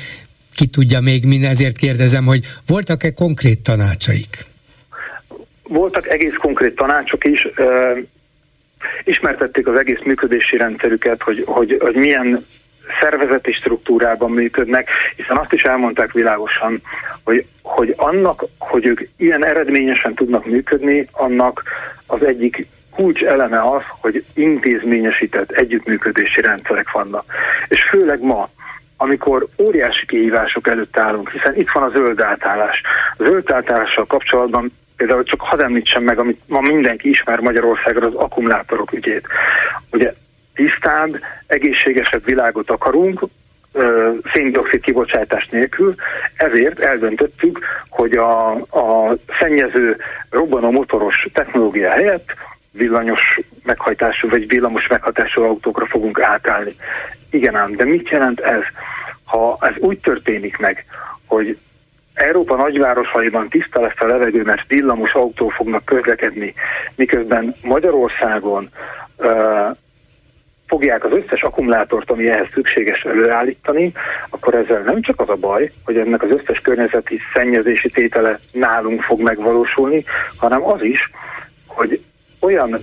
ki 0.59 0.67
tudja 0.67 1.01
még 1.01 1.25
min, 1.25 1.45
ezért 1.45 1.77
kérdezem, 1.77 2.25
hogy 2.25 2.41
voltak-e 2.67 3.11
konkrét 3.13 3.63
tanácsaik? 3.63 4.29
Voltak 5.63 6.09
egész 6.09 6.35
konkrét 6.39 6.75
tanácsok 6.75 7.25
is, 7.25 7.49
ismertették 9.05 9.67
az 9.67 9.79
egész 9.79 9.99
működési 10.05 10.57
rendszerüket, 10.57 11.23
hogy, 11.23 11.43
hogy, 11.47 11.77
hogy 11.81 11.95
milyen 11.95 12.47
szervezeti 13.01 13.53
struktúrában 13.53 14.31
működnek, 14.31 14.89
hiszen 15.17 15.37
azt 15.37 15.53
is 15.53 15.63
elmondták 15.63 16.13
világosan, 16.13 16.83
hogy, 17.25 17.47
hogy 17.63 17.95
annak, 17.97 18.45
hogy 18.59 18.87
ők 18.87 19.01
ilyen 19.17 19.45
eredményesen 19.45 20.15
tudnak 20.15 20.47
működni, 20.47 21.09
annak 21.13 21.63
az 22.07 22.23
egyik 22.25 22.67
kulcs 22.91 23.23
eleme 23.23 23.61
az, 23.71 23.83
hogy 24.01 24.25
intézményesített 24.35 25.51
együttműködési 25.51 26.41
rendszerek 26.41 26.91
vannak. 26.91 27.25
És 27.69 27.83
főleg 27.83 28.23
ma, 28.23 28.49
amikor 29.01 29.47
óriási 29.59 30.07
kihívások 30.07 30.69
előtt 30.69 30.99
állunk, 30.99 31.31
hiszen 31.31 31.57
itt 31.57 31.71
van 31.71 31.83
a 31.83 31.89
zöld 31.89 32.21
átállás. 32.21 32.83
A 33.17 33.23
zöld 33.23 33.51
átállással 33.51 34.07
kapcsolatban 34.07 34.73
például 34.97 35.23
csak 35.23 35.41
hadd 35.41 35.61
említsem 35.61 36.05
meg, 36.05 36.19
amit 36.19 36.41
ma 36.47 36.61
mindenki 36.61 37.09
ismer 37.09 37.41
Magyarországon, 37.41 38.03
az 38.03 38.15
akkumulátorok 38.15 38.93
ügyét. 38.93 39.27
Ugye 39.93 40.15
tisztább, 40.55 41.21
egészségesebb 41.47 42.25
világot 42.25 42.71
akarunk, 42.71 43.21
széndiokszid 44.33 44.81
kibocsátás 44.81 45.47
nélkül, 45.51 45.95
ezért 46.37 46.79
eldöntöttük, 46.79 47.59
hogy 47.89 48.13
a, 48.13 48.51
a 48.53 49.17
szennyező 49.39 49.97
robbanó 50.31 50.71
motoros 50.71 51.27
technológia 51.33 51.91
helyett 51.91 52.35
villanyos 52.71 53.41
meghajtású 53.63 54.29
vagy 54.29 54.49
villamos 54.49 54.87
meghajtású 54.87 55.43
autókra 55.43 55.87
fogunk 55.87 56.21
átállni. 56.21 56.75
Igen 57.31 57.55
ám, 57.55 57.77
de 57.77 57.85
mit 57.85 58.09
jelent 58.09 58.41
ez? 58.41 58.63
Ha 59.25 59.59
ez 59.61 59.75
úgy 59.79 59.99
történik 59.99 60.57
meg, 60.57 60.85
hogy 61.27 61.59
Európa 62.15 62.57
nagyvárosaiban 62.57 63.49
tiszta 63.49 63.81
lesz 63.81 64.01
a 64.01 64.07
levegő, 64.07 64.43
mert 64.43 64.69
villamos 64.69 65.13
autó 65.13 65.49
fognak 65.49 65.85
közlekedni, 65.85 66.55
miközben 66.95 67.55
Magyarországon 67.63 68.69
uh, 69.17 69.77
fogják 70.67 71.05
az 71.05 71.13
összes 71.13 71.43
akkumulátort, 71.43 72.11
ami 72.11 72.29
ehhez 72.29 72.47
szükséges 72.53 73.03
előállítani, 73.03 73.93
akkor 74.31 74.55
ezzel 74.55 74.83
nem 74.83 75.01
csak 75.01 75.21
az 75.21 75.29
a 75.29 75.37
baj, 75.37 75.73
hogy 75.85 75.97
ennek 75.97 76.23
az 76.23 76.31
összes 76.31 76.61
környezeti 76.61 77.19
szennyezési 77.33 77.91
tétele 77.91 78.39
nálunk 78.53 79.03
fog 79.03 79.21
megvalósulni, 79.21 80.05
hanem 80.37 80.65
az 80.65 80.83
is, 80.83 81.11
hogy 81.67 82.03
olyan 82.41 82.79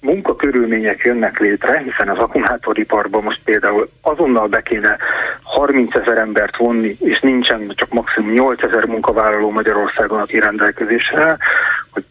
munkakörülmények 0.00 1.00
jönnek 1.04 1.38
létre, 1.38 1.78
hiszen 1.78 2.08
az 2.08 2.18
akkumulátoriparban 2.18 3.22
most 3.22 3.40
például 3.44 3.88
azonnal 4.02 4.46
be 4.46 4.60
kéne 4.62 4.96
30 5.42 5.94
ezer 5.94 6.18
embert 6.18 6.56
vonni, 6.56 6.96
és 7.00 7.20
nincsen 7.20 7.72
csak 7.74 7.92
maximum 7.92 8.32
8 8.32 8.62
ezer 8.62 8.84
munkavállaló 8.84 9.50
Magyarországon, 9.50 10.20
aki 10.20 10.38
rendelkezésre, 10.38 11.38
hogy 11.90 12.04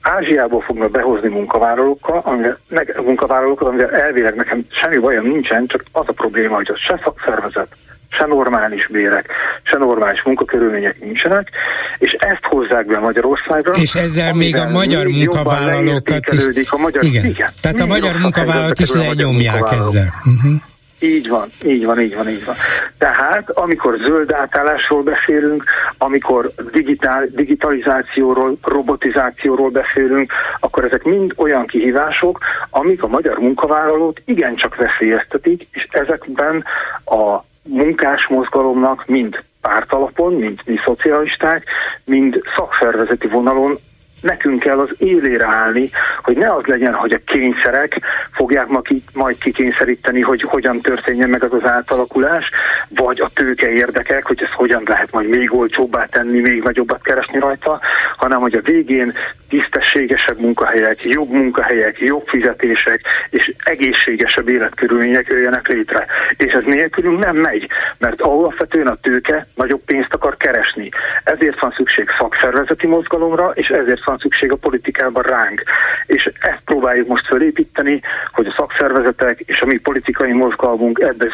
Ázsiából 0.00 0.60
fognak 0.60 0.90
behozni 0.90 1.28
munkavállalókkal, 1.28 2.20
amivel, 2.24 2.58
meg, 2.68 3.00
munkavállalókat, 3.04 3.68
amivel 3.68 3.90
elvileg 3.90 4.34
nekem 4.34 4.66
semmi 4.70 4.98
bajom 4.98 5.26
nincsen, 5.26 5.66
csak 5.66 5.84
az 5.92 6.08
a 6.08 6.12
probléma, 6.12 6.54
hogy 6.54 6.70
az 6.72 6.78
se 6.78 7.00
szakszervezet, 7.02 7.68
se 8.08 8.26
normális 8.26 8.86
bérek, 8.86 9.26
se 9.62 9.76
normális 9.78 10.22
munkakörülmények 10.22 11.00
nincsenek, 11.00 11.48
és 11.98 12.12
ezt 12.18 12.42
hozzák 12.42 12.86
be 12.86 12.98
Magyarországra. 12.98 13.72
És 13.72 13.94
ezzel 13.94 14.34
még 14.34 14.56
a 14.56 14.68
magyar 14.68 15.06
munkavállalókat 15.06 16.32
is. 16.32 16.70
A 16.70 16.78
magyar, 16.78 17.02
igen. 17.04 17.24
igen. 17.24 17.50
Tehát 17.62 17.80
a 17.80 17.86
magyar 17.86 18.16
munkavállalót 18.16 18.78
is 18.78 18.92
lenyomják 18.92 19.72
ezzel. 19.72 20.14
Uh-huh. 20.24 20.60
Így 21.00 21.28
van, 21.28 21.48
így 21.64 21.84
van, 21.84 22.00
így 22.00 22.14
van, 22.14 22.28
így 22.28 22.44
van. 22.44 22.54
Tehát, 22.98 23.50
amikor 23.50 23.96
zöld 23.96 24.32
átállásról 24.32 25.02
beszélünk, 25.02 25.64
amikor 25.98 26.50
digitál, 26.72 27.26
digitalizációról, 27.30 28.58
robotizációról 28.62 29.70
beszélünk, 29.70 30.32
akkor 30.60 30.84
ezek 30.84 31.02
mind 31.02 31.32
olyan 31.36 31.66
kihívások, 31.66 32.38
amik 32.70 33.02
a 33.02 33.08
magyar 33.08 33.38
munkavállalót 33.38 34.22
igencsak 34.24 34.76
veszélyeztetik, 34.76 35.62
és 35.70 35.86
ezekben 35.90 36.64
a 37.04 37.44
munkás 37.68 38.26
mozgalomnak 38.26 39.06
mind 39.06 39.42
pártalapon, 39.60 40.34
mint 40.34 40.66
mi 40.66 40.76
szocialisták, 40.84 41.64
mind 42.04 42.40
szakszervezeti 42.56 43.26
vonalon 43.26 43.78
nekünk 44.20 44.60
kell 44.60 44.78
az 44.78 44.90
élére 44.98 45.44
állni, 45.44 45.90
hogy 46.22 46.36
ne 46.36 46.52
az 46.52 46.64
legyen, 46.64 46.94
hogy 46.94 47.12
a 47.12 47.20
kényszerek 47.24 48.00
fogják 48.32 48.66
majd 49.12 49.38
kikényszeríteni, 49.38 50.20
hogy 50.20 50.42
hogyan 50.42 50.80
történjen 50.80 51.28
meg 51.28 51.42
az 51.42 51.52
az 51.52 51.64
átalakulás, 51.64 52.50
vagy 52.88 53.20
a 53.20 53.30
tőke 53.34 53.70
érdekek, 53.70 54.26
hogy 54.26 54.42
ezt 54.42 54.52
hogyan 54.52 54.82
lehet 54.86 55.12
majd 55.12 55.30
még 55.30 55.54
olcsóbbá 55.54 56.04
tenni, 56.04 56.40
még 56.40 56.62
nagyobbat 56.62 57.02
keresni 57.02 57.38
rajta, 57.38 57.80
hanem 58.16 58.40
hogy 58.40 58.54
a 58.54 58.60
végén 58.60 59.12
tisztességesebb 59.48 60.40
munkahelyek, 60.40 61.02
jobb 61.02 61.30
munkahelyek, 61.30 61.98
jobb 61.98 62.26
fizetések 62.26 63.00
és 63.30 63.52
egészségesebb 63.64 64.48
életkörülmények 64.48 65.26
jöjjenek 65.26 65.68
létre. 65.68 66.06
És 66.36 66.52
ez 66.52 66.64
nélkülünk 66.64 67.18
nem 67.24 67.36
megy, 67.36 67.66
mert 67.98 68.20
alapvetően 68.20 68.86
a 68.86 68.96
tőke 69.02 69.46
nagyobb 69.54 69.84
pénzt 69.84 70.14
akar 70.14 70.36
keresni. 70.36 70.88
Ezért 71.24 71.60
van 71.60 71.74
szükség 71.76 72.08
szakszervezeti 72.18 72.86
mozgalomra, 72.86 73.50
és 73.54 73.68
ezért 73.68 74.04
van 74.04 74.18
szükség 74.18 74.52
a 74.52 74.56
politikában 74.56 75.22
ránk. 75.22 75.62
És 76.06 76.30
ezt 76.40 76.62
próbáljuk 76.64 77.08
most 77.08 77.26
felépíteni, 77.26 78.00
hogy 78.32 78.46
a 78.46 78.54
szakszervezetek 78.56 79.40
és 79.40 79.60
a 79.60 79.66
mi 79.66 79.78
politikai 79.78 80.32
mozgalmunk 80.32 80.98
ebben 80.98 81.30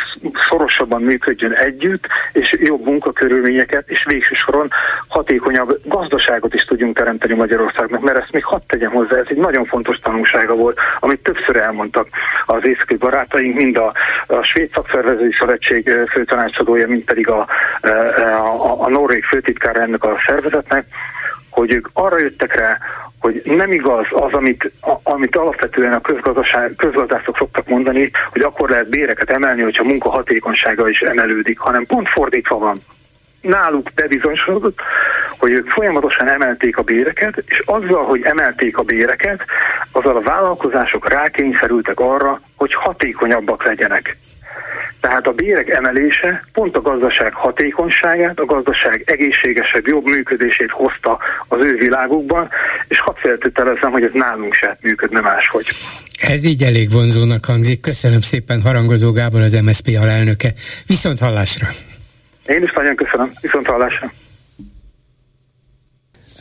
szorosabban 0.49 1.03
működjön 1.03 1.53
együtt, 1.53 2.07
és 2.33 2.57
jobb 2.59 2.85
munkakörülményeket, 2.85 3.91
és 3.91 4.05
végső 4.09 4.35
soron 4.35 4.69
hatékonyabb 5.15 5.79
gazdaságot 5.85 6.55
is 6.55 6.63
tudjunk 6.63 6.97
teremteni 6.97 7.35
Magyarországnak, 7.35 8.01
mert 8.01 8.19
ezt 8.19 8.33
még 8.33 8.45
hadd 8.45 8.61
tegyem 8.67 8.91
hozzá, 8.91 9.17
ez 9.17 9.27
egy 9.29 9.37
nagyon 9.37 9.65
fontos 9.65 9.99
tanulsága 9.99 10.55
volt, 10.55 10.79
amit 11.01 11.23
többször 11.23 11.57
elmondtak 11.57 12.09
az 12.47 12.67
északi 12.67 12.97
barátaink, 12.97 13.55
mind 13.55 13.77
a, 13.77 13.93
a 14.27 14.43
Svéd 14.43 14.71
Szakszervezői 14.75 15.33
Szövetség 15.39 15.91
főtanácsadója, 16.11 16.89
mind 16.89 17.05
pedig 17.05 17.29
a, 17.29 17.47
a, 17.81 17.89
a, 17.89 18.83
a 18.83 18.89
Norvég 18.89 19.25
főtitkára 19.25 19.81
ennek 19.81 20.05
a 20.05 20.17
szervezetnek, 20.27 20.87
hogy 21.51 21.73
ők 21.73 21.89
arra 21.93 22.19
jöttek 22.19 22.55
rá, 22.55 22.79
hogy 23.21 23.43
nem 23.45 23.73
igaz 23.73 24.07
az, 24.11 24.33
amit, 24.33 24.73
a, 24.81 24.95
amit 25.03 25.37
alapvetően 25.37 25.93
a 25.93 26.01
közgazdászok 26.77 27.37
szoktak 27.37 27.69
mondani, 27.69 28.11
hogy 28.31 28.43
akkor 28.43 28.69
lehet 28.69 28.89
béreket 28.89 29.31
emelni, 29.31 29.63
hogyha 29.63 29.85
a 29.85 29.87
munka 29.87 30.11
hatékonysága 30.11 30.89
is 30.89 31.01
emelődik, 31.01 31.59
hanem 31.59 31.87
pont 31.87 32.09
fordítva 32.09 32.59
van. 32.59 32.83
Náluk 33.45 33.91
bebizonyosodott, 33.95 34.79
hogy 35.39 35.53
ők 35.53 35.71
folyamatosan 35.71 36.29
emelték 36.29 36.77
a 36.77 36.83
béreket, 36.83 37.43
és 37.47 37.63
azzal, 37.65 38.05
hogy 38.05 38.23
emelték 38.23 38.79
a 38.79 38.83
béreket, 38.83 39.45
azzal 39.93 40.17
a 40.17 40.21
vállalkozások 40.21 41.09
rákényszerültek 41.09 42.01
arra, 42.01 42.41
hogy 42.57 42.75
hatékonyabbak 42.75 43.65
legyenek. 43.65 44.17
Tehát 45.01 45.27
a 45.27 45.33
bérek 45.33 45.69
emelése 45.69 46.45
pont 46.53 46.77
a 46.77 46.81
gazdaság 46.81 47.33
hatékonyságát, 47.35 48.39
a 48.39 48.45
gazdaság 48.45 49.03
egészségesebb, 49.07 49.87
jobb 49.87 50.05
működését 50.05 50.71
hozta 50.71 51.19
az 51.49 51.59
ő 51.65 51.77
világukban, 51.77 52.49
és 52.89 53.01
hadd 53.01 53.15
feltételezem, 53.17 53.91
hogy 53.91 54.03
ez 54.03 54.11
nálunk 54.13 54.55
se 54.55 54.77
működne 54.81 55.21
máshogy. 55.21 55.67
Ez 56.21 56.45
így 56.45 56.63
elég 56.63 56.91
vonzónak 56.91 57.45
hangzik. 57.45 57.81
Köszönöm 57.81 58.21
szépen 58.21 58.63
Harangozó 58.63 59.13
Gábor, 59.13 59.41
az 59.41 59.53
MSZP 59.53 59.99
alelnöke. 60.01 60.53
Viszont 60.87 61.19
hallásra! 61.19 61.67
Én 62.47 62.63
is 62.63 62.73
nagyon 62.75 62.97
köszönöm. 62.97 63.33
Viszont 63.41 63.67
hallásra! 63.67 64.13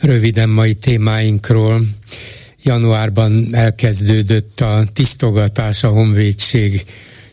Röviden 0.00 0.48
mai 0.48 0.74
témáinkról. 0.74 1.80
Januárban 2.62 3.54
elkezdődött 3.54 4.60
a 4.60 4.84
tisztogatás 4.92 5.84
a 5.84 5.88
honvédség 5.88 6.82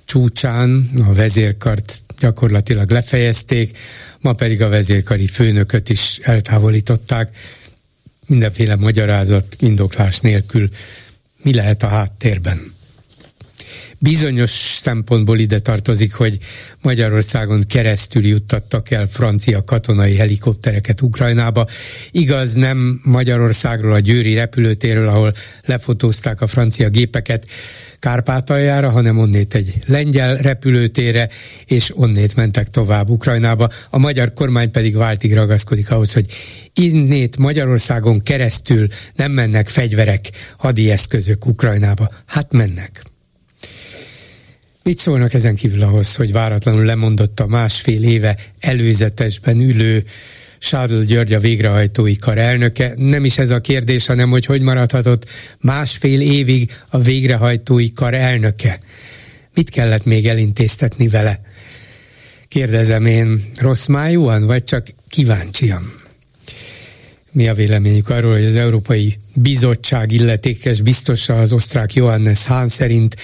csúcsán 0.05 0.89
a 1.09 1.13
vezérkart 1.13 2.01
gyakorlatilag 2.19 2.89
lefejezték, 2.89 3.77
ma 4.19 4.33
pedig 4.33 4.61
a 4.61 4.69
vezérkari 4.69 5.27
főnököt 5.27 5.89
is 5.89 6.19
eltávolították, 6.21 7.35
mindenféle 8.27 8.75
magyarázat, 8.75 9.55
indoklás 9.59 10.19
nélkül. 10.19 10.67
Mi 11.43 11.53
lehet 11.53 11.83
a 11.83 11.87
háttérben? 11.87 12.73
Bizonyos 14.03 14.49
szempontból 14.79 15.39
ide 15.39 15.59
tartozik, 15.59 16.13
hogy 16.13 16.37
Magyarországon 16.81 17.63
keresztül 17.67 18.25
juttattak 18.25 18.91
el 18.91 19.07
francia 19.07 19.63
katonai 19.63 20.15
helikoptereket 20.15 21.01
Ukrajnába. 21.01 21.67
Igaz, 22.11 22.53
nem 22.53 23.01
Magyarországról, 23.03 23.93
a 23.93 23.99
Győri 23.99 24.33
repülőtérről, 24.33 25.07
ahol 25.07 25.33
lefotózták 25.61 26.41
a 26.41 26.47
francia 26.47 26.89
gépeket, 26.89 27.45
Kárpátaljára, 27.99 28.89
hanem 28.89 29.17
onnét 29.17 29.55
egy 29.55 29.73
lengyel 29.85 30.35
repülőtérre, 30.35 31.29
és 31.65 31.97
onnét 31.97 32.35
mentek 32.35 32.67
tovább 32.67 33.09
Ukrajnába. 33.09 33.69
A 33.89 33.97
magyar 33.97 34.33
kormány 34.33 34.71
pedig 34.71 34.95
váltig 34.95 35.33
ragaszkodik 35.33 35.91
ahhoz, 35.91 36.13
hogy 36.13 36.25
innét 36.73 37.37
Magyarországon 37.37 38.19
keresztül 38.19 38.87
nem 39.15 39.31
mennek 39.31 39.67
fegyverek, 39.67 40.29
hadi 40.57 40.91
eszközök 40.91 41.45
Ukrajnába. 41.45 42.09
Hát 42.25 42.53
mennek. 42.53 43.10
Mit 44.83 44.97
szólnak 44.97 45.33
ezen 45.33 45.55
kívül 45.55 45.83
ahhoz, 45.83 46.15
hogy 46.15 46.31
váratlanul 46.31 46.85
lemondott 46.85 47.39
a 47.39 47.47
másfél 47.47 48.03
éve 48.03 48.37
előzetesben 48.59 49.59
ülő 49.59 50.03
Sádl 50.57 51.01
György 51.01 51.33
a 51.33 51.39
végrehajtói 51.39 52.17
kar 52.17 52.37
elnöke. 52.37 52.93
Nem 52.95 53.25
is 53.25 53.37
ez 53.37 53.49
a 53.49 53.59
kérdés, 53.59 54.05
hanem 54.05 54.29
hogy 54.29 54.45
hogy 54.45 54.61
maradhatott 54.61 55.29
másfél 55.59 56.21
évig 56.21 56.71
a 56.89 56.99
végrehajtói 56.99 57.93
kar 57.93 58.13
elnöke. 58.13 58.79
Mit 59.53 59.69
kellett 59.69 60.05
még 60.05 60.27
elintéztetni 60.27 61.07
vele? 61.07 61.39
Kérdezem 62.47 63.05
én 63.05 63.43
rossz 63.57 63.85
májúan, 63.85 64.45
vagy 64.45 64.63
csak 64.63 64.87
kíváncsian? 65.09 65.93
Mi 67.31 67.47
a 67.47 67.53
véleményük 67.53 68.09
arról, 68.09 68.31
hogy 68.31 68.45
az 68.45 68.55
Európai 68.55 69.17
Bizottság 69.33 70.11
illetékes 70.11 70.81
biztosa 70.81 71.39
az 71.39 71.53
osztrák 71.53 71.93
Johannes 71.93 72.45
Hahn 72.45 72.67
szerint 72.67 73.15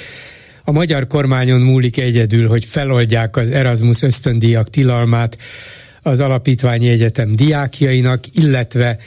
a 0.70 0.72
magyar 0.72 1.08
kormányon 1.08 1.62
múlik 1.62 1.98
egyedül, 1.98 2.48
hogy 2.48 2.66
feloldják 2.66 3.38
az 3.38 3.52
Erasmus 3.52 4.02
ösztöndíjak 4.02 4.70
tilalmát 4.70 5.38
az 6.02 6.20
alapítványi 6.20 6.90
egyetem 6.90 7.36
diákjainak, 7.36 8.24
illetve 8.34 8.98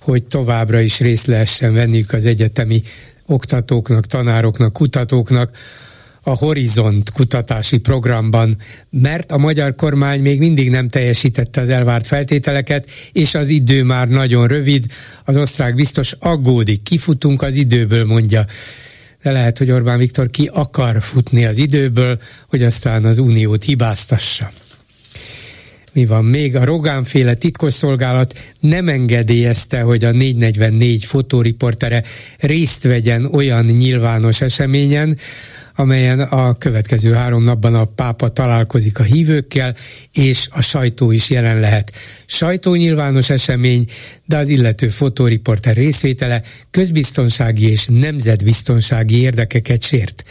hogy 0.00 0.24
továbbra 0.24 0.80
is 0.80 1.00
részt 1.00 1.26
lehessen 1.26 1.74
venniük 1.74 2.12
az 2.12 2.26
egyetemi 2.26 2.82
oktatóknak, 3.26 4.06
tanároknak, 4.06 4.72
kutatóknak, 4.72 5.56
a 6.22 6.36
Horizont 6.36 7.10
kutatási 7.12 7.78
programban, 7.78 8.56
mert 8.90 9.32
a 9.32 9.38
magyar 9.38 9.74
kormány 9.74 10.20
még 10.20 10.38
mindig 10.38 10.70
nem 10.70 10.88
teljesítette 10.88 11.60
az 11.60 11.68
elvárt 11.68 12.06
feltételeket, 12.06 12.90
és 13.12 13.34
az 13.34 13.48
idő 13.48 13.82
már 13.82 14.08
nagyon 14.08 14.46
rövid. 14.46 14.86
Az 15.24 15.36
osztrák 15.36 15.74
biztos 15.74 16.12
aggódik, 16.18 16.82
kifutunk 16.82 17.42
az 17.42 17.54
időből, 17.54 18.04
mondja. 18.04 18.44
De 19.24 19.30
lehet, 19.30 19.58
hogy 19.58 19.70
Orbán 19.70 19.98
Viktor 19.98 20.30
ki 20.30 20.50
akar 20.52 21.02
futni 21.02 21.44
az 21.44 21.58
időből, 21.58 22.18
hogy 22.48 22.62
aztán 22.62 23.04
az 23.04 23.18
uniót 23.18 23.64
hibáztassa 23.64 24.50
mi 25.94 26.06
van 26.06 26.24
még? 26.24 26.56
A 26.56 26.64
Rogánféle 26.64 27.34
titkosszolgálat 27.34 28.34
nem 28.60 28.88
engedélyezte, 28.88 29.80
hogy 29.80 30.04
a 30.04 30.12
444 30.12 31.04
fotóriportere 31.04 32.02
részt 32.38 32.82
vegyen 32.82 33.24
olyan 33.24 33.64
nyilvános 33.64 34.40
eseményen, 34.40 35.18
amelyen 35.76 36.20
a 36.20 36.54
következő 36.54 37.12
három 37.12 37.44
napban 37.44 37.74
a 37.74 37.84
pápa 37.84 38.28
találkozik 38.28 38.98
a 38.98 39.02
hívőkkel, 39.02 39.74
és 40.12 40.48
a 40.50 40.60
sajtó 40.60 41.10
is 41.10 41.30
jelen 41.30 41.60
lehet. 41.60 41.92
Sajtónyilvános 42.26 43.30
esemény, 43.30 43.86
de 44.26 44.36
az 44.36 44.48
illető 44.48 44.88
fotóriporter 44.88 45.76
részvétele 45.76 46.42
közbiztonsági 46.70 47.70
és 47.70 47.86
nemzetbiztonsági 47.86 49.20
érdekeket 49.20 49.82
sért 49.82 50.24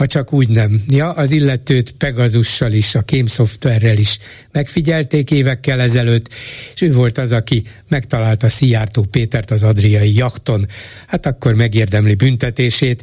ha 0.00 0.06
csak 0.06 0.32
úgy 0.32 0.48
nem. 0.48 0.82
Ja, 0.88 1.10
az 1.10 1.30
illetőt 1.30 1.92
Pegazussal 1.92 2.72
is, 2.72 2.94
a 2.94 3.02
kémszoftverrel 3.02 3.96
is 3.96 4.18
megfigyelték 4.52 5.30
évekkel 5.30 5.80
ezelőtt, 5.80 6.28
és 6.74 6.80
ő 6.80 6.92
volt 6.92 7.18
az, 7.18 7.32
aki 7.32 7.62
megtalálta 7.88 8.48
Szijjártó 8.48 9.02
Pétert 9.10 9.50
az 9.50 9.62
adriai 9.62 10.16
jakton. 10.16 10.66
Hát 11.06 11.26
akkor 11.26 11.54
megérdemli 11.54 12.14
büntetését, 12.14 13.02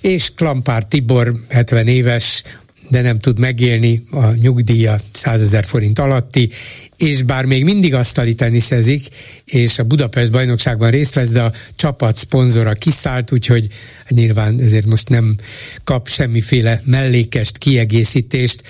és 0.00 0.32
Klampár 0.34 0.84
Tibor, 0.84 1.32
70 1.48 1.86
éves, 1.86 2.42
de 2.88 3.00
nem 3.00 3.18
tud 3.18 3.38
megélni, 3.38 4.04
a 4.10 4.30
nyugdíja 4.30 4.96
100 5.12 5.40
ezer 5.40 5.64
forint 5.64 5.98
alatti, 5.98 6.50
és 6.96 7.22
bár 7.22 7.44
még 7.44 7.64
mindig 7.64 7.94
asztali 7.94 8.34
teniszezik, 8.34 9.06
és 9.44 9.78
a 9.78 9.84
Budapest 9.84 10.30
bajnokságban 10.30 10.90
részt 10.90 11.14
vesz, 11.14 11.30
de 11.30 11.42
a 11.42 11.52
csapat 11.76 12.16
szponzora 12.16 12.72
kiszállt, 12.72 13.32
úgyhogy 13.32 13.66
nyilván 14.08 14.60
ezért 14.60 14.86
most 14.86 15.08
nem 15.08 15.36
kap 15.84 16.08
semmiféle 16.08 16.80
mellékest, 16.84 17.58
kiegészítést. 17.58 18.62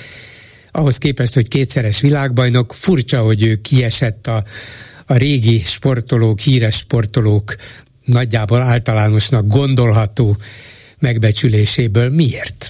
Ahhoz 0.70 0.99
képest, 0.99 1.35
hogy 1.35 1.49
kétszeres 1.49 2.01
világbajnok, 2.01 2.74
furcsa, 2.74 3.20
hogy 3.20 3.43
ő 3.43 3.57
kiesett 3.57 4.26
a, 4.26 4.45
a 5.07 5.16
régi 5.16 5.59
sportolók, 5.59 6.41
híres 6.41 6.76
sportolók 6.76 7.57
nagyjából 8.05 8.62
általánosnak 8.62 9.47
gondolható 9.47 10.37
megbecsüléséből. 11.01 12.09
Miért? 12.09 12.66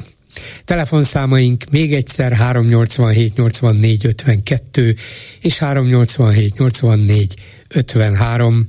Telefonszámaink 0.64 1.62
még 1.72 1.92
egyszer 1.92 2.32
387 2.32 3.36
84 3.36 4.06
52 4.06 4.94
és 5.40 5.58
387 5.58 6.58
84 6.58 7.34
53. 7.74 8.62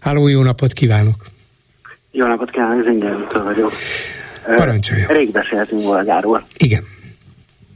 Háló, 0.00 0.28
jó 0.28 0.42
napot 0.42 0.72
kívánok! 0.72 1.14
Jó 2.10 2.26
napot 2.26 2.50
kívánok, 2.50 2.84
Zingerútól 2.84 3.42
vagyok. 3.42 3.72
Parancsoljon. 4.54 5.06
Rég 5.06 5.32
beszéltünk 5.32 5.82
Volgáról. 5.82 6.46
Igen. 6.56 6.82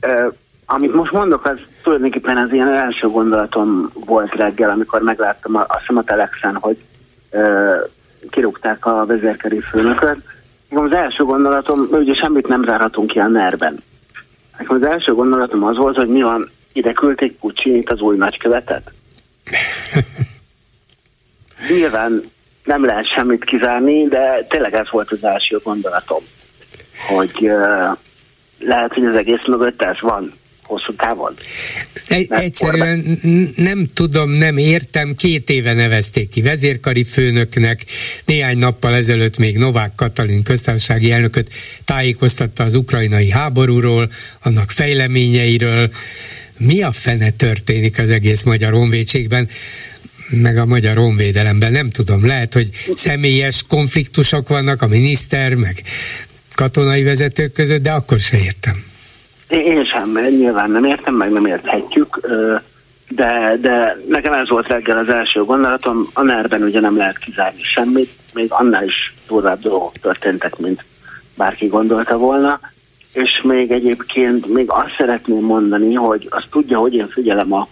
Uh, 0.03 0.33
amit 0.67 0.95
most 0.95 1.13
mondok, 1.13 1.47
az 1.47 1.61
tulajdonképpen 1.83 2.37
az 2.37 2.53
ilyen 2.53 2.69
első 2.69 3.09
gondolatom 3.09 3.93
volt 4.07 4.35
reggel, 4.35 4.71
amikor 4.71 5.03
megláttam 5.03 5.55
a, 5.55 5.61
azt 5.69 5.79
hiszem 5.79 5.97
a 5.97 6.03
Telexen, 6.03 6.55
hogy 6.61 6.77
uh, 7.31 7.91
kirúgták 8.31 8.87
a 8.87 9.07
vezérkeri 9.07 9.61
főnököt, 9.61 10.19
az 10.71 10.95
első 10.95 11.25
gondolatom, 11.25 11.89
ugye 11.91 12.15
semmit 12.15 12.47
nem 12.47 12.65
zárhatunk 12.65 13.11
ki 13.11 13.19
a 13.19 13.27
nerben. 13.27 13.83
Nekem 14.59 14.77
az 14.77 14.83
első 14.83 15.15
gondolatom 15.15 15.65
az 15.65 15.77
volt, 15.77 15.97
hogy 15.97 16.09
mi 16.09 16.23
van, 16.23 16.51
ide 16.73 16.93
küldték 16.93 17.39
Puccinit 17.39 17.93
az 17.93 18.01
új 18.01 18.17
nagykövetet. 18.17 18.93
Nyilván 21.69 22.23
nem 22.65 22.85
lehet 22.85 23.15
semmit 23.15 23.45
kizárni, 23.45 24.09
de 24.09 24.47
tényleg 24.49 24.75
ez 24.75 24.91
volt 24.91 25.11
az 25.11 25.25
első 25.25 25.61
gondolatom, 25.63 26.23
hogy 27.09 27.37
uh, 27.41 27.97
lehet, 28.59 28.95
hogy 28.95 29.05
az 29.05 29.15
egész 29.15 29.47
mögött 29.47 29.83
ez 29.83 30.01
van 30.01 30.33
hosszú 30.69 30.95
távon. 30.95 31.35
Egy, 32.07 32.27
egyszerűen 32.31 33.19
nem 33.57 33.87
tudom, 33.95 34.31
nem 34.31 34.57
értem, 34.57 35.15
két 35.15 35.51
éve 35.51 35.73
nevezték 35.73 36.29
ki 36.29 36.43
vezérkari 36.43 37.05
főnöknek, 37.05 37.85
néhány 38.25 38.59
nappal 38.59 38.95
ezelőtt 38.95 39.39
még 39.39 39.57
Novák 39.57 39.95
Katalin 39.95 40.43
köztársasági 40.43 41.13
elnököt 41.13 41.51
tájékoztatta 41.85 42.65
az 42.65 42.75
ukrajnai 42.75 43.31
háborúról, 43.31 44.11
annak 44.43 44.71
fejleményeiről. 44.71 45.91
Mi 46.59 46.83
a 46.83 46.93
fene 46.93 47.31
történik 47.31 47.99
az 47.99 48.11
egész 48.11 48.43
magyar 48.43 48.73
honvédségben? 48.73 49.49
meg 50.31 50.57
a 50.57 50.67
magyar 50.67 50.97
honvédelemben, 50.97 51.73
nem 51.73 51.91
tudom, 51.91 52.27
lehet, 52.27 52.53
hogy 52.53 52.69
személyes 52.95 53.63
konfliktusok 53.69 54.49
vannak 54.49 54.83
a 54.83 54.87
miniszter, 54.87 55.55
meg 55.55 55.83
katonai 56.55 57.03
vezetők 57.03 57.53
között, 57.53 57.83
de 57.83 57.93
akkor 57.93 58.19
se 58.19 58.39
értem. 58.39 58.85
Én 59.49 59.85
sem, 59.85 60.19
nyilván 60.29 60.71
nem 60.71 60.85
értem, 60.85 61.15
meg 61.15 61.33
nem 61.33 61.47
érthetjük, 61.47 62.21
de, 63.09 63.57
de 63.61 63.97
nekem 64.09 64.33
ez 64.33 64.49
volt 64.49 64.67
reggel 64.67 64.99
az 64.99 65.09
első 65.09 65.45
gondolatom, 65.45 66.09
a 66.13 66.23
nerben 66.23 66.63
ugye 66.63 66.81
nem 66.81 66.97
lehet 66.97 67.19
kizárni 67.19 67.63
semmit, 67.63 68.11
még 68.35 68.47
annál 68.49 68.85
is 68.85 69.15
durvább 69.27 69.61
dolgok 69.61 69.93
történtek, 69.93 70.59
mint 70.59 70.85
bárki 71.37 71.67
gondolta 71.67 72.17
volna, 72.17 72.61
és 73.13 73.41
még 73.43 73.71
egyébként 73.71 74.47
még 74.47 74.71
azt 74.71 74.95
szeretném 74.99 75.45
mondani, 75.45 75.95
hogy 75.95 76.27
azt 76.31 76.49
tudja, 76.51 76.79
hogy 76.79 76.95
én 76.95 77.09
figyelem 77.09 77.53
a, 77.53 77.69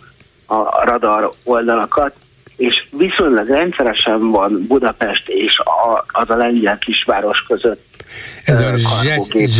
a 0.46 0.84
radar 0.84 1.30
oldalakat, 1.44 2.14
és 2.56 2.86
viszonylag 2.90 3.46
rendszeresen 3.46 4.30
van 4.30 4.64
Budapest 4.68 5.28
és 5.28 5.58
a, 5.58 6.04
az 6.06 6.30
a 6.30 6.36
lengyel 6.36 6.78
kisváros 6.78 7.44
között 7.48 7.84
ez 8.44 8.60
a 8.60 8.76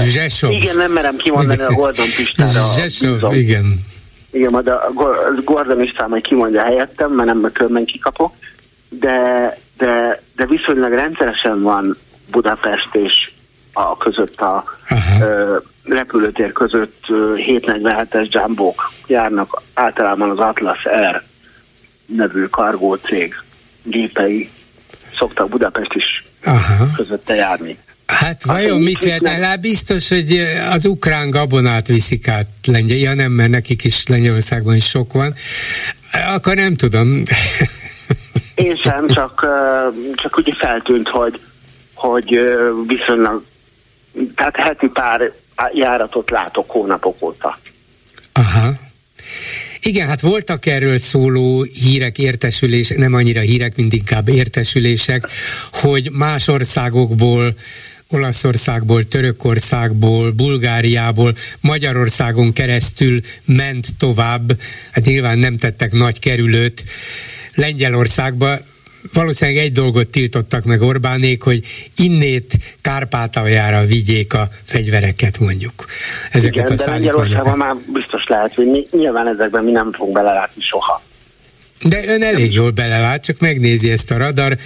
Zsesov. 0.04 0.50
Igen, 0.50 0.76
nem 0.76 0.92
merem 0.92 1.16
kimondani 1.16 1.62
a 1.62 1.72
Gordon 1.72 2.06
Pistára. 2.16 2.60
Zsesov, 2.76 3.34
igen. 3.34 3.84
Igen, 4.30 4.50
majd 4.50 4.68
a 4.68 4.92
Gordon 5.44 5.82
István 5.82 6.08
majd 6.08 6.22
kimondja 6.22 6.62
helyettem, 6.62 7.12
mert 7.12 7.28
nem 7.28 7.50
különben 7.52 7.84
kikapok. 7.84 8.34
De, 8.88 9.18
de, 9.76 10.22
de 10.36 10.46
viszonylag 10.46 10.92
rendszeresen 10.92 11.62
van 11.62 11.96
Budapest 12.30 12.88
és 12.92 13.30
a 13.72 13.96
között 13.96 14.40
a 14.40 14.64
ö, 15.20 15.56
repülőtér 15.84 16.52
között 16.52 17.04
747-es 17.34 18.28
jumbók 18.30 18.92
járnak 19.06 19.62
általában 19.74 20.30
az 20.30 20.38
Atlas 20.38 20.84
Air 20.84 21.22
nevű 22.06 22.44
kargó 22.44 22.94
cég 22.94 23.34
gépei 23.82 24.50
szoktak 25.18 25.48
Budapest 25.48 25.92
is 25.94 26.24
Aha. 26.44 26.86
közötte 26.96 27.34
járni. 27.34 27.78
Hát 28.06 28.44
vajon 28.44 28.80
mit 28.80 29.04
vehetnek? 29.04 29.42
Hát 29.42 29.60
biztos, 29.60 30.08
hogy 30.08 30.38
az 30.72 30.86
ukrán 30.86 31.30
gabonát 31.30 31.86
viszik 31.86 32.28
át 32.28 32.46
Lengyel. 32.64 32.96
Ja 32.96 33.14
nem, 33.14 33.32
mert 33.32 33.50
nekik 33.50 33.84
is 33.84 34.06
Lengyelországban 34.06 34.74
is 34.74 34.88
sok 34.88 35.12
van. 35.12 35.34
Akkor 36.34 36.54
nem 36.54 36.74
tudom. 36.74 37.22
Én 38.54 38.76
sem, 38.76 39.08
csak, 39.08 39.46
csak 40.14 40.36
ugye 40.36 40.52
feltűnt, 40.58 41.08
hogy, 41.08 41.40
hogy 41.94 42.40
viszonylag, 42.86 43.44
tehát 44.34 44.56
heti 44.56 44.88
pár 44.88 45.32
járatot 45.72 46.30
látok 46.30 46.70
hónapok 46.70 47.22
óta. 47.22 47.58
Aha. 48.32 48.72
Igen, 49.80 50.08
hát 50.08 50.20
voltak 50.20 50.66
erről 50.66 50.98
szóló 50.98 51.62
hírek, 51.62 52.18
értesülések, 52.18 52.96
nem 52.98 53.14
annyira 53.14 53.40
hírek, 53.40 53.76
mint 53.76 53.92
inkább 53.92 54.28
értesülések, 54.28 55.28
hogy 55.72 56.10
más 56.12 56.48
országokból 56.48 57.54
Olaszországból, 58.10 59.04
Törökországból, 59.04 60.30
Bulgáriából, 60.30 61.34
Magyarországon 61.60 62.52
keresztül 62.52 63.20
ment 63.44 63.86
tovább, 63.98 64.52
hát 64.92 65.04
nyilván 65.04 65.38
nem 65.38 65.58
tettek 65.58 65.92
nagy 65.92 66.18
kerülőt 66.18 66.84
Lengyelországba, 67.54 68.58
valószínűleg 69.12 69.64
egy 69.64 69.72
dolgot 69.72 70.08
tiltottak 70.08 70.64
meg 70.64 70.82
Orbánék, 70.82 71.42
hogy 71.42 71.64
innét 71.96 72.58
Kárpátaljára 72.80 73.84
vigyék 73.84 74.34
a 74.34 74.48
fegyvereket 74.62 75.38
mondjuk. 75.38 75.84
Ezeket 76.30 76.68
Igen, 76.68 76.78
a 76.78 76.84
de 76.84 76.90
Lengyelországban 76.90 77.56
már 77.56 77.74
biztos 77.92 78.24
lehet 78.26 78.54
vinni. 78.54 78.86
Nyilván 78.90 79.28
ezekben 79.28 79.64
mi 79.64 79.70
nem 79.70 79.92
fogunk 79.92 80.14
belelátni 80.14 80.62
soha. 80.62 81.02
De 81.82 82.04
ön 82.06 82.22
elég 82.22 82.52
jól 82.52 82.70
belelát, 82.70 83.24
csak 83.24 83.40
megnézi 83.40 83.90
ezt 83.90 84.10
a 84.10 84.16
radar 84.16 84.56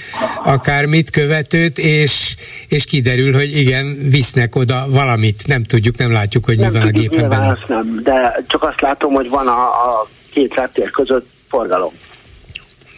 akármit 0.44 1.10
követőt, 1.10 1.78
és, 1.78 2.36
és 2.68 2.84
kiderül, 2.84 3.32
hogy 3.32 3.56
igen, 3.56 3.98
visznek 4.10 4.56
oda 4.56 4.86
valamit. 4.88 5.46
Nem 5.46 5.62
tudjuk, 5.64 5.96
nem 5.96 6.12
látjuk, 6.12 6.44
hogy 6.44 6.58
nem 6.58 6.72
mi 6.72 6.78
van 6.78 6.86
a 6.86 6.90
gépen 6.90 7.28
belül. 7.28 7.58
nem, 7.66 8.00
de 8.02 8.44
csak 8.46 8.62
azt 8.62 8.80
látom, 8.80 9.12
hogy 9.12 9.28
van 9.28 9.46
a, 9.46 9.66
a 9.66 10.08
két 10.32 10.54
reptér 10.54 10.90
között 10.90 11.28
forgalom. 11.48 11.92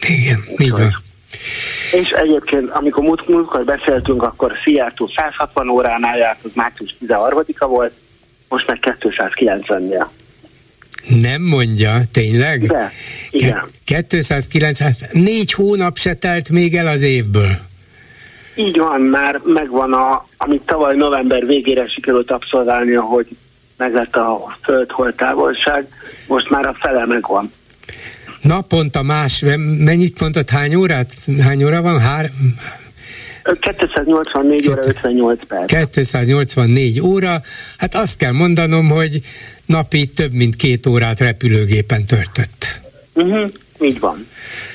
Igen, 0.07 0.43
így 0.57 0.71
van. 0.71 0.95
És 1.91 2.09
egyébként, 2.09 2.69
amikor 2.69 3.03
múlt, 3.03 3.27
múltkor 3.27 3.63
beszéltünk, 3.63 4.23
akkor 4.23 4.51
Szijjártó 4.63 5.11
160 5.15 5.69
óránál 5.69 6.17
járt, 6.17 6.39
az 6.43 6.51
március 6.53 6.95
13-a 7.07 7.65
volt, 7.65 7.93
most 8.49 8.67
meg 8.67 8.97
290-nél. 8.99 10.05
Nem 11.07 11.41
mondja, 11.41 12.01
tényleg? 12.11 12.67
De, 12.67 12.91
igen. 13.29 13.65
Ke- 13.85 14.07
290, 14.07 14.91
hát 14.91 15.13
négy 15.13 15.51
hónap 15.53 15.97
se 15.97 16.13
telt 16.13 16.49
még 16.49 16.75
el 16.75 16.87
az 16.87 17.01
évből. 17.01 17.51
Így 18.55 18.77
van, 18.77 19.01
már 19.01 19.41
megvan 19.45 19.93
a, 19.93 20.25
amit 20.37 20.61
tavaly 20.61 20.95
november 20.95 21.45
végére 21.45 21.87
sikerült 21.87 22.31
abszolválni, 22.31 22.93
hogy 22.93 23.27
meg 23.77 23.93
lett 23.93 24.15
a 24.15 24.57
föld 24.61 25.13
távolság, 25.15 25.87
most 26.27 26.49
már 26.49 26.65
a 26.65 26.75
fele 26.79 27.05
megvan. 27.05 27.51
Naponta 28.41 29.03
más, 29.03 29.43
mennyit 29.77 30.19
mondtad, 30.19 30.49
hány 30.49 30.75
órát? 30.75 31.13
Hány 31.39 31.63
óra 31.63 31.81
van? 31.81 31.99
Hár, 31.99 32.29
284 33.59 34.69
óra 34.69 34.81
58 34.85 35.39
perc. 35.47 35.71
284 35.71 36.99
óra, 37.01 37.41
hát 37.77 37.95
azt 37.95 38.17
kell 38.17 38.31
mondanom, 38.31 38.89
hogy 38.89 39.21
napi 39.65 40.05
több 40.05 40.33
mint 40.33 40.55
két 40.55 40.85
órát 40.85 41.19
repülőgépen 41.19 42.05
töltött. 42.05 42.81
Uh-huh. 43.13 43.51
Így 43.83 43.99
van. 43.99 44.27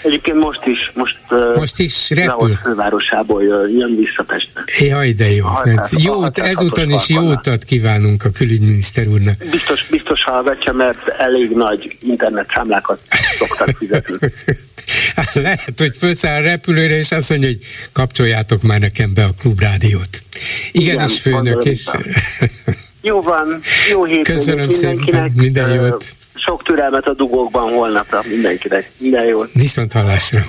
Egyébként 0.02 0.36
most 0.36 0.66
is, 0.66 0.92
most, 0.94 1.18
most 1.56 1.78
is 1.78 2.10
repül. 2.10 2.54
fővárosából 2.54 3.42
jön 3.68 3.96
vissza 3.96 4.22
Pestre. 4.22 4.86
Jaj, 4.86 5.12
de 5.12 5.30
jó. 5.30 5.46
Hát, 5.46 5.90
jó, 5.98 6.24
ezúton 6.34 6.90
is 6.90 7.08
jó 7.08 7.30
utat 7.30 7.64
kívánunk 7.64 8.24
a 8.24 8.30
külügyminiszter 8.30 9.06
úrnak. 9.06 9.36
Biztos, 9.50 9.86
biztos 9.86 10.22
hallgatja, 10.24 10.72
mert 10.72 11.08
elég 11.08 11.50
nagy 11.50 11.96
internet 12.00 12.46
számlákat 12.54 13.02
szoktak 13.38 13.76
fizetni. 13.76 14.16
Lehet, 15.32 15.72
hogy 15.76 15.96
felszáll 15.96 16.40
a 16.40 16.44
repülőre, 16.44 16.96
és 16.96 17.12
azt 17.12 17.30
mondja, 17.30 17.48
hogy 17.48 17.58
kapcsoljátok 17.92 18.62
már 18.62 18.80
nekem 18.80 19.14
be 19.14 19.24
a 19.24 19.32
klubrádiót. 19.40 20.22
Igenis, 20.72 21.20
főnök, 21.20 21.64
és... 21.64 21.84
Jó 23.08 23.22
van, 23.22 23.60
jó 23.90 24.04
hétvégét 24.04 24.26
Köszönöm 24.26 24.68
szépen, 24.68 25.32
minden 25.34 25.74
jót 25.74 26.16
sok 26.34 26.62
türelmet 26.62 27.08
a 27.08 27.14
dugókban 27.14 27.72
holnapra 27.72 28.22
mindenkinek. 28.28 28.90
Minden 28.98 29.24
jót. 29.24 29.50
Viszont 29.52 29.92
hallásra. 29.92 30.44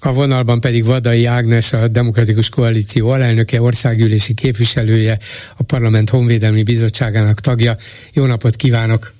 A 0.00 0.12
vonalban 0.12 0.60
pedig 0.60 0.84
Vadai 0.84 1.24
Ágnes, 1.24 1.72
a 1.72 1.88
Demokratikus 1.88 2.48
Koalíció 2.48 3.08
alelnöke, 3.08 3.62
országgyűlési 3.62 4.34
képviselője, 4.34 5.18
a 5.56 5.62
Parlament 5.62 6.10
Honvédelmi 6.10 6.62
Bizottságának 6.62 7.40
tagja. 7.40 7.76
Jó 8.12 8.24
napot 8.24 8.56
kívánok! 8.56 9.12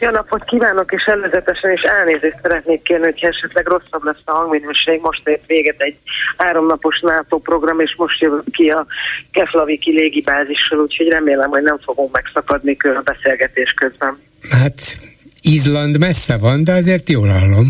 Jó 0.00 0.10
napot 0.10 0.44
kívánok, 0.44 0.92
és 0.92 1.04
előzetesen 1.04 1.72
is 1.72 1.80
elnézést 1.80 2.38
szeretnék 2.42 2.82
kérni, 2.82 3.04
hogy 3.04 3.18
esetleg 3.20 3.66
rosszabb 3.66 4.04
lesz 4.04 4.22
a 4.24 4.32
hangminőség. 4.32 5.00
Most 5.00 5.28
ért 5.28 5.46
véget 5.46 5.80
egy 5.80 5.96
háromnapos 6.36 7.00
NATO 7.00 7.38
program, 7.38 7.80
és 7.80 7.94
most 7.96 8.20
jövök 8.20 8.44
ki 8.50 8.68
a 8.68 8.86
Keflaviki 9.32 9.90
légibázisról, 9.90 10.82
úgyhogy 10.82 11.08
remélem, 11.08 11.50
hogy 11.50 11.62
nem 11.62 11.78
fogunk 11.78 12.12
megszakadni 12.12 12.76
a 12.80 13.02
beszélgetés 13.04 13.72
közben. 13.72 14.18
Hát 14.50 14.98
Izland 15.40 15.98
messze 15.98 16.36
van, 16.36 16.64
de 16.64 16.72
azért 16.72 17.08
jól 17.08 17.28
hallom. 17.28 17.66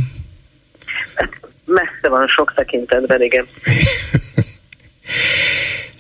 Hát, 1.15 1.31
messze 1.65 2.09
van 2.09 2.27
sok 2.27 2.53
tekintetben, 2.57 3.23
igen. 3.23 3.47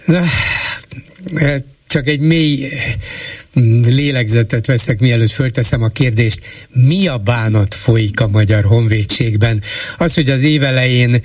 Na, 0.05 0.21
hát 1.41 1.65
csak 1.89 2.07
egy 2.07 2.21
mély 2.21 2.69
mm, 3.61 3.81
lélegzetet 3.83 4.67
veszek, 4.67 5.01
mielőtt 5.01 5.31
fölteszem 5.31 5.83
a 5.83 5.89
kérdést. 5.89 6.41
Mi 6.69 7.07
a 7.07 7.19
bánat 7.19 7.75
folyik 7.75 8.21
a 8.21 8.29
magyar 8.29 8.65
honvédségben? 8.65 9.63
Az, 9.97 10.15
hogy 10.15 10.31
az 10.31 10.43
évelején 10.43 11.21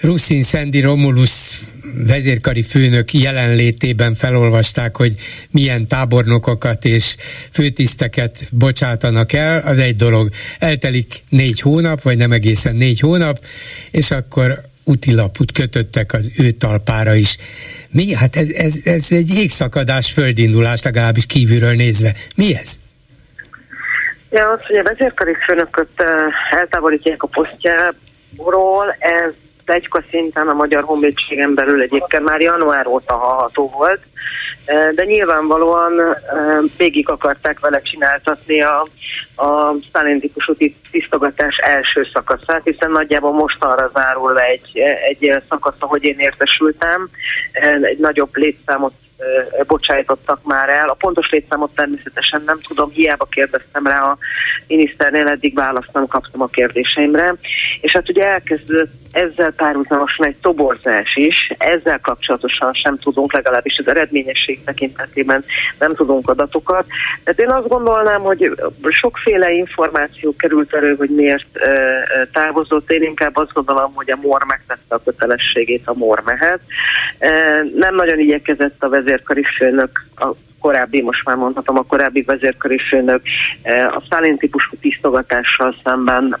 Ruszin 0.00 0.42
Szendi 0.42 0.80
Romulus 0.80 1.60
vezérkari 2.06 2.62
főnök 2.62 3.12
jelenlétében 3.12 4.14
felolvasták, 4.14 4.96
hogy 4.96 5.14
milyen 5.50 5.88
tábornokokat 5.88 6.84
és 6.84 7.16
főtiszteket 7.50 8.48
bocsátanak 8.52 9.32
el, 9.32 9.58
az 9.58 9.78
egy 9.78 9.96
dolog. 9.96 10.30
Eltelik 10.58 11.22
négy 11.28 11.60
hónap, 11.60 12.02
vagy 12.02 12.16
nem 12.16 12.32
egészen 12.32 12.76
négy 12.76 13.00
hónap, 13.00 13.44
és 13.90 14.10
akkor 14.10 14.60
utilaput 14.84 15.52
kötöttek 15.52 16.12
az 16.12 16.30
ő 16.36 16.50
talpára 16.50 17.14
is. 17.14 17.36
Mi? 17.92 18.14
Hát 18.14 18.36
ez, 18.36 18.48
ez, 18.48 18.80
ez 18.84 19.06
egy 19.10 19.38
égszakadás, 19.38 20.12
földindulás, 20.12 20.82
legalábbis 20.82 21.26
kívülről 21.26 21.74
nézve. 21.74 22.12
Mi 22.36 22.56
ez? 22.56 22.78
Ja, 24.30 24.48
az, 24.48 24.66
hogy 24.66 24.76
a 24.76 24.82
vezérkari 24.82 25.34
főnököt 25.46 26.04
eltávolítják 26.50 27.22
a 27.22 27.26
posztjáról, 27.26 28.96
ez 28.98 29.32
plegyka 29.64 30.02
szinten 30.10 30.48
a 30.48 30.52
Magyar 30.52 30.82
Honvédségen 30.82 31.54
belül 31.54 31.80
egyébként 31.80 32.24
már 32.24 32.40
január 32.40 32.86
óta 32.86 33.14
hallható 33.14 33.68
volt, 33.68 34.00
de 34.94 35.04
nyilvánvalóan 35.04 35.92
végig 36.76 37.08
akarták 37.08 37.60
vele 37.60 37.80
csináltatni 37.80 38.62
a, 38.62 38.86
a 39.36 39.74
Stalin 39.88 40.20
típusú 40.20 40.56
tisztogatás 40.90 41.56
első 41.56 42.06
szakaszát, 42.12 42.64
hiszen 42.64 42.90
nagyjából 42.90 43.32
most 43.32 43.64
arra 43.64 43.90
zárul 43.94 44.32
le 44.32 44.42
egy, 44.42 44.78
egy 45.08 45.42
szakasz, 45.48 45.76
ahogy 45.78 46.04
én 46.04 46.18
értesültem, 46.18 47.08
egy 47.82 47.98
nagyobb 47.98 48.36
létszámot 48.36 48.92
bocsájtottak 49.66 50.40
már 50.42 50.68
el. 50.68 50.88
A 50.88 50.94
pontos 50.94 51.30
létszámot 51.30 51.74
természetesen 51.74 52.42
nem 52.46 52.58
tudom, 52.68 52.90
hiába 52.90 53.24
kérdeztem 53.24 53.86
rá 53.86 54.00
a 54.00 54.18
miniszternél, 54.66 55.26
eddig 55.26 55.54
választ 55.54 55.92
nem 55.92 56.06
kaptam 56.06 56.42
a 56.42 56.46
kérdéseimre. 56.46 57.34
És 57.80 57.92
hát 57.92 58.08
ugye 58.08 58.22
elkezdődött 58.22 58.92
ezzel 59.10 59.52
párhuzamosan 59.52 60.26
egy 60.26 60.36
toborzás 60.36 61.16
is, 61.16 61.52
ezzel 61.58 62.00
kapcsolatosan 62.00 62.72
sem 62.72 62.98
tudunk, 62.98 63.32
legalábbis 63.32 63.78
az 63.78 63.88
eredményesség 63.88 64.64
tekintetében 64.64 65.44
nem 65.78 65.90
tudunk 65.90 66.28
adatokat. 66.28 66.86
Tehát 67.24 67.40
én 67.40 67.50
azt 67.50 67.68
gondolnám, 67.68 68.20
hogy 68.20 68.50
sokféle 68.88 69.50
információ 69.50 70.36
került 70.36 70.74
elő, 70.74 70.94
hogy 70.94 71.10
miért 71.10 71.46
távozott. 72.32 72.90
Én 72.90 73.02
inkább 73.02 73.36
azt 73.36 73.52
gondolom, 73.52 73.92
hogy 73.94 74.10
a 74.10 74.18
MOR 74.22 74.44
megtette 74.44 74.94
a 74.94 75.02
kötelességét 75.04 75.86
a 75.86 75.94
MOR 75.94 76.22
mehet. 76.24 76.60
Nem 77.74 77.94
nagyon 77.94 78.18
igyekezett 78.18 78.82
a 78.82 78.88
vezérkari 78.88 79.44
főnök 79.56 80.04
a 80.16 80.28
korábbi, 80.60 81.02
most 81.02 81.24
már 81.24 81.36
mondhatom, 81.36 81.78
a 81.78 81.82
korábbi 81.82 82.22
vezérkari 82.22 82.78
főnök 82.78 83.22
a 83.90 84.00
Stalin 84.04 84.36
típusú 84.36 84.76
tisztogatással 84.80 85.74
szemben 85.84 86.38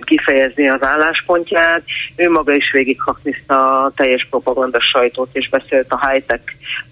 kifejezni 0.00 0.68
az 0.68 0.82
álláspontját. 0.82 1.82
Ő 2.16 2.30
maga 2.30 2.54
is 2.54 2.70
végighakniszta 2.72 3.84
a 3.84 3.92
teljes 3.96 4.26
propaganda 4.30 4.80
sajtót, 4.80 5.28
és 5.32 5.48
beszélt 5.48 5.92
a 5.92 6.08
high-tech 6.08 6.42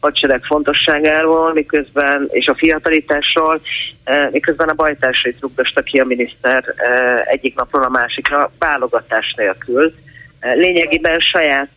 hadsereg 0.01 0.45
fontosságáról, 0.45 1.53
miközben, 1.53 2.29
és 2.31 2.47
a 2.47 2.55
fiatalításról, 2.55 3.61
eh, 4.05 4.29
miközben 4.31 4.69
a 4.69 4.75
bajtársait 4.75 5.41
rugdosta 5.41 5.83
ki 5.83 5.99
a 5.99 6.05
miniszter 6.05 6.75
eh, 6.77 7.21
egyik 7.27 7.55
napról 7.55 7.83
a 7.83 7.89
másikra, 7.89 8.53
válogatás 8.59 9.35
nélkül. 9.37 9.95
Eh, 10.41 10.55
lényegében 10.55 11.19
saját 11.19 11.69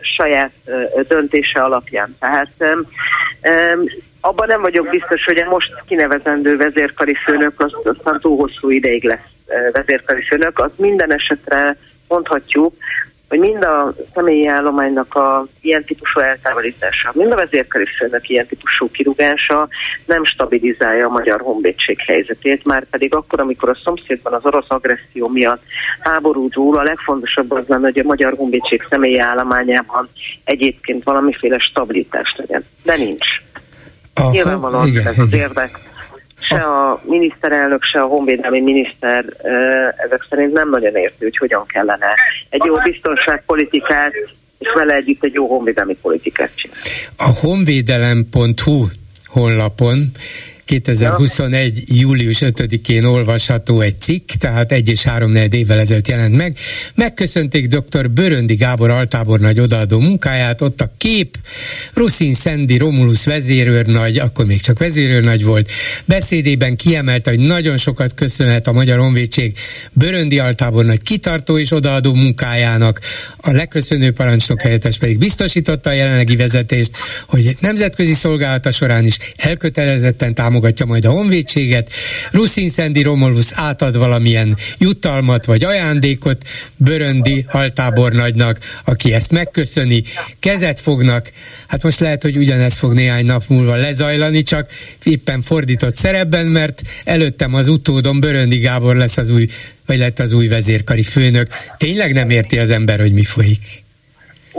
saját 0.00 0.52
döntése 1.08 1.62
alapján. 1.62 2.16
Tehát 2.20 2.48
abban 4.20 4.46
nem 4.46 4.60
vagyok 4.60 4.88
biztos, 4.88 5.24
hogy 5.24 5.38
a 5.38 5.48
most 5.48 5.82
kinevezendő 5.86 6.56
vezérkari 6.56 7.14
főnök 7.14 7.60
az 7.60 7.76
aztán 7.84 8.20
túl 8.20 8.36
hosszú 8.36 8.70
ideig 8.70 9.04
lesz 9.04 9.30
vezérkari 9.72 10.22
főnök, 10.22 10.58
az 10.58 10.70
minden 10.76 11.12
esetre 11.12 11.76
mondhatjuk, 12.08 12.74
hogy 13.30 13.38
mind 13.38 13.64
a 13.64 13.94
személyi 14.14 14.46
állománynak 14.46 15.14
a 15.14 15.46
ilyen 15.60 15.84
típusú 15.84 16.20
eltávolítása, 16.20 17.10
mind 17.14 17.32
a 17.32 17.36
vezérkari 17.36 17.86
főnök 17.98 18.28
ilyen 18.28 18.46
típusú 18.46 18.90
kirúgása 18.90 19.68
nem 20.06 20.24
stabilizálja 20.24 21.06
a 21.06 21.10
magyar 21.10 21.40
honvédség 21.40 21.98
helyzetét, 22.06 22.66
már 22.66 22.86
pedig 22.90 23.14
akkor, 23.14 23.40
amikor 23.40 23.68
a 23.68 23.78
szomszédban 23.84 24.32
az 24.32 24.44
orosz 24.44 24.64
agresszió 24.68 25.28
miatt 25.28 25.62
háború 26.00 26.48
dúl, 26.48 26.78
a 26.78 26.82
legfontosabb 26.82 27.50
az 27.50 27.64
lenne, 27.66 27.84
hogy 27.84 27.98
a 27.98 28.04
magyar 28.04 28.34
honvédség 28.36 28.86
személyi 28.88 29.18
állományában 29.18 30.08
egyébként 30.44 31.04
valamiféle 31.04 31.58
stabilitás 31.58 32.34
legyen. 32.36 32.64
De 32.82 32.96
nincs. 32.96 33.26
Aha, 34.14 34.30
Nyilvánvalóan 34.30 34.86
igen, 34.86 35.06
ez 35.06 35.18
az 35.18 35.34
érdek 35.34 35.89
se 36.48 36.56
a 36.56 37.00
miniszterelnök, 37.04 37.82
se 37.82 38.00
a 38.00 38.06
honvédelmi 38.06 38.60
miniszter 38.60 39.24
ezek 39.96 40.26
szerint 40.28 40.52
nem 40.52 40.70
nagyon 40.70 40.96
érti, 40.96 41.24
hogy 41.24 41.36
hogyan 41.36 41.66
kellene 41.66 42.14
egy 42.48 42.62
jó 42.64 42.74
biztonságpolitikát 42.74 44.12
és 44.58 44.68
vele 44.74 44.94
együtt 44.94 45.24
egy 45.24 45.32
jó 45.32 45.46
honvédelmi 45.46 45.96
politikát 46.02 46.50
csinálni. 46.54 46.82
A 47.16 47.28
honvédelem.hu 47.40 48.84
honlapon 49.24 50.10
2021. 50.70 51.82
Ja. 51.86 51.94
július 52.00 52.38
5-én 52.40 53.04
olvasható 53.04 53.80
egy 53.80 54.00
cikk, 54.00 54.28
tehát 54.28 54.72
egy 54.72 54.88
és 54.88 55.02
három 55.02 55.34
évvel 55.34 55.80
ezelőtt 55.80 56.08
jelent 56.08 56.36
meg. 56.36 56.56
Megköszönték 56.94 57.66
dr. 57.66 58.10
Böröndi 58.10 58.54
Gábor 58.54 58.90
altábornagy 58.90 59.60
odaadó 59.60 59.98
munkáját, 59.98 60.60
ott 60.60 60.80
a 60.80 60.90
kép, 60.96 61.36
Ruszin 61.94 62.34
Szendi 62.34 62.76
Romulus 62.76 63.24
vezérőrnagy, 63.24 64.18
akkor 64.18 64.46
még 64.46 64.60
csak 64.60 64.78
vezérőrnagy 64.78 65.44
volt, 65.44 65.70
beszédében 66.04 66.76
kiemelte, 66.76 67.30
hogy 67.30 67.40
nagyon 67.40 67.76
sokat 67.76 68.14
köszönhet 68.14 68.66
a 68.66 68.72
Magyar 68.72 68.98
Honvédség 68.98 69.56
Böröndi 69.92 70.38
altábornagy 70.38 71.02
kitartó 71.02 71.58
és 71.58 71.72
odaadó 71.72 72.14
munkájának, 72.14 73.00
a 73.36 73.50
leköszönő 73.50 74.12
parancsnok 74.12 74.60
helyettes 74.60 74.98
pedig 74.98 75.18
biztosította 75.18 75.90
a 75.90 75.92
jelenlegi 75.92 76.36
vezetést, 76.36 76.96
hogy 77.26 77.54
nemzetközi 77.60 78.14
szolgálata 78.14 78.70
során 78.70 79.04
is 79.04 79.16
elkötelezetten 79.36 80.34
támogatja 80.34 80.59
majd 80.86 81.04
a 81.04 81.10
honvédséget. 81.10 81.90
Ruszin 82.30 82.68
Szendi 82.68 83.02
Romulus 83.02 83.52
átad 83.52 83.96
valamilyen 83.96 84.56
jutalmat 84.78 85.44
vagy 85.44 85.64
ajándékot 85.64 86.48
Böröndi 86.76 87.44
altábornagynak, 87.48 88.58
aki 88.84 89.12
ezt 89.12 89.32
megköszöni, 89.32 90.02
kezet 90.38 90.80
fognak, 90.80 91.30
hát 91.66 91.82
most 91.82 92.00
lehet, 92.00 92.22
hogy 92.22 92.36
ugyanez 92.36 92.76
fog 92.76 92.92
néhány 92.92 93.24
nap 93.24 93.44
múlva 93.48 93.76
lezajlani, 93.76 94.42
csak 94.42 94.70
éppen 95.04 95.42
fordított 95.42 95.94
szerepben, 95.94 96.46
mert 96.46 96.82
előttem 97.04 97.54
az 97.54 97.68
utódom 97.68 98.20
Böröndi 98.20 98.58
Gábor 98.58 98.96
lesz 98.96 99.16
az 99.16 99.30
új, 99.30 99.46
vagy 99.86 99.98
lett 99.98 100.18
az 100.18 100.32
új 100.32 100.46
vezérkari 100.46 101.02
főnök. 101.02 101.48
Tényleg 101.76 102.12
nem 102.12 102.30
érti 102.30 102.58
az 102.58 102.70
ember, 102.70 103.00
hogy 103.00 103.12
mi 103.12 103.22
folyik? 103.22 103.88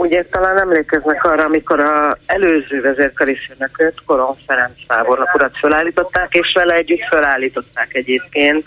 Ugye 0.02 0.24
talán 0.30 0.58
emlékeznek 0.58 1.24
arra, 1.24 1.44
amikor 1.44 1.80
a 1.80 2.16
előző 2.26 2.80
vezérkari 2.80 3.36
főnököt, 3.36 3.94
Koron 4.06 4.34
Ferenc 4.46 4.78
tábornok 4.86 5.34
urat 5.34 5.58
felállították, 5.58 6.34
és 6.34 6.52
vele 6.54 6.74
együtt 6.74 7.06
felállították 7.08 7.94
egyébként 7.94 8.64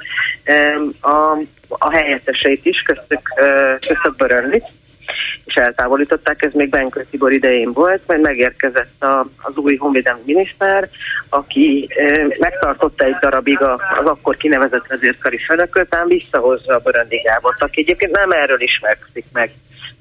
a, 1.02 1.38
a 1.68 1.92
helyetteseit 1.92 2.66
is, 2.66 2.82
köztük, 2.82 3.34
köztük 3.88 4.16
Börönlit, 4.18 4.66
és 5.46 5.54
eltávolították, 5.54 6.44
ez 6.44 6.54
még 6.54 6.70
Benkő 6.70 7.06
Tibor 7.10 7.32
idején 7.32 7.74
volt, 7.74 8.02
majd 8.08 8.22
megérkezett 8.22 9.04
a, 9.04 9.28
az 9.42 9.56
új 9.56 9.76
honvédelmi 9.76 10.22
miniszter, 10.26 10.90
aki 11.30 11.88
e, 11.98 12.28
megtartotta 12.40 13.04
egy 13.04 13.18
darabig 13.22 13.62
a, 13.62 13.74
az 13.74 14.06
akkor 14.06 14.38
kinevezett 14.38 14.88
vezérkari 14.88 15.38
főnököt, 15.38 15.96
ám 15.96 16.08
visszahozza 16.08 16.76
a 16.76 16.80
Böröndi 16.80 17.18
Gábort, 17.18 17.64
aki 17.64 17.82
egyébként 17.82 18.12
nem 18.12 18.32
erről 18.32 18.62
ismerkszik 18.62 19.26
meg 19.32 19.52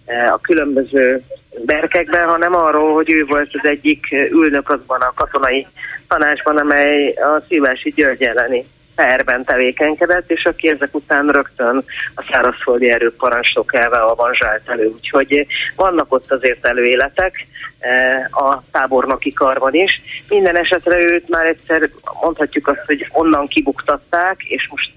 a 0.06 0.38
különböző 0.40 1.22
berkekben, 1.64 2.28
hanem 2.28 2.54
arról, 2.54 2.94
hogy 2.94 3.10
ő 3.10 3.24
volt 3.24 3.50
az 3.52 3.68
egyik 3.68 4.06
ülnök 4.30 4.70
azban 4.70 5.00
a 5.00 5.12
katonai 5.14 5.66
tanácsban, 6.08 6.56
amely 6.56 7.08
a 7.08 7.42
Szívási 7.48 7.90
György 7.90 8.22
elleni 8.22 8.66
perben 8.94 9.44
tevékenykedett, 9.44 10.30
és 10.30 10.44
aki 10.44 10.68
ezek 10.68 10.94
után 10.94 11.28
rögtön 11.28 11.84
a 12.14 12.24
szárazföldi 12.30 12.90
erők 12.90 13.16
parancsnokával 13.16 14.08
avanzsált 14.08 14.68
elő. 14.68 14.86
Úgyhogy 14.86 15.46
vannak 15.76 16.12
ott 16.12 16.32
azért 16.32 16.66
előéletek 16.66 17.46
eh, 17.78 18.24
a 18.30 18.62
tábornoki 18.70 19.32
karban 19.32 19.74
is. 19.74 20.02
Minden 20.28 20.56
esetre 20.56 20.98
őt 20.98 21.28
már 21.28 21.46
egyszer 21.46 21.90
mondhatjuk 22.22 22.68
azt, 22.68 22.82
hogy 22.86 23.06
onnan 23.12 23.46
kibuktatták, 23.46 24.42
és 24.42 24.68
most 24.70 24.92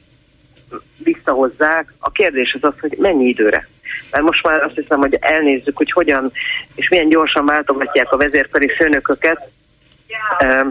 visszahozzák. 0.97 1.93
A 1.99 2.11
kérdés 2.11 2.57
az 2.61 2.73
az, 2.73 2.79
hogy 2.79 2.95
mennyi 2.97 3.27
időre 3.27 3.67
mert 4.11 4.23
most 4.23 4.43
már 4.43 4.61
azt 4.61 4.75
hiszem, 4.75 4.99
hogy 4.99 5.17
elnézzük, 5.19 5.77
hogy 5.77 5.91
hogyan 5.91 6.31
és 6.75 6.89
milyen 6.89 7.09
gyorsan 7.09 7.45
váltogatják 7.45 8.11
a 8.11 8.17
vezérkari 8.17 8.69
főnököket, 8.77 9.49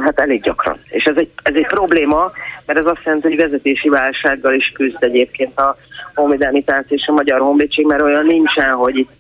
Hát 0.04 0.20
elég 0.20 0.42
gyakran. 0.42 0.80
És 0.88 1.04
ez 1.04 1.16
egy, 1.16 1.30
ez 1.42 1.54
egy 1.54 1.66
probléma, 1.66 2.30
mert 2.66 2.78
ez 2.78 2.86
azt 2.86 3.00
jelenti, 3.04 3.28
hogy 3.28 3.36
vezetési 3.36 3.88
válsággal 3.88 4.54
is 4.54 4.72
küzd 4.74 5.02
egyébként 5.02 5.58
a 5.58 5.76
honvédelmi 6.16 6.64
tánc 6.64 6.86
és 6.90 7.06
a 7.06 7.12
Magyar 7.12 7.40
Honvédség, 7.40 7.86
mert 7.86 8.02
olyan 8.02 8.26
nincsen, 8.26 8.70
hogy 8.70 8.96
itt 8.96 9.10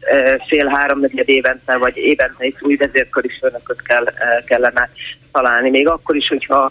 fél 0.46 0.66
háromnegyed 0.66 1.28
évente, 1.28 1.76
vagy 1.76 1.96
évente 1.96 2.44
itt 2.44 2.62
új 2.62 2.76
vezérkari 2.76 3.30
főnököt 3.40 3.82
kell, 3.82 4.04
kellene 4.46 4.88
találni. 5.32 5.70
Még 5.70 5.88
akkor 5.88 6.16
is, 6.16 6.28
hogyha 6.28 6.70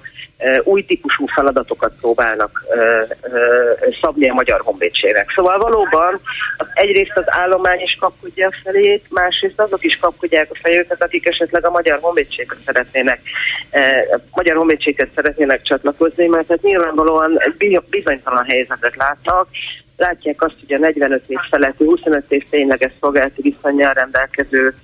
új 0.64 0.86
típusú 0.86 1.26
feladatokat 1.28 1.94
próbálnak 2.02 2.64
szabni 4.02 4.30
a 4.30 4.34
Magyar 4.34 4.62
Honvédségnek. 4.64 5.32
Szóval 5.36 5.58
valóban 5.58 6.20
egyrészt 6.74 7.18
az 7.18 7.24
állomány 7.28 7.80
is 7.80 7.98
kapkodja 8.00 8.48
a 8.48 8.56
felét, 8.64 9.06
másrészt 9.10 9.60
azok 9.60 9.84
is 9.84 9.98
kapkodják 9.98 10.48
a 10.52 10.58
fejüket, 10.62 11.04
akik 11.04 11.28
esetleg 11.28 11.66
a 11.66 11.70
Magyar 11.70 12.00
Honvédséget 12.02 12.58
szeretnének, 12.66 13.20
a 14.12 14.20
Magyar 14.36 14.56
Honvédséget 14.56 15.10
szeretnének 15.16 15.62
csatlakozni, 15.62 16.28
mert 16.28 16.48
hát 16.48 16.62
nyilvánvalóan 16.62 17.40
bizonytalan 17.90 18.46
helyzetet 18.46 18.96
látnak, 18.96 19.48
látják 19.98 20.42
azt, 20.42 20.56
hogy 20.60 20.74
a 20.74 20.80
45 20.80 21.24
év 21.28 21.38
feletti, 21.50 21.84
25 21.84 22.32
év 22.32 22.46
tényleges 22.50 22.92
szolgálati 23.00 23.42
viszonyjal 23.42 23.94
rendelkező 23.94 24.76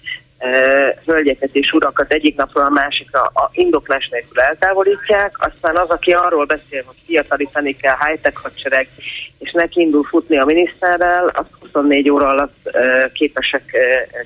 hölgyeket 1.06 1.56
és 1.56 1.72
urakat 1.72 2.12
egyik 2.12 2.36
napról 2.36 2.66
a 2.66 2.70
másikra 2.70 3.22
a 3.22 3.50
indoklás 3.54 4.10
nélkül 4.10 4.40
eltávolítják, 4.40 5.34
aztán 5.38 5.76
az, 5.76 5.90
aki 5.90 6.12
arról 6.12 6.46
beszél, 6.46 6.84
hogy 6.86 6.96
fiatalítani 7.06 7.76
kell, 7.76 7.96
high-tech 8.06 8.42
hadsereg, 8.42 8.88
és 9.40 9.52
neki 9.52 9.82
indul 9.82 10.04
futni 10.04 10.38
a 10.38 10.46
miniszterrel, 10.46 11.28
az 11.28 11.46
24 11.60 12.10
óra 12.10 12.28
alatt 12.28 12.78
képesek 13.14 13.64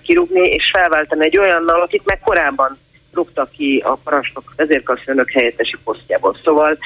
kirúgni, 0.04 0.48
és 0.50 0.70
felváltani 0.74 1.26
egy 1.26 1.38
olyannal, 1.38 1.82
akit 1.82 2.06
meg 2.06 2.20
korábban 2.20 2.78
rúgtak 3.14 3.52
ki 3.52 3.82
a 3.86 3.94
parancsnok 4.04 4.54
vezérkarfőnök 4.56 5.32
helyettesi 5.32 5.76
posztjából. 5.84 6.38
Szóval 6.44 6.78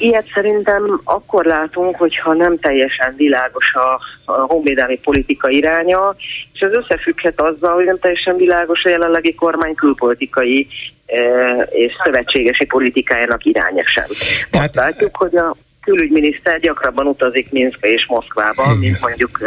Ilyet 0.00 0.30
szerintem 0.34 1.00
akkor 1.04 1.44
látunk, 1.44 1.96
hogyha 1.96 2.32
nem 2.32 2.58
teljesen 2.58 3.14
világos 3.16 3.72
a, 3.74 4.00
a 4.32 4.40
honvédelmi 4.40 4.98
politika 4.98 5.48
iránya, 5.48 6.14
és 6.52 6.60
ez 6.60 6.72
összefügghet 6.72 7.40
azzal, 7.40 7.74
hogy 7.74 7.84
nem 7.84 7.98
teljesen 7.98 8.36
világos 8.36 8.84
a 8.84 8.88
jelenlegi 8.88 9.34
kormány 9.34 9.74
külpolitikai 9.74 10.66
e, 11.06 11.18
és 11.70 11.92
szövetségesi 12.04 12.64
politikájának 12.64 13.44
iránya 13.44 13.84
sem. 13.86 14.04
Tehát, 14.50 14.68
Azt 14.68 14.74
látjuk, 14.74 15.16
hogy 15.16 15.36
a 15.36 15.56
külügyminiszter 15.82 16.60
gyakrabban 16.60 17.06
utazik 17.06 17.50
Minszka 17.50 17.88
és 17.88 18.06
Moszkvába, 18.08 18.64
igen. 18.64 18.76
mint 18.76 19.00
mondjuk 19.00 19.38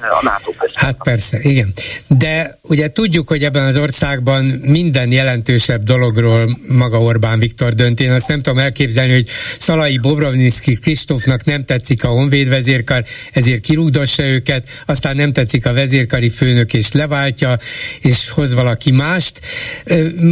a 0.00 0.24
NATO 0.24 0.52
között. 0.58 0.74
Hát 0.74 0.96
persze, 1.02 1.38
igen. 1.42 1.72
De 2.08 2.58
ugye 2.62 2.88
tudjuk, 2.88 3.28
hogy 3.28 3.42
ebben 3.42 3.64
az 3.64 3.76
országban 3.76 4.44
minden 4.44 5.12
jelentősebb 5.12 5.82
dologról 5.82 6.58
maga 6.68 7.00
Orbán 7.00 7.38
Viktor 7.38 7.74
dönt. 7.74 8.00
Én 8.00 8.12
azt 8.12 8.28
nem 8.28 8.40
tudom 8.42 8.58
elképzelni, 8.58 9.12
hogy 9.12 9.28
Szalai 9.58 9.98
Bobrovnicki 9.98 10.74
Kristófnak 10.74 11.44
nem 11.44 11.64
tetszik 11.64 12.04
a 12.04 12.08
honvédvezérkar, 12.08 13.04
ezért 13.32 13.60
kirúgdossa 13.60 14.24
őket, 14.24 14.68
aztán 14.86 15.16
nem 15.16 15.32
tetszik 15.32 15.66
a 15.66 15.72
vezérkari 15.72 16.28
főnök 16.28 16.74
és 16.74 16.92
leváltja, 16.92 17.58
és 18.00 18.30
hoz 18.30 18.54
valaki 18.54 18.90
mást. 18.90 19.40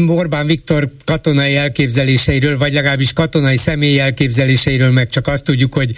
Orbán 0.06 0.46
Viktor 0.46 0.90
katonai 1.04 1.56
elképzeléseiről, 1.56 2.58
vagy 2.58 2.72
legalábbis 2.72 3.12
katonai 3.12 3.56
személyi 3.56 3.98
elképzeléseiről 3.98 4.90
meg 4.90 5.08
csak 5.08 5.23
azt 5.26 5.44
tudjuk, 5.44 5.74
hogy 5.74 5.94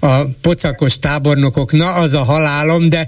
a 0.00 0.24
pocakos 0.24 0.98
tábornokok, 0.98 1.72
na 1.72 1.92
az 1.92 2.14
a 2.14 2.22
halálom, 2.22 2.88
de 2.88 3.06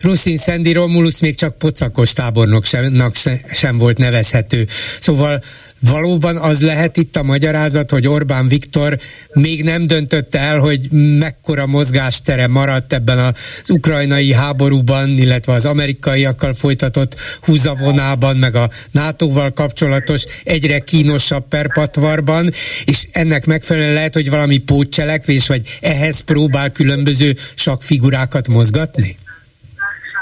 Ruszin 0.00 0.36
Szendi 0.36 0.72
Romulus 0.72 1.20
még 1.20 1.34
csak 1.34 1.58
pocakos 1.58 2.12
tábornoknak 2.12 3.14
sem 3.52 3.78
volt 3.78 3.98
nevezhető. 3.98 4.66
Szóval 5.00 5.42
Valóban 5.80 6.36
az 6.36 6.60
lehet 6.60 6.96
itt 6.96 7.16
a 7.16 7.22
magyarázat, 7.22 7.90
hogy 7.90 8.06
Orbán 8.06 8.48
Viktor 8.48 8.98
még 9.32 9.62
nem 9.62 9.86
döntötte 9.86 10.38
el, 10.38 10.58
hogy 10.58 10.88
mekkora 11.18 11.66
mozgástere 11.66 12.46
maradt 12.46 12.92
ebben 12.92 13.18
az 13.18 13.70
ukrajnai 13.70 14.32
háborúban, 14.32 15.08
illetve 15.08 15.52
az 15.52 15.64
amerikaiakkal 15.64 16.54
folytatott 16.54 17.16
húzavonában, 17.40 18.36
meg 18.36 18.54
a 18.54 18.70
NATO-val 18.90 19.52
kapcsolatos 19.52 20.24
egyre 20.44 20.78
kínosabb 20.78 21.48
perpatvarban, 21.48 22.50
és 22.84 23.08
ennek 23.12 23.46
megfelelően 23.46 23.94
lehet, 23.94 24.14
hogy 24.14 24.30
valami 24.30 24.58
pótcselekvés, 24.58 25.46
vagy 25.46 25.78
ehhez 25.80 26.20
próbál 26.20 26.70
különböző 26.70 27.36
sakfigurákat 27.54 28.48
mozgatni? 28.48 29.16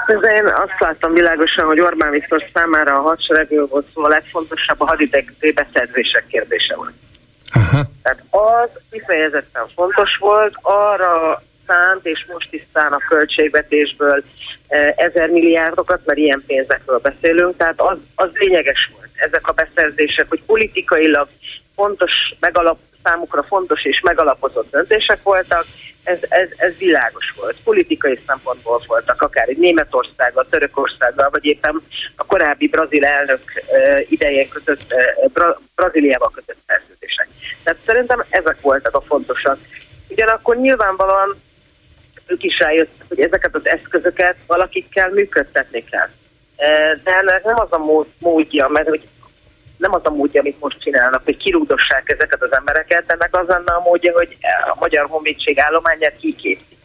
De 0.06 0.34
én 0.34 0.44
azt 0.44 0.80
láttam 0.80 1.12
világosan, 1.12 1.66
hogy 1.66 1.80
Orbán 1.80 2.10
Viktor 2.10 2.44
számára 2.54 2.94
a 2.94 3.00
hadseregről 3.00 3.66
volt 3.66 3.86
szó, 3.94 4.02
a 4.02 4.08
legfontosabb 4.08 4.80
a 4.80 4.86
hadidegzé 4.86 5.50
beszerzések 5.50 6.26
kérdése 6.26 6.76
volt. 6.76 6.92
Aha. 7.52 7.84
Tehát 8.02 8.22
az 8.30 8.70
kifejezetten 8.90 9.66
fontos 9.74 10.16
volt, 10.20 10.54
arra 10.62 11.42
szánt, 11.66 12.06
és 12.06 12.26
most 12.32 12.52
is 12.52 12.66
szán 12.72 12.92
a 12.92 13.02
költségvetésből 13.08 14.22
eh, 14.68 14.92
ezer 14.96 15.28
milliárdokat, 15.28 16.00
mert 16.04 16.18
ilyen 16.18 16.42
pénzekről 16.46 16.98
beszélünk, 16.98 17.56
tehát 17.56 17.80
az, 17.80 17.98
az 18.14 18.28
lényeges 18.32 18.90
volt 18.92 19.08
ezek 19.14 19.48
a 19.48 19.52
beszerzések, 19.52 20.26
hogy 20.28 20.42
politikailag 20.46 21.28
fontos, 21.74 22.12
megalap, 22.40 22.78
számukra 23.06 23.42
fontos 23.42 23.84
és 23.84 24.00
megalapozott 24.00 24.70
döntések 24.70 25.22
voltak, 25.22 25.64
ez, 26.02 26.18
ez, 26.28 26.48
ez 26.56 26.76
világos 26.76 27.30
volt. 27.30 27.56
Politikai 27.64 28.20
szempontból 28.26 28.82
voltak, 28.86 29.22
akár 29.22 29.48
egy 29.48 29.58
Németországgal, 29.58 30.46
Törökországgal, 30.50 31.30
vagy 31.30 31.44
éppen 31.44 31.82
a 32.16 32.24
korábbi 32.24 32.68
brazil 32.68 33.04
elnök 33.04 33.40
idején 34.08 34.48
kötött, 34.48 34.94
Bra, 35.32 35.60
Brazíliával 35.74 36.30
kötött 36.34 36.58
szerződések. 36.66 37.28
Tehát 37.64 37.80
szerintem 37.86 38.24
ezek 38.28 38.60
voltak 38.60 38.94
a 38.94 39.00
fontosak. 39.00 39.58
Ugyanakkor 40.08 40.56
nyilvánvalóan 40.56 41.36
ők 42.26 42.42
is 42.42 42.58
rájöttek, 42.58 43.06
hogy 43.08 43.20
ezeket 43.20 43.54
az 43.54 43.68
eszközöket 43.68 44.36
valakikkel 44.46 45.10
működtetni 45.10 45.84
kell. 45.84 46.08
De 47.04 47.16
ennek 47.16 47.44
nem 47.44 47.60
az 47.60 47.72
a 47.72 48.06
módja, 48.18 48.68
mert 48.68 48.88
hogy 48.88 49.08
nem 49.76 49.94
az 49.94 50.00
a 50.04 50.10
módja, 50.10 50.40
amit 50.40 50.60
most 50.60 50.80
csinálnak, 50.80 51.24
hogy 51.24 51.36
kirúdossák 51.36 52.10
ezeket 52.10 52.42
az 52.42 52.52
embereket, 52.52 53.12
ennek 53.12 53.36
az 53.36 53.46
lenne 53.46 53.72
a 53.74 53.80
módja, 53.80 54.12
hogy 54.12 54.36
a 54.70 54.76
Magyar 54.78 55.06
Honvédség 55.06 55.58
állományát 55.58 56.16
kikészít 56.20 56.76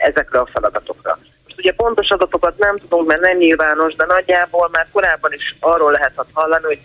ezekre 0.00 0.38
a 0.38 0.48
feladatokra. 0.52 1.18
Most 1.44 1.58
ugye 1.58 1.72
pontos 1.72 2.08
adatokat 2.08 2.58
nem 2.58 2.76
tudunk, 2.76 3.06
mert 3.06 3.20
nem 3.20 3.36
nyilvános, 3.36 3.94
de 3.94 4.04
nagyjából 4.04 4.68
már 4.72 4.86
korábban 4.92 5.32
is 5.32 5.56
arról 5.60 5.92
lehetett 5.92 6.28
hallani, 6.32 6.64
hogy 6.64 6.80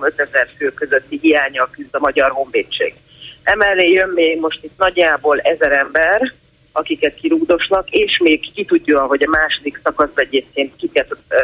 3-5 0.00 0.18
ezer 0.18 0.48
fő 0.56 0.72
közötti 0.72 1.18
hiánya 1.22 1.68
küzd 1.70 1.94
a 1.94 1.98
Magyar 1.98 2.30
Honvédség. 2.30 2.94
Emellé 3.42 3.90
jön 3.90 4.08
még 4.08 4.40
most 4.40 4.64
itt 4.64 4.78
nagyjából 4.78 5.40
ezer 5.40 5.72
ember, 5.72 6.32
akiket 6.76 7.14
kirúgdosnak, 7.14 7.90
és 7.90 8.18
még 8.18 8.52
ki 8.54 8.64
tudja, 8.64 9.06
hogy 9.06 9.22
a 9.22 9.30
második 9.30 9.80
szakaszban 9.82 10.24
egyébként 10.24 10.76
kiket 10.76 11.10
ö, 11.10 11.34
ö, 11.34 11.38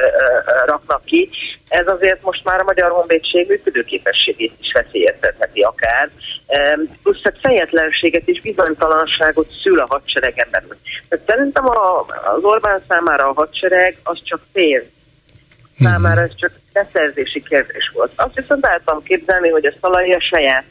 raknak 0.67 1.05
ki. 1.05 1.31
Ez 1.69 1.87
azért 1.87 2.23
most 2.23 2.45
már 2.45 2.61
a 2.61 2.65
Magyar 2.65 2.91
Honvédség 2.91 3.49
működőképességét 3.49 4.53
is 4.61 4.73
veszélyeztetheti 4.73 5.61
akár. 5.61 6.09
Plusz 7.03 7.25
egy 7.25 7.39
fejetlenséget 7.43 8.29
és 8.29 8.41
bizonytalanságot 8.41 9.51
szül 9.51 9.79
a 9.79 9.87
hadseregen 9.89 10.49
belül. 10.51 10.77
Tehát 11.09 11.27
szerintem 11.27 11.67
a, 11.67 12.07
az 12.37 12.43
Orbán 12.43 12.83
számára 12.89 13.29
a 13.29 13.33
hadsereg 13.33 13.97
az 14.03 14.19
csak 14.25 14.41
pénz. 14.53 14.89
Számára 15.79 16.21
ez 16.21 16.35
csak 16.37 16.53
beszerzési 16.73 17.43
kérdés 17.43 17.91
volt. 17.95 18.13
Azt 18.17 18.35
viszont 18.35 18.67
el 18.67 18.81
tudom 18.85 19.03
képzelni, 19.03 19.49
hogy 19.49 19.67
a 19.67 19.73
Szalai 19.81 20.13
a 20.13 20.21
saját 20.21 20.65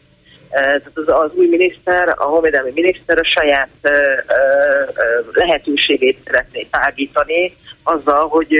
tehát 0.49 0.91
az, 0.93 1.07
az 1.07 1.33
új 1.33 1.47
miniszter, 1.47 2.09
a 2.17 2.23
honvédelmi 2.23 2.71
miniszter 2.73 3.17
a 3.17 3.23
saját 3.23 3.69
ö, 3.81 3.89
ö, 3.89 4.13
lehetőségét 5.31 6.23
szeretné 6.25 6.67
tágítani 6.71 7.55
azzal, 7.83 8.27
hogy, 8.27 8.55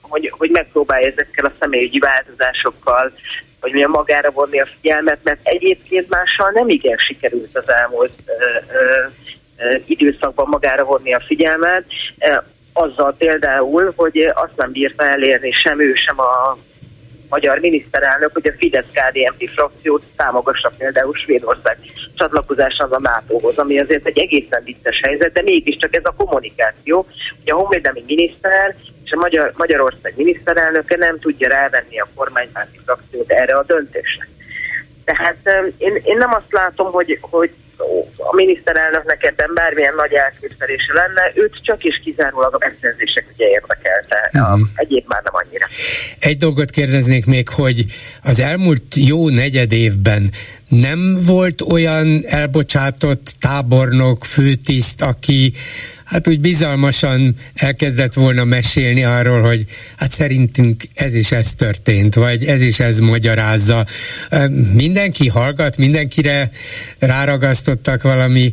hogy, 0.00 0.32
hogy 0.38 0.50
megpróbálja 0.50 1.06
ezekkel 1.06 1.44
a 1.44 1.52
személyügyi 1.60 1.98
változásokkal 1.98 3.12
hogy 3.60 3.72
milyen 3.72 3.90
magára 3.90 4.30
vonni 4.30 4.60
a 4.60 4.66
figyelmet, 4.66 5.18
mert 5.22 5.40
egyébként 5.42 6.08
mással 6.08 6.50
nem 6.50 6.68
igen 6.68 6.96
sikerült 6.96 7.50
az 7.52 7.70
elmúlt 7.70 8.12
ö, 8.26 8.58
ö, 9.64 9.76
időszakban 9.86 10.48
magára 10.48 10.84
vonni 10.84 11.14
a 11.14 11.20
figyelmet, 11.20 11.84
azzal 12.76 13.14
például, 13.18 13.92
hogy 13.96 14.32
azt 14.34 14.56
nem 14.56 14.72
bírta 14.72 15.04
elérni 15.04 15.52
sem 15.52 15.80
ő, 15.80 15.94
sem 15.94 16.20
a 16.20 16.58
magyar 17.28 17.58
miniszterelnök, 17.58 18.32
hogy 18.32 18.48
a 18.48 18.56
Fidesz-KDNP 18.58 19.48
frakciót 19.48 20.02
támogassa 20.16 20.72
például 20.78 21.14
Svédország 21.14 21.78
csatlakozásán 22.14 22.90
a 22.90 23.00
NATO-hoz, 23.00 23.58
ami 23.58 23.80
azért 23.80 24.06
egy 24.06 24.18
egészen 24.18 24.62
vicces 24.64 25.00
helyzet, 25.02 25.32
de 25.32 25.42
mégiscsak 25.42 25.96
ez 25.96 26.04
a 26.04 26.14
kommunikáció, 26.16 27.06
hogy 27.40 27.50
a 27.50 27.54
honvédelmi 27.54 28.04
miniszter 28.06 28.76
és 29.04 29.10
a 29.10 29.16
Magyar, 29.16 29.52
Magyarország 29.56 30.12
miniszterelnöke 30.16 30.96
nem 30.96 31.18
tudja 31.18 31.48
rávenni 31.48 31.98
a 31.98 32.08
kormánypárti 32.14 32.80
frakciót 32.84 33.30
erre 33.30 33.54
a 33.54 33.64
döntésre. 33.66 34.28
Tehát 35.04 35.38
én, 35.78 36.00
én 36.04 36.16
nem 36.16 36.32
azt 36.32 36.52
látom, 36.52 36.92
hogy, 36.92 37.18
hogy 37.20 37.50
a 38.16 38.34
miniszterelnöknek 38.34 39.24
ebben 39.24 39.50
bármilyen 39.54 39.94
nagy 39.96 40.12
elképzelése 40.12 40.92
lenne, 40.92 41.32
őt 41.34 41.54
csak 41.62 41.84
is 41.84 42.00
kizárólag 42.04 42.54
a 42.54 42.58
beszerzések 42.58 43.26
ugye 43.32 43.46
érdekelte, 43.46 44.30
uh-huh. 44.32 44.60
egyéb 44.74 45.04
már 45.06 45.22
nem 45.22 45.34
annyira. 45.34 45.66
Egy 46.18 46.36
dolgot 46.36 46.70
kérdeznék 46.70 47.26
még, 47.26 47.48
hogy 47.48 47.84
az 48.22 48.40
elmúlt 48.40 48.94
jó 48.94 49.28
negyed 49.28 49.72
évben 49.72 50.30
nem 50.68 51.18
volt 51.26 51.60
olyan 51.60 52.22
elbocsátott 52.26 53.34
tábornok, 53.40 54.24
főtiszt, 54.24 55.02
aki 55.02 55.52
hát 56.06 56.28
úgy 56.28 56.40
bizalmasan 56.40 57.36
elkezdett 57.54 58.14
volna 58.14 58.44
mesélni 58.44 59.04
arról, 59.04 59.42
hogy 59.42 59.64
hát 59.96 60.10
szerintünk 60.10 60.82
ez 60.94 61.14
is 61.14 61.32
ez 61.32 61.54
történt, 61.54 62.14
vagy 62.14 62.44
ez 62.44 62.62
is 62.62 62.80
ez 62.80 62.98
magyarázza. 62.98 63.86
Mindenki 64.72 65.28
hallgat, 65.28 65.76
mindenkire 65.76 66.50
ráragasztottak 66.98 68.02
valami 68.02 68.52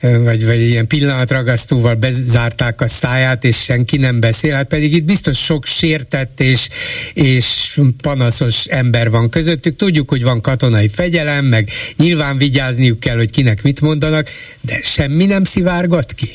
vagy, 0.00 0.46
vagy 0.46 0.60
ilyen 0.60 0.86
pillanatragasztóval 0.86 1.94
bezárták 1.94 2.80
a 2.80 2.88
száját, 2.88 3.44
és 3.44 3.62
senki 3.62 3.96
nem 3.96 4.20
beszél, 4.20 4.54
hát 4.54 4.68
pedig 4.68 4.92
itt 4.92 5.04
biztos 5.04 5.38
sok 5.38 5.66
sértett 5.66 6.40
és, 6.40 6.68
és 7.14 7.80
panaszos 8.02 8.64
ember 8.64 9.10
van 9.10 9.28
közöttük. 9.28 9.76
Tudjuk, 9.76 10.10
hogy 10.10 10.22
van 10.22 10.40
katonai 10.40 10.88
fegyelem, 10.88 11.44
meg 11.44 11.68
nyilván 11.96 12.36
vigyázniuk 12.36 13.00
kell, 13.00 13.16
hogy 13.16 13.30
kinek 13.30 13.62
mit 13.62 13.80
mondanak, 13.80 14.28
de 14.60 14.80
semmi 14.82 15.26
nem 15.26 15.44
szivárgott 15.44 16.14
ki. 16.14 16.30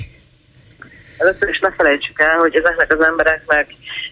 Először 1.17 1.49
is 1.49 1.59
ne 1.59 1.71
felejtsük 1.71 2.19
el, 2.19 2.37
hogy 2.37 2.55
ezeknek 2.55 2.93
az 2.93 3.05
embereknek 3.05 3.67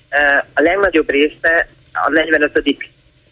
e, 0.10 0.46
a 0.54 0.62
legnagyobb 0.62 1.10
része 1.10 1.68
a 1.94 2.10
45 2.10 2.64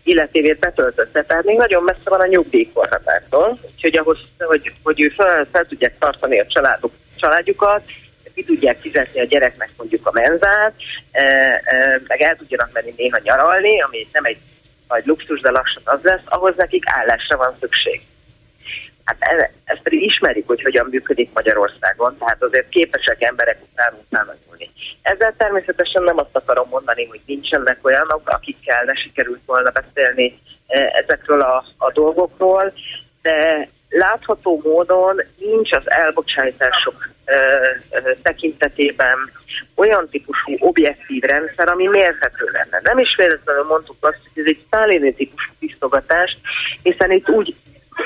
életévét 0.04 0.60
betöltötte, 0.60 1.24
tehát 1.24 1.44
még 1.44 1.58
nagyon 1.58 1.84
messze 1.84 2.10
van 2.10 2.20
a 2.20 2.28
nyugdíjkorhatártól, 2.28 3.60
úgyhogy 3.76 3.98
ahhoz, 3.98 4.20
hogy, 4.38 4.72
hogy 4.84 5.02
ő 5.02 5.10
fel, 5.10 5.48
fel 5.52 5.66
tudják 5.66 5.98
tartani 6.00 6.40
a 6.40 6.46
családok, 6.48 6.92
családjukat, 7.16 7.84
ki 8.36 8.44
tudják 8.44 8.80
fizetni 8.80 9.22
a 9.22 9.26
gyereknek 9.26 9.70
mondjuk 9.78 10.08
a 10.08 10.12
menzát, 10.12 10.74
e, 11.12 11.22
e, 11.64 12.02
meg 12.08 12.22
el 12.22 12.36
tudjanak 12.36 12.70
menni 12.74 12.94
néha 12.98 13.20
nyaralni, 13.24 13.82
ami 13.82 14.08
nem 14.12 14.26
egy 14.26 14.38
nagy 14.88 15.06
luxus, 15.06 15.40
de 15.40 15.52
lassan 15.52 15.84
az 15.86 16.00
lesz, 16.02 16.24
ahhoz 16.26 16.54
nekik 16.56 16.84
állásra 16.88 17.38
van 17.38 17.56
szükség. 17.60 18.02
Hát 19.06 19.18
ezt 19.64 19.82
pedig 19.82 20.02
ismerik, 20.02 20.48
hogy 20.48 20.62
hogyan 20.62 20.88
működik 20.92 21.30
Magyarországon, 21.34 22.18
tehát 22.18 22.44
azért 22.44 22.70
képesek 22.70 23.24
emberek 23.24 23.58
után 23.72 23.94
utána 24.06 24.34
nyúlni. 24.46 24.72
Ezzel 25.02 25.34
természetesen 25.38 26.04
nem 26.04 26.18
azt 26.18 26.36
akarom 26.36 26.68
mondani, 26.70 27.06
hogy 27.06 27.22
nincsenek 27.26 27.78
olyanok, 27.82 28.30
akikkel 28.30 28.84
ne 28.84 28.96
sikerült 28.96 29.42
volna 29.46 29.72
beszélni 29.72 30.40
e, 30.68 31.04
ezekről 31.04 31.42
a, 31.42 31.64
a 31.78 31.92
dolgokról, 31.92 32.74
de 33.22 33.68
látható 33.90 34.62
módon 34.64 35.22
nincs 35.40 35.72
az 35.72 35.92
elbocsátások 35.92 37.10
ö, 37.26 37.36
ö, 37.92 38.12
tekintetében 38.22 39.18
olyan 39.76 40.08
típusú 40.08 40.56
objektív 40.60 41.22
rendszer, 41.24 41.70
ami 41.70 41.88
mérhető 41.88 42.50
lenne. 42.52 42.80
Nem 42.84 42.98
is 42.98 43.16
véletlenül 43.18 43.64
mondtuk 43.64 43.96
azt, 44.00 44.20
hogy 44.34 44.44
ez 44.44 44.50
egy 44.50 44.66
szálléni 44.72 45.14
típusú 45.14 45.52
tisztogatás, 45.60 46.38
hiszen 46.84 47.12
itt 47.12 47.30
úgy 47.30 47.56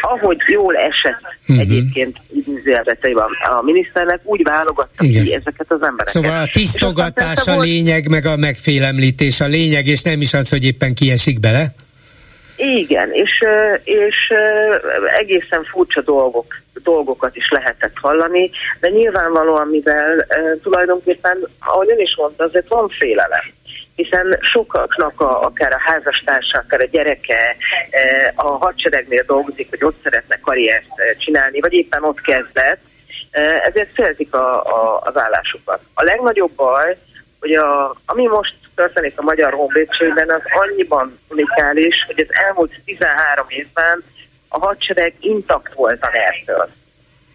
ahogy 0.02 0.38
jól 0.48 0.76
esett 0.76 1.22
uh-huh. 1.42 1.60
egyébként 1.60 2.18
idézőjelveteiben 2.32 3.28
a 3.58 3.62
miniszternek, 3.62 4.20
úgy 4.24 4.44
válogatta 4.44 5.04
Igen. 5.04 5.24
ki 5.24 5.34
ezeket 5.34 5.66
az 5.72 5.82
embereket. 5.82 6.08
Szóval 6.08 6.42
a 6.42 6.48
tisztogatás 6.52 7.48
a 7.48 7.60
lényeg, 7.60 8.10
meg 8.10 8.26
a 8.26 8.36
megfélemlítés 8.36 9.42
a 9.42 9.46
lényeg, 9.46 9.88
és 9.88 10.02
nem 10.02 10.22
is 10.22 10.34
az, 10.34 10.50
hogy 10.50 10.66
éppen 10.66 10.94
kiesik 10.94 11.40
bele? 11.40 11.74
Igen, 12.58 13.12
és, 13.12 13.44
és 13.84 14.16
egészen 15.20 15.64
furcsa 15.64 16.02
dolgok, 16.02 16.62
dolgokat 16.84 17.36
is 17.36 17.50
lehetett 17.50 17.94
hallani, 18.02 18.50
de 18.80 18.90
nyilvánvalóan, 18.90 19.68
mivel 19.68 20.26
tulajdonképpen, 20.64 21.38
ahogy 21.60 21.90
ön 21.90 22.00
is 22.00 22.16
mondta, 22.18 22.44
azért 22.44 22.68
van 22.68 22.90
félelem 23.00 23.56
hiszen 23.98 24.38
sokaknak 24.42 25.22
a, 25.22 25.42
akár 25.42 25.74
a 25.74 25.80
házastársa, 25.80 26.58
akár 26.58 26.82
a 26.82 26.86
gyereke 26.86 27.56
e, 27.90 28.34
a 28.36 28.48
hadseregnél 28.48 29.24
dolgozik, 29.28 29.70
hogy 29.70 29.84
ott 29.84 30.02
szeretne 30.04 30.40
karriert 30.40 30.86
e, 30.96 31.16
csinálni, 31.16 31.60
vagy 31.60 31.74
éppen 31.74 32.04
ott 32.04 32.22
kezdett, 32.22 32.80
e, 33.32 33.42
ezért 33.42 33.94
féltik 33.94 34.34
a, 34.34 34.66
a, 34.66 35.02
az 35.04 35.18
állásukat. 35.18 35.82
A 35.94 36.04
legnagyobb 36.04 36.52
baj, 36.56 36.98
hogy 37.40 37.54
a, 37.54 37.96
ami 38.06 38.28
most 38.28 38.56
történik 38.76 39.20
a 39.20 39.22
Magyar 39.22 39.54
Honvédségben, 39.54 40.30
az 40.30 40.42
annyiban 40.46 41.20
unikális, 41.30 42.04
hogy 42.06 42.26
az 42.30 42.36
elmúlt 42.36 42.82
13 42.86 43.46
évben 43.50 44.04
a 44.48 44.60
hadsereg 44.60 45.14
intakt 45.20 45.74
volt 45.74 46.04
a 46.04 46.10
ner 46.12 46.68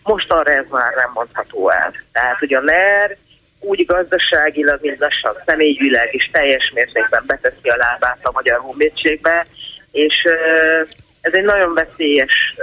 Most 0.02 0.32
arra 0.32 0.52
ez 0.52 0.64
már 0.70 0.94
nem 0.94 1.10
mondható 1.14 1.70
el. 1.70 1.93
Tehát, 2.12 2.39
hogy 2.39 2.55
a 2.55 2.60
NER 2.60 3.16
úgy 3.62 3.84
gazdaságilag, 3.86 4.78
mint 4.80 4.98
lassan 4.98 5.36
személyvileg 5.47 6.14
is 6.14 6.24
teljes 6.32 6.70
mértékben 6.74 7.22
beteszi 7.26 7.68
a 7.68 7.76
lábát 7.76 8.18
a 8.22 8.30
Magyar 8.32 8.59
Honvédségbe, 8.60 9.47
és 9.90 10.14
ez 11.20 11.32
egy 11.34 11.44
nagyon 11.44 11.74
veszélyes 11.74 12.56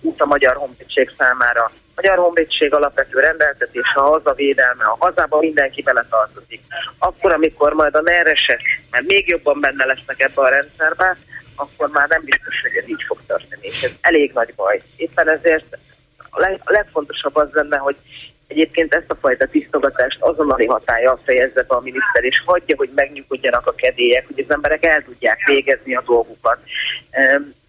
út 0.00 0.20
a 0.20 0.26
Magyar 0.26 0.56
Honvédség 0.56 1.10
számára. 1.18 1.62
A 1.64 1.92
Magyar 1.94 2.18
Honvédség 2.18 2.74
alapvető 2.74 3.18
rendeltetés, 3.18 3.92
a 3.94 4.00
hazavédelme, 4.00 4.84
a 4.84 4.96
hazában 4.98 5.40
mindenki 5.40 5.82
bele 5.82 6.04
tartozik. 6.10 6.60
Akkor, 6.98 7.32
amikor 7.32 7.72
majd 7.72 7.94
a 7.94 8.02
neresek, 8.02 8.60
mert 8.90 9.06
még 9.06 9.28
jobban 9.28 9.60
benne 9.60 9.84
lesznek 9.84 10.20
ebbe 10.20 10.42
a 10.42 10.48
rendszerbe, 10.48 11.16
akkor 11.56 11.88
már 11.88 12.08
nem 12.08 12.22
biztos, 12.24 12.60
hogy 12.62 12.76
ez 12.76 12.88
így 12.88 13.04
fog 13.06 13.18
történni, 13.26 13.66
és 13.66 13.82
ez 13.82 13.92
elég 14.00 14.32
nagy 14.32 14.54
baj. 14.54 14.80
Éppen 14.96 15.28
ezért 15.28 15.78
a 16.30 16.58
legfontosabb 16.64 17.36
az 17.36 17.48
lenne, 17.52 17.76
hogy 17.76 17.96
Egyébként 18.46 18.94
ezt 18.94 19.10
a 19.10 19.14
fajta 19.14 19.46
tisztogatást 19.46 20.20
azonnali 20.20 20.66
hatája 20.66 21.18
fejezze 21.24 21.62
be 21.62 21.74
a 21.74 21.80
miniszter, 21.80 22.24
és 22.24 22.42
hagyja, 22.44 22.76
hogy 22.76 22.90
megnyugodjanak 22.94 23.66
a 23.66 23.74
kedélyek, 23.74 24.26
hogy 24.26 24.44
az 24.48 24.54
emberek 24.54 24.84
el 24.84 25.02
tudják 25.02 25.38
végezni 25.46 25.94
a 25.94 26.02
dolgukat. 26.06 26.58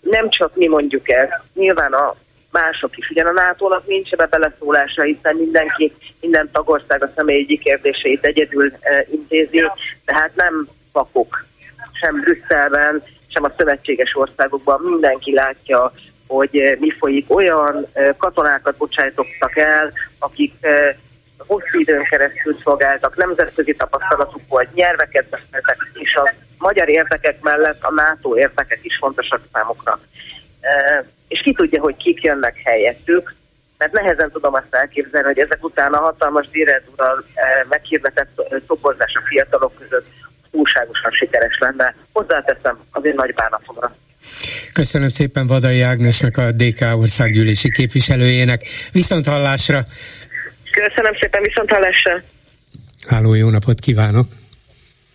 nem 0.02 0.30
csak 0.30 0.56
mi 0.56 0.68
mondjuk 0.68 1.10
ezt, 1.10 1.42
nyilván 1.54 1.94
a 1.94 2.16
mások 2.52 2.98
is. 2.98 3.10
Ugyan 3.10 3.26
a 3.26 3.32
NATO-nak 3.32 3.88
nincs 3.88 4.12
ebbe 4.12 4.26
beleszólása, 4.26 5.02
hiszen 5.02 5.36
mindenki, 5.36 5.94
minden 6.22 6.50
tagország 6.52 7.04
a 7.04 7.12
személyi 7.16 7.58
kérdéseit 7.58 8.26
egyedül 8.26 8.72
e, 8.80 9.06
intézi, 9.12 9.72
tehát 10.06 10.36
nem 10.36 10.68
vakok 10.92 11.46
sem 11.94 12.20
Brüsszelben, 12.20 13.04
sem 13.28 13.44
a 13.44 13.52
szövetséges 13.58 14.16
országokban 14.16 14.82
mindenki 14.82 15.34
látja, 15.34 15.94
hogy 16.28 16.58
e, 16.58 16.76
mi 16.80 16.92
folyik. 16.92 17.36
Olyan 17.36 17.88
e, 17.94 18.16
katonákat 18.18 18.78
bocsájtottak 18.78 19.58
el, 19.58 19.92
akik 20.20 20.54
e, 20.62 20.98
hosszú 21.38 21.80
időn 21.80 22.04
keresztül 22.04 22.58
szolgáltak, 22.64 23.16
nemzetközi 23.16 23.76
tapasztalatuk 23.76 24.42
volt, 24.48 24.74
nyelveket 24.74 25.30
beszéltek, 25.30 25.78
és 25.94 26.16
a 26.16 26.34
magyar 26.58 26.90
érdekek 26.90 27.42
mellett 27.42 27.84
a 27.84 27.92
NATO 27.92 28.38
érdekek 28.38 28.80
is 28.82 28.98
fontosak 29.00 29.42
számukra 29.54 30.00
és 31.28 31.42
ki 31.44 31.54
tudja, 31.54 31.82
hogy 31.82 31.96
kik 31.96 32.22
jönnek 32.22 32.62
helyettük, 32.64 33.34
mert 33.78 33.92
nehezen 33.92 34.32
tudom 34.32 34.54
azt 34.54 34.68
elképzelni, 34.76 35.28
hogy 35.28 35.40
ezek 35.40 35.64
után 35.64 35.94
a 35.94 36.02
hatalmas 36.02 36.50
díjrendúrral 36.50 37.24
meghirdetett 37.70 38.64
toborzás 38.68 39.14
a 39.16 39.28
fiatalok 39.28 39.76
között 39.76 40.06
túlságosan 40.52 41.12
sikeres 41.12 41.58
lenne. 41.60 41.96
Hozzáteszem 42.14 42.80
az 42.92 43.06
én 43.06 43.14
nagy 43.16 43.34
bánatomra. 43.34 43.96
Köszönöm 44.74 45.08
szépen 45.08 45.48
Vadai 45.48 45.82
Ágnesnek, 45.82 46.38
a 46.38 46.52
DK 46.52 46.82
országgyűlési 46.96 47.72
képviselőjének. 47.72 48.62
Viszont 48.92 49.28
hallásra! 49.28 49.86
Köszönöm 50.72 51.14
szépen, 51.20 51.42
viszont 51.42 51.70
hallásra! 51.72 52.22
Háló, 53.08 53.36
jó 53.36 53.50
napot 53.50 53.80
kívánok! 53.80 54.26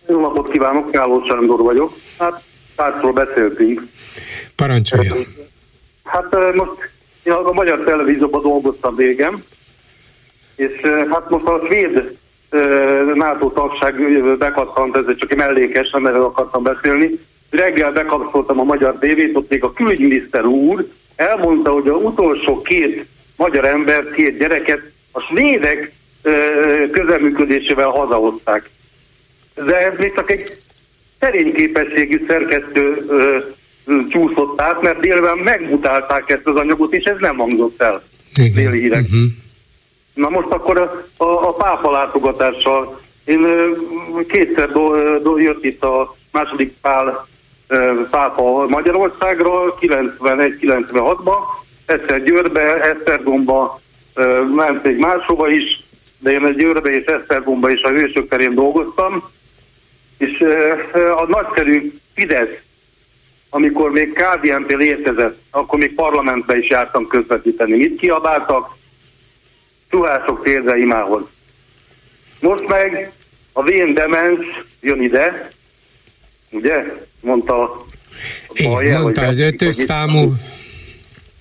Jó 0.07 0.21
napot 0.21 0.51
kívánok, 0.51 0.91
Káló 0.91 1.25
Sándor 1.27 1.61
vagyok. 1.61 1.93
Hát 2.19 2.41
pártról 2.75 3.13
beszéltünk. 3.13 3.81
Parancsoljon! 4.55 5.27
Hát 6.03 6.55
most 6.55 6.91
én 7.23 7.33
a 7.33 7.51
magyar 7.51 7.83
televízióban 7.83 8.41
dolgoztam 8.41 8.95
végem, 8.95 9.43
és 10.55 10.71
hát 11.11 11.29
most 11.29 11.45
a 11.45 11.61
svéd 11.65 12.17
NATO 13.13 13.51
tagság 13.51 13.95
bekattant, 14.37 14.95
ez 14.97 15.03
csak 15.17 15.31
egy 15.31 15.37
mellékes, 15.37 15.89
nem 15.91 16.05
erről 16.05 16.23
akartam 16.23 16.63
beszélni. 16.63 17.19
Reggel 17.53 17.91
bekapcsoltam 17.91 18.59
a 18.59 18.63
magyar 18.63 18.97
tévét, 18.99 19.35
ott 19.35 19.49
még 19.49 19.63
a 19.63 19.73
külügyminiszter 19.73 20.45
úr 20.45 20.87
elmondta, 21.15 21.71
hogy 21.71 21.87
a 21.87 21.95
utolsó 21.95 22.61
két 22.61 23.05
magyar 23.35 23.65
ember, 23.65 24.11
két 24.11 24.37
gyereket 24.37 24.81
a 25.11 25.19
svédek 25.19 25.91
közelműködésével 26.91 27.89
hazahozták. 27.89 28.69
De 29.55 29.77
ez 29.77 29.93
még 29.97 30.13
csak 30.13 30.31
egy 30.31 30.51
szerény 31.19 31.53
képességű 31.53 32.23
szerkesztő 32.27 33.05
csúszott 34.07 34.61
át, 34.61 34.81
mert 34.81 34.99
délben 34.99 35.37
megmutálták 35.37 36.29
ezt 36.29 36.47
az 36.47 36.55
anyagot, 36.55 36.93
és 36.93 37.03
ez 37.03 37.17
nem 37.19 37.37
hangzott 37.37 37.81
el. 37.81 38.03
Déli 38.33 38.79
hírek. 38.79 39.01
Uh-huh. 39.01 39.23
Na 40.13 40.29
most 40.29 40.47
akkor 40.49 40.79
a, 40.79 41.05
a, 41.17 41.47
a 41.47 41.53
pápa 41.53 41.91
látogatással. 41.91 43.01
Én 43.25 43.47
kétszer 44.27 44.71
do, 44.71 45.17
do, 45.19 45.37
jött 45.37 45.63
itt 45.63 45.83
a 45.83 46.15
második 46.31 46.73
pál 46.81 47.27
pápa 48.09 48.67
Magyarországra, 48.67 49.77
91-96-ban, 49.79 51.37
egyszer 51.85 52.23
Győrbe, 52.23 52.81
Esztergomba, 52.81 53.81
ment 54.55 54.85
egy 54.85 54.97
máshova 54.97 55.49
is, 55.49 55.83
de 56.19 56.31
én 56.31 56.45
egy 56.45 56.55
Győrbe 56.55 56.89
és 56.89 57.05
Esztergomba 57.05 57.69
is 57.69 57.81
a 57.81 57.89
hősök 57.89 58.27
terén 58.27 58.53
dolgoztam, 58.53 59.29
és 60.17 60.39
a 61.15 61.25
nagyszerű 61.27 61.93
Fidesz 62.13 62.63
amikor 63.55 63.91
még 63.91 64.13
KDNP 64.13 64.71
létezett, 64.71 65.39
akkor 65.51 65.79
még 65.79 65.93
parlamentbe 65.93 66.57
is 66.57 66.69
jártam 66.69 67.07
közvetíteni. 67.07 67.77
Mit 67.77 67.99
kiabáltak? 67.99 68.75
Tuhások 69.89 70.43
térde 70.43 70.77
imához. 70.77 71.21
Most 72.39 72.67
meg 72.67 73.11
a 73.51 73.63
vén 73.63 73.93
demens 73.93 74.45
jön 74.81 75.01
ide, 75.01 75.49
ugye? 76.49 76.83
Mondta 77.23 77.59
a 77.59 77.77
Igen, 78.53 79.01
mondta 79.01 79.21
az 79.21 79.39
ötös 79.39 79.75
számú. 79.75 80.33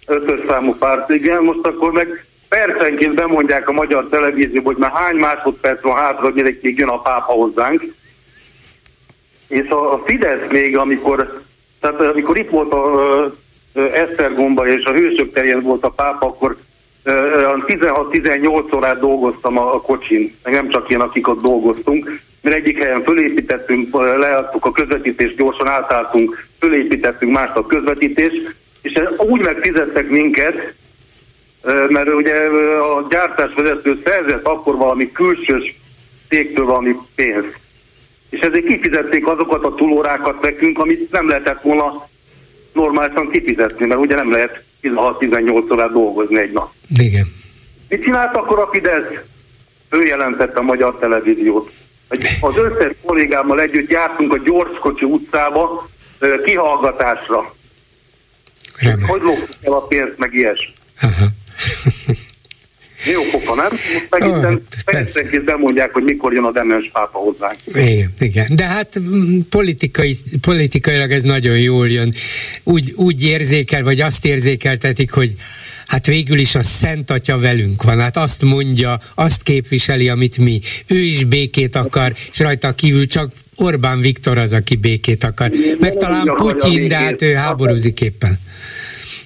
Ötös 0.07 0.41
számú 0.47 0.75
párt, 0.75 1.11
igen, 1.11 1.43
most 1.43 1.67
akkor 1.67 1.93
meg 1.93 2.27
percenként 2.49 3.15
bemondják 3.15 3.69
a 3.69 3.73
magyar 3.73 4.09
televízió, 4.11 4.63
hogy 4.65 4.77
már 4.77 4.91
hány 4.95 5.17
másodperc 5.17 5.83
van 5.83 5.97
hátra, 5.97 6.31
hogy 6.31 6.59
még 6.63 6.79
jön 6.79 6.89
a 6.89 7.03
pápa 7.03 7.33
hozzánk. 7.33 7.95
És 9.49 9.69
a 9.69 10.03
Fidesz 10.05 10.51
még, 10.51 10.77
amikor 10.77 11.43
tehát 11.81 12.01
amikor 12.01 12.39
itt 12.39 12.51
volt 12.51 12.73
a 12.73 13.33
Esztergomba 13.75 14.67
és 14.67 14.85
a 14.85 14.93
Hősök 14.93 15.33
terén 15.33 15.63
volt 15.63 15.85
a 15.85 15.89
pápa, 15.89 16.27
akkor 16.27 16.57
16-18 17.05 18.77
órát 18.77 19.01
dolgoztam 19.01 19.59
a, 19.59 19.81
kocsin, 19.81 20.37
nem 20.45 20.69
csak 20.69 20.91
én, 20.91 21.01
akik 21.01 21.29
ott 21.29 21.43
dolgoztunk, 21.43 22.21
mert 22.43 22.57
egyik 22.57 22.83
helyen 22.83 23.03
fölépítettünk, 23.03 23.97
leadtuk 23.97 24.65
a 24.65 24.73
közvetítést, 24.73 25.37
gyorsan 25.37 25.69
átálltunk, 25.69 26.47
fölépítettünk 26.59 27.33
mást 27.33 27.57
a 27.57 27.67
közvetítést, 27.67 28.55
és 28.83 28.93
úgy 29.19 29.41
megfizettek 29.41 30.09
minket, 30.09 30.75
mert 31.89 32.15
ugye 32.15 32.35
a 32.79 33.07
gyártásvezető 33.11 34.01
szerzett 34.05 34.47
akkor 34.47 34.77
valami 34.77 35.13
külsős 35.13 35.81
cégtől 36.29 36.67
valami 36.67 36.97
pénzt 37.15 37.61
és 38.33 38.41
ezért 38.41 38.67
kifizették 38.67 39.27
azokat 39.27 39.65
a 39.65 39.75
túlórákat 39.75 40.41
nekünk, 40.41 40.79
amit 40.79 41.11
nem 41.11 41.29
lehetett 41.29 41.63
volna 41.63 42.09
normálisan 42.73 43.31
kifizetni, 43.31 43.87
mert 43.87 44.01
ugye 44.01 44.15
nem 44.15 44.31
lehet 44.31 44.63
16-18 44.83 45.73
órát 45.73 45.93
dolgozni 45.93 46.41
egy 46.41 46.53
nap. 46.53 46.73
Igen. 46.97 47.27
Mit 47.89 48.03
csinált 48.03 48.37
akkor 48.37 48.59
a 48.59 48.69
Fidesz? 48.73 49.05
Ő 49.91 50.05
jelentette 50.05 50.59
a 50.59 50.63
magyar 50.63 50.99
televíziót. 50.99 51.71
Az 52.41 52.57
összes 52.57 52.93
kollégámmal 53.05 53.61
együtt 53.61 53.91
jártunk 53.91 54.35
a 54.35 54.39
Gyorskocsi 54.39 55.05
utcába 55.05 55.89
kihallgatásra. 56.45 57.55
Remek. 58.77 59.07
Hogy 59.07 59.21
loptuk 59.23 59.57
el 59.61 59.73
a 59.73 59.87
pénzt, 59.87 60.19
meg 60.19 60.35
ilyesmi. 60.35 60.73
Jó 63.05 63.23
pofa, 63.31 63.55
nem? 63.55 63.71
Most 64.85 65.15
megint 65.15 65.45
bemondják, 65.45 65.93
hogy 65.93 66.03
mikor 66.03 66.33
jön 66.33 66.45
a 66.45 66.53
demens 66.53 66.91
pápa 66.93 67.19
hozzánk. 67.19 67.59
Igen, 67.67 68.15
igen. 68.19 68.55
De 68.55 68.67
hát 68.67 69.01
mm, 69.01 69.41
politikai, 69.49 70.15
politikailag 70.41 71.11
ez 71.11 71.23
nagyon 71.23 71.59
jól 71.59 71.89
jön. 71.89 72.13
Úgy, 72.65 72.93
úgy 72.97 73.25
érzékel, 73.25 73.83
vagy 73.83 74.01
azt 74.01 74.25
érzékeltetik, 74.25 75.13
hogy 75.13 75.35
hát 75.93 76.07
végül 76.07 76.39
is 76.39 76.55
a 76.55 76.63
Szent 76.63 77.11
Atya 77.11 77.39
velünk 77.39 77.83
van. 77.83 78.01
Hát 78.01 78.17
azt 78.17 78.43
mondja, 78.43 78.99
azt 79.15 79.43
képviseli, 79.43 80.09
amit 80.09 80.39
mi. 80.39 80.61
Ő 80.89 80.99
is 80.99 81.25
békét 81.25 81.77
akar, 81.77 82.13
és 82.31 82.39
rajta 82.39 82.73
kívül 82.73 83.07
csak 83.07 83.33
Orbán 83.57 84.01
Viktor 84.01 84.39
az, 84.39 84.53
aki 84.53 84.77
békét 84.77 85.25
akar. 85.25 85.51
Meg 85.81 85.95
talán 85.95 86.33
Putyin, 86.37 86.89
de 86.89 86.97
hát 86.97 87.23
ő 87.23 87.33
háborúzik 87.33 88.01
éppen 88.01 88.39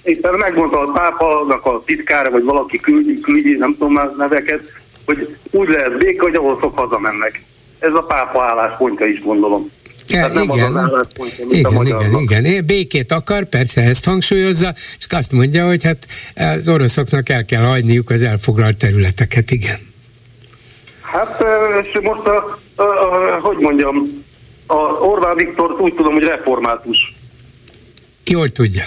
éppen 0.06 0.34
megmondta 0.34 0.80
a 0.80 0.92
pápának 0.92 1.66
a 1.66 1.82
titkára, 1.84 2.30
vagy 2.30 2.44
valaki 2.44 2.80
küldi, 2.80 3.20
küldi, 3.20 3.56
nem 3.56 3.72
tudom 3.72 3.92
már 3.92 4.10
neveket, 4.16 4.72
hogy 5.04 5.36
úgy 5.50 5.68
lehet 5.68 5.98
béke, 5.98 6.22
hogy 6.22 6.34
ahol 6.34 6.58
szok 6.60 6.78
hazamennek. 6.78 7.42
Ez 7.78 7.92
a 7.92 8.02
pápa 8.02 8.44
álláspontja 8.44 9.06
is 9.06 9.22
gondolom. 9.22 9.70
Ja, 10.08 10.28
nem 10.28 10.42
igen, 10.42 10.74
az 10.74 11.06
igen, 11.50 11.86
igen, 11.86 11.86
igen, 11.86 12.44
igen. 12.44 12.66
Békét 12.66 13.12
akar, 13.12 13.44
persze 13.44 13.82
ezt 13.82 14.04
hangsúlyozza, 14.04 14.74
csak 14.98 15.12
azt 15.12 15.32
mondja, 15.32 15.66
hogy 15.66 15.84
hát 15.84 16.06
az 16.34 16.68
oroszoknak 16.68 17.28
el 17.28 17.44
kell 17.44 17.62
hagyniuk 17.62 18.10
az 18.10 18.22
elfoglalt 18.22 18.76
területeket, 18.76 19.50
igen. 19.50 19.78
Hát, 21.00 21.44
és 21.82 21.98
most 22.02 22.26
a, 22.26 22.58
a, 22.74 22.82
a, 22.82 23.38
hogy 23.40 23.56
mondjam, 23.58 24.24
a 24.66 24.74
Orbán 25.00 25.36
Viktor 25.36 25.80
úgy 25.80 25.94
tudom, 25.94 26.12
hogy 26.12 26.24
református. 26.24 27.14
Jól 28.24 28.48
tudja. 28.48 28.84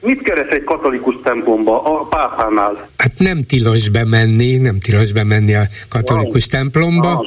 Mit 0.00 0.22
keres 0.22 0.48
egy 0.48 0.64
katolikus 0.64 1.14
templomba 1.22 1.82
a 1.82 2.06
pápánál? 2.06 2.88
Hát 2.96 3.12
nem 3.18 3.42
tilos 3.42 3.88
bemenni, 3.88 4.56
nem 4.56 4.78
tilos 4.78 5.12
bemenni 5.12 5.54
a 5.54 5.62
katolikus 5.88 6.46
wow. 6.50 6.60
templomba. 6.60 7.14
Wow. 7.14 7.26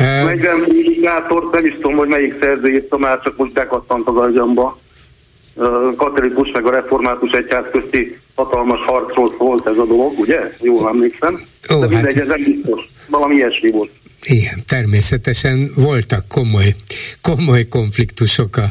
Uh, 0.00 0.24
40 0.24 0.58
milligátort, 0.68 1.52
nem 1.52 1.64
is 1.64 1.74
tudom, 1.74 1.96
hogy 1.96 2.08
melyik 2.08 2.34
szerző 2.40 2.68
írta, 2.68 2.98
már 2.98 3.20
csak 3.20 3.36
most 3.36 3.52
bekattant 3.52 4.08
az 4.08 4.16
agyamba. 4.16 4.78
Katolikus 5.96 6.50
meg 6.52 6.66
a 6.66 6.70
református 6.70 7.30
egyház 7.30 7.64
közti 7.72 8.18
hatalmas 8.34 8.80
harcról 8.86 9.32
szólt 9.38 9.66
ez 9.66 9.76
a 9.76 9.84
dolog, 9.84 10.18
ugye? 10.18 10.38
Jól 10.60 10.88
emlékszem. 10.88 11.40
Ó, 11.74 11.86
De 11.86 11.96
hát... 11.96 12.06
ez 12.06 12.26
nem 12.26 12.38
biztos. 12.44 12.84
Valami 13.06 13.34
ilyesmi 13.34 13.70
volt. 13.70 13.90
Igen, 14.22 14.62
természetesen 14.66 15.70
voltak 15.76 16.28
komoly, 16.28 16.74
komoly 17.22 17.64
konfliktusok 17.64 18.56
a 18.56 18.66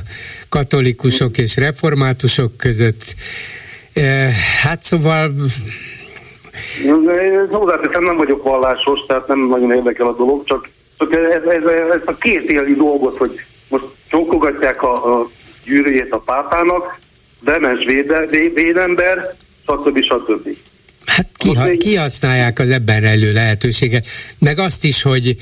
katolikusok 0.49 1.37
és 1.37 1.57
reformátusok 1.57 2.57
között. 2.57 3.15
E, 3.93 4.29
hát 4.63 4.81
szóval... 4.81 5.33
Hozzáteszem, 7.49 8.03
nem 8.03 8.17
vagyok 8.17 8.43
vallásos, 8.43 8.99
tehát 9.07 9.27
nem 9.27 9.47
nagyon 9.47 9.71
érdekel 9.71 10.07
a 10.07 10.15
dolog, 10.15 10.43
csak 10.45 10.69
ez, 10.97 11.43
ez, 11.43 11.63
ez 11.91 12.01
a 12.05 12.15
két 12.17 12.51
éli 12.51 12.73
dolgot, 12.73 13.17
hogy 13.17 13.39
most 13.69 13.83
csókogatják 14.09 14.81
a, 14.81 15.19
a 15.19 15.29
gyűrűjét 15.65 16.11
a 16.11 16.19
pápának, 16.19 16.99
demens 17.41 17.85
védember, 18.53 19.35
stb. 19.67 20.03
stb. 20.03 20.57
Hát 21.05 21.29
ki, 21.37 21.77
kihasználják 21.77 22.59
az 22.59 22.69
ebben 22.69 23.01
rejlő 23.01 23.33
lehetőséget, 23.33 24.05
meg 24.39 24.59
azt 24.59 24.83
is, 24.83 25.01
hogy 25.01 25.35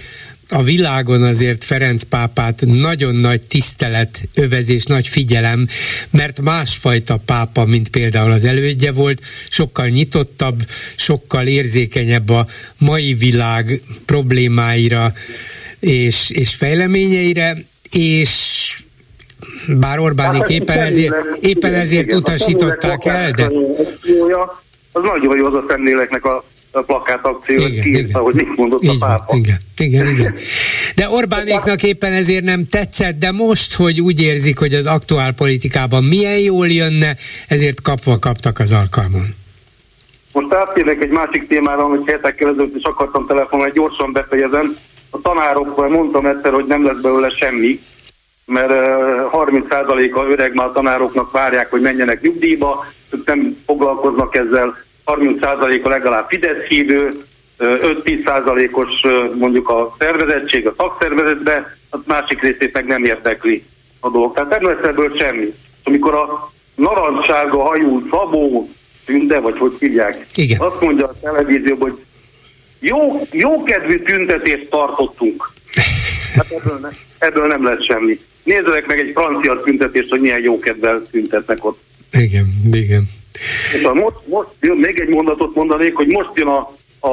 a 0.49 0.63
világon 0.63 1.23
azért 1.23 1.63
Ferenc 1.63 2.03
pápát 2.03 2.61
nagyon 2.65 3.15
nagy 3.15 3.41
tisztelet, 3.47 4.21
övezés, 4.35 4.85
nagy 4.85 5.07
figyelem, 5.07 5.67
mert 6.09 6.41
másfajta 6.41 7.17
pápa, 7.25 7.65
mint 7.65 7.89
például 7.89 8.31
az 8.31 8.45
elődje 8.45 8.91
volt, 8.91 9.21
sokkal 9.49 9.87
nyitottabb, 9.87 10.59
sokkal 10.95 11.47
érzékenyebb 11.47 12.29
a 12.29 12.45
mai 12.79 13.13
világ 13.13 13.81
problémáira 14.05 15.13
és, 15.79 16.29
és 16.29 16.55
fejleményeire, 16.55 17.57
és 17.91 18.31
bár 19.67 19.99
Orbánik 19.99 20.41
hát, 20.41 20.49
éppen 20.49 20.79
ezért, 20.79 21.15
éppen 21.41 21.73
ezért 21.73 22.13
utasították 22.13 23.05
el, 23.05 23.31
de... 23.31 23.51
Az 24.91 25.03
nagyon 25.03 25.37
jó 25.37 25.45
az 25.45 25.53
a 25.53 25.65
szemléleknek 25.67 26.25
a 26.25 26.35
a 26.35 26.43
plakátakció, 26.81 27.55
igen, 27.55 27.83
kiírta, 27.83 28.19
hogy 28.19 28.35
mit 28.35 28.55
mondott 28.55 28.81
igen, 28.83 28.95
a 28.99 29.05
pápa. 29.05 29.35
Igen, 29.35 29.57
igen, 29.77 30.07
igen. 30.07 30.35
De 30.95 31.09
Orbánéknak 31.09 31.83
éppen 31.83 32.13
ezért 32.13 32.43
nem 32.43 32.67
tetszett, 32.67 33.17
de 33.17 33.31
most, 33.31 33.75
hogy 33.75 34.01
úgy 34.01 34.21
érzik, 34.21 34.59
hogy 34.59 34.73
az 34.73 34.85
aktuál 34.85 35.31
politikában 35.33 36.03
milyen 36.03 36.39
jól 36.39 36.67
jönne, 36.67 37.15
ezért 37.47 37.81
kapva 37.81 38.19
kaptak 38.19 38.59
az 38.59 38.71
alkalmon. 38.71 39.25
Most 40.33 40.53
áttérnek 40.53 41.03
egy 41.03 41.09
másik 41.09 41.47
témára, 41.47 41.83
amit 41.83 42.09
hetekkel 42.09 42.49
ezelőtt 42.49 42.75
is 42.75 42.83
akartam 42.83 43.25
telefonálni, 43.25 43.71
gyorsan 43.73 44.11
befejezem. 44.11 44.77
A 45.09 45.21
tanárokról 45.21 45.89
mondtam 45.89 46.25
egyszer, 46.25 46.51
hogy 46.51 46.65
nem 46.65 46.85
lesz 46.85 47.01
belőle 47.01 47.29
semmi, 47.29 47.79
mert 48.45 48.71
30%-a 49.31 50.21
öreg 50.21 50.53
már 50.53 50.65
a 50.65 50.71
tanároknak 50.71 51.31
várják, 51.31 51.69
hogy 51.69 51.81
menjenek 51.81 52.21
nyugdíjba, 52.21 52.85
ők 53.09 53.25
nem 53.25 53.57
foglalkoznak 53.65 54.35
ezzel, 54.35 54.84
30%-a 55.05 55.89
legalább 55.89 56.29
Fidesz 56.29 56.67
hívő, 56.67 57.09
5-10%-os 57.59 58.89
mondjuk 59.33 59.69
a 59.69 59.95
szervezettség 59.99 60.67
a 60.67 60.73
szakszervezetbe, 60.77 61.77
a 61.89 61.97
másik 62.05 62.41
részét 62.41 62.73
meg 62.73 62.85
nem 62.85 63.03
érdekli 63.03 63.63
a 63.99 64.09
dolog. 64.09 64.33
Tehát 64.33 64.49
nem 64.49 64.71
lesz 64.71 64.83
ebből 64.83 65.17
semmi. 65.17 65.53
Amikor 65.83 66.15
a 66.15 66.51
narancsága 66.75 67.63
hajú 67.63 68.07
Szabó 68.11 68.69
tünde, 69.05 69.39
vagy 69.39 69.57
hogy 69.57 69.73
hívják, 69.79 70.25
Igen. 70.35 70.59
azt 70.59 70.81
mondja 70.81 71.07
a 71.07 71.13
televízióban, 71.21 71.89
hogy 71.89 71.99
jó, 72.79 73.27
jó 73.31 73.63
kedvű 73.63 73.97
tüntetést 73.97 74.69
tartottunk. 74.69 75.53
Hát 76.35 76.51
ebből, 76.51 76.79
ne, 76.79 76.89
ebből 77.17 77.47
nem 77.47 77.63
lesz 77.63 77.83
semmi. 77.83 78.19
Nézzenek 78.43 78.85
meg 78.85 78.99
egy 78.99 79.11
francia 79.13 79.61
tüntetést, 79.61 80.09
hogy 80.09 80.19
milyen 80.19 80.41
jó 80.41 80.59
kedvel 80.59 81.01
tüntetnek 81.11 81.65
ott. 81.65 81.79
Igen, 82.11 82.47
igen. 82.71 83.03
És 83.73 83.83
a 83.83 83.93
most, 83.93 84.15
most 84.25 84.47
jön, 84.59 84.77
még 84.77 84.99
egy 84.99 85.09
mondatot 85.09 85.55
mondanék, 85.55 85.95
hogy 85.95 86.07
most 86.07 86.29
jön 86.33 86.47
a, 86.47 86.71
a, 86.99 87.09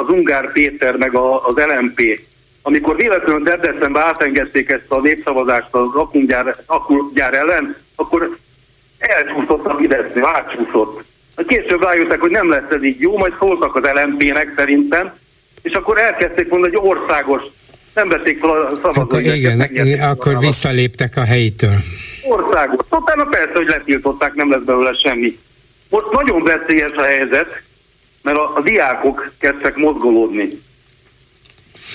az 0.00 0.08
Ungár 0.08 0.52
Péter 0.52 0.96
meg 0.96 1.16
a, 1.16 1.46
az 1.46 1.54
LMP. 1.54 2.20
Amikor 2.62 2.96
véletlenül 2.96 3.42
Debrecenbe 3.42 4.00
átengedték 4.00 4.70
ezt 4.70 4.84
a 4.88 5.00
népszavazást 5.00 5.68
az 5.70 5.94
akumgyár 6.66 7.34
ellen, 7.34 7.76
akkor 7.94 8.38
elcsúszott 8.98 9.66
a 9.66 9.76
Fidesz, 9.78 10.04
átcsúszott. 10.22 11.04
Később 11.46 11.82
rájöttek, 11.82 12.20
hogy 12.20 12.30
nem 12.30 12.50
lesz 12.50 12.70
ez 12.70 12.84
így 12.84 13.00
jó, 13.00 13.18
majd 13.18 13.32
szóltak 13.38 13.74
az 13.76 13.88
LMP-nek 13.94 14.52
szerintem, 14.56 15.12
és 15.62 15.72
akkor 15.72 15.98
elkezdték 15.98 16.48
mondani, 16.48 16.74
hogy 16.74 16.88
országos, 16.88 17.42
nem 17.94 18.08
vették 18.08 18.38
fel 18.38 18.50
a 18.50 18.68
szavazókat. 18.74 18.96
Akkor 18.96 19.20
igen, 19.20 19.60
akkor 20.00 20.38
visszaléptek 20.38 21.16
a 21.16 21.24
helytől. 21.24 21.76
Országos. 22.28 22.84
Utána 22.90 23.24
persze, 23.24 23.52
hogy 23.52 23.66
letiltották, 23.66 24.34
nem 24.34 24.50
lesz 24.50 24.62
belőle 24.64 24.92
semmi. 25.04 25.38
Most 25.88 26.10
nagyon 26.10 26.42
veszélyes 26.42 26.92
a 26.92 27.02
helyzet, 27.02 27.62
mert 28.22 28.36
a, 28.38 28.52
a 28.56 28.60
diákok 28.60 29.32
kezdtek 29.38 29.76
mozgolódni. 29.76 30.48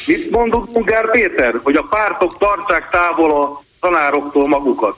Mit 0.05 0.31
mondott 0.31 0.75
Ungár 0.75 1.11
Péter? 1.11 1.53
Hogy 1.63 1.75
a 1.75 1.87
pártok 1.89 2.37
tartsák 2.37 2.89
távol 2.89 3.41
a 3.41 3.63
tanároktól 3.79 4.47
magukat. 4.47 4.97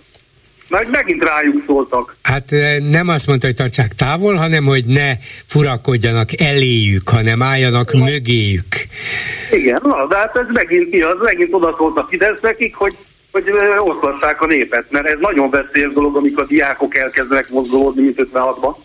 Meg 0.69 0.89
megint 0.89 1.23
rájuk 1.23 1.63
szóltak. 1.65 2.15
Hát 2.21 2.49
nem 2.89 3.07
azt 3.07 3.27
mondta, 3.27 3.45
hogy 3.45 3.55
tartsák 3.55 3.93
távol, 3.93 4.35
hanem 4.35 4.65
hogy 4.65 4.85
ne 4.85 5.11
furakodjanak 5.45 6.29
eléjük, 6.41 7.09
hanem 7.09 7.41
álljanak 7.41 7.93
ja. 7.93 8.03
mögéjük. 8.03 8.65
Igen, 9.51 9.79
na, 9.83 10.07
de 10.07 10.17
hát 10.17 10.37
ez 10.37 10.45
megint, 10.53 11.03
az 11.03 11.17
megint 11.21 11.53
oda 11.53 11.75
szólt 11.77 11.97
a 11.97 12.05
Fidesz 12.09 12.39
nekik, 12.41 12.75
hogy 12.75 12.95
hogy 13.33 13.51
oszlassák 13.79 14.41
a 14.41 14.45
népet, 14.45 14.85
mert 14.91 15.05
ez 15.05 15.17
nagyon 15.19 15.49
veszélyes 15.49 15.93
dolog, 15.93 16.15
amikor 16.15 16.43
a 16.43 16.47
diákok 16.47 16.95
elkezdenek 16.95 17.49
mozgolódni, 17.49 18.01
mint 18.01 18.27
56-ban. 18.33 18.75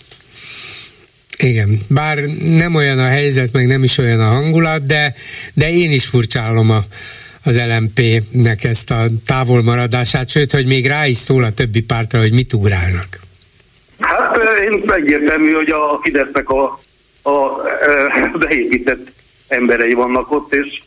Igen, 1.38 1.78
bár 1.90 2.18
nem 2.40 2.74
olyan 2.74 2.98
a 2.98 3.06
helyzet, 3.06 3.52
meg 3.52 3.66
nem 3.66 3.82
is 3.82 3.98
olyan 3.98 4.20
a 4.20 4.26
hangulat, 4.26 4.86
de, 4.86 5.14
de 5.54 5.70
én 5.70 5.90
is 5.90 6.06
furcsálom 6.06 6.70
a, 6.70 6.78
az 7.44 7.60
LMP-nek 7.66 8.64
ezt 8.64 8.90
a 8.90 9.04
távolmaradását, 9.26 10.28
sőt, 10.28 10.52
hogy 10.52 10.66
még 10.66 10.86
rá 10.86 11.06
is 11.06 11.16
szól 11.16 11.44
a 11.44 11.52
többi 11.52 11.80
pártra, 11.80 12.20
hogy 12.20 12.32
mit 12.32 12.52
ugrálnak. 12.52 13.08
Hát 13.98 14.36
én 14.60 14.82
egyértelmű, 14.86 15.52
hogy 15.52 15.70
a 15.70 16.00
Fidesznek 16.02 16.48
a, 16.48 16.80
a, 17.22 17.30
a 17.30 18.38
beépített 18.38 19.06
emberei 19.48 19.92
vannak 19.92 20.30
ott, 20.30 20.54
és 20.54 20.82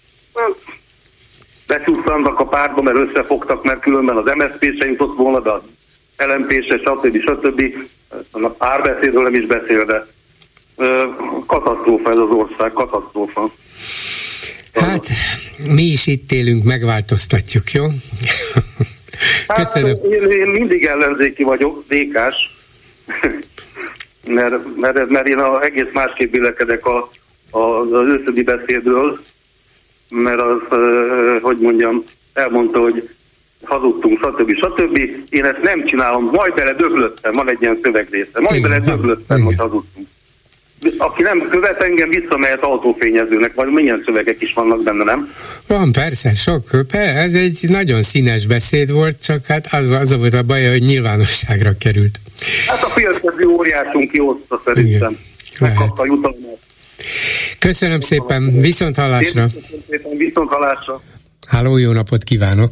beszusszantak 1.77 2.39
a 2.39 2.45
pártba, 2.45 2.81
mert 2.81 2.98
összefogtak, 2.98 3.64
mert 3.64 3.80
különben 3.80 4.18
az 4.18 4.31
MSZP 4.35 4.77
se 4.80 4.85
jutott 4.85 5.18
volna, 5.18 5.39
de 5.39 5.52
az 5.52 5.61
LMP 6.18 6.52
se, 6.52 6.77
stb. 6.77 7.22
stb. 7.22 7.61
A 8.31 8.48
párbeszédről 8.48 9.23
nem 9.23 9.34
is 9.34 9.45
beszél, 9.45 9.85
de 9.85 10.07
katasztrófa 11.45 12.11
ez 12.11 12.18
az 12.18 12.30
ország, 12.30 12.72
katasztrófa. 12.72 13.53
Hát, 14.73 15.07
mi 15.69 15.84
is 15.84 16.07
itt 16.07 16.31
élünk, 16.31 16.64
megváltoztatjuk, 16.64 17.72
jó? 17.72 17.85
Hát, 19.48 19.57
Köszönöm. 19.57 19.89
Hát, 19.89 20.03
én, 20.03 20.30
én 20.30 20.48
mindig 20.48 20.85
ellenzéki 20.85 21.43
vagyok, 21.43 21.84
dékás, 21.88 22.35
mert, 24.38 24.56
mert, 24.80 25.10
mert 25.10 25.27
én 25.27 25.38
a, 25.38 25.64
egész 25.64 25.91
másképp 25.93 26.34
vélekedek 26.34 26.85
a, 26.85 27.07
a, 27.49 27.60
az 27.60 28.07
őszödi 28.07 28.43
beszédről, 28.43 29.19
mert 30.12 30.42
az, 30.42 30.78
hogy 31.42 31.58
mondjam, 31.58 32.04
elmondta, 32.34 32.80
hogy 32.80 33.10
hazudtunk, 33.64 34.20
stb. 34.20 34.56
stb. 34.56 34.98
Én 35.30 35.46
ezt 35.46 35.62
nem 35.62 35.86
csinálom, 35.86 36.24
majd 36.24 36.54
bele 36.54 36.74
döglöttem, 36.74 37.32
van 37.32 37.50
egy 37.50 37.58
ilyen 37.62 37.80
szövegrésze, 37.82 38.40
majd 38.40 38.56
Igen, 38.56 38.70
bele 38.70 38.80
döglöttem, 38.80 39.42
hogy 39.42 39.56
hazudtunk. 39.58 40.08
Aki 40.98 41.24
nem 41.24 41.48
követ 41.50 41.84
engem, 41.84 42.10
visszamehet 42.10 42.64
autófényezőnek, 42.64 43.54
vagy 43.54 43.68
milyen 43.68 44.02
szövegek 44.06 44.42
is 44.42 44.54
vannak 44.54 44.84
benne, 44.84 45.04
nem? 45.04 45.32
Van, 45.68 45.92
persze, 45.92 46.34
sok. 46.34 46.64
Ez 46.92 47.34
egy 47.34 47.66
nagyon 47.70 48.02
színes 48.02 48.48
beszéd 48.48 48.92
volt, 48.92 49.24
csak 49.24 49.46
hát 49.46 49.68
az, 49.72 49.90
az 49.90 50.20
volt 50.20 50.34
a 50.34 50.44
baj, 50.44 50.70
hogy 50.70 50.82
nyilvánosságra 50.82 51.72
került. 51.80 52.20
Hát 52.68 52.84
a 52.84 52.88
félkező 52.90 53.46
óriásunk 53.46 54.12
kihozta 54.12 54.62
szerintem. 54.66 55.16
Megkapta 55.60 56.02
a 56.02 56.06
jutalmat. 56.06 56.60
Köszönöm 57.60 57.99
szépen, 57.99 58.61
viszont 58.61 58.95
hallásra. 58.95 59.44
Köszönöm 59.44 59.84
szépen, 59.90 60.18
viszont 60.18 60.49
hallásra. 60.49 61.02
Háló, 61.48 61.78
jó 61.78 61.91
napot 61.91 62.23
kívánok. 62.23 62.72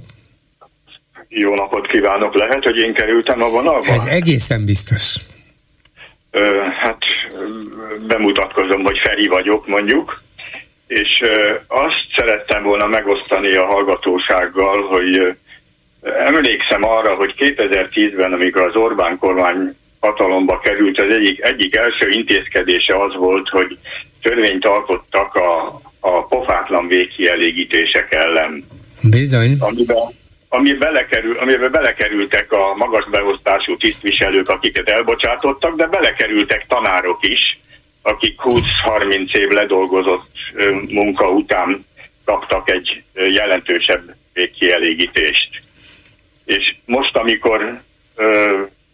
Jó 1.27 1.56
napot 1.56 1.88
kívánok. 1.88 2.35
Lehet, 2.35 2.64
hogy 2.64 2.77
én 2.77 2.93
kerültem 2.93 3.41
a 3.41 3.49
vonalba? 3.49 3.93
Ez 3.93 4.03
egészen 4.03 4.65
biztos. 4.65 5.15
Ö, 6.31 6.61
hát 6.80 6.97
bemutatkozom, 8.07 8.84
hogy 8.84 8.99
Feri 8.99 9.27
vagyok 9.27 9.68
mondjuk, 9.68 10.22
és 10.88 11.22
ö, 11.22 11.53
azt 11.68 12.06
szerettem 12.15 12.64
volna 12.64 12.88
megosztani 12.88 13.56
a 13.56 13.65
hallgatósággal, 13.65 14.88
hogy 14.88 15.18
ö, 15.18 15.30
emlékszem 16.01 16.84
arra, 16.84 17.15
hogy 17.15 17.34
2010-ben, 17.38 18.34
amikor 18.34 18.61
az 18.61 18.76
Orbán 18.76 19.18
kormány 19.18 19.76
hatalomba 19.99 20.57
került, 20.57 21.01
az 21.01 21.10
egyik, 21.10 21.41
egyik 21.41 21.76
első 21.76 22.10
intézkedése 22.10 22.95
az 22.95 23.15
volt, 23.15 23.49
hogy 23.49 23.77
törvényt 24.22 24.66
alkottak 24.66 25.36
a, 25.36 25.82
a 26.00 26.26
pofátlan 26.26 26.88
végkielégítések 26.88 28.14
ellen. 28.14 28.64
Bizony. 29.02 29.56
Amiben, 29.60 29.98
ami 30.50 30.74
belekerül, 30.74 31.38
amiben 31.38 31.72
belekerültek 31.72 32.52
a 32.52 32.76
magas 32.76 33.10
beosztású 33.10 33.78
tisztviselők, 33.78 34.50
akiket 34.50 34.90
elbocsátottak, 34.90 35.76
de 35.76 35.88
belekerültek 35.88 36.66
tanárok 36.68 37.28
is, 37.28 37.60
akik 38.02 38.40
20-30 38.44 39.36
év 39.36 39.50
ledolgozott 39.50 40.30
munka 40.88 41.30
után 41.30 41.86
kaptak 42.26 42.70
egy 42.70 43.04
jelentősebb 43.14 44.16
végkielégítést. 44.34 45.62
És 46.46 46.76
most, 46.86 47.16
amikor 47.16 47.82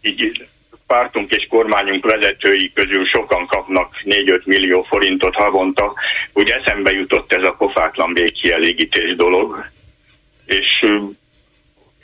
így 0.02 0.46
pártunk 0.86 1.32
és 1.32 1.46
kormányunk 1.48 2.04
vezetői 2.04 2.72
közül 2.74 3.06
sokan 3.06 3.46
kapnak 3.46 3.94
4-5 4.04 4.44
millió 4.44 4.82
forintot 4.82 5.34
havonta, 5.34 5.94
úgy 6.32 6.50
eszembe 6.50 6.92
jutott 6.92 7.32
ez 7.32 7.42
a 7.42 7.54
pofátlan 7.58 8.14
végkielégítés 8.14 9.16
dolog, 9.16 9.64
és 10.46 10.84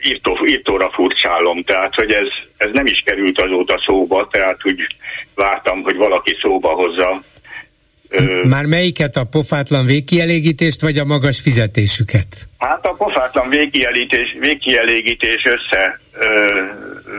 írtó, 0.03 0.45
írtóra 0.45 0.89
furcsálom, 0.91 1.63
tehát 1.63 1.95
hogy 1.95 2.11
ez, 2.11 2.27
ez 2.57 2.69
nem 2.73 2.85
is 2.85 3.01
került 3.05 3.41
azóta 3.41 3.81
szóba, 3.85 4.27
tehát 4.31 4.65
úgy 4.65 4.81
vártam, 5.35 5.83
hogy 5.83 5.95
valaki 5.95 6.37
szóba 6.41 6.69
hozza. 6.69 7.21
Már 8.43 8.65
melyiket 8.65 9.15
a 9.15 9.23
pofátlan 9.23 9.85
végkielégítést, 9.85 10.81
vagy 10.81 10.97
a 10.97 11.05
magas 11.05 11.39
fizetésüket? 11.39 12.27
Hát 12.57 12.85
a 12.85 12.93
pofátlan 12.93 13.49
végkielégítés, 13.49 14.35
végkielégítés 14.39 15.45
össze 15.45 15.99
ö, 16.11 16.25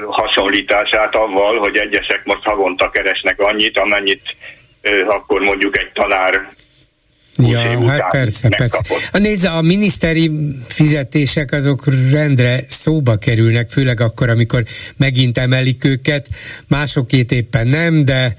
hasonlítását 0.07 1.15
avval, 1.15 1.59
hogy 1.59 1.77
egyesek 1.77 2.25
most 2.25 2.43
havonta 2.43 2.91
keresnek 2.91 3.41
annyit, 3.41 3.79
amennyit 3.79 4.23
ö, 4.81 5.07
akkor 5.07 5.41
mondjuk 5.41 5.79
egy 5.79 5.91
tanár 5.93 6.53
Ja, 7.37 7.91
hát 7.91 8.09
persze, 8.11 8.49
persze. 8.49 8.81
A 9.13 9.19
nézze, 9.19 9.51
a 9.51 9.63
miniszteri 9.63 10.31
fizetések 10.67 11.53
azok 11.53 11.85
rendre 12.11 12.61
szóba 12.69 13.17
kerülnek, 13.17 13.71
főleg 13.71 14.01
akkor, 14.01 14.29
amikor 14.29 14.63
megint 14.97 15.39
emelik 15.39 15.85
őket, 15.85 16.29
másokét 16.69 17.33
éppen 17.33 17.67
nem, 17.67 18.05
de 18.05 18.35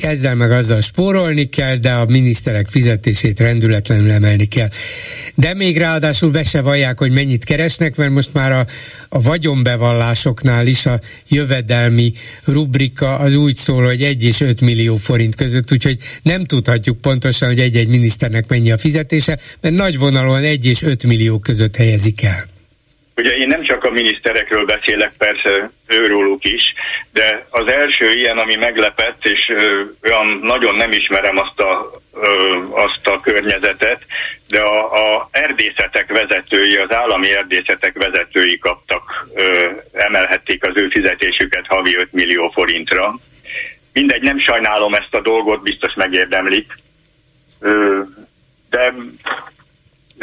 ezzel 0.00 0.34
meg 0.34 0.50
azzal 0.50 0.80
spórolni 0.80 1.44
kell, 1.44 1.76
de 1.76 1.92
a 1.92 2.04
miniszterek 2.04 2.68
fizetését 2.68 3.40
rendületlenül 3.40 4.10
emelni 4.10 4.44
kell. 4.44 4.68
De 5.34 5.54
még 5.54 5.78
ráadásul 5.78 6.30
be 6.30 6.42
se 6.42 6.60
vallják, 6.60 6.98
hogy 6.98 7.10
mennyit 7.10 7.44
keresnek, 7.44 7.96
mert 7.96 8.10
most 8.10 8.32
már 8.32 8.52
a, 8.52 8.66
a 9.08 9.22
vagyonbevallásoknál 9.22 10.66
is 10.66 10.86
a 10.86 11.00
jövedelmi 11.28 12.12
rubrika 12.44 13.18
az 13.18 13.34
úgy 13.34 13.54
szól, 13.54 13.84
hogy 13.84 14.02
1 14.02 14.24
és 14.24 14.40
5 14.40 14.60
millió 14.60 14.96
forint 14.96 15.34
között, 15.34 15.72
úgyhogy 15.72 15.98
nem 16.22 16.44
tudhatjuk 16.44 17.00
pontosan, 17.00 17.48
hogy 17.48 17.60
egy-egy 17.60 17.88
miniszternek 17.88 18.48
mennyi 18.48 18.70
a 18.70 18.78
fizetése, 18.78 19.38
mert 19.60 19.74
nagy 19.74 19.98
vonalon 19.98 20.42
1 20.42 20.66
és 20.66 20.82
5 20.82 21.04
millió 21.04 21.38
között 21.38 21.76
helyezik 21.76 22.22
el. 22.22 22.53
Ugye 23.16 23.36
én 23.36 23.48
nem 23.48 23.62
csak 23.62 23.84
a 23.84 23.90
miniszterekről 23.90 24.64
beszélek, 24.64 25.12
persze 25.18 25.70
őróluk 25.86 26.44
is, 26.44 26.74
de 27.12 27.46
az 27.50 27.72
első 27.72 28.12
ilyen, 28.12 28.38
ami 28.38 28.54
meglepett, 28.54 29.24
és 29.24 29.52
olyan 30.02 30.38
nagyon 30.42 30.74
nem 30.74 30.92
ismerem 30.92 31.38
azt 31.38 31.60
a, 31.60 31.90
ö, 32.14 32.56
azt 32.70 33.06
a 33.06 33.20
környezetet, 33.20 34.06
de 34.48 34.60
a, 34.60 35.14
a 35.14 35.28
erdészetek 35.30 36.12
vezetői, 36.12 36.76
az 36.76 36.92
állami 36.92 37.34
erdészetek 37.34 37.98
vezetői 37.98 38.58
kaptak, 38.58 39.26
ö, 39.34 39.70
emelhették 39.92 40.64
az 40.64 40.72
ő 40.74 40.88
fizetésüket 40.88 41.66
havi 41.66 41.96
5 41.96 42.12
millió 42.12 42.48
forintra. 42.48 43.14
Mindegy, 43.92 44.22
nem 44.22 44.38
sajnálom 44.38 44.94
ezt 44.94 45.14
a 45.14 45.20
dolgot, 45.20 45.62
biztos 45.62 45.94
megérdemlik. 45.94 46.72
Ö, 47.60 48.00
de 48.70 48.94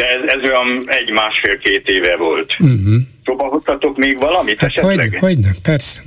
de 0.01 0.07
ez, 0.07 0.39
ez 0.39 0.49
olyan 0.49 0.83
egy-másfél-két 0.85 1.89
éve 1.89 2.15
volt. 2.15 2.55
Uh-huh. 2.59 2.95
Szóval 3.25 3.49
hoztatok 3.49 3.97
még 3.97 4.19
valamit 4.19 4.59
hát 4.59 4.69
esetleg? 4.69 5.09
Hogy, 5.09 5.19
hogy 5.19 5.37
nem, 5.37 5.53
persze. 5.63 6.01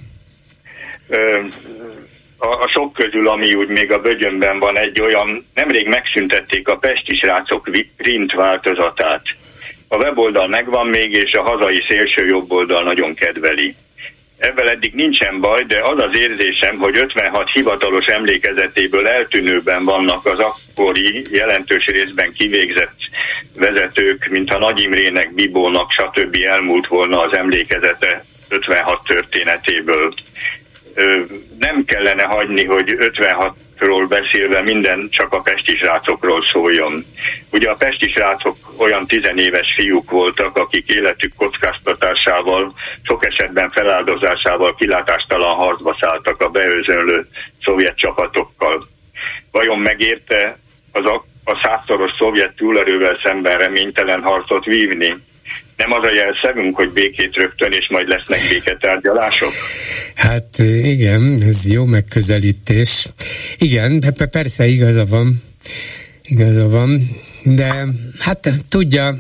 Ö, 1.08 1.38
a, 2.38 2.48
a 2.62 2.68
sok 2.68 2.92
közül, 2.92 3.28
ami 3.28 3.54
úgy 3.54 3.68
még 3.68 3.92
a 3.92 4.00
bögyönben 4.00 4.58
van, 4.58 4.78
egy 4.78 5.00
olyan, 5.00 5.46
nemrég 5.54 5.88
megszüntették 5.88 6.68
a 6.68 6.76
Pesti 6.76 7.16
srácok 7.16 7.70
print 7.96 8.32
változatát. 8.32 9.22
A 9.88 9.96
weboldal 9.96 10.48
megvan 10.48 10.86
még, 10.86 11.12
és 11.12 11.32
a 11.32 11.42
hazai 11.42 11.84
szélső 11.88 12.26
jobb 12.26 12.50
oldal 12.50 12.82
nagyon 12.82 13.14
kedveli. 13.14 13.74
Ebben 14.38 14.68
eddig 14.68 14.94
nincsen 14.94 15.40
baj, 15.40 15.64
de 15.64 15.80
az 15.82 16.02
az 16.02 16.18
érzésem, 16.18 16.78
hogy 16.78 16.96
56 16.96 17.50
hivatalos 17.50 18.06
emlékezetéből 18.06 19.08
eltűnőben 19.08 19.84
vannak 19.84 20.26
az 20.26 20.38
akkori, 20.38 21.24
jelentős 21.30 21.86
részben 21.86 22.32
kivégzett 22.32 22.96
vezetők, 23.56 24.28
mintha 24.30 24.58
Nagy 24.58 24.80
Imrének, 24.80 25.34
Bibónak, 25.34 25.90
stb. 25.90 26.36
elmúlt 26.46 26.86
volna 26.86 27.20
az 27.20 27.36
emlékezete 27.36 28.24
56 28.48 29.00
történetéből. 29.06 30.14
Nem 31.58 31.84
kellene 31.84 32.22
hagyni, 32.22 32.64
hogy 32.64 32.94
56 32.98 33.56
ról 33.84 34.06
beszélve 34.06 34.62
minden 34.62 35.08
csak 35.10 35.32
a 35.32 35.40
pesti 35.40 35.76
srácokról 35.76 36.44
szóljon. 36.52 37.04
Ugye 37.52 37.70
a 37.70 37.74
pesti 37.78 38.08
srácok 38.08 38.56
olyan 38.78 39.06
tizenéves 39.06 39.74
fiúk 39.76 40.10
voltak, 40.10 40.56
akik 40.56 40.88
életük 40.88 41.32
kockáztatásával, 41.36 42.74
sok 43.02 43.26
esetben 43.26 43.70
feláldozásával 43.70 44.74
kilátástalan 44.74 45.54
harcba 45.54 45.96
szálltak 46.00 46.40
a 46.40 46.48
beőzönlő 46.48 47.28
szovjet 47.64 47.96
csapatokkal. 47.96 48.88
Vajon 49.50 49.78
megérte 49.78 50.58
az 50.92 51.04
a, 51.04 51.24
a 51.44 51.60
százszoros 51.62 52.10
szovjet 52.18 52.56
túlerővel 52.56 53.18
szemben 53.22 53.58
reménytelen 53.58 54.22
harcot 54.22 54.64
vívni? 54.64 55.16
Nem 55.76 55.92
az 55.92 56.06
a 56.06 56.12
jelszegünk, 56.14 56.76
hogy 56.76 56.90
békét 56.90 57.34
rögtön, 57.34 57.72
és 57.72 57.88
majd 57.90 58.08
lesznek 58.08 58.40
béketárgyalások? 58.48 59.52
Hát 60.14 60.58
igen, 60.82 61.38
ez 61.46 61.70
jó 61.70 61.84
megközelítés. 61.84 63.06
Igen, 63.58 64.02
persze 64.30 64.66
igaza 64.66 65.04
van. 65.04 65.42
Igaza 66.22 66.68
van. 66.68 67.00
De 67.42 67.86
hát 68.18 68.50
tudja, 68.68 69.18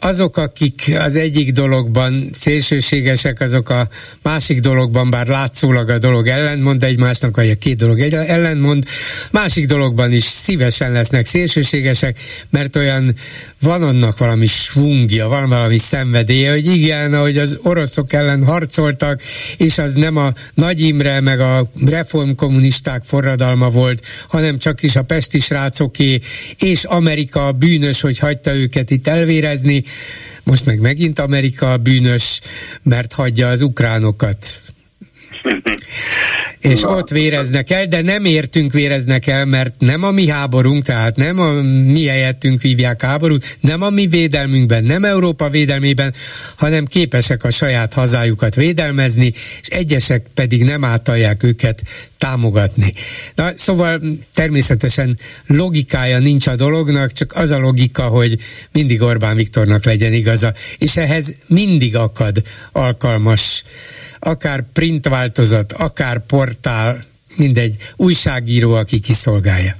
azok, 0.00 0.36
akik 0.36 0.92
az 0.98 1.16
egyik 1.16 1.52
dologban 1.52 2.30
szélsőségesek, 2.32 3.40
azok 3.40 3.68
a 3.68 3.88
másik 4.22 4.60
dologban, 4.60 5.10
bár 5.10 5.26
látszólag 5.26 5.88
a 5.88 5.98
dolog 5.98 6.26
ellentmond 6.26 6.84
egymásnak, 6.84 7.36
vagy 7.36 7.50
a 7.50 7.54
két 7.54 7.76
dolog 7.76 8.00
ellentmond, 8.00 8.84
másik 9.30 9.66
dologban 9.66 10.12
is 10.12 10.22
szívesen 10.22 10.92
lesznek 10.92 11.26
szélsőségesek, 11.26 12.18
mert 12.50 12.76
olyan 12.76 13.14
van 13.60 13.82
annak 13.82 14.18
valami 14.18 14.46
svungja, 14.46 15.28
van 15.28 15.48
valami 15.48 15.78
szenvedélye, 15.78 16.50
hogy 16.50 16.66
igen, 16.66 17.14
ahogy 17.14 17.38
az 17.38 17.58
oroszok 17.62 18.12
ellen 18.12 18.44
harcoltak, 18.44 19.22
és 19.56 19.78
az 19.78 19.94
nem 19.94 20.16
a 20.16 20.32
Nagy 20.54 20.80
Imre 20.80 21.20
meg 21.20 21.40
a 21.40 21.70
reformkommunisták 21.86 23.02
forradalma 23.04 23.68
volt, 23.70 24.04
hanem 24.28 24.58
csak 24.58 24.82
is 24.82 24.96
a 24.96 25.02
pesti 25.02 25.38
srácoké, 25.38 26.18
és 26.58 26.84
Amerika 26.84 27.52
bűnös, 27.52 28.00
hogy 28.00 28.18
hagyta 28.18 28.54
őket 28.54 28.90
itt 28.90 29.08
elvérezni, 29.08 29.82
most 30.44 30.66
meg 30.66 30.80
megint 30.80 31.18
Amerika 31.18 31.76
bűnös, 31.76 32.40
mert 32.82 33.12
hagyja 33.12 33.48
az 33.48 33.62
ukránokat. 33.62 34.60
és 36.60 36.80
Na. 36.80 36.88
ott 36.88 37.08
véreznek 37.08 37.70
el, 37.70 37.86
de 37.86 38.02
nem 38.02 38.24
értünk 38.24 38.72
véreznek 38.72 39.26
el, 39.26 39.44
mert 39.44 39.74
nem 39.78 40.02
a 40.02 40.10
mi 40.10 40.28
háborunk, 40.28 40.84
tehát 40.84 41.16
nem 41.16 41.38
a 41.38 41.52
mi 41.92 42.06
helyettünk 42.06 42.62
vívják 42.62 43.02
háborút, 43.02 43.58
nem 43.60 43.82
a 43.82 43.90
mi 43.90 44.06
védelmünkben, 44.06 44.84
nem 44.84 45.04
Európa 45.04 45.48
védelmében, 45.48 46.14
hanem 46.56 46.84
képesek 46.84 47.44
a 47.44 47.50
saját 47.50 47.92
hazájukat 47.92 48.54
védelmezni, 48.54 49.32
és 49.60 49.68
egyesek 49.68 50.26
pedig 50.34 50.62
nem 50.62 50.84
átalják 50.84 51.42
őket 51.42 51.82
támogatni. 52.18 52.92
Na, 53.34 53.50
szóval 53.54 54.00
természetesen 54.34 55.18
logikája 55.46 56.18
nincs 56.18 56.46
a 56.46 56.56
dolognak, 56.56 57.12
csak 57.12 57.32
az 57.34 57.50
a 57.50 57.58
logika, 57.58 58.02
hogy 58.02 58.38
mindig 58.72 59.02
Orbán 59.02 59.36
Viktornak 59.36 59.84
legyen 59.84 60.12
igaza, 60.12 60.54
és 60.78 60.96
ehhez 60.96 61.34
mindig 61.46 61.96
akad 61.96 62.42
alkalmas 62.72 63.64
akár 64.28 64.60
print 64.72 65.08
változat, 65.08 65.72
akár 65.72 66.26
portál, 66.26 66.98
mindegy, 67.36 67.74
újságíró, 67.96 68.74
aki 68.74 69.00
kiszolgálja. 69.00 69.72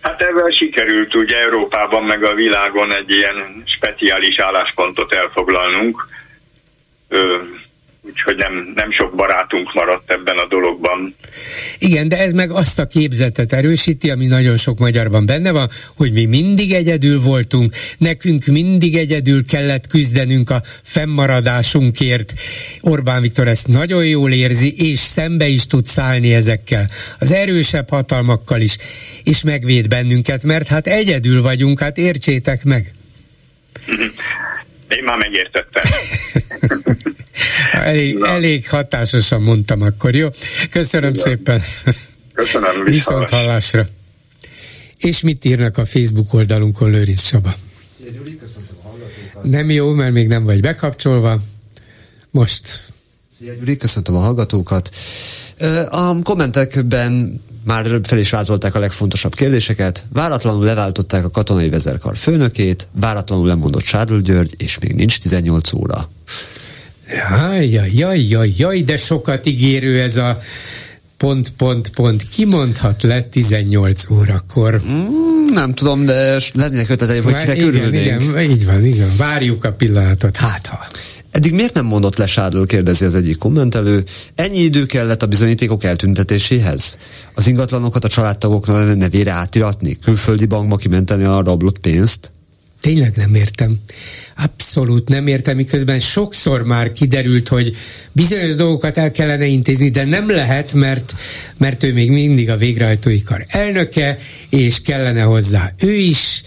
Hát 0.00 0.22
ebben 0.22 0.50
sikerült 0.50 1.14
ugye 1.14 1.36
Európában 1.36 2.04
meg 2.04 2.24
a 2.24 2.34
világon 2.34 2.94
egy 2.94 3.10
ilyen 3.10 3.62
speciális 3.64 4.38
álláspontot 4.38 5.12
elfoglalnunk. 5.12 6.08
Úgyhogy 8.06 8.36
nem, 8.36 8.72
nem 8.74 8.92
sok 8.92 9.14
barátunk 9.14 9.74
maradt 9.74 10.10
ebben 10.10 10.36
a 10.36 10.46
dologban. 10.46 11.14
Igen, 11.78 12.08
de 12.08 12.18
ez 12.18 12.32
meg 12.32 12.50
azt 12.50 12.78
a 12.78 12.86
képzetet 12.86 13.52
erősíti, 13.52 14.10
ami 14.10 14.26
nagyon 14.26 14.56
sok 14.56 14.78
magyarban 14.78 15.26
benne 15.26 15.50
van, 15.50 15.68
hogy 15.96 16.12
mi 16.12 16.24
mindig 16.24 16.72
egyedül 16.72 17.20
voltunk, 17.20 17.74
nekünk 17.98 18.46
mindig 18.46 18.96
egyedül 18.96 19.46
kellett 19.46 19.86
küzdenünk 19.86 20.50
a 20.50 20.62
fennmaradásunkért. 20.82 22.34
Orbán 22.80 23.20
Viktor 23.20 23.48
ezt 23.48 23.68
nagyon 23.68 24.06
jól 24.06 24.32
érzi, 24.32 24.92
és 24.92 24.98
szembe 24.98 25.46
is 25.46 25.66
tud 25.66 25.84
szállni 25.84 26.34
ezekkel, 26.34 26.88
az 27.18 27.32
erősebb 27.32 27.88
hatalmakkal 27.88 28.60
is, 28.60 28.76
és 29.24 29.42
megvéd 29.42 29.88
bennünket, 29.88 30.42
mert 30.42 30.66
hát 30.66 30.86
egyedül 30.86 31.42
vagyunk, 31.42 31.80
hát 31.80 31.96
értsétek 31.96 32.64
meg. 32.64 32.92
Én 34.96 35.04
már 35.04 35.16
megértettem. 35.16 35.82
elég, 37.90 38.18
elég 38.22 38.68
hatásosan 38.68 39.42
mondtam 39.42 39.82
akkor, 39.82 40.14
jó? 40.14 40.28
Köszönöm 40.70 41.10
Igen. 41.10 41.22
szépen. 41.22 41.62
Köszönöm. 42.34 42.84
Viszont 42.84 43.30
hallásra. 43.30 43.86
És 44.98 45.20
mit 45.20 45.44
írnak 45.44 45.78
a 45.78 45.84
Facebook 45.84 46.34
oldalunkon, 46.34 46.90
Lőrinc 46.90 47.20
Saba? 47.20 47.54
Nem 49.42 49.70
jó, 49.70 49.92
mert 49.92 50.12
még 50.12 50.28
nem 50.28 50.44
vagy 50.44 50.60
bekapcsolva. 50.60 51.40
Most. 52.30 52.92
Szia 53.30 53.52
Gyuri, 53.52 53.76
köszöntöm 53.76 54.16
a 54.16 54.18
hallgatókat. 54.18 54.90
A 55.88 56.22
kommentekben 56.22 57.42
már 57.64 58.00
fel 58.02 58.18
is 58.18 58.30
vázolták 58.30 58.74
a 58.74 58.78
legfontosabb 58.78 59.34
kérdéseket. 59.34 60.04
Váratlanul 60.12 60.64
leváltották 60.64 61.24
a 61.24 61.30
katonai 61.30 61.68
vezérkar 61.68 62.16
főnökét, 62.16 62.88
váratlanul 62.92 63.46
lemondott 63.46 63.84
Sádl 63.84 64.16
György, 64.16 64.54
és 64.58 64.78
még 64.78 64.94
nincs 64.94 65.18
18 65.18 65.72
óra. 65.72 66.08
Jaj, 67.28 67.68
jaj, 67.92 68.20
jaj, 68.28 68.52
jaj, 68.56 68.80
de 68.80 68.96
sokat 68.96 69.46
ígérő 69.46 70.00
ez 70.00 70.16
a 70.16 70.38
pont, 71.16 71.50
pont, 71.56 71.88
pont. 71.88 72.28
Kimondhat 72.28 73.02
le 73.02 73.22
18 73.22 74.10
órakor? 74.10 74.82
Mm, 74.86 75.52
nem 75.52 75.74
tudom, 75.74 76.04
de 76.04 76.40
lennének 76.54 76.90
ötletei, 76.90 77.18
hogy 77.18 77.34
kinek 77.34 77.56
igen, 77.56 77.68
örülnénk. 77.68 78.22
igen, 78.22 78.40
így 78.40 78.66
van, 78.66 78.84
igen. 78.84 79.16
Várjuk 79.16 79.64
a 79.64 79.72
pillanatot, 79.72 80.36
hát 80.36 80.66
ha. 80.66 80.86
Eddig 81.34 81.52
miért 81.52 81.74
nem 81.74 81.86
mondott 81.86 82.16
le 82.16 82.26
Sádl, 82.26 82.62
kérdezi 82.62 83.04
az 83.04 83.14
egyik 83.14 83.38
kommentelő. 83.38 84.04
Ennyi 84.34 84.58
idő 84.58 84.86
kellett 84.86 85.22
a 85.22 85.26
bizonyítékok 85.26 85.84
eltüntetéséhez? 85.84 86.98
Az 87.34 87.46
ingatlanokat 87.46 88.04
a 88.04 88.08
családtagoknak 88.08 88.96
nevére 88.96 89.30
átiratni? 89.30 89.96
Külföldi 90.04 90.46
bankba 90.46 90.76
kimenteni 90.76 91.24
a 91.24 91.42
rablott 91.42 91.78
pénzt? 91.78 92.30
Tényleg 92.80 93.12
nem 93.16 93.34
értem. 93.34 93.78
Abszolút 94.36 95.08
nem 95.08 95.26
értem, 95.26 95.56
miközben 95.56 96.00
sokszor 96.00 96.62
már 96.62 96.92
kiderült, 96.92 97.48
hogy 97.48 97.76
bizonyos 98.12 98.54
dolgokat 98.54 98.98
el 98.98 99.10
kellene 99.10 99.46
intézni, 99.46 99.90
de 99.90 100.04
nem 100.04 100.30
lehet, 100.30 100.72
mert, 100.72 101.14
mert 101.56 101.82
ő 101.82 101.92
még 101.92 102.10
mindig 102.10 102.50
a 102.50 102.56
végrehajtói 102.56 103.22
kar 103.22 103.44
elnöke, 103.48 104.18
és 104.48 104.80
kellene 104.80 105.22
hozzá 105.22 105.72
ő 105.78 105.92
is. 105.92 106.42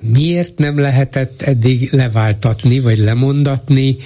Miért 0.00 0.58
nem 0.58 0.78
lehetett 0.78 1.42
eddig 1.42 1.88
leváltatni, 1.92 2.80
vagy 2.80 2.98
lemondatni? 2.98 3.96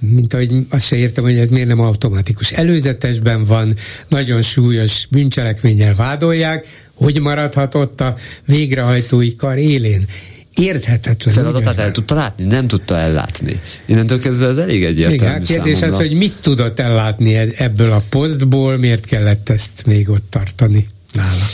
mint 0.00 0.34
ahogy 0.34 0.54
azt 0.68 0.86
se 0.86 0.96
értem, 0.96 1.24
hogy 1.24 1.38
ez 1.38 1.50
miért 1.50 1.68
nem 1.68 1.80
automatikus. 1.80 2.52
Előzetesben 2.52 3.44
van, 3.44 3.76
nagyon 4.08 4.42
súlyos 4.42 5.06
bűncselekménnyel 5.10 5.94
vádolják, 5.94 6.66
hogy 6.94 7.20
maradhat 7.20 7.74
ott 7.74 8.00
a 8.00 8.16
végrehajtói 8.46 9.36
kar 9.36 9.58
élén 9.58 10.06
érthetetlen. 10.54 11.34
Feladatát 11.34 11.78
el 11.78 11.92
tudta 11.92 12.14
látni? 12.14 12.44
Nem 12.44 12.66
tudta 12.66 12.96
ellátni. 12.96 13.60
Innentől 13.86 14.20
kezdve 14.20 14.46
ez 14.46 14.56
elég 14.56 14.84
egyértelmű 14.84 15.14
Igen, 15.14 15.42
a 15.42 15.44
kérdés 15.44 15.78
számomra. 15.78 16.02
az, 16.02 16.08
hogy 16.08 16.16
mit 16.16 16.34
tudott 16.40 16.80
ellátni 16.80 17.34
e- 17.34 17.48
ebből 17.56 17.92
a 17.92 18.02
posztból, 18.08 18.76
miért 18.76 19.04
kellett 19.04 19.48
ezt 19.48 19.86
még 19.86 20.08
ott 20.08 20.30
tartani 20.30 20.86
nála. 21.12 21.46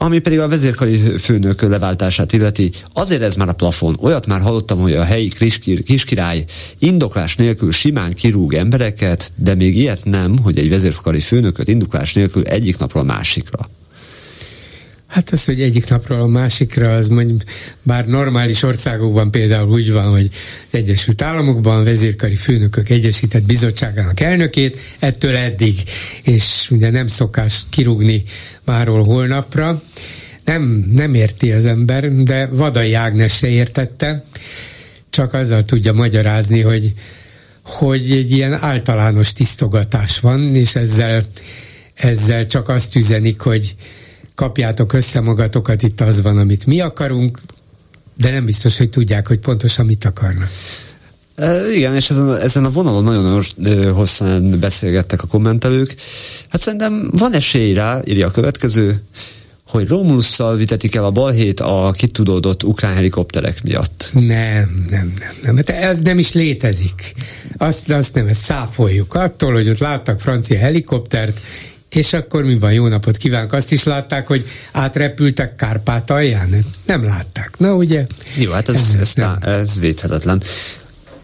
Ami 0.00 0.18
pedig 0.18 0.38
a 0.38 0.48
vezérkari 0.48 0.96
főnök 0.98 1.62
leváltását 1.62 2.32
illeti, 2.32 2.70
azért 2.92 3.22
ez 3.22 3.34
már 3.34 3.48
a 3.48 3.52
plafon. 3.52 3.96
Olyat 4.00 4.26
már 4.26 4.40
hallottam, 4.40 4.80
hogy 4.80 4.92
a 4.92 5.04
helyi 5.04 5.28
kiskir, 5.28 5.82
kiskirály 5.82 6.44
indoklás 6.78 7.36
nélkül 7.36 7.72
simán 7.72 8.12
kirúg 8.12 8.54
embereket, 8.54 9.32
de 9.36 9.54
még 9.54 9.76
ilyet 9.76 10.04
nem, 10.04 10.38
hogy 10.38 10.58
egy 10.58 10.68
vezérkari 10.68 11.20
főnököt 11.20 11.68
indoklás 11.68 12.14
nélkül 12.14 12.44
egyik 12.44 12.78
napról 12.78 13.02
a 13.02 13.06
másikra. 13.06 13.58
Hát 15.08 15.30
az, 15.30 15.44
hogy 15.44 15.62
egyik 15.62 15.88
napról 15.88 16.20
a 16.20 16.26
másikra, 16.26 16.94
az 16.94 17.08
mondjuk, 17.08 17.42
bár 17.82 18.06
normális 18.06 18.62
országokban 18.62 19.30
például 19.30 19.68
úgy 19.68 19.92
van, 19.92 20.10
hogy 20.10 20.30
Egyesült 20.70 21.22
Államokban 21.22 21.84
vezérkari 21.84 22.34
főnökök 22.34 22.88
egyesített 22.88 23.42
bizottságának 23.42 24.20
elnökét, 24.20 24.78
ettől 24.98 25.36
eddig, 25.36 25.74
és 26.22 26.70
ugye 26.70 26.90
nem 26.90 27.06
szokás 27.06 27.62
kirúgni 27.70 28.22
máról 28.64 29.04
holnapra. 29.04 29.82
Nem, 30.44 30.62
nem 30.92 31.14
érti 31.14 31.52
az 31.52 31.64
ember, 31.64 32.12
de 32.12 32.46
Vadai 32.46 32.94
Ágnes 32.94 33.36
se 33.36 33.48
értette, 33.48 34.24
csak 35.10 35.34
azzal 35.34 35.62
tudja 35.62 35.92
magyarázni, 35.92 36.60
hogy, 36.60 36.92
hogy 37.64 38.10
egy 38.10 38.30
ilyen 38.30 38.52
általános 38.52 39.32
tisztogatás 39.32 40.20
van, 40.20 40.54
és 40.54 40.76
ezzel, 40.76 41.22
ezzel 41.94 42.46
csak 42.46 42.68
azt 42.68 42.96
üzenik, 42.96 43.40
hogy 43.40 43.74
kapjátok 44.38 44.92
össze 44.92 45.20
magatokat, 45.20 45.82
itt 45.82 46.00
az 46.00 46.22
van, 46.22 46.38
amit 46.38 46.66
mi 46.66 46.80
akarunk, 46.80 47.38
de 48.14 48.30
nem 48.30 48.44
biztos, 48.44 48.78
hogy 48.78 48.90
tudják, 48.90 49.26
hogy 49.26 49.38
pontosan 49.38 49.86
mit 49.86 50.04
akarnak. 50.04 50.48
E, 51.34 51.72
igen, 51.74 51.94
és 51.94 52.10
ezen, 52.10 52.36
ezen 52.36 52.64
a 52.64 52.70
vonalon 52.70 53.04
nagyon 53.04 53.92
hosszan 53.92 54.60
beszélgettek 54.60 55.22
a 55.22 55.26
kommentelők. 55.26 55.94
Hát 56.48 56.60
szerintem 56.60 57.10
van 57.12 57.34
esély 57.34 57.72
rá, 57.72 58.00
írja 58.04 58.26
a 58.26 58.30
következő, 58.30 59.02
hogy 59.66 59.88
Romulusszal 59.88 60.56
vitetik 60.56 60.94
el 60.94 61.04
a 61.04 61.10
balhét 61.10 61.60
a 61.60 61.92
kitudódott 61.96 62.62
ukrán 62.62 62.94
helikopterek 62.94 63.62
miatt. 63.62 64.10
Nem, 64.12 64.86
nem, 64.90 65.14
nem, 65.18 65.36
nem. 65.42 65.56
Hát 65.56 65.70
ez 65.70 66.00
nem 66.00 66.18
is 66.18 66.32
létezik. 66.32 67.14
Azt, 67.56 67.90
azt 67.90 68.14
nem, 68.14 68.26
ezt 68.26 68.42
száfoljuk. 68.42 69.14
Attól, 69.14 69.52
hogy 69.52 69.68
ott 69.68 69.78
láttak 69.78 70.20
francia 70.20 70.58
helikoptert, 70.58 71.40
és 71.90 72.12
akkor 72.12 72.44
mi 72.44 72.58
van, 72.58 72.72
jó 72.72 72.86
napot 72.86 73.16
kívánok. 73.16 73.52
Azt 73.52 73.72
is 73.72 73.84
látták, 73.84 74.26
hogy 74.26 74.44
átrepültek 74.72 75.54
Kárpátalján? 75.54 76.54
Nem 76.86 77.04
látták. 77.04 77.50
Na 77.58 77.74
ugye? 77.74 78.06
Jó, 78.36 78.52
hát 78.52 78.68
ez, 78.68 78.96
ez, 79.00 79.12
ez, 79.16 79.24
ez 79.40 79.80
védhetetlen. 79.80 80.42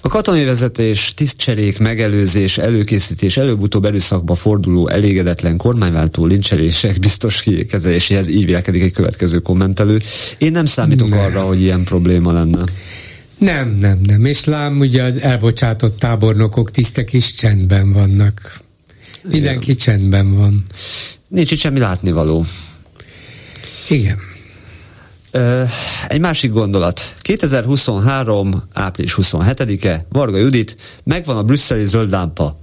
A 0.01 0.09
katonai 0.09 0.45
vezetés, 0.45 1.15
tisztcserék, 1.15 1.79
megelőzés, 1.79 2.59
előkészítés, 2.59 3.37
előbb-utóbb 3.37 3.85
erőszakba 3.85 4.35
forduló 4.35 4.89
elégedetlen 4.89 5.57
kormányváltó 5.57 6.27
lincselések 6.27 6.99
biztos 6.99 7.45
kezeléséhez 7.69 8.29
így 8.29 8.45
vélekedik 8.45 8.83
egy 8.83 8.93
következő 8.93 9.39
kommentelő. 9.39 10.01
Én 10.39 10.53
nem 10.53 10.65
számítok 10.65 11.09
nem. 11.09 11.19
arra, 11.19 11.43
hogy 11.43 11.61
ilyen 11.61 11.85
probléma 11.85 12.33
lenne. 12.33 12.65
Nem, 13.39 13.77
nem, 13.81 13.99
nem. 14.07 14.25
És 14.25 14.45
lám, 14.45 14.79
ugye 14.79 15.03
az 15.03 15.21
elbocsátott 15.21 15.99
tábornokok, 15.99 16.71
tisztek 16.71 17.13
is 17.13 17.35
csendben 17.35 17.93
vannak. 17.93 18.64
Mindenki 19.29 19.71
Igen. 19.71 19.77
csendben 19.77 20.37
van. 20.37 20.65
Nincs 21.29 21.51
itt 21.51 21.59
semmi 21.59 21.79
látnivaló. 21.79 22.45
Igen. 23.89 24.19
Egy 26.07 26.21
másik 26.21 26.53
gondolat. 26.53 27.15
2023. 27.21 28.63
április 28.73 29.15
27-e, 29.21 30.07
Varga 30.09 30.37
Judit, 30.37 30.77
megvan 31.03 31.37
a 31.37 31.43
brüsszeli 31.43 31.87
zöld 31.87 32.11
lámpa. 32.11 32.59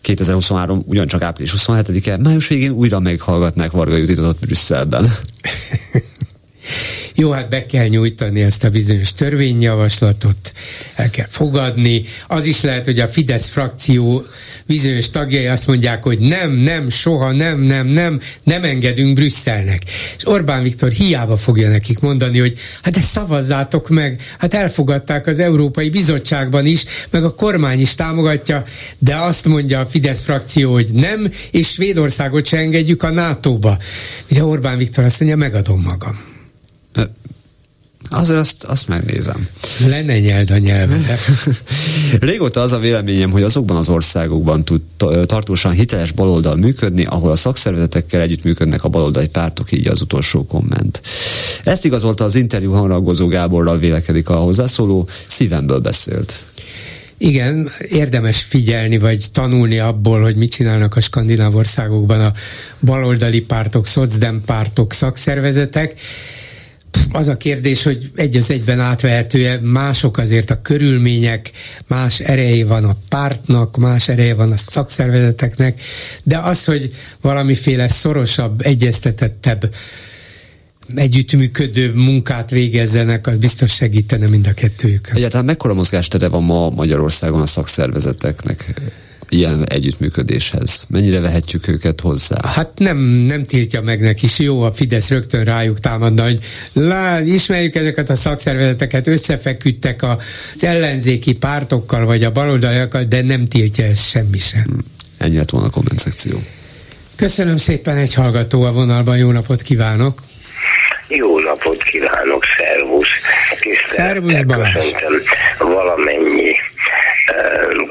2023 0.00 0.82
ugyancsak 0.86 1.22
április 1.22 1.54
27-e, 1.56 2.16
május 2.16 2.48
végén 2.48 2.70
újra 2.70 3.00
meghallgatnák 3.00 3.70
Varga 3.70 3.96
Juditot 3.96 4.26
ott 4.26 4.38
Brüsszelben. 4.40 5.08
Jó, 7.14 7.30
hát 7.30 7.48
be 7.48 7.66
kell 7.66 7.86
nyújtani 7.86 8.42
ezt 8.42 8.64
a 8.64 8.68
bizonyos 8.68 9.12
törvényjavaslatot, 9.12 10.52
el 10.94 11.10
kell 11.10 11.26
fogadni. 11.28 12.02
Az 12.26 12.46
is 12.46 12.60
lehet, 12.60 12.84
hogy 12.84 13.00
a 13.00 13.08
Fidesz 13.08 13.48
frakció 13.48 14.26
bizonyos 14.66 15.10
tagjai 15.10 15.46
azt 15.46 15.66
mondják, 15.66 16.02
hogy 16.02 16.18
nem, 16.18 16.50
nem, 16.50 16.88
soha 16.88 17.32
nem, 17.32 17.60
nem, 17.60 17.86
nem, 17.86 18.20
nem 18.42 18.64
engedünk 18.64 19.14
Brüsszelnek. 19.14 19.82
És 20.16 20.26
Orbán 20.26 20.62
Viktor 20.62 20.90
hiába 20.90 21.36
fogja 21.36 21.68
nekik 21.68 22.00
mondani, 22.00 22.38
hogy 22.38 22.58
hát 22.82 22.94
de 22.94 23.00
szavazzátok 23.00 23.88
meg, 23.88 24.20
hát 24.38 24.54
elfogadták 24.54 25.26
az 25.26 25.38
Európai 25.38 25.90
Bizottságban 25.90 26.66
is, 26.66 26.84
meg 27.10 27.24
a 27.24 27.34
kormány 27.34 27.80
is 27.80 27.94
támogatja, 27.94 28.64
de 28.98 29.16
azt 29.16 29.44
mondja 29.44 29.80
a 29.80 29.86
Fidesz 29.86 30.22
frakció, 30.22 30.72
hogy 30.72 30.88
nem, 30.92 31.30
és 31.50 31.68
Svédországot 31.68 32.46
se 32.46 32.56
engedjük 32.56 33.02
a 33.02 33.10
NATO-ba. 33.10 33.78
Mire 34.28 34.44
Orbán 34.44 34.78
Viktor 34.78 35.04
azt 35.04 35.20
mondja, 35.20 35.38
megadom 35.38 35.80
magam. 35.80 36.35
Azért 38.10 38.38
azt, 38.38 38.64
azt 38.64 38.88
megnézem. 38.88 39.48
Le 39.86 40.02
ne 40.02 40.18
nyeld 40.18 40.50
a 40.50 40.58
nyelvedet. 40.58 41.20
Régóta 42.20 42.60
az 42.60 42.72
a 42.72 42.78
véleményem, 42.78 43.30
hogy 43.30 43.42
azokban 43.42 43.76
az 43.76 43.88
országokban 43.88 44.64
tud 44.64 44.80
tartósan 45.26 45.72
hiteles 45.72 46.12
baloldal 46.12 46.56
működni, 46.56 47.04
ahol 47.04 47.30
a 47.30 47.36
szakszervezetekkel 47.36 48.20
együttműködnek 48.20 48.84
a 48.84 48.88
baloldali 48.88 49.28
pártok, 49.28 49.72
így 49.72 49.86
az 49.86 50.00
utolsó 50.00 50.46
komment. 50.46 51.00
Ezt 51.64 51.84
igazolta 51.84 52.24
az 52.24 52.34
interjú 52.34 52.72
hangragozó 52.72 53.26
Gáborral 53.26 53.78
vélekedik 53.78 54.28
a 54.28 54.34
hozzászóló, 54.34 55.08
szívemből 55.26 55.78
beszélt. 55.78 56.40
Igen, 57.18 57.70
érdemes 57.88 58.42
figyelni, 58.42 58.98
vagy 58.98 59.26
tanulni 59.32 59.78
abból, 59.78 60.20
hogy 60.20 60.36
mit 60.36 60.50
csinálnak 60.50 60.96
a 60.96 61.00
skandináv 61.00 61.54
országokban 61.54 62.20
a 62.20 62.32
baloldali 62.80 63.40
pártok, 63.40 63.86
szocdem 63.86 64.42
pártok, 64.46 64.92
szakszervezetek 64.92 65.94
az 67.12 67.28
a 67.28 67.36
kérdés, 67.36 67.82
hogy 67.82 68.10
egy 68.14 68.36
az 68.36 68.50
egyben 68.50 68.80
átvehető 68.80 69.60
mások 69.62 70.18
azért 70.18 70.50
a 70.50 70.62
körülmények, 70.62 71.50
más 71.86 72.20
ereje 72.20 72.66
van 72.66 72.84
a 72.84 72.96
pártnak, 73.08 73.76
más 73.76 74.08
ereje 74.08 74.34
van 74.34 74.52
a 74.52 74.56
szakszervezeteknek, 74.56 75.80
de 76.22 76.38
az, 76.38 76.64
hogy 76.64 76.94
valamiféle 77.20 77.88
szorosabb, 77.88 78.60
egyeztetettebb 78.60 79.74
együttműködő 80.94 81.92
munkát 81.94 82.50
végezzenek, 82.50 83.26
az 83.26 83.36
biztos 83.36 83.74
segítene 83.74 84.28
mind 84.28 84.46
a 84.46 84.52
kettőjük. 84.52 85.10
Egyáltalán 85.14 85.44
mekkora 85.44 85.74
mozgástere 85.74 86.28
van 86.28 86.42
ma 86.42 86.70
Magyarországon 86.70 87.40
a 87.40 87.46
szakszervezeteknek? 87.46 88.74
Ilyen 89.28 89.64
együttműködéshez? 89.68 90.86
Mennyire 90.88 91.20
vehetjük 91.20 91.68
őket 91.68 92.00
hozzá? 92.00 92.48
Hát 92.48 92.70
nem, 92.76 92.96
nem 93.26 93.44
tiltja 93.44 93.80
meg 93.80 94.00
neki, 94.00 94.26
jó, 94.38 94.62
a 94.62 94.72
Fidesz 94.72 95.10
rögtön 95.10 95.44
rájuk 95.44 95.80
támadna, 95.80 96.22
hogy 96.22 96.38
lá, 96.72 97.20
ismerjük 97.20 97.74
ezeket 97.74 98.10
a 98.10 98.16
szakszervezeteket, 98.16 99.06
összefeküdtek 99.06 100.02
az 100.02 100.64
ellenzéki 100.64 101.34
pártokkal, 101.34 102.04
vagy 102.04 102.24
a 102.24 102.32
baloldaliakkal, 102.32 103.04
de 103.04 103.22
nem 103.22 103.48
tiltja 103.48 103.84
ez 103.84 104.00
semmi 104.00 104.38
sem. 104.38 104.64
Hmm. 104.64 104.78
Ennyi 105.18 105.36
lett 105.36 105.50
volna 105.50 105.66
a 105.66 105.70
komment 105.70 105.98
szekció. 105.98 106.42
Köszönöm 107.16 107.56
szépen, 107.56 107.96
egy 107.96 108.14
hallgató 108.14 108.62
a 108.62 108.72
vonalban, 108.72 109.16
jó 109.16 109.30
napot 109.30 109.62
kívánok! 109.62 110.22
Jó 111.08 111.38
napot 111.38 111.82
kívánok, 111.82 112.44
szervusz! 112.56 113.08
Szervusz 113.84 114.42
Balázs! 114.42 114.74
valamennyi 114.74 115.25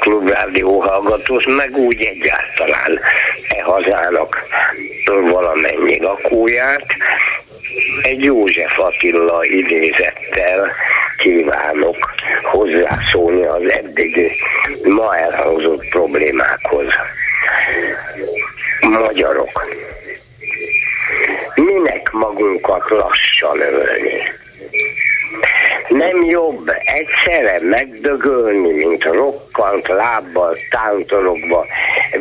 klubrádió 0.05 0.79
hallgatót, 0.79 1.45
meg 1.45 1.77
úgy 1.77 2.01
egyáltalán 2.01 2.99
e 3.49 3.63
hazának 3.63 4.43
valamennyi 5.05 5.99
lakóját. 6.01 6.85
Egy 8.01 8.23
József 8.23 8.79
Attila 8.79 9.43
idézettel 9.43 10.71
kívánok 11.17 12.13
hozzászólni 12.43 13.45
az 13.45 13.69
eddigi 13.69 14.31
ma 14.83 15.17
elhangzott 15.17 15.87
problémákhoz. 15.89 16.87
Magyarok, 18.81 19.67
minek 21.55 22.11
magunkat 22.11 22.89
lassan 22.89 23.59
ölni? 23.59 24.33
Nem 25.89 26.23
jobb 26.23 26.71
egyszerre 26.83 27.59
megdögölni, 27.61 28.73
mint 28.73 29.03
rokkant 29.55 29.87
lábbal, 29.87 30.57
tántorokba, 30.69 31.65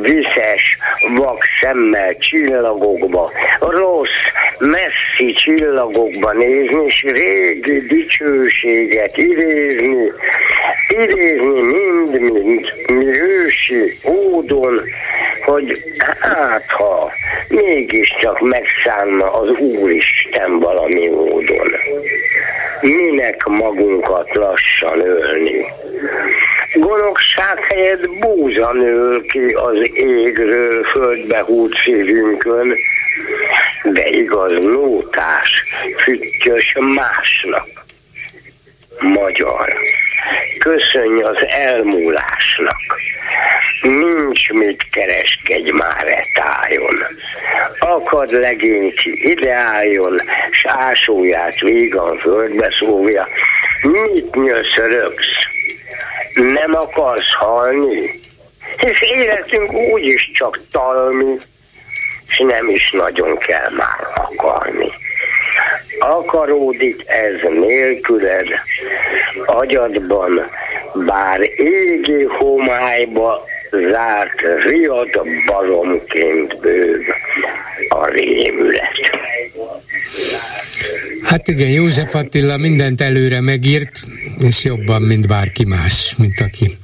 viszes, 0.01 0.78
vak 1.16 1.43
szemmel, 1.61 2.16
csillagokba, 2.16 3.31
rossz, 3.59 4.09
messzi 4.59 5.32
csillagokba 5.32 6.32
nézni, 6.32 6.85
és 6.86 7.02
régi 7.02 7.81
dicsőséget 7.81 9.16
idézni, 9.16 10.12
idézni 10.89 11.61
mind-mind 11.61 12.73
mi 12.86 13.20
ősi 13.20 13.98
ódon, 14.06 14.81
hogy 15.44 15.82
hát 16.20 16.70
ha 16.70 17.12
mégiscsak 17.48 18.40
megszállna 18.40 19.32
az 19.32 19.48
Úristen 19.48 20.59
valami 20.59 21.09
módon. 21.09 21.73
Minek 22.81 23.44
magunkat 23.44 24.35
lassan 24.35 25.01
ölni? 25.01 25.65
Gonoszság 26.75 27.59
helyett 27.59 28.11
búza 28.11 28.73
nől 28.73 29.23
ki 29.27 29.47
az 29.49 29.91
égről 29.95 30.85
földbe 30.85 31.41
húlt 31.41 31.77
szívünkön, 31.85 32.77
de 33.83 34.07
igaz 34.07 34.53
nótás, 34.53 35.65
füttyös 35.97 36.75
másnak. 36.79 37.69
Magyar, 38.99 39.77
köszönj 40.59 41.23
az 41.23 41.37
elmúlásnak. 41.49 42.81
Nincs 43.83 44.51
mit 44.51 44.87
kereskedj 44.91 45.71
már 45.71 46.07
e 46.07 46.27
tájon. 46.35 47.07
Akad 47.79 48.31
legény 48.33 48.95
ki 48.95 49.31
ideáljon, 49.31 50.21
s 50.51 50.65
ásóját 50.65 51.61
vígan 51.61 52.19
földbe 52.19 52.75
szólja. 52.79 53.29
Mit 53.83 54.35
nyöszörögsz? 54.35 55.53
Nem 56.35 56.74
akarsz 56.74 57.32
halni? 57.39 58.20
Hisz 58.77 59.01
életünk 59.15 59.73
úgyis 59.73 60.31
csak 60.35 60.61
talmi, 60.70 61.36
és 62.28 62.39
nem 62.39 62.69
is 62.69 62.91
nagyon 62.91 63.39
kell 63.39 63.70
már 63.70 64.07
akarni. 64.15 64.93
Akaródik 65.99 67.03
ez 67.07 67.51
nélküled, 67.53 68.47
agyadban, 69.47 70.51
bár 70.95 71.41
égi 71.57 72.23
homályba 72.23 73.45
zárt 73.70 74.41
riad 74.62 75.20
baromként 75.47 76.61
bőv 76.61 77.03
a 77.89 78.07
rémület. 78.07 79.11
Hát 81.23 81.49
igen, 81.49 81.69
József 81.69 82.15
Attila 82.15 82.57
mindent 82.57 83.01
előre 83.01 83.41
megírt, 83.41 84.01
és 84.39 84.65
jobban, 84.65 85.03
mint 85.03 85.27
bárki 85.28 85.65
más, 85.65 86.15
mint 86.19 86.41
aki 86.41 86.77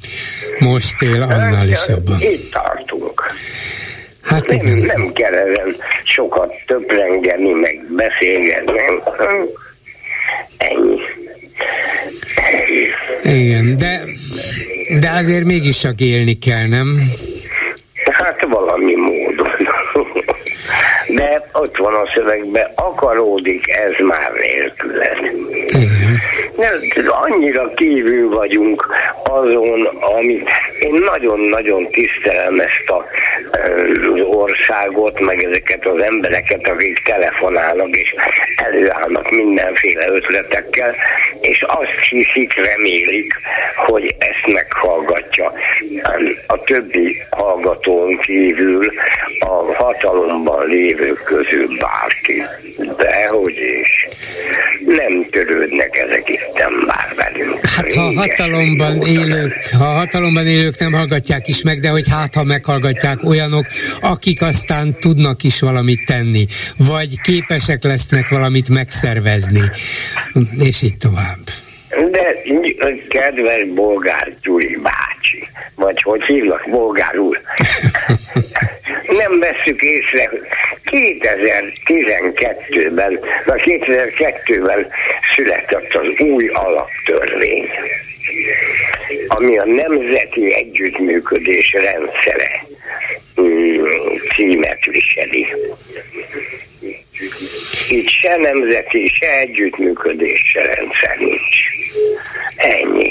most 0.59 1.03
él, 1.03 1.23
annál 1.23 1.69
is 1.69 1.89
jobban. 1.89 2.21
Itt 2.21 2.51
tartunk. 2.53 3.27
Hát 4.23 4.47
nem, 4.47 4.57
igen. 4.59 4.79
nem 4.79 5.13
kell 5.13 5.33
ezen 5.35 5.77
sokat 6.05 6.53
töprengeni, 6.67 7.53
meg 7.53 7.81
beszélgetni. 7.97 8.79
Ennyi. 10.57 10.99
Igen, 13.23 13.77
de, 13.77 14.01
de 15.01 15.11
azért 15.11 15.45
mégis 15.45 15.81
csak 15.81 16.01
élni 16.01 16.39
kell, 16.39 16.67
nem? 16.67 17.03
Hát 18.13 18.47
valami 18.49 18.95
módon. 18.95 19.49
De 21.15 21.49
ott 21.53 21.77
van 21.77 21.95
a 21.95 22.11
szövegben, 22.15 22.71
akaródik 22.75 23.71
ez 23.71 23.93
már 24.07 24.33
nélküled. 24.33 25.19
Nem, 26.57 27.07
annyira 27.09 27.75
kívül 27.75 28.29
vagyunk 28.29 28.87
azon, 29.25 29.87
amit 29.87 30.49
én 30.81 30.95
nagyon-nagyon 30.95 31.91
tisztelem 31.91 32.59
ezt 32.59 32.89
a, 32.91 33.05
az 33.53 34.23
országot, 34.23 35.21
meg 35.21 35.43
ezeket 35.43 35.87
az 35.87 36.03
embereket, 36.03 36.69
akik 36.69 37.03
telefonálnak 37.05 37.97
és 37.97 38.15
előállnak 38.57 39.31
mindenféle 39.31 40.09
ötletekkel, 40.09 40.95
és 41.41 41.63
azt 41.63 41.99
hiszik, 42.11 42.55
remélik, 42.55 43.33
hogy 43.77 44.15
ezt 44.19 44.55
meghallgatja 44.55 45.53
a 46.47 46.61
többi 46.61 47.23
hallgatón 47.31 48.19
kívül 48.19 48.93
a 49.41 49.75
hatalomban 49.75 50.69
lévők 51.01 51.23
közül 51.25 51.77
bárki. 51.79 52.43
Dehogy 52.97 53.57
is. 53.83 54.09
Nem 54.87 55.27
törődnek 55.31 55.97
ezek 55.97 56.29
itten 56.29 56.73
már 56.87 57.13
velünk. 57.17 57.67
Hát 57.67 57.93
ha 57.93 58.13
hatalomban 58.15 59.03
élők, 59.03 59.53
ha 59.79 59.85
a 59.85 59.97
hatalomban 59.99 60.47
élők 60.47 60.79
nem 60.79 60.93
hallgatják 60.93 61.49
is 61.49 61.63
meg, 61.63 61.79
de 61.79 61.89
hogy 61.89 62.09
hát 62.11 62.35
ha 62.35 62.45
meghallgatják 62.45 63.23
olyanok, 63.25 63.67
akik 64.01 64.43
aztán 64.43 64.99
tudnak 64.99 65.43
is 65.43 65.61
valamit 65.61 66.07
tenni, 66.07 66.45
vagy 66.79 67.21
képesek 67.21 67.83
lesznek 67.83 68.29
valamit 68.29 68.69
megszervezni, 68.69 69.63
és 70.59 70.83
így 70.83 70.97
tovább. 70.97 71.39
De 72.11 72.37
kedves 73.09 73.67
bolgár 73.75 74.33
Gyuri 74.43 74.79
bácsi, 74.83 75.49
vagy 75.75 76.03
hogy 76.03 76.25
hívnak, 76.25 76.71
bolgár 76.71 77.19
úr, 77.19 77.41
nem 79.21 79.39
veszük 79.39 79.81
észre, 79.81 80.31
2012-ben, 80.91 83.21
vagy 83.45 83.63
2002-ben 83.65 84.87
született 85.35 85.95
az 85.95 86.07
új 86.19 86.49
alaptörvény, 86.49 87.69
ami 89.27 89.59
a 89.59 89.67
Nemzeti 89.67 90.55
Együttműködés 90.55 91.73
rendszere 91.73 92.61
mm, 93.41 93.85
címet 94.35 94.85
viseli. 94.85 95.47
Itt 97.89 98.09
se 98.09 98.37
nemzeti, 98.37 99.07
se 99.07 99.39
együttműködés, 99.39 100.43
se 100.53 100.63
rendszer 100.63 101.17
nincs. 101.19 101.69
Ennyi. 102.57 103.10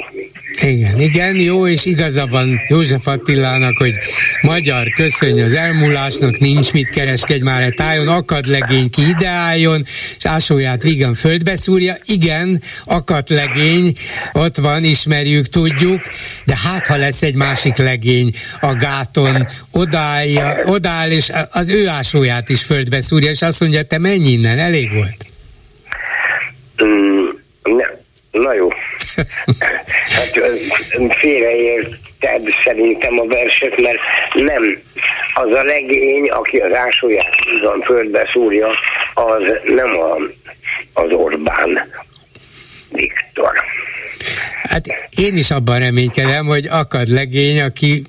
Igen, 0.61 0.99
igen, 0.99 1.39
jó, 1.39 1.67
és 1.67 1.85
igaza 1.85 2.27
van 2.27 2.59
József 2.67 3.07
Attilának, 3.07 3.77
hogy 3.77 3.93
magyar 4.41 4.93
köszönj 4.93 5.41
az 5.41 5.53
elmúlásnak, 5.53 6.37
nincs 6.39 6.73
mit 6.73 6.89
kereskedj 6.89 7.43
már 7.43 7.61
egy 7.61 7.73
tájon, 7.73 8.07
akad 8.07 8.45
legény 8.45 8.89
ki 8.89 9.01
ideáljon, 9.07 9.83
és 10.17 10.25
ásóját 10.25 10.83
vígan 10.83 11.13
földbe 11.13 11.55
szúrja. 11.55 11.95
Igen, 12.05 12.61
akad 12.83 13.29
legény, 13.29 13.91
ott 14.33 14.57
van, 14.57 14.83
ismerjük, 14.83 15.47
tudjuk, 15.47 16.01
de 16.45 16.57
hát 16.57 16.87
ha 16.87 16.97
lesz 16.97 17.21
egy 17.21 17.35
másik 17.35 17.75
legény 17.75 18.31
a 18.61 18.73
gáton, 18.73 19.47
odállja, 19.71 20.55
odáll, 20.65 21.11
és 21.11 21.31
az 21.51 21.69
ő 21.69 21.87
ásóját 21.87 22.49
is 22.49 22.63
földbe 22.63 23.01
szúrja, 23.01 23.29
és 23.29 23.41
azt 23.41 23.59
mondja, 23.59 23.83
te 23.83 23.97
menj 23.97 24.27
innen, 24.27 24.57
elég 24.57 24.93
volt. 24.93 25.25
Mm, 26.83 27.23
ne, 27.63 27.85
na 28.39 28.53
jó. 28.53 28.67
hát 30.15 30.31
félreérted 31.09 32.41
szerintem 32.63 33.19
a 33.19 33.25
verset, 33.25 33.81
mert 33.81 33.99
nem 34.33 34.81
az 35.33 35.53
a 35.53 35.63
legény, 35.63 36.29
aki 36.29 36.57
az 36.57 36.73
ásóját 36.73 37.35
van 37.61 37.81
földbe 37.81 38.29
szúrja, 38.31 38.69
az 39.13 39.43
nem 39.65 39.99
a, 39.99 40.15
az 40.93 41.11
Orbán 41.11 41.91
Viktor. 42.89 43.63
Hát 44.63 44.85
én 45.09 45.35
is 45.35 45.51
abban 45.51 45.79
reménykedem, 45.79 46.45
hogy 46.45 46.67
akad 46.67 47.07
legény, 47.07 47.61
aki 47.61 48.01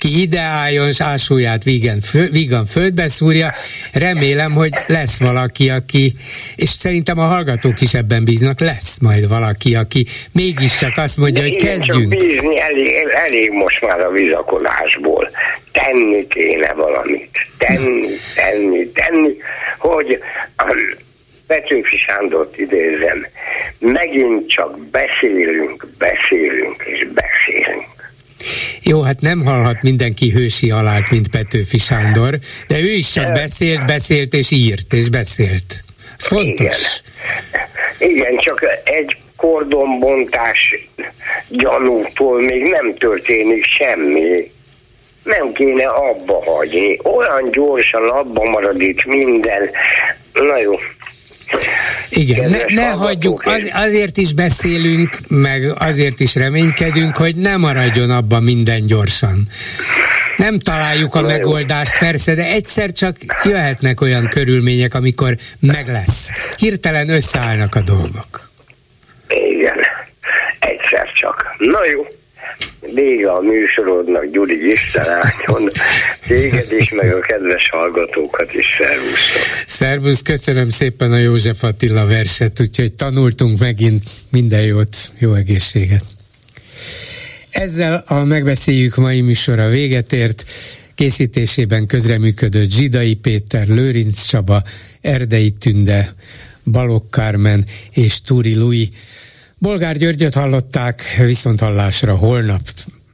ki 0.00 0.20
ideálljon, 0.20 0.88
és 0.88 1.00
ásóját 1.00 1.64
vígan, 1.64 2.00
fő, 2.00 2.28
vígan 2.30 2.64
földbe 2.64 3.08
szúrja. 3.08 3.50
Remélem, 3.92 4.52
hogy 4.52 4.70
lesz 4.86 5.20
valaki, 5.20 5.70
aki, 5.70 6.12
és 6.56 6.68
szerintem 6.68 7.18
a 7.18 7.22
hallgatók 7.22 7.80
is 7.80 7.94
ebben 7.94 8.24
bíznak, 8.24 8.60
lesz 8.60 8.98
majd 9.00 9.28
valaki, 9.28 9.74
aki 9.74 10.04
mégiscsak 10.32 10.96
azt 10.96 11.16
mondja, 11.16 11.42
De 11.42 11.48
hogy 11.48 11.56
kezdjünk. 11.56 12.12
Csak 12.12 12.20
bízni 12.20 12.60
elég, 12.60 12.92
elég 13.26 13.50
most 13.50 13.80
már 13.80 14.00
a 14.00 14.10
bizakodásból. 14.10 15.30
Tenni 15.72 16.26
kéne 16.26 16.72
valamit. 16.72 17.30
Tenni, 17.58 18.08
tenni, 18.34 18.90
tenni, 18.90 19.34
hogy 19.78 20.18
Petőfi 21.46 21.96
Sándort 21.96 22.58
idézem, 22.58 23.26
megint 23.78 24.48
csak 24.48 24.78
beszélünk, 24.78 25.86
beszélünk 25.98 26.82
és 26.84 27.06
beszélünk. 27.14 27.99
Jó, 28.82 29.02
hát 29.02 29.20
nem 29.20 29.44
hallhat 29.44 29.82
mindenki 29.82 30.30
hősi 30.30 30.70
alált, 30.70 31.10
mint 31.10 31.28
Petőfi 31.28 31.78
Sándor, 31.78 32.38
de 32.66 32.78
ő 32.78 32.90
is 32.90 33.12
csak 33.12 33.32
beszélt, 33.32 33.86
beszélt 33.86 34.34
és 34.34 34.50
írt, 34.50 34.92
és 34.92 35.08
beszélt. 35.08 35.84
Ez 36.18 36.26
fontos. 36.26 37.02
Igen, 37.98 38.10
Igen 38.10 38.36
csak 38.38 38.66
egy 38.84 39.16
kordonbontás 39.36 40.88
gyanútól 41.48 42.40
még 42.40 42.62
nem 42.62 42.94
történik 42.94 43.64
semmi. 43.64 44.50
Nem 45.22 45.52
kéne 45.52 45.86
abba 45.86 46.42
hagyni. 46.44 46.98
Olyan 47.02 47.50
gyorsan 47.50 48.08
abba 48.08 48.44
marad 48.44 48.80
itt 48.80 49.04
minden. 49.04 49.70
Na 50.32 50.58
jó, 50.58 50.72
igen, 52.08 52.50
ne, 52.50 52.58
ne 52.68 52.90
hagyjuk, 52.90 53.42
az, 53.44 53.70
azért 53.74 54.16
is 54.16 54.32
beszélünk, 54.32 55.18
meg 55.28 55.72
azért 55.78 56.20
is 56.20 56.34
reménykedünk, 56.34 57.16
hogy 57.16 57.36
ne 57.36 57.56
maradjon 57.56 58.10
abban 58.10 58.42
minden 58.42 58.86
gyorsan. 58.86 59.46
Nem 60.36 60.58
találjuk 60.58 61.14
a 61.14 61.20
megoldást, 61.20 61.98
persze, 61.98 62.34
de 62.34 62.44
egyszer 62.44 62.92
csak 62.92 63.16
jöhetnek 63.44 64.00
olyan 64.00 64.28
körülmények, 64.28 64.94
amikor 64.94 65.36
meg 65.60 65.88
lesz. 65.88 66.30
Hirtelen 66.56 67.08
összeállnak 67.08 67.74
a 67.74 67.80
dolgok. 67.80 68.50
Igen, 69.28 69.78
egyszer 70.58 71.12
csak. 71.12 71.44
Na 71.58 71.86
jó 71.86 72.06
vége 72.94 73.30
a 73.30 73.40
műsorodnak, 73.40 74.24
Gyuri 74.32 74.70
Isten 74.72 75.08
áldjon, 75.08 75.70
téged 76.26 76.72
is, 76.78 76.90
meg 76.90 77.14
a 77.14 77.20
kedves 77.20 77.68
hallgatókat 77.70 78.54
is 78.54 78.66
szervusztok. 78.78 79.42
Szervusz, 79.66 80.22
köszönöm 80.22 80.68
szépen 80.68 81.12
a 81.12 81.18
József 81.18 81.62
Attila 81.62 82.06
verset, 82.06 82.60
úgyhogy 82.60 82.92
tanultunk 82.92 83.58
megint 83.58 84.02
minden 84.30 84.62
jót, 84.62 84.96
jó 85.18 85.34
egészséget. 85.34 86.04
Ezzel 87.50 88.04
a 88.06 88.24
megbeszéljük 88.24 88.96
mai 88.96 89.20
műsora 89.20 89.68
véget 89.68 90.12
ért. 90.12 90.44
Készítésében 90.94 91.86
közreműködött 91.86 92.70
Zsidai 92.70 93.14
Péter, 93.14 93.66
Lőrinc 93.66 94.22
Csaba, 94.22 94.62
Erdei 95.00 95.50
Tünde, 95.50 96.14
Balok 96.64 97.10
Kármen 97.10 97.64
és 97.92 98.20
Túri 98.20 98.56
Lui. 98.58 98.88
Bolgár 99.60 99.96
Györgyöt 99.96 100.34
hallották, 100.34 101.02
viszont 101.24 101.60
hallásra 101.60 102.16
holnap. 102.16 102.60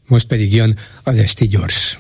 Most 0.07 0.27
pedig 0.27 0.55
jön 0.55 0.79
az 1.03 1.19
Esti 1.19 1.47
Gyors. 1.47 1.99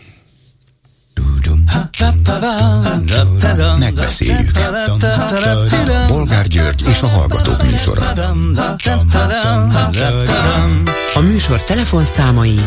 Megbeszéljük. 3.78 4.50
Bolgár 6.08 6.46
György 6.46 6.84
és 6.88 7.02
a 7.02 7.06
Hallgatók 7.06 7.70
műsora. 7.70 8.02
A 11.14 11.20
műsor 11.20 11.64
telefonszámai 11.64 12.60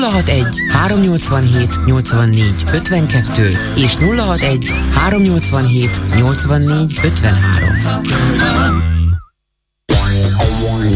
061 0.00 0.46
387 0.70 1.84
84 1.84 2.64
52 2.72 3.58
és 3.76 3.94
061 3.94 4.72
387 4.94 6.00
84 6.16 7.00
53. 7.02 8.93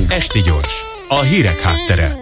Esti 0.08 0.40
gyors, 0.40 0.84
a 1.08 1.20
hírek 1.20 1.60
háttere. 1.60 2.12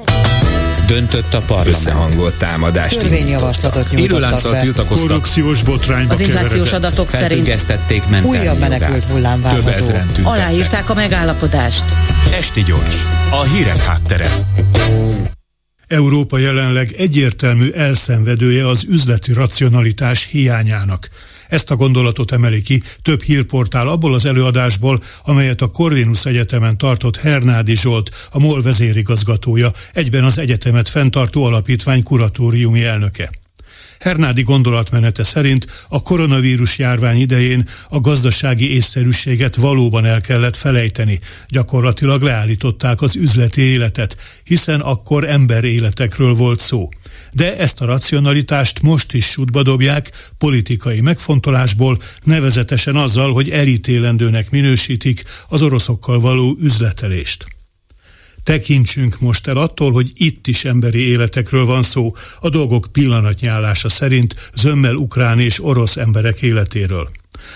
Döntött 0.86 1.34
a 1.34 1.40
parlament. 1.40 1.76
Összehangolt 1.76 2.38
támadást 2.38 2.98
Törvényjavaslatot 2.98 3.90
nyújtottak 3.90 4.52
be. 4.52 4.60
Tiltakoztak. 4.60 5.08
Korrupciós 5.08 5.62
botrányba 5.62 6.14
Az 6.14 6.20
inflációs 6.20 6.72
adatok 6.72 7.10
szerint 7.10 7.66
újabb 8.22 8.58
menekült 8.58 9.04
hullám 9.04 9.42
várható. 9.42 9.94
Aláírták 10.22 10.90
a 10.90 10.94
megállapodást. 10.94 11.84
Esti 12.32 12.62
gyors, 12.62 13.06
a 13.30 13.42
hírek 13.42 13.82
háttere. 13.82 14.30
Európa 15.86 16.38
jelenleg 16.38 16.92
egyértelmű 16.92 17.70
elszenvedője 17.70 18.68
az 18.68 18.84
üzleti 18.88 19.32
racionalitás 19.32 20.28
hiányának. 20.30 21.08
Ezt 21.48 21.70
a 21.70 21.76
gondolatot 21.76 22.32
emeli 22.32 22.62
ki 22.62 22.82
több 23.02 23.22
hírportál 23.22 23.88
abból 23.88 24.14
az 24.14 24.26
előadásból, 24.26 25.02
amelyet 25.24 25.60
a 25.62 25.68
Corvinus 25.68 26.26
Egyetemen 26.26 26.78
tartott 26.78 27.16
Hernádi 27.16 27.76
Zsolt, 27.76 28.10
a 28.30 28.38
MOL 28.38 28.62
vezérigazgatója, 28.62 29.70
egyben 29.92 30.24
az 30.24 30.38
egyetemet 30.38 30.88
fenntartó 30.88 31.44
alapítvány 31.44 32.02
kuratóriumi 32.02 32.84
elnöke. 32.84 33.30
Hernádi 34.00 34.42
gondolatmenete 34.42 35.24
szerint 35.24 35.66
a 35.88 36.02
koronavírus 36.02 36.78
járvány 36.78 37.20
idején 37.20 37.68
a 37.88 38.00
gazdasági 38.00 38.74
észszerűséget 38.74 39.56
valóban 39.56 40.04
el 40.04 40.20
kellett 40.20 40.56
felejteni. 40.56 41.20
Gyakorlatilag 41.48 42.22
leállították 42.22 43.02
az 43.02 43.16
üzleti 43.16 43.60
életet, 43.60 44.16
hiszen 44.44 44.80
akkor 44.80 45.28
emberéletekről 45.28 46.34
volt 46.34 46.60
szó 46.60 46.88
de 47.32 47.56
ezt 47.56 47.80
a 47.80 47.84
racionalitást 47.84 48.82
most 48.82 49.12
is 49.12 49.26
sútba 49.26 49.62
dobják 49.62 50.10
politikai 50.38 51.00
megfontolásból, 51.00 51.98
nevezetesen 52.22 52.96
azzal, 52.96 53.32
hogy 53.32 53.50
elítélendőnek 53.50 54.50
minősítik 54.50 55.24
az 55.48 55.62
oroszokkal 55.62 56.20
való 56.20 56.56
üzletelést. 56.60 57.55
Tekintsünk 58.46 59.20
most 59.20 59.46
el 59.46 59.56
attól, 59.56 59.92
hogy 59.92 60.10
itt 60.14 60.46
is 60.46 60.64
emberi 60.64 60.98
életekről 60.98 61.64
van 61.64 61.82
szó, 61.82 62.14
a 62.40 62.48
dolgok 62.48 62.86
pillanatnyálása 62.92 63.88
szerint 63.88 64.50
zömmel 64.54 64.94
ukrán 64.94 65.40
és 65.40 65.64
orosz 65.64 65.96
emberek 65.96 66.42
életéről. 66.42 67.10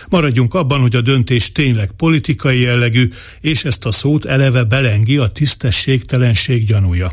Maradjunk 0.09 0.55
abban, 0.55 0.81
hogy 0.81 0.97
a 0.97 1.01
döntés 1.01 1.53
tényleg 1.53 1.91
politikai 1.97 2.61
jellegű, 2.61 3.09
és 3.41 3.65
ezt 3.65 3.85
a 3.85 3.93
szót 3.93 4.25
eleve 4.25 4.65
belengi 4.65 5.17
a 5.17 5.29
tisztességtelenség 5.29 6.67
gyanúja. 6.67 7.13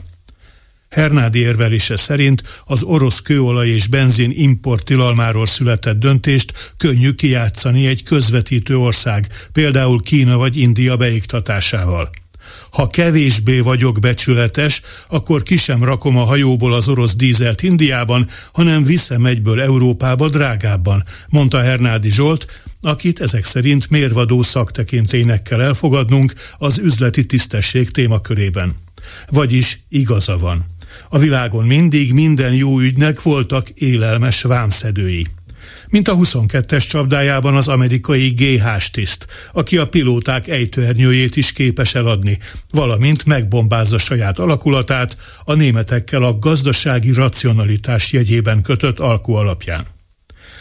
Hernádi 0.90 1.40
érvelése 1.40 1.96
szerint 1.96 2.44
az 2.66 2.84
orosz 2.84 3.22
kőolaj 3.22 3.68
és 3.68 3.88
benzin 3.88 4.32
import 4.36 4.86
tilalmáról 4.86 5.46
született 5.46 6.00
döntést 6.00 6.74
könnyű 6.78 7.12
kijátszani 7.12 7.88
egy 7.88 8.04
közvetítő 8.04 8.78
ország, 8.78 9.28
például 9.52 10.02
Kína 10.02 10.38
vagy 10.38 10.58
India 10.58 10.96
beiktatásával. 10.96 12.10
Ha 12.72 12.88
kevésbé 12.88 13.60
vagyok 13.60 14.00
becsületes, 14.00 14.82
akkor 15.10 15.44
ki 15.44 15.58
sem 15.58 15.84
rakom 15.84 16.18
a 16.18 16.24
hajóból 16.24 16.74
az 16.74 16.88
orosz 16.88 17.16
dízelt 17.16 17.62
Indiában, 17.62 18.28
hanem 18.54 18.84
viszem 18.84 19.26
egyből 19.26 19.62
Európába 19.62 20.30
drágábban, 20.30 21.04
mondta 21.30 21.62
Hernádi 21.62 22.12
Zsolt, 22.12 22.46
akit 22.82 23.20
ezek 23.20 23.46
szerint 23.46 23.90
mérvadó 23.90 24.42
szaktekintének 24.42 25.42
kell 25.42 25.62
elfogadnunk 25.62 26.34
az 26.58 26.78
üzleti 26.78 27.26
tisztesség 27.26 27.92
témakörében. 27.92 28.76
Vagyis 29.30 29.80
igaza 29.90 30.38
van. 30.38 30.66
A 31.10 31.18
világon 31.18 31.66
mindig 31.66 32.14
minden 32.14 32.54
jó 32.54 32.80
ügynek 32.80 33.22
voltak 33.22 33.70
élelmes 33.70 34.42
vámszedői. 34.42 35.28
Mint 35.90 36.08
a 36.08 36.16
22-es 36.16 36.90
csapdájában 36.90 37.56
az 37.56 37.68
amerikai 37.68 38.30
GH 38.30 38.92
tiszt, 38.92 39.26
aki 39.54 39.78
a 39.78 39.88
pilóták 39.88 40.48
ejtőernyőjét 40.48 41.36
is 41.36 41.52
képes 41.52 41.96
eladni, 41.96 42.38
valamint 42.70 43.26
megbombázza 43.26 43.98
saját 43.98 44.40
alakulatát 44.40 45.18
a 45.44 45.54
németekkel 45.54 46.24
a 46.24 46.40
gazdasági 46.40 47.14
racionalitás 47.14 48.12
jegyében 48.12 48.62
kötött 48.62 49.00
alkú 49.00 49.34
alapján. 49.34 49.86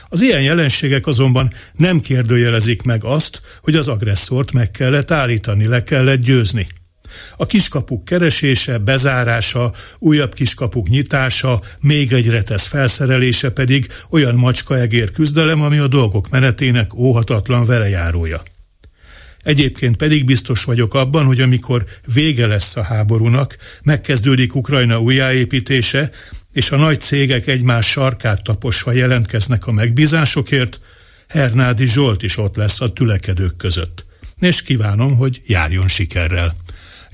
Az 0.08 0.20
ilyen 0.20 0.42
jelenségek 0.42 1.06
azonban 1.06 1.52
nem 1.76 2.00
kérdőjelezik 2.00 2.82
meg 2.82 3.04
azt, 3.04 3.40
hogy 3.62 3.74
az 3.74 3.88
agresszort 3.88 4.52
meg 4.52 4.70
kellett 4.70 5.10
állítani, 5.10 5.66
le 5.66 5.82
kellett 5.82 6.20
győzni. 6.20 6.66
A 7.36 7.46
kiskapuk 7.46 8.04
keresése, 8.04 8.78
bezárása, 8.78 9.72
újabb 9.98 10.34
kiskapuk 10.34 10.88
nyitása, 10.88 11.60
még 11.80 12.12
egy 12.12 12.28
retesz 12.28 12.66
felszerelése 12.66 13.50
pedig 13.50 13.86
olyan 14.10 14.34
macskaegér 14.34 15.10
küzdelem, 15.10 15.62
ami 15.62 15.78
a 15.78 15.88
dolgok 15.88 16.28
menetének 16.28 16.94
óhatatlan 16.94 17.64
velejárója. 17.64 18.42
Egyébként 19.38 19.96
pedig 19.96 20.24
biztos 20.24 20.64
vagyok 20.64 20.94
abban, 20.94 21.24
hogy 21.24 21.40
amikor 21.40 21.84
vége 22.14 22.46
lesz 22.46 22.76
a 22.76 22.82
háborúnak, 22.82 23.56
megkezdődik 23.82 24.54
Ukrajna 24.54 25.00
újjáépítése, 25.00 26.10
és 26.52 26.70
a 26.70 26.76
nagy 26.76 27.00
cégek 27.00 27.46
egymás 27.46 27.86
sarkát 27.86 28.42
taposva 28.42 28.92
jelentkeznek 28.92 29.66
a 29.66 29.72
megbízásokért, 29.72 30.80
Hernádi 31.28 31.86
Zsolt 31.86 32.22
is 32.22 32.36
ott 32.36 32.56
lesz 32.56 32.80
a 32.80 32.92
tülekedők 32.92 33.56
között. 33.56 34.04
És 34.40 34.62
kívánom, 34.62 35.16
hogy 35.16 35.42
járjon 35.46 35.88
sikerrel. 35.88 36.56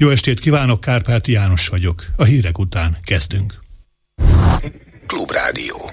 Jó 0.03 0.11
estét 0.11 0.41
kívánok, 0.41 0.81
Kárpáti 0.81 1.33
János 1.33 1.69
vagyok. 1.69 2.05
A 2.17 2.25
hírek 2.25 2.59
után 2.59 2.97
kezdünk. 3.05 3.59
Klubrádió. 5.07 5.91